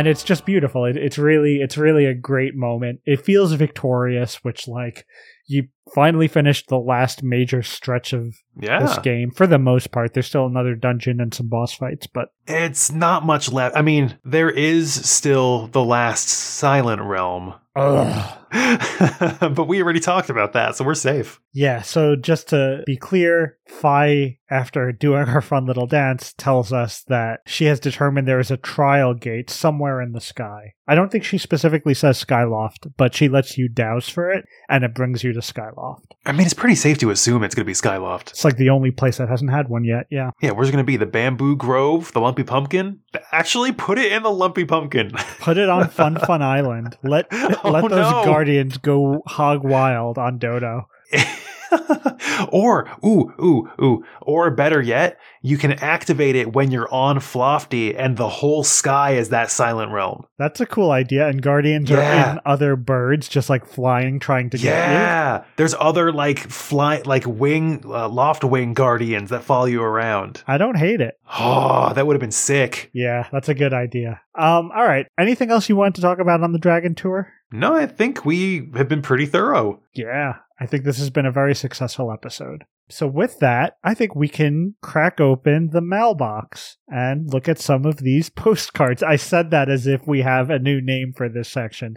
And 0.00 0.08
it's 0.08 0.24
just 0.24 0.46
beautiful. 0.46 0.86
It, 0.86 0.96
it's 0.96 1.18
really, 1.18 1.56
it's 1.56 1.76
really 1.76 2.06
a 2.06 2.14
great 2.14 2.56
moment. 2.56 3.00
It 3.04 3.22
feels 3.22 3.52
victorious, 3.52 4.36
which 4.36 4.66
like 4.66 5.04
you 5.46 5.64
finally 5.94 6.26
finished 6.26 6.68
the 6.68 6.78
last 6.78 7.22
major 7.22 7.62
stretch 7.62 8.14
of 8.14 8.34
yeah. 8.58 8.80
this 8.80 8.96
game 9.00 9.30
for 9.30 9.46
the 9.46 9.58
most 9.58 9.92
part. 9.92 10.14
There's 10.14 10.26
still 10.26 10.46
another 10.46 10.74
dungeon 10.74 11.20
and 11.20 11.34
some 11.34 11.48
boss 11.48 11.74
fights, 11.74 12.06
but 12.06 12.28
It's 12.46 12.90
not 12.90 13.26
much 13.26 13.52
left. 13.52 13.76
I 13.76 13.82
mean, 13.82 14.16
there 14.24 14.48
is 14.48 14.94
still 14.94 15.66
the 15.66 15.84
last 15.84 16.28
Silent 16.28 17.02
Realm. 17.02 17.52
ugh, 17.76 18.38
but 19.40 19.68
we 19.68 19.82
already 19.82 20.00
talked 20.00 20.30
about 20.30 20.52
that, 20.54 20.76
so 20.76 20.84
we're 20.84 20.94
safe. 20.94 21.40
Yeah, 21.52 21.82
so 21.82 22.16
just 22.16 22.48
to 22.48 22.82
be 22.86 22.96
clear, 22.96 23.58
Fi, 23.68 24.38
after 24.50 24.90
doing 24.92 25.26
her 25.26 25.40
fun 25.40 25.66
little 25.66 25.86
dance, 25.86 26.34
tells 26.36 26.72
us 26.72 27.04
that 27.08 27.40
she 27.46 27.66
has 27.66 27.78
determined 27.78 28.26
there 28.26 28.40
is 28.40 28.50
a 28.50 28.56
trial 28.56 29.14
gate 29.14 29.50
somewhere 29.50 30.00
in 30.00 30.12
the 30.12 30.20
sky. 30.20 30.74
I 30.90 30.96
don't 30.96 31.12
think 31.12 31.22
she 31.22 31.38
specifically 31.38 31.94
says 31.94 32.22
Skyloft, 32.22 32.92
but 32.96 33.14
she 33.14 33.28
lets 33.28 33.56
you 33.56 33.68
dowse 33.68 34.08
for 34.08 34.28
it, 34.32 34.44
and 34.68 34.82
it 34.82 34.92
brings 34.92 35.22
you 35.22 35.32
to 35.32 35.38
Skyloft. 35.38 36.02
I 36.26 36.32
mean, 36.32 36.44
it's 36.46 36.52
pretty 36.52 36.74
safe 36.74 36.98
to 36.98 37.10
assume 37.10 37.44
it's 37.44 37.54
going 37.54 37.62
to 37.62 37.64
be 37.64 37.74
Skyloft. 37.74 38.30
It's 38.30 38.44
like 38.44 38.56
the 38.56 38.70
only 38.70 38.90
place 38.90 39.18
that 39.18 39.28
hasn't 39.28 39.52
had 39.52 39.68
one 39.68 39.84
yet, 39.84 40.06
yeah. 40.10 40.32
Yeah, 40.42 40.50
where's 40.50 40.68
it 40.68 40.72
going 40.72 40.84
to 40.84 40.86
be? 40.86 40.96
The 40.96 41.06
Bamboo 41.06 41.54
Grove? 41.54 42.10
The 42.12 42.20
Lumpy 42.20 42.42
Pumpkin? 42.42 42.98
Actually, 43.30 43.70
put 43.70 43.98
it 44.00 44.10
in 44.10 44.24
the 44.24 44.32
Lumpy 44.32 44.64
Pumpkin. 44.64 45.12
Put 45.38 45.58
it 45.58 45.68
on 45.68 45.88
Fun 45.90 46.16
Fun 46.16 46.42
Island. 46.42 46.98
Let 47.04 47.28
Oh, 47.32 47.70
let 47.70 47.82
those 47.88 48.10
no. 48.10 48.24
guardians 48.24 48.76
go 48.78 49.22
hog 49.28 49.62
wild 49.62 50.18
on 50.18 50.40
Dodoh. 50.40 50.86
or, 52.52 52.88
ooh, 53.04 53.32
ooh, 53.40 53.70
ooh, 53.82 54.04
or 54.22 54.50
better 54.50 54.80
yet, 54.80 55.18
you 55.42 55.56
can 55.56 55.72
activate 55.74 56.36
it 56.36 56.52
when 56.52 56.70
you're 56.70 56.92
on 56.92 57.18
Flofty 57.18 57.94
and 57.98 58.16
the 58.16 58.28
whole 58.28 58.62
sky 58.64 59.12
is 59.12 59.30
that 59.30 59.50
silent 59.50 59.92
realm. 59.92 60.24
That's 60.38 60.60
a 60.60 60.66
cool 60.66 60.90
idea. 60.90 61.28
And 61.28 61.40
guardians 61.42 61.90
Yeah. 61.90 62.30
are 62.30 62.32
in 62.32 62.40
other 62.44 62.76
birds, 62.76 63.28
just 63.28 63.48
like 63.50 63.64
flying, 63.66 64.18
trying 64.20 64.50
to 64.50 64.56
get 64.58 64.64
you. 64.64 64.70
Yeah, 64.94 65.44
there's 65.56 65.74
other 65.78 66.12
like 66.12 66.38
fly, 66.38 67.02
like 67.04 67.24
wing, 67.26 67.82
uh, 67.84 68.08
Loftwing 68.08 68.74
guardians 68.74 69.30
that 69.30 69.44
follow 69.44 69.66
you 69.66 69.82
around. 69.82 70.42
I 70.46 70.58
don't 70.58 70.76
hate 70.76 71.00
it. 71.00 71.18
Oh, 71.38 71.92
that 71.94 72.06
would 72.06 72.14
have 72.14 72.20
been 72.20 72.30
sick. 72.30 72.90
Yeah, 72.92 73.28
that's 73.32 73.48
a 73.48 73.54
good 73.54 73.72
idea. 73.72 74.20
Um, 74.34 74.70
all 74.74 74.84
right. 74.84 75.06
Anything 75.18 75.50
else 75.50 75.68
you 75.68 75.76
want 75.76 75.94
to 75.96 76.00
talk 76.02 76.18
about 76.18 76.42
on 76.42 76.52
the 76.52 76.58
Dragon 76.58 76.94
Tour? 76.94 77.32
No, 77.52 77.74
I 77.74 77.86
think 77.86 78.24
we 78.24 78.70
have 78.76 78.88
been 78.88 79.02
pretty 79.02 79.26
thorough. 79.26 79.80
Yeah, 79.92 80.34
I 80.60 80.66
think 80.66 80.84
this 80.84 80.98
has 80.98 81.08
been 81.08 81.24
a 81.24 81.32
very 81.32 81.54
successful 81.54 82.12
episode. 82.12 82.64
So, 82.90 83.06
with 83.06 83.38
that, 83.38 83.76
I 83.82 83.94
think 83.94 84.14
we 84.14 84.28
can 84.28 84.74
crack 84.82 85.20
open 85.20 85.70
the 85.72 85.80
mailbox 85.80 86.76
and 86.88 87.32
look 87.32 87.48
at 87.48 87.58
some 87.58 87.86
of 87.86 87.98
these 87.98 88.28
postcards. 88.44 89.02
I 89.02 89.16
said 89.16 89.50
that 89.52 89.70
as 89.70 89.86
if 89.86 90.06
we 90.06 90.20
have 90.20 90.50
a 90.50 90.58
new 90.58 90.80
name 90.80 91.12
for 91.16 91.28
this 91.28 91.48
section. 91.48 91.96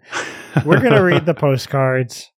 We're 0.66 0.80
going 0.80 0.93
to 0.93 1.03
read 1.03 1.26
the 1.26 1.34
postcards. 1.34 2.32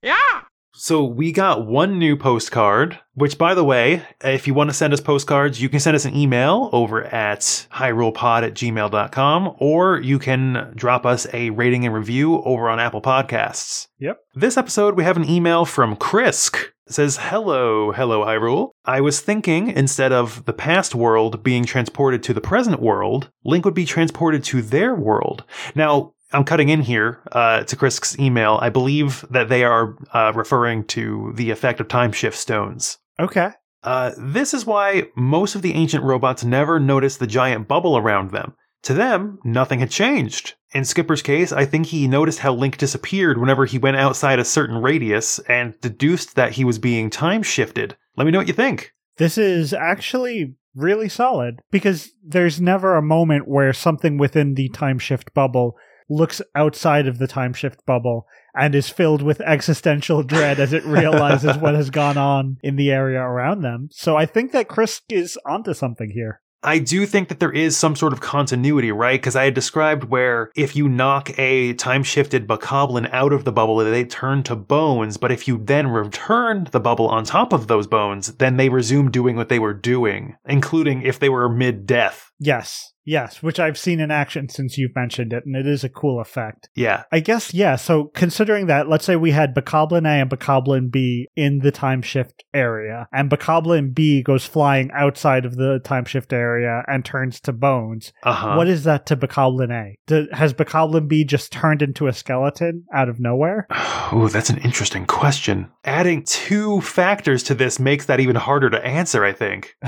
So 0.86 1.04
we 1.04 1.32
got 1.32 1.66
one 1.66 1.98
new 1.98 2.16
postcard, 2.16 3.00
which 3.16 3.40
by 3.40 3.56
the 3.56 3.64
way, 3.64 4.04
if 4.24 4.46
you 4.46 4.54
want 4.54 4.70
to 4.70 4.74
send 4.76 4.94
us 4.94 5.02
postcards, 5.02 5.60
you 5.60 5.68
can 5.68 5.80
send 5.80 5.96
us 5.96 6.06
an 6.06 6.16
email 6.16 6.70
over 6.74 7.06
at 7.06 7.40
hyrulepod 7.74 8.44
at 8.44 8.54
gmail.com, 8.54 9.56
or 9.58 10.00
you 10.00 10.20
can 10.20 10.74
drop 10.76 11.08
us 11.08 11.26
a 11.34 11.50
rating 11.50 11.88
and 11.88 11.96
review 11.96 12.40
over 12.44 12.70
on 12.70 12.80
Apple 12.80 13.02
Podcasts. 13.02 13.88
Yep. 13.98 14.20
This 14.36 14.58
episode, 14.58 14.96
we 14.96 15.04
have 15.04 15.18
an 15.18 15.28
email 15.28 15.66
from 15.66 15.96
Krisk. 15.96 16.66
It 16.86 16.94
says, 16.94 17.18
Hello, 17.20 17.92
hello, 17.92 18.24
Hyrule. 18.24 18.70
I 18.86 19.02
was 19.02 19.22
thinking 19.22 19.70
instead 19.70 20.12
of 20.12 20.46
the 20.46 20.54
past 20.54 20.94
world 20.94 21.42
being 21.42 21.66
transported 21.66 22.22
to 22.22 22.34
the 22.36 22.42
present 22.42 22.80
world, 22.80 23.32
Link 23.44 23.66
would 23.66 23.74
be 23.74 23.86
transported 23.86 24.44
to 24.44 24.62
their 24.62 24.94
world. 24.94 25.46
Now, 25.74 26.14
I'm 26.36 26.44
cutting 26.44 26.70
in 26.70 26.82
here 26.82 27.22
uh, 27.32 27.64
to 27.64 27.76
Krisk's 27.78 28.20
email. 28.20 28.60
I 28.62 28.70
believe 28.70 29.24
that 29.30 29.48
they 29.48 29.64
are 29.64 29.96
uh, 30.14 30.34
referring 30.36 30.84
to 30.88 31.32
the 31.36 31.50
effect 31.50 31.80
of 31.80 31.88
time 31.88 32.12
shift 32.12 32.38
stones. 32.38 32.98
Okay. 33.18 33.52
Uh, 33.84 34.12
this 34.18 34.54
is 34.54 34.66
why 34.66 35.08
most 35.16 35.56
of 35.56 35.62
the 35.62 35.74
ancient 35.74 36.04
robots 36.04 36.44
never 36.44 36.80
noticed 36.80 37.20
the 37.20 37.28
giant 37.28 37.68
bubble 37.68 37.98
around 37.98 38.32
them. 38.32 38.54
To 38.84 38.94
them, 38.94 39.40
nothing 39.46 39.80
had 39.80 39.90
changed. 39.90 40.56
In 40.74 40.84
Skipper's 40.84 41.22
case, 41.22 41.54
I 41.54 41.66
think 41.66 41.88
he 41.88 42.08
noticed 42.08 42.40
how 42.40 42.54
Link 42.54 42.78
disappeared 42.78 43.38
whenever 43.38 43.66
he 43.66 43.78
went 43.78 43.98
outside 43.98 44.38
a 44.38 44.46
certain 44.46 44.82
radius 44.82 45.40
and 45.48 45.80
deduced 45.80 46.36
that 46.36 46.52
he 46.52 46.66
was 46.66 46.80
being 46.80 47.10
time 47.10 47.44
shifted. 47.44 47.96
Let 48.18 48.26
me 48.26 48.32
know 48.32 48.40
what 48.40 48.48
you 48.48 48.54
think. 48.54 48.92
This 49.18 49.38
is 49.38 49.74
actually 49.74 50.56
really 50.76 51.08
solid 51.08 51.62
because 51.72 52.12
there's 52.22 52.60
never 52.60 52.96
a 52.96 53.02
moment 53.02 53.48
where 53.48 53.72
something 53.72 54.18
within 54.18 54.56
the 54.56 54.68
time 54.70 55.00
shift 55.00 55.34
bubble 55.34 55.78
looks 56.10 56.42
outside 56.54 57.08
of 57.08 57.18
the 57.18 57.28
time 57.28 57.54
shift 57.54 57.86
bubble 57.86 58.28
and 58.54 58.76
is 58.76 58.90
filled 58.90 59.22
with 59.22 59.42
existential 59.42 60.24
dread 60.24 60.60
as 60.60 60.74
it 60.74 60.86
realizes 60.86 61.58
what 61.58 61.76
has 61.76 61.90
gone 61.90 62.18
on 62.18 62.58
in 62.64 62.76
the 62.76 62.92
area 62.92 63.22
around 63.22 63.62
them. 63.62 63.90
So 63.92 64.16
I 64.16 64.26
think 64.26 64.52
that 64.52 64.68
Chris 64.68 65.02
is 65.10 65.38
onto 65.46 65.74
something 65.74 66.12
here. 66.12 66.42
I 66.66 66.80
do 66.80 67.06
think 67.06 67.30
that 67.30 67.40
there 67.40 67.52
is 67.52 67.78
some 67.78 67.96
sort 67.96 68.12
of 68.12 68.22
continuity, 68.22 68.92
right? 68.92 69.22
Because 69.22 69.36
I 69.36 69.44
had 69.46 69.54
described 69.54 70.06
where 70.06 70.52
if 70.56 70.76
you 70.76 70.90
knock 70.90 71.38
a 71.38 71.74
time 71.74 72.02
shifted 72.02 72.48
Bokoblin 72.48 73.08
out 73.14 73.32
of 73.34 73.44
the 73.44 73.52
bubble, 73.52 73.78
they 73.78 74.04
turn 74.04 74.42
to 74.44 74.56
bones, 74.56 75.18
but 75.18 75.32
if 75.32 75.48
you 75.48 75.60
then 75.64 75.88
return 75.88 76.68
the 76.72 76.80
bubble 76.80 77.08
on 77.08 77.24
top 77.24 77.54
of 77.54 77.68
those 77.68 77.86
bones, 77.86 78.34
then 78.38 78.58
they 78.58 78.70
resume 78.70 79.12
doing 79.12 79.36
what 79.36 79.50
they 79.50 79.60
were 79.60 79.76
doing, 79.76 80.38
including 80.46 81.04
if 81.04 81.20
they 81.20 81.30
were 81.30 81.48
mid 81.48 81.86
death. 81.86 82.32
Yes. 82.40 82.94
Yes, 83.06 83.44
which 83.44 83.60
I've 83.60 83.78
seen 83.78 84.00
in 84.00 84.10
action 84.10 84.50
since 84.50 84.80
you've 84.80 84.96
mentioned 84.96 85.32
it, 85.32 85.46
and 85.46 85.56
it 85.56 85.68
is 85.68 85.84
a 85.84 85.90
cool 85.90 86.20
effect. 86.20 86.70
Yeah. 86.74 87.04
I 87.12 87.20
guess, 87.20 87.54
yeah. 87.54 87.76
So 87.76 88.06
considering 88.16 88.66
that, 88.66 88.90
let's 88.90 89.06
say 89.06 89.16
we 89.16 89.30
had 89.30 89.54
Bokoblin 89.54 90.08
A 90.08 90.22
and 90.22 90.30
Bokoblin 90.30 90.90
B 90.92 91.28
in 91.36 91.60
the 91.60 91.72
time 91.72 92.02
shift 92.02 92.44
area, 92.52 93.08
and 93.14 93.30
Bokoblin 93.30 93.94
B 93.94 94.24
goes 94.24 94.46
flying 94.46 94.90
outside 94.92 95.46
of 95.46 95.56
the 95.56 95.80
time 95.84 96.06
shift 96.06 96.34
area 96.34 96.84
and 96.88 97.06
turns 97.06 97.40
to 97.42 97.54
bones. 97.54 98.12
Uh 98.24 98.34
huh. 98.34 98.56
What 98.56 98.68
is 98.68 98.86
that 98.86 99.06
to 99.06 99.16
Bokoblin 99.16 99.72
A? 99.72 100.00
Do, 100.08 100.28
has 100.32 100.56
Bokoblin 100.56 101.08
B 101.08 101.24
just 101.24 101.52
turned 101.52 101.84
into 101.84 102.08
a 102.08 102.14
skeleton 102.14 102.86
out 102.94 103.08
of 103.08 103.20
nowhere? 103.20 103.68
Oh, 104.12 104.28
that's 104.28 104.52
an 104.52 104.60
interesting 104.60 105.08
question. 105.08 105.72
Adding 105.84 106.26
two 106.26 106.80
factors 106.82 107.42
to 107.44 107.56
this 107.56 107.80
makes 107.80 108.06
that 108.06 108.20
even 108.20 108.36
harder 108.36 108.70
to 108.70 108.86
answer, 108.86 109.26
I 109.26 109.34
think. 109.34 109.76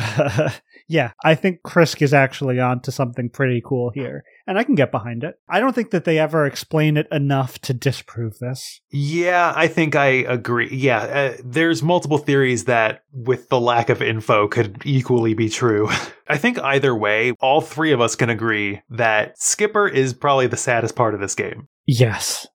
yeah, 0.87 1.11
I 1.23 1.35
think 1.35 1.61
Krisk 1.63 2.01
is 2.01 2.13
actually 2.13 2.59
on 2.59 2.81
to 2.81 2.91
something 2.91 3.29
pretty 3.29 3.61
cool 3.63 3.91
here, 3.93 4.23
and 4.45 4.57
I 4.57 4.63
can 4.63 4.75
get 4.75 4.91
behind 4.91 5.23
it. 5.23 5.35
I 5.49 5.59
don't 5.59 5.73
think 5.73 5.91
that 5.91 6.05
they 6.05 6.17
ever 6.17 6.45
explain 6.45 6.95
it 6.95 7.07
enough 7.11 7.59
to 7.59 7.73
disprove 7.73 8.39
this. 8.39 8.79
Yeah, 8.89 9.53
I 9.55 9.67
think 9.67 9.95
I 9.95 10.07
agree. 10.07 10.69
Yeah, 10.71 10.99
uh, 10.99 11.37
there's 11.43 11.83
multiple 11.83 12.17
theories 12.17 12.65
that, 12.65 13.03
with 13.11 13.49
the 13.49 13.59
lack 13.59 13.89
of 13.89 14.01
info, 14.01 14.47
could 14.47 14.81
equally 14.85 15.33
be 15.33 15.49
true. 15.49 15.89
I 16.29 16.37
think 16.37 16.59
either 16.59 16.95
way, 16.95 17.33
all 17.41 17.61
three 17.61 17.91
of 17.91 18.01
us 18.01 18.15
can 18.15 18.29
agree 18.29 18.81
that 18.89 19.37
Skipper 19.41 19.87
is 19.87 20.13
probably 20.13 20.47
the 20.47 20.57
saddest 20.57 20.95
part 20.95 21.13
of 21.13 21.19
this 21.19 21.35
game. 21.35 21.67
Yes. 21.85 22.47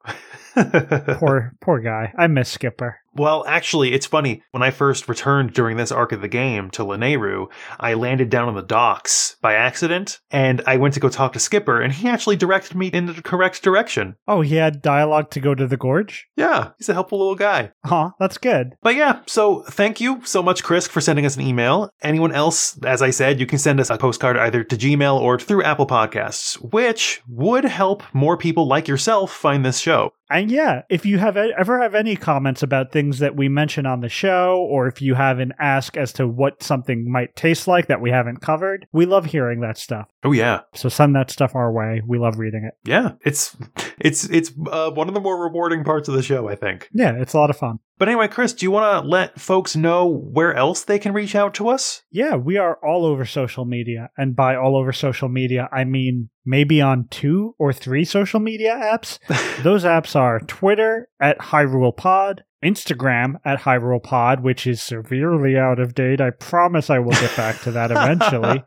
poor 0.54 1.52
poor 1.60 1.80
guy. 1.80 2.12
I 2.18 2.26
miss 2.26 2.50
Skipper. 2.50 2.98
Well, 3.14 3.44
actually, 3.46 3.92
it's 3.92 4.06
funny. 4.06 4.42
When 4.52 4.62
I 4.62 4.70
first 4.70 5.08
returned 5.08 5.52
during 5.52 5.76
this 5.76 5.92
arc 5.92 6.12
of 6.12 6.22
the 6.22 6.28
game 6.28 6.70
to 6.70 6.84
Lanayru, 6.84 7.46
I 7.78 7.94
landed 7.94 8.30
down 8.30 8.48
on 8.48 8.54
the 8.54 8.62
docks 8.62 9.36
by 9.42 9.54
accident, 9.54 10.20
and 10.30 10.62
I 10.66 10.76
went 10.76 10.94
to 10.94 11.00
go 11.00 11.08
talk 11.08 11.34
to 11.34 11.38
Skipper, 11.38 11.80
and 11.80 11.92
he 11.92 12.08
actually 12.08 12.36
directed 12.36 12.76
me 12.76 12.88
in 12.88 13.06
the 13.06 13.20
correct 13.20 13.62
direction. 13.62 14.16
Oh, 14.26 14.40
he 14.40 14.56
had 14.56 14.80
dialogue 14.80 15.30
to 15.32 15.40
go 15.40 15.54
to 15.54 15.66
the 15.66 15.76
gorge? 15.76 16.26
Yeah, 16.36 16.70
he's 16.78 16.88
a 16.88 16.94
helpful 16.94 17.18
little 17.18 17.34
guy. 17.34 17.72
Huh, 17.84 18.10
that's 18.18 18.38
good. 18.38 18.76
But 18.82 18.94
yeah, 18.94 19.20
so 19.26 19.62
thank 19.68 20.00
you 20.00 20.24
so 20.24 20.42
much, 20.42 20.62
Chris, 20.62 20.86
for 20.86 21.00
sending 21.00 21.26
us 21.26 21.36
an 21.36 21.42
email. 21.42 21.90
Anyone 22.02 22.32
else, 22.32 22.78
as 22.84 23.02
I 23.02 23.10
said, 23.10 23.40
you 23.40 23.46
can 23.46 23.58
send 23.58 23.80
us 23.80 23.90
a 23.90 23.98
postcard 23.98 24.36
either 24.38 24.64
to 24.64 24.76
Gmail 24.76 25.20
or 25.20 25.38
through 25.38 25.64
Apple 25.64 25.86
Podcasts, 25.86 26.54
which 26.72 27.20
would 27.28 27.64
help 27.64 28.02
more 28.14 28.36
people 28.36 28.66
like 28.66 28.88
yourself 28.88 29.32
find 29.32 29.64
this 29.64 29.78
show. 29.78 30.12
And 30.30 30.50
yeah, 30.50 30.82
if 30.88 31.04
you 31.04 31.18
have 31.18 31.36
ever 31.36 31.82
have 31.82 31.94
any 31.94 32.16
comments 32.16 32.62
about 32.62 32.90
things 32.90 33.01
that 33.18 33.36
we 33.36 33.48
mention 33.48 33.86
on 33.86 34.00
the 34.00 34.08
show, 34.08 34.58
or 34.70 34.86
if 34.86 35.00
you 35.02 35.14
have 35.14 35.38
an 35.38 35.52
ask 35.58 35.96
as 35.96 36.12
to 36.14 36.26
what 36.28 36.62
something 36.62 37.10
might 37.10 37.34
taste 37.36 37.66
like 37.68 37.86
that 37.88 38.00
we 38.00 38.10
haven't 38.10 38.40
covered, 38.40 38.86
we 38.92 39.06
love 39.06 39.26
hearing 39.26 39.60
that 39.60 39.78
stuff. 39.78 40.08
Oh 40.24 40.32
yeah, 40.32 40.60
So 40.74 40.88
send 40.88 41.14
that 41.16 41.30
stuff 41.30 41.54
our 41.54 41.72
way. 41.72 42.02
We 42.06 42.18
love 42.18 42.38
reading 42.38 42.64
it. 42.64 42.74
yeah. 42.88 43.12
It's 43.24 43.56
it's 43.98 44.24
it's 44.24 44.52
uh, 44.70 44.90
one 44.90 45.08
of 45.08 45.14
the 45.14 45.20
more 45.20 45.42
rewarding 45.42 45.84
parts 45.84 46.08
of 46.08 46.14
the 46.14 46.22
show, 46.22 46.48
I 46.48 46.54
think. 46.56 46.88
Yeah, 46.92 47.12
it's 47.18 47.34
a 47.34 47.38
lot 47.38 47.50
of 47.50 47.56
fun. 47.56 47.78
But 47.98 48.08
anyway, 48.08 48.26
Chris, 48.26 48.52
do 48.52 48.66
you 48.66 48.70
want 48.72 49.04
to 49.04 49.08
let 49.08 49.40
folks 49.40 49.76
know 49.76 50.08
where 50.08 50.54
else 50.54 50.82
they 50.82 50.98
can 50.98 51.12
reach 51.12 51.36
out 51.36 51.54
to 51.54 51.68
us? 51.68 52.02
Yeah, 52.10 52.34
we 52.34 52.56
are 52.56 52.76
all 52.84 53.04
over 53.04 53.24
social 53.24 53.64
media. 53.64 54.10
And 54.16 54.34
by 54.34 54.56
all 54.56 54.76
over 54.76 54.92
social 54.92 55.28
media, 55.28 55.68
I 55.70 55.84
mean 55.84 56.28
maybe 56.44 56.80
on 56.80 57.06
two 57.10 57.54
or 57.60 57.72
three 57.72 58.04
social 58.04 58.40
media 58.40 58.74
apps. 58.74 59.18
Those 59.62 59.84
apps 59.84 60.16
are 60.16 60.40
Twitter 60.40 61.08
at 61.20 61.38
Hyrule 61.38 61.96
Pod, 61.96 62.42
Instagram 62.62 63.34
at 63.44 63.60
Hyrule 63.60 64.02
Pod, 64.02 64.42
which 64.42 64.66
is 64.66 64.82
severely 64.82 65.56
out 65.58 65.78
of 65.78 65.94
date. 65.94 66.20
I 66.20 66.30
promise 66.30 66.90
I 66.90 66.98
will 67.00 67.12
get 67.12 67.36
back 67.36 67.60
to 67.62 67.70
that 67.72 67.90
eventually. 67.90 68.62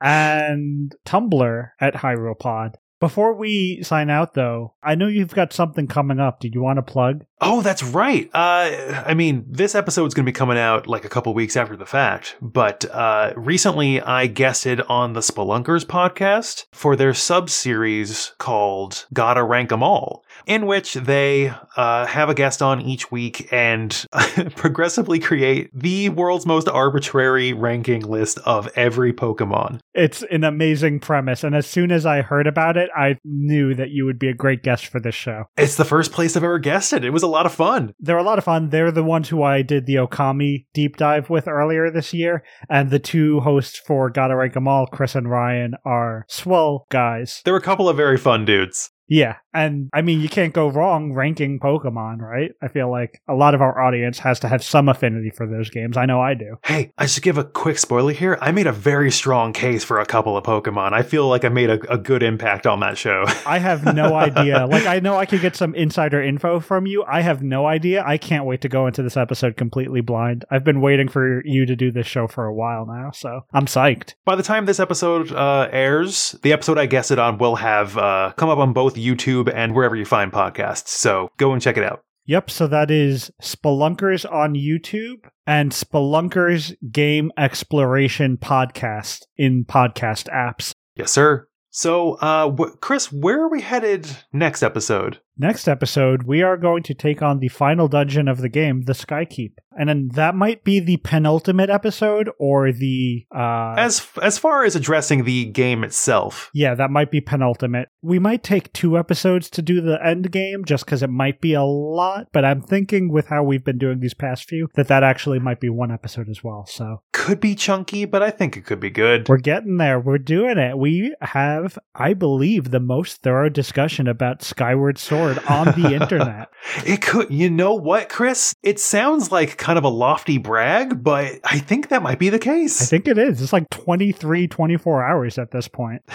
and 0.00 0.94
Tumblr 1.06 1.70
at 1.80 1.94
Hyrule 1.94 2.38
Pod. 2.38 2.76
Before 3.00 3.34
we 3.34 3.82
sign 3.82 4.08
out, 4.08 4.32
though, 4.32 4.74
I 4.82 4.94
know 4.94 5.08
you've 5.08 5.34
got 5.34 5.52
something 5.52 5.86
coming 5.88 6.20
up. 6.20 6.40
Did 6.40 6.54
you 6.54 6.62
want 6.62 6.78
to 6.78 6.82
plug? 6.82 7.24
Oh, 7.38 7.60
that's 7.60 7.82
right. 7.82 8.30
Uh, 8.32 9.02
I 9.04 9.12
mean, 9.12 9.44
this 9.46 9.74
episode's 9.74 10.14
going 10.14 10.24
to 10.24 10.28
be 10.32 10.34
coming 10.34 10.56
out 10.56 10.86
like 10.86 11.04
a 11.04 11.10
couple 11.10 11.34
weeks 11.34 11.54
after 11.56 11.76
the 11.76 11.84
fact, 11.84 12.36
but 12.40 12.86
uh, 12.90 13.34
recently 13.36 14.00
I 14.00 14.26
guested 14.28 14.80
on 14.82 15.12
the 15.12 15.20
Spelunkers 15.20 15.84
podcast 15.84 16.64
for 16.72 16.96
their 16.96 17.12
sub 17.12 17.50
series 17.50 18.32
called 18.38 19.04
Gotta 19.12 19.44
Rank 19.44 19.70
'em 19.70 19.82
All. 19.82 20.23
In 20.46 20.66
which 20.66 20.94
they 20.94 21.52
uh, 21.76 22.06
have 22.06 22.28
a 22.28 22.34
guest 22.34 22.62
on 22.62 22.80
each 22.80 23.10
week 23.10 23.48
and 23.52 24.06
progressively 24.56 25.18
create 25.18 25.70
the 25.74 26.08
world's 26.10 26.46
most 26.46 26.68
arbitrary 26.68 27.52
ranking 27.52 28.02
list 28.02 28.38
of 28.44 28.68
every 28.76 29.12
Pokemon. 29.12 29.80
It's 29.94 30.22
an 30.30 30.44
amazing 30.44 31.00
premise. 31.00 31.44
And 31.44 31.54
as 31.54 31.66
soon 31.66 31.90
as 31.90 32.04
I 32.04 32.22
heard 32.22 32.46
about 32.46 32.76
it, 32.76 32.90
I 32.96 33.16
knew 33.24 33.74
that 33.74 33.90
you 33.90 34.04
would 34.04 34.18
be 34.18 34.28
a 34.28 34.34
great 34.34 34.62
guest 34.62 34.86
for 34.86 35.00
this 35.00 35.14
show. 35.14 35.44
It's 35.56 35.76
the 35.76 35.84
first 35.84 36.12
place 36.12 36.36
I've 36.36 36.44
ever 36.44 36.58
guested. 36.58 37.04
It 37.04 37.10
was 37.10 37.22
a 37.22 37.28
lot 37.28 37.46
of 37.46 37.52
fun. 37.52 37.94
They're 37.98 38.18
a 38.18 38.22
lot 38.22 38.38
of 38.38 38.44
fun. 38.44 38.70
They're 38.70 38.90
the 38.90 39.04
ones 39.04 39.28
who 39.28 39.42
I 39.42 39.62
did 39.62 39.86
the 39.86 39.96
Okami 39.96 40.66
deep 40.74 40.96
dive 40.96 41.30
with 41.30 41.48
earlier 41.48 41.90
this 41.90 42.12
year. 42.12 42.44
And 42.68 42.90
the 42.90 42.98
two 42.98 43.40
hosts 43.40 43.78
for 43.78 44.10
Gotta 44.10 44.36
Rank 44.36 44.56
'em 44.56 44.68
All, 44.68 44.86
Chris 44.86 45.14
and 45.14 45.30
Ryan, 45.30 45.74
are 45.84 46.24
swell 46.28 46.86
guys. 46.90 47.42
There 47.44 47.54
were 47.54 47.58
a 47.58 47.62
couple 47.62 47.88
of 47.88 47.96
very 47.96 48.18
fun 48.18 48.44
dudes. 48.44 48.90
Yeah, 49.08 49.36
and 49.52 49.88
I 49.92 50.02
mean, 50.02 50.20
you 50.20 50.28
can't 50.28 50.52
go 50.52 50.68
wrong 50.68 51.12
ranking 51.12 51.60
Pokemon, 51.60 52.20
right? 52.20 52.52
I 52.62 52.68
feel 52.68 52.90
like 52.90 53.20
a 53.28 53.34
lot 53.34 53.54
of 53.54 53.60
our 53.60 53.80
audience 53.80 54.18
has 54.20 54.40
to 54.40 54.48
have 54.48 54.64
some 54.64 54.88
affinity 54.88 55.30
for 55.30 55.46
those 55.46 55.70
games. 55.70 55.96
I 55.96 56.06
know 56.06 56.20
I 56.20 56.34
do. 56.34 56.56
Hey, 56.64 56.92
I 56.96 57.06
should 57.06 57.22
give 57.22 57.38
a 57.38 57.44
quick 57.44 57.78
spoiler 57.78 58.12
here. 58.12 58.38
I 58.40 58.50
made 58.50 58.66
a 58.66 58.72
very 58.72 59.10
strong 59.10 59.52
case 59.52 59.84
for 59.84 60.00
a 60.00 60.06
couple 60.06 60.36
of 60.36 60.44
Pokemon. 60.44 60.92
I 60.92 61.02
feel 61.02 61.28
like 61.28 61.44
I 61.44 61.50
made 61.50 61.70
a, 61.70 61.92
a 61.92 61.98
good 61.98 62.22
impact 62.22 62.66
on 62.66 62.80
that 62.80 62.96
show. 62.96 63.24
I 63.46 63.58
have 63.58 63.94
no 63.94 64.14
idea. 64.14 64.66
Like, 64.66 64.86
I 64.86 65.00
know 65.00 65.16
I 65.16 65.26
could 65.26 65.40
get 65.40 65.54
some 65.54 65.74
insider 65.74 66.22
info 66.22 66.58
from 66.58 66.86
you. 66.86 67.04
I 67.04 67.20
have 67.20 67.42
no 67.42 67.66
idea. 67.66 68.02
I 68.04 68.18
can't 68.18 68.46
wait 68.46 68.62
to 68.62 68.68
go 68.68 68.86
into 68.86 69.02
this 69.02 69.16
episode 69.16 69.56
completely 69.56 70.00
blind. 70.00 70.44
I've 70.50 70.64
been 70.64 70.80
waiting 70.80 71.08
for 71.08 71.42
you 71.44 71.66
to 71.66 71.76
do 71.76 71.92
this 71.92 72.06
show 72.06 72.26
for 72.26 72.46
a 72.46 72.54
while 72.54 72.86
now, 72.86 73.10
so 73.12 73.42
I'm 73.52 73.66
psyched. 73.66 74.14
By 74.24 74.36
the 74.36 74.42
time 74.42 74.66
this 74.66 74.80
episode 74.80 75.30
uh, 75.30 75.68
airs, 75.70 76.34
the 76.42 76.52
episode 76.52 76.78
I 76.78 76.86
guessed 76.86 77.10
it 77.10 77.18
on 77.18 77.38
will 77.38 77.56
have 77.56 77.96
uh, 77.98 78.32
come 78.36 78.48
up 78.48 78.58
on 78.58 78.72
both 78.72 78.93
YouTube 78.94 79.52
and 79.52 79.74
wherever 79.74 79.96
you 79.96 80.04
find 80.04 80.32
podcasts. 80.32 80.88
So 80.88 81.30
go 81.36 81.52
and 81.52 81.60
check 81.62 81.76
it 81.76 81.84
out. 81.84 82.02
Yep, 82.26 82.50
so 82.50 82.66
that 82.68 82.90
is 82.90 83.30
Spelunkers 83.42 84.24
on 84.30 84.54
YouTube 84.54 85.28
and 85.46 85.72
Spelunkers 85.72 86.74
Game 86.90 87.30
Exploration 87.36 88.38
Podcast 88.38 89.24
in 89.36 89.66
podcast 89.66 90.28
apps. 90.34 90.72
Yes, 90.96 91.12
sir. 91.12 91.46
So, 91.70 92.14
uh, 92.14 92.50
wh- 92.50 92.78
Chris, 92.80 93.12
where 93.12 93.42
are 93.42 93.50
we 93.50 93.60
headed 93.60 94.06
next 94.32 94.62
episode? 94.62 95.20
Next 95.36 95.66
episode, 95.66 96.22
we 96.22 96.42
are 96.42 96.56
going 96.56 96.84
to 96.84 96.94
take 96.94 97.20
on 97.20 97.40
the 97.40 97.48
final 97.48 97.88
dungeon 97.88 98.28
of 98.28 98.38
the 98.38 98.48
game, 98.48 98.82
the 98.82 98.92
Skykeep. 98.92 99.54
And 99.76 99.88
then 99.88 100.10
that 100.14 100.36
might 100.36 100.62
be 100.62 100.78
the 100.78 100.98
penultimate 100.98 101.68
episode 101.68 102.30
or 102.38 102.70
the 102.70 103.26
uh 103.34 103.74
As 103.76 104.06
as 104.22 104.38
far 104.38 104.64
as 104.64 104.76
addressing 104.76 105.24
the 105.24 105.46
game 105.46 105.82
itself, 105.82 106.48
Yeah, 106.54 106.76
that 106.76 106.92
might 106.92 107.10
be 107.10 107.20
penultimate. 107.20 107.88
We 108.00 108.20
might 108.20 108.44
take 108.44 108.72
two 108.72 108.96
episodes 108.96 109.50
to 109.50 109.62
do 109.62 109.80
the 109.80 109.98
end 110.06 110.30
game 110.30 110.64
just 110.64 110.86
cuz 110.86 111.02
it 111.02 111.10
might 111.10 111.40
be 111.40 111.54
a 111.54 111.64
lot, 111.64 112.28
but 112.32 112.44
I'm 112.44 112.62
thinking 112.62 113.10
with 113.10 113.26
how 113.26 113.42
we've 113.42 113.64
been 113.64 113.78
doing 113.78 113.98
these 113.98 114.14
past 114.14 114.48
few 114.48 114.68
that 114.76 114.86
that 114.86 115.02
actually 115.02 115.40
might 115.40 115.58
be 115.58 115.68
one 115.68 115.90
episode 115.90 116.28
as 116.28 116.44
well. 116.44 116.66
So, 116.66 117.02
could 117.12 117.40
be 117.40 117.56
chunky, 117.56 118.04
but 118.04 118.22
I 118.22 118.30
think 118.30 118.56
it 118.56 118.64
could 118.64 118.78
be 118.78 118.90
good. 118.90 119.28
we're 119.28 119.38
getting 119.38 119.78
there. 119.78 119.98
We're 119.98 120.18
doing 120.18 120.58
it. 120.58 120.78
We 120.78 121.16
have, 121.20 121.76
I 121.96 122.14
believe, 122.14 122.70
the 122.70 122.78
most 122.78 123.22
thorough 123.22 123.48
discussion 123.48 124.06
about 124.06 124.42
Skyward 124.42 124.98
Sword 124.98 125.23
on 125.48 125.66
the 125.80 125.94
internet. 126.00 126.50
It 126.86 127.02
could, 127.02 127.30
you 127.30 127.50
know 127.50 127.74
what, 127.74 128.08
Chris? 128.08 128.54
It 128.62 128.80
sounds 128.80 129.30
like 129.30 129.58
kind 129.58 129.78
of 129.78 129.84
a 129.84 129.88
lofty 129.88 130.38
brag, 130.38 131.02
but 131.02 131.40
I 131.44 131.58
think 131.58 131.88
that 131.88 132.02
might 132.02 132.18
be 132.18 132.30
the 132.30 132.38
case. 132.38 132.80
I 132.80 132.86
think 132.86 133.06
it 133.06 133.18
is. 133.18 133.42
It's 133.42 133.52
like 133.52 133.68
23, 133.70 134.48
24 134.48 135.04
hours 135.04 135.38
at 135.38 135.50
this 135.50 135.68
point. 135.68 136.02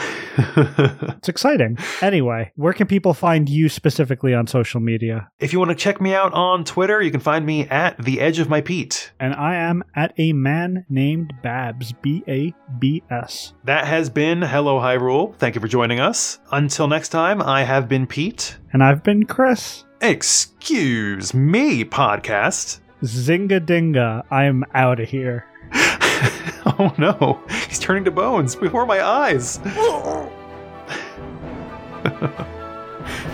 It's 1.19 1.27
exciting. 1.27 1.77
Anyway, 2.01 2.51
where 2.55 2.71
can 2.71 2.87
people 2.87 3.13
find 3.13 3.49
you 3.49 3.67
specifically 3.67 4.33
on 4.33 4.47
social 4.47 4.79
media? 4.79 5.29
if 5.39 5.51
you 5.51 5.59
want 5.59 5.69
to 5.69 5.75
check 5.75 5.99
me 5.99 6.13
out 6.13 6.33
on 6.33 6.63
Twitter, 6.63 7.01
you 7.01 7.11
can 7.11 7.19
find 7.19 7.45
me 7.45 7.67
at 7.67 7.97
the 8.01 8.21
edge 8.21 8.39
of 8.39 8.47
my 8.49 8.61
Pete. 8.61 9.11
And 9.19 9.33
I 9.33 9.55
am 9.55 9.83
at 9.95 10.13
a 10.17 10.31
man 10.33 10.85
named 10.89 11.33
Babs, 11.43 11.91
B 11.91 12.23
A 12.27 12.53
B 12.79 13.03
S. 13.09 13.53
That 13.65 13.85
has 13.85 14.09
been 14.09 14.41
Hello 14.41 14.79
Hyrule. 14.79 15.35
Thank 15.35 15.55
you 15.55 15.61
for 15.61 15.67
joining 15.67 15.99
us. 15.99 16.39
Until 16.51 16.87
next 16.87 17.09
time, 17.09 17.41
I 17.41 17.63
have 17.63 17.89
been 17.89 18.07
Pete. 18.07 18.57
And 18.71 18.83
I've 18.83 19.03
been 19.03 19.25
Chris. 19.25 19.83
Excuse 19.99 21.33
me, 21.33 21.83
podcast. 21.83 22.79
Zinga 23.03 23.59
dinga, 23.59 24.23
I'm 24.29 24.63
out 24.73 24.99
of 24.99 25.09
here. 25.09 25.45
oh 25.73 26.93
no, 26.97 27.41
he's 27.67 27.79
turning 27.79 28.03
to 28.05 28.11
bones 28.11 28.55
before 28.55 28.85
my 28.85 29.01
eyes. 29.01 29.59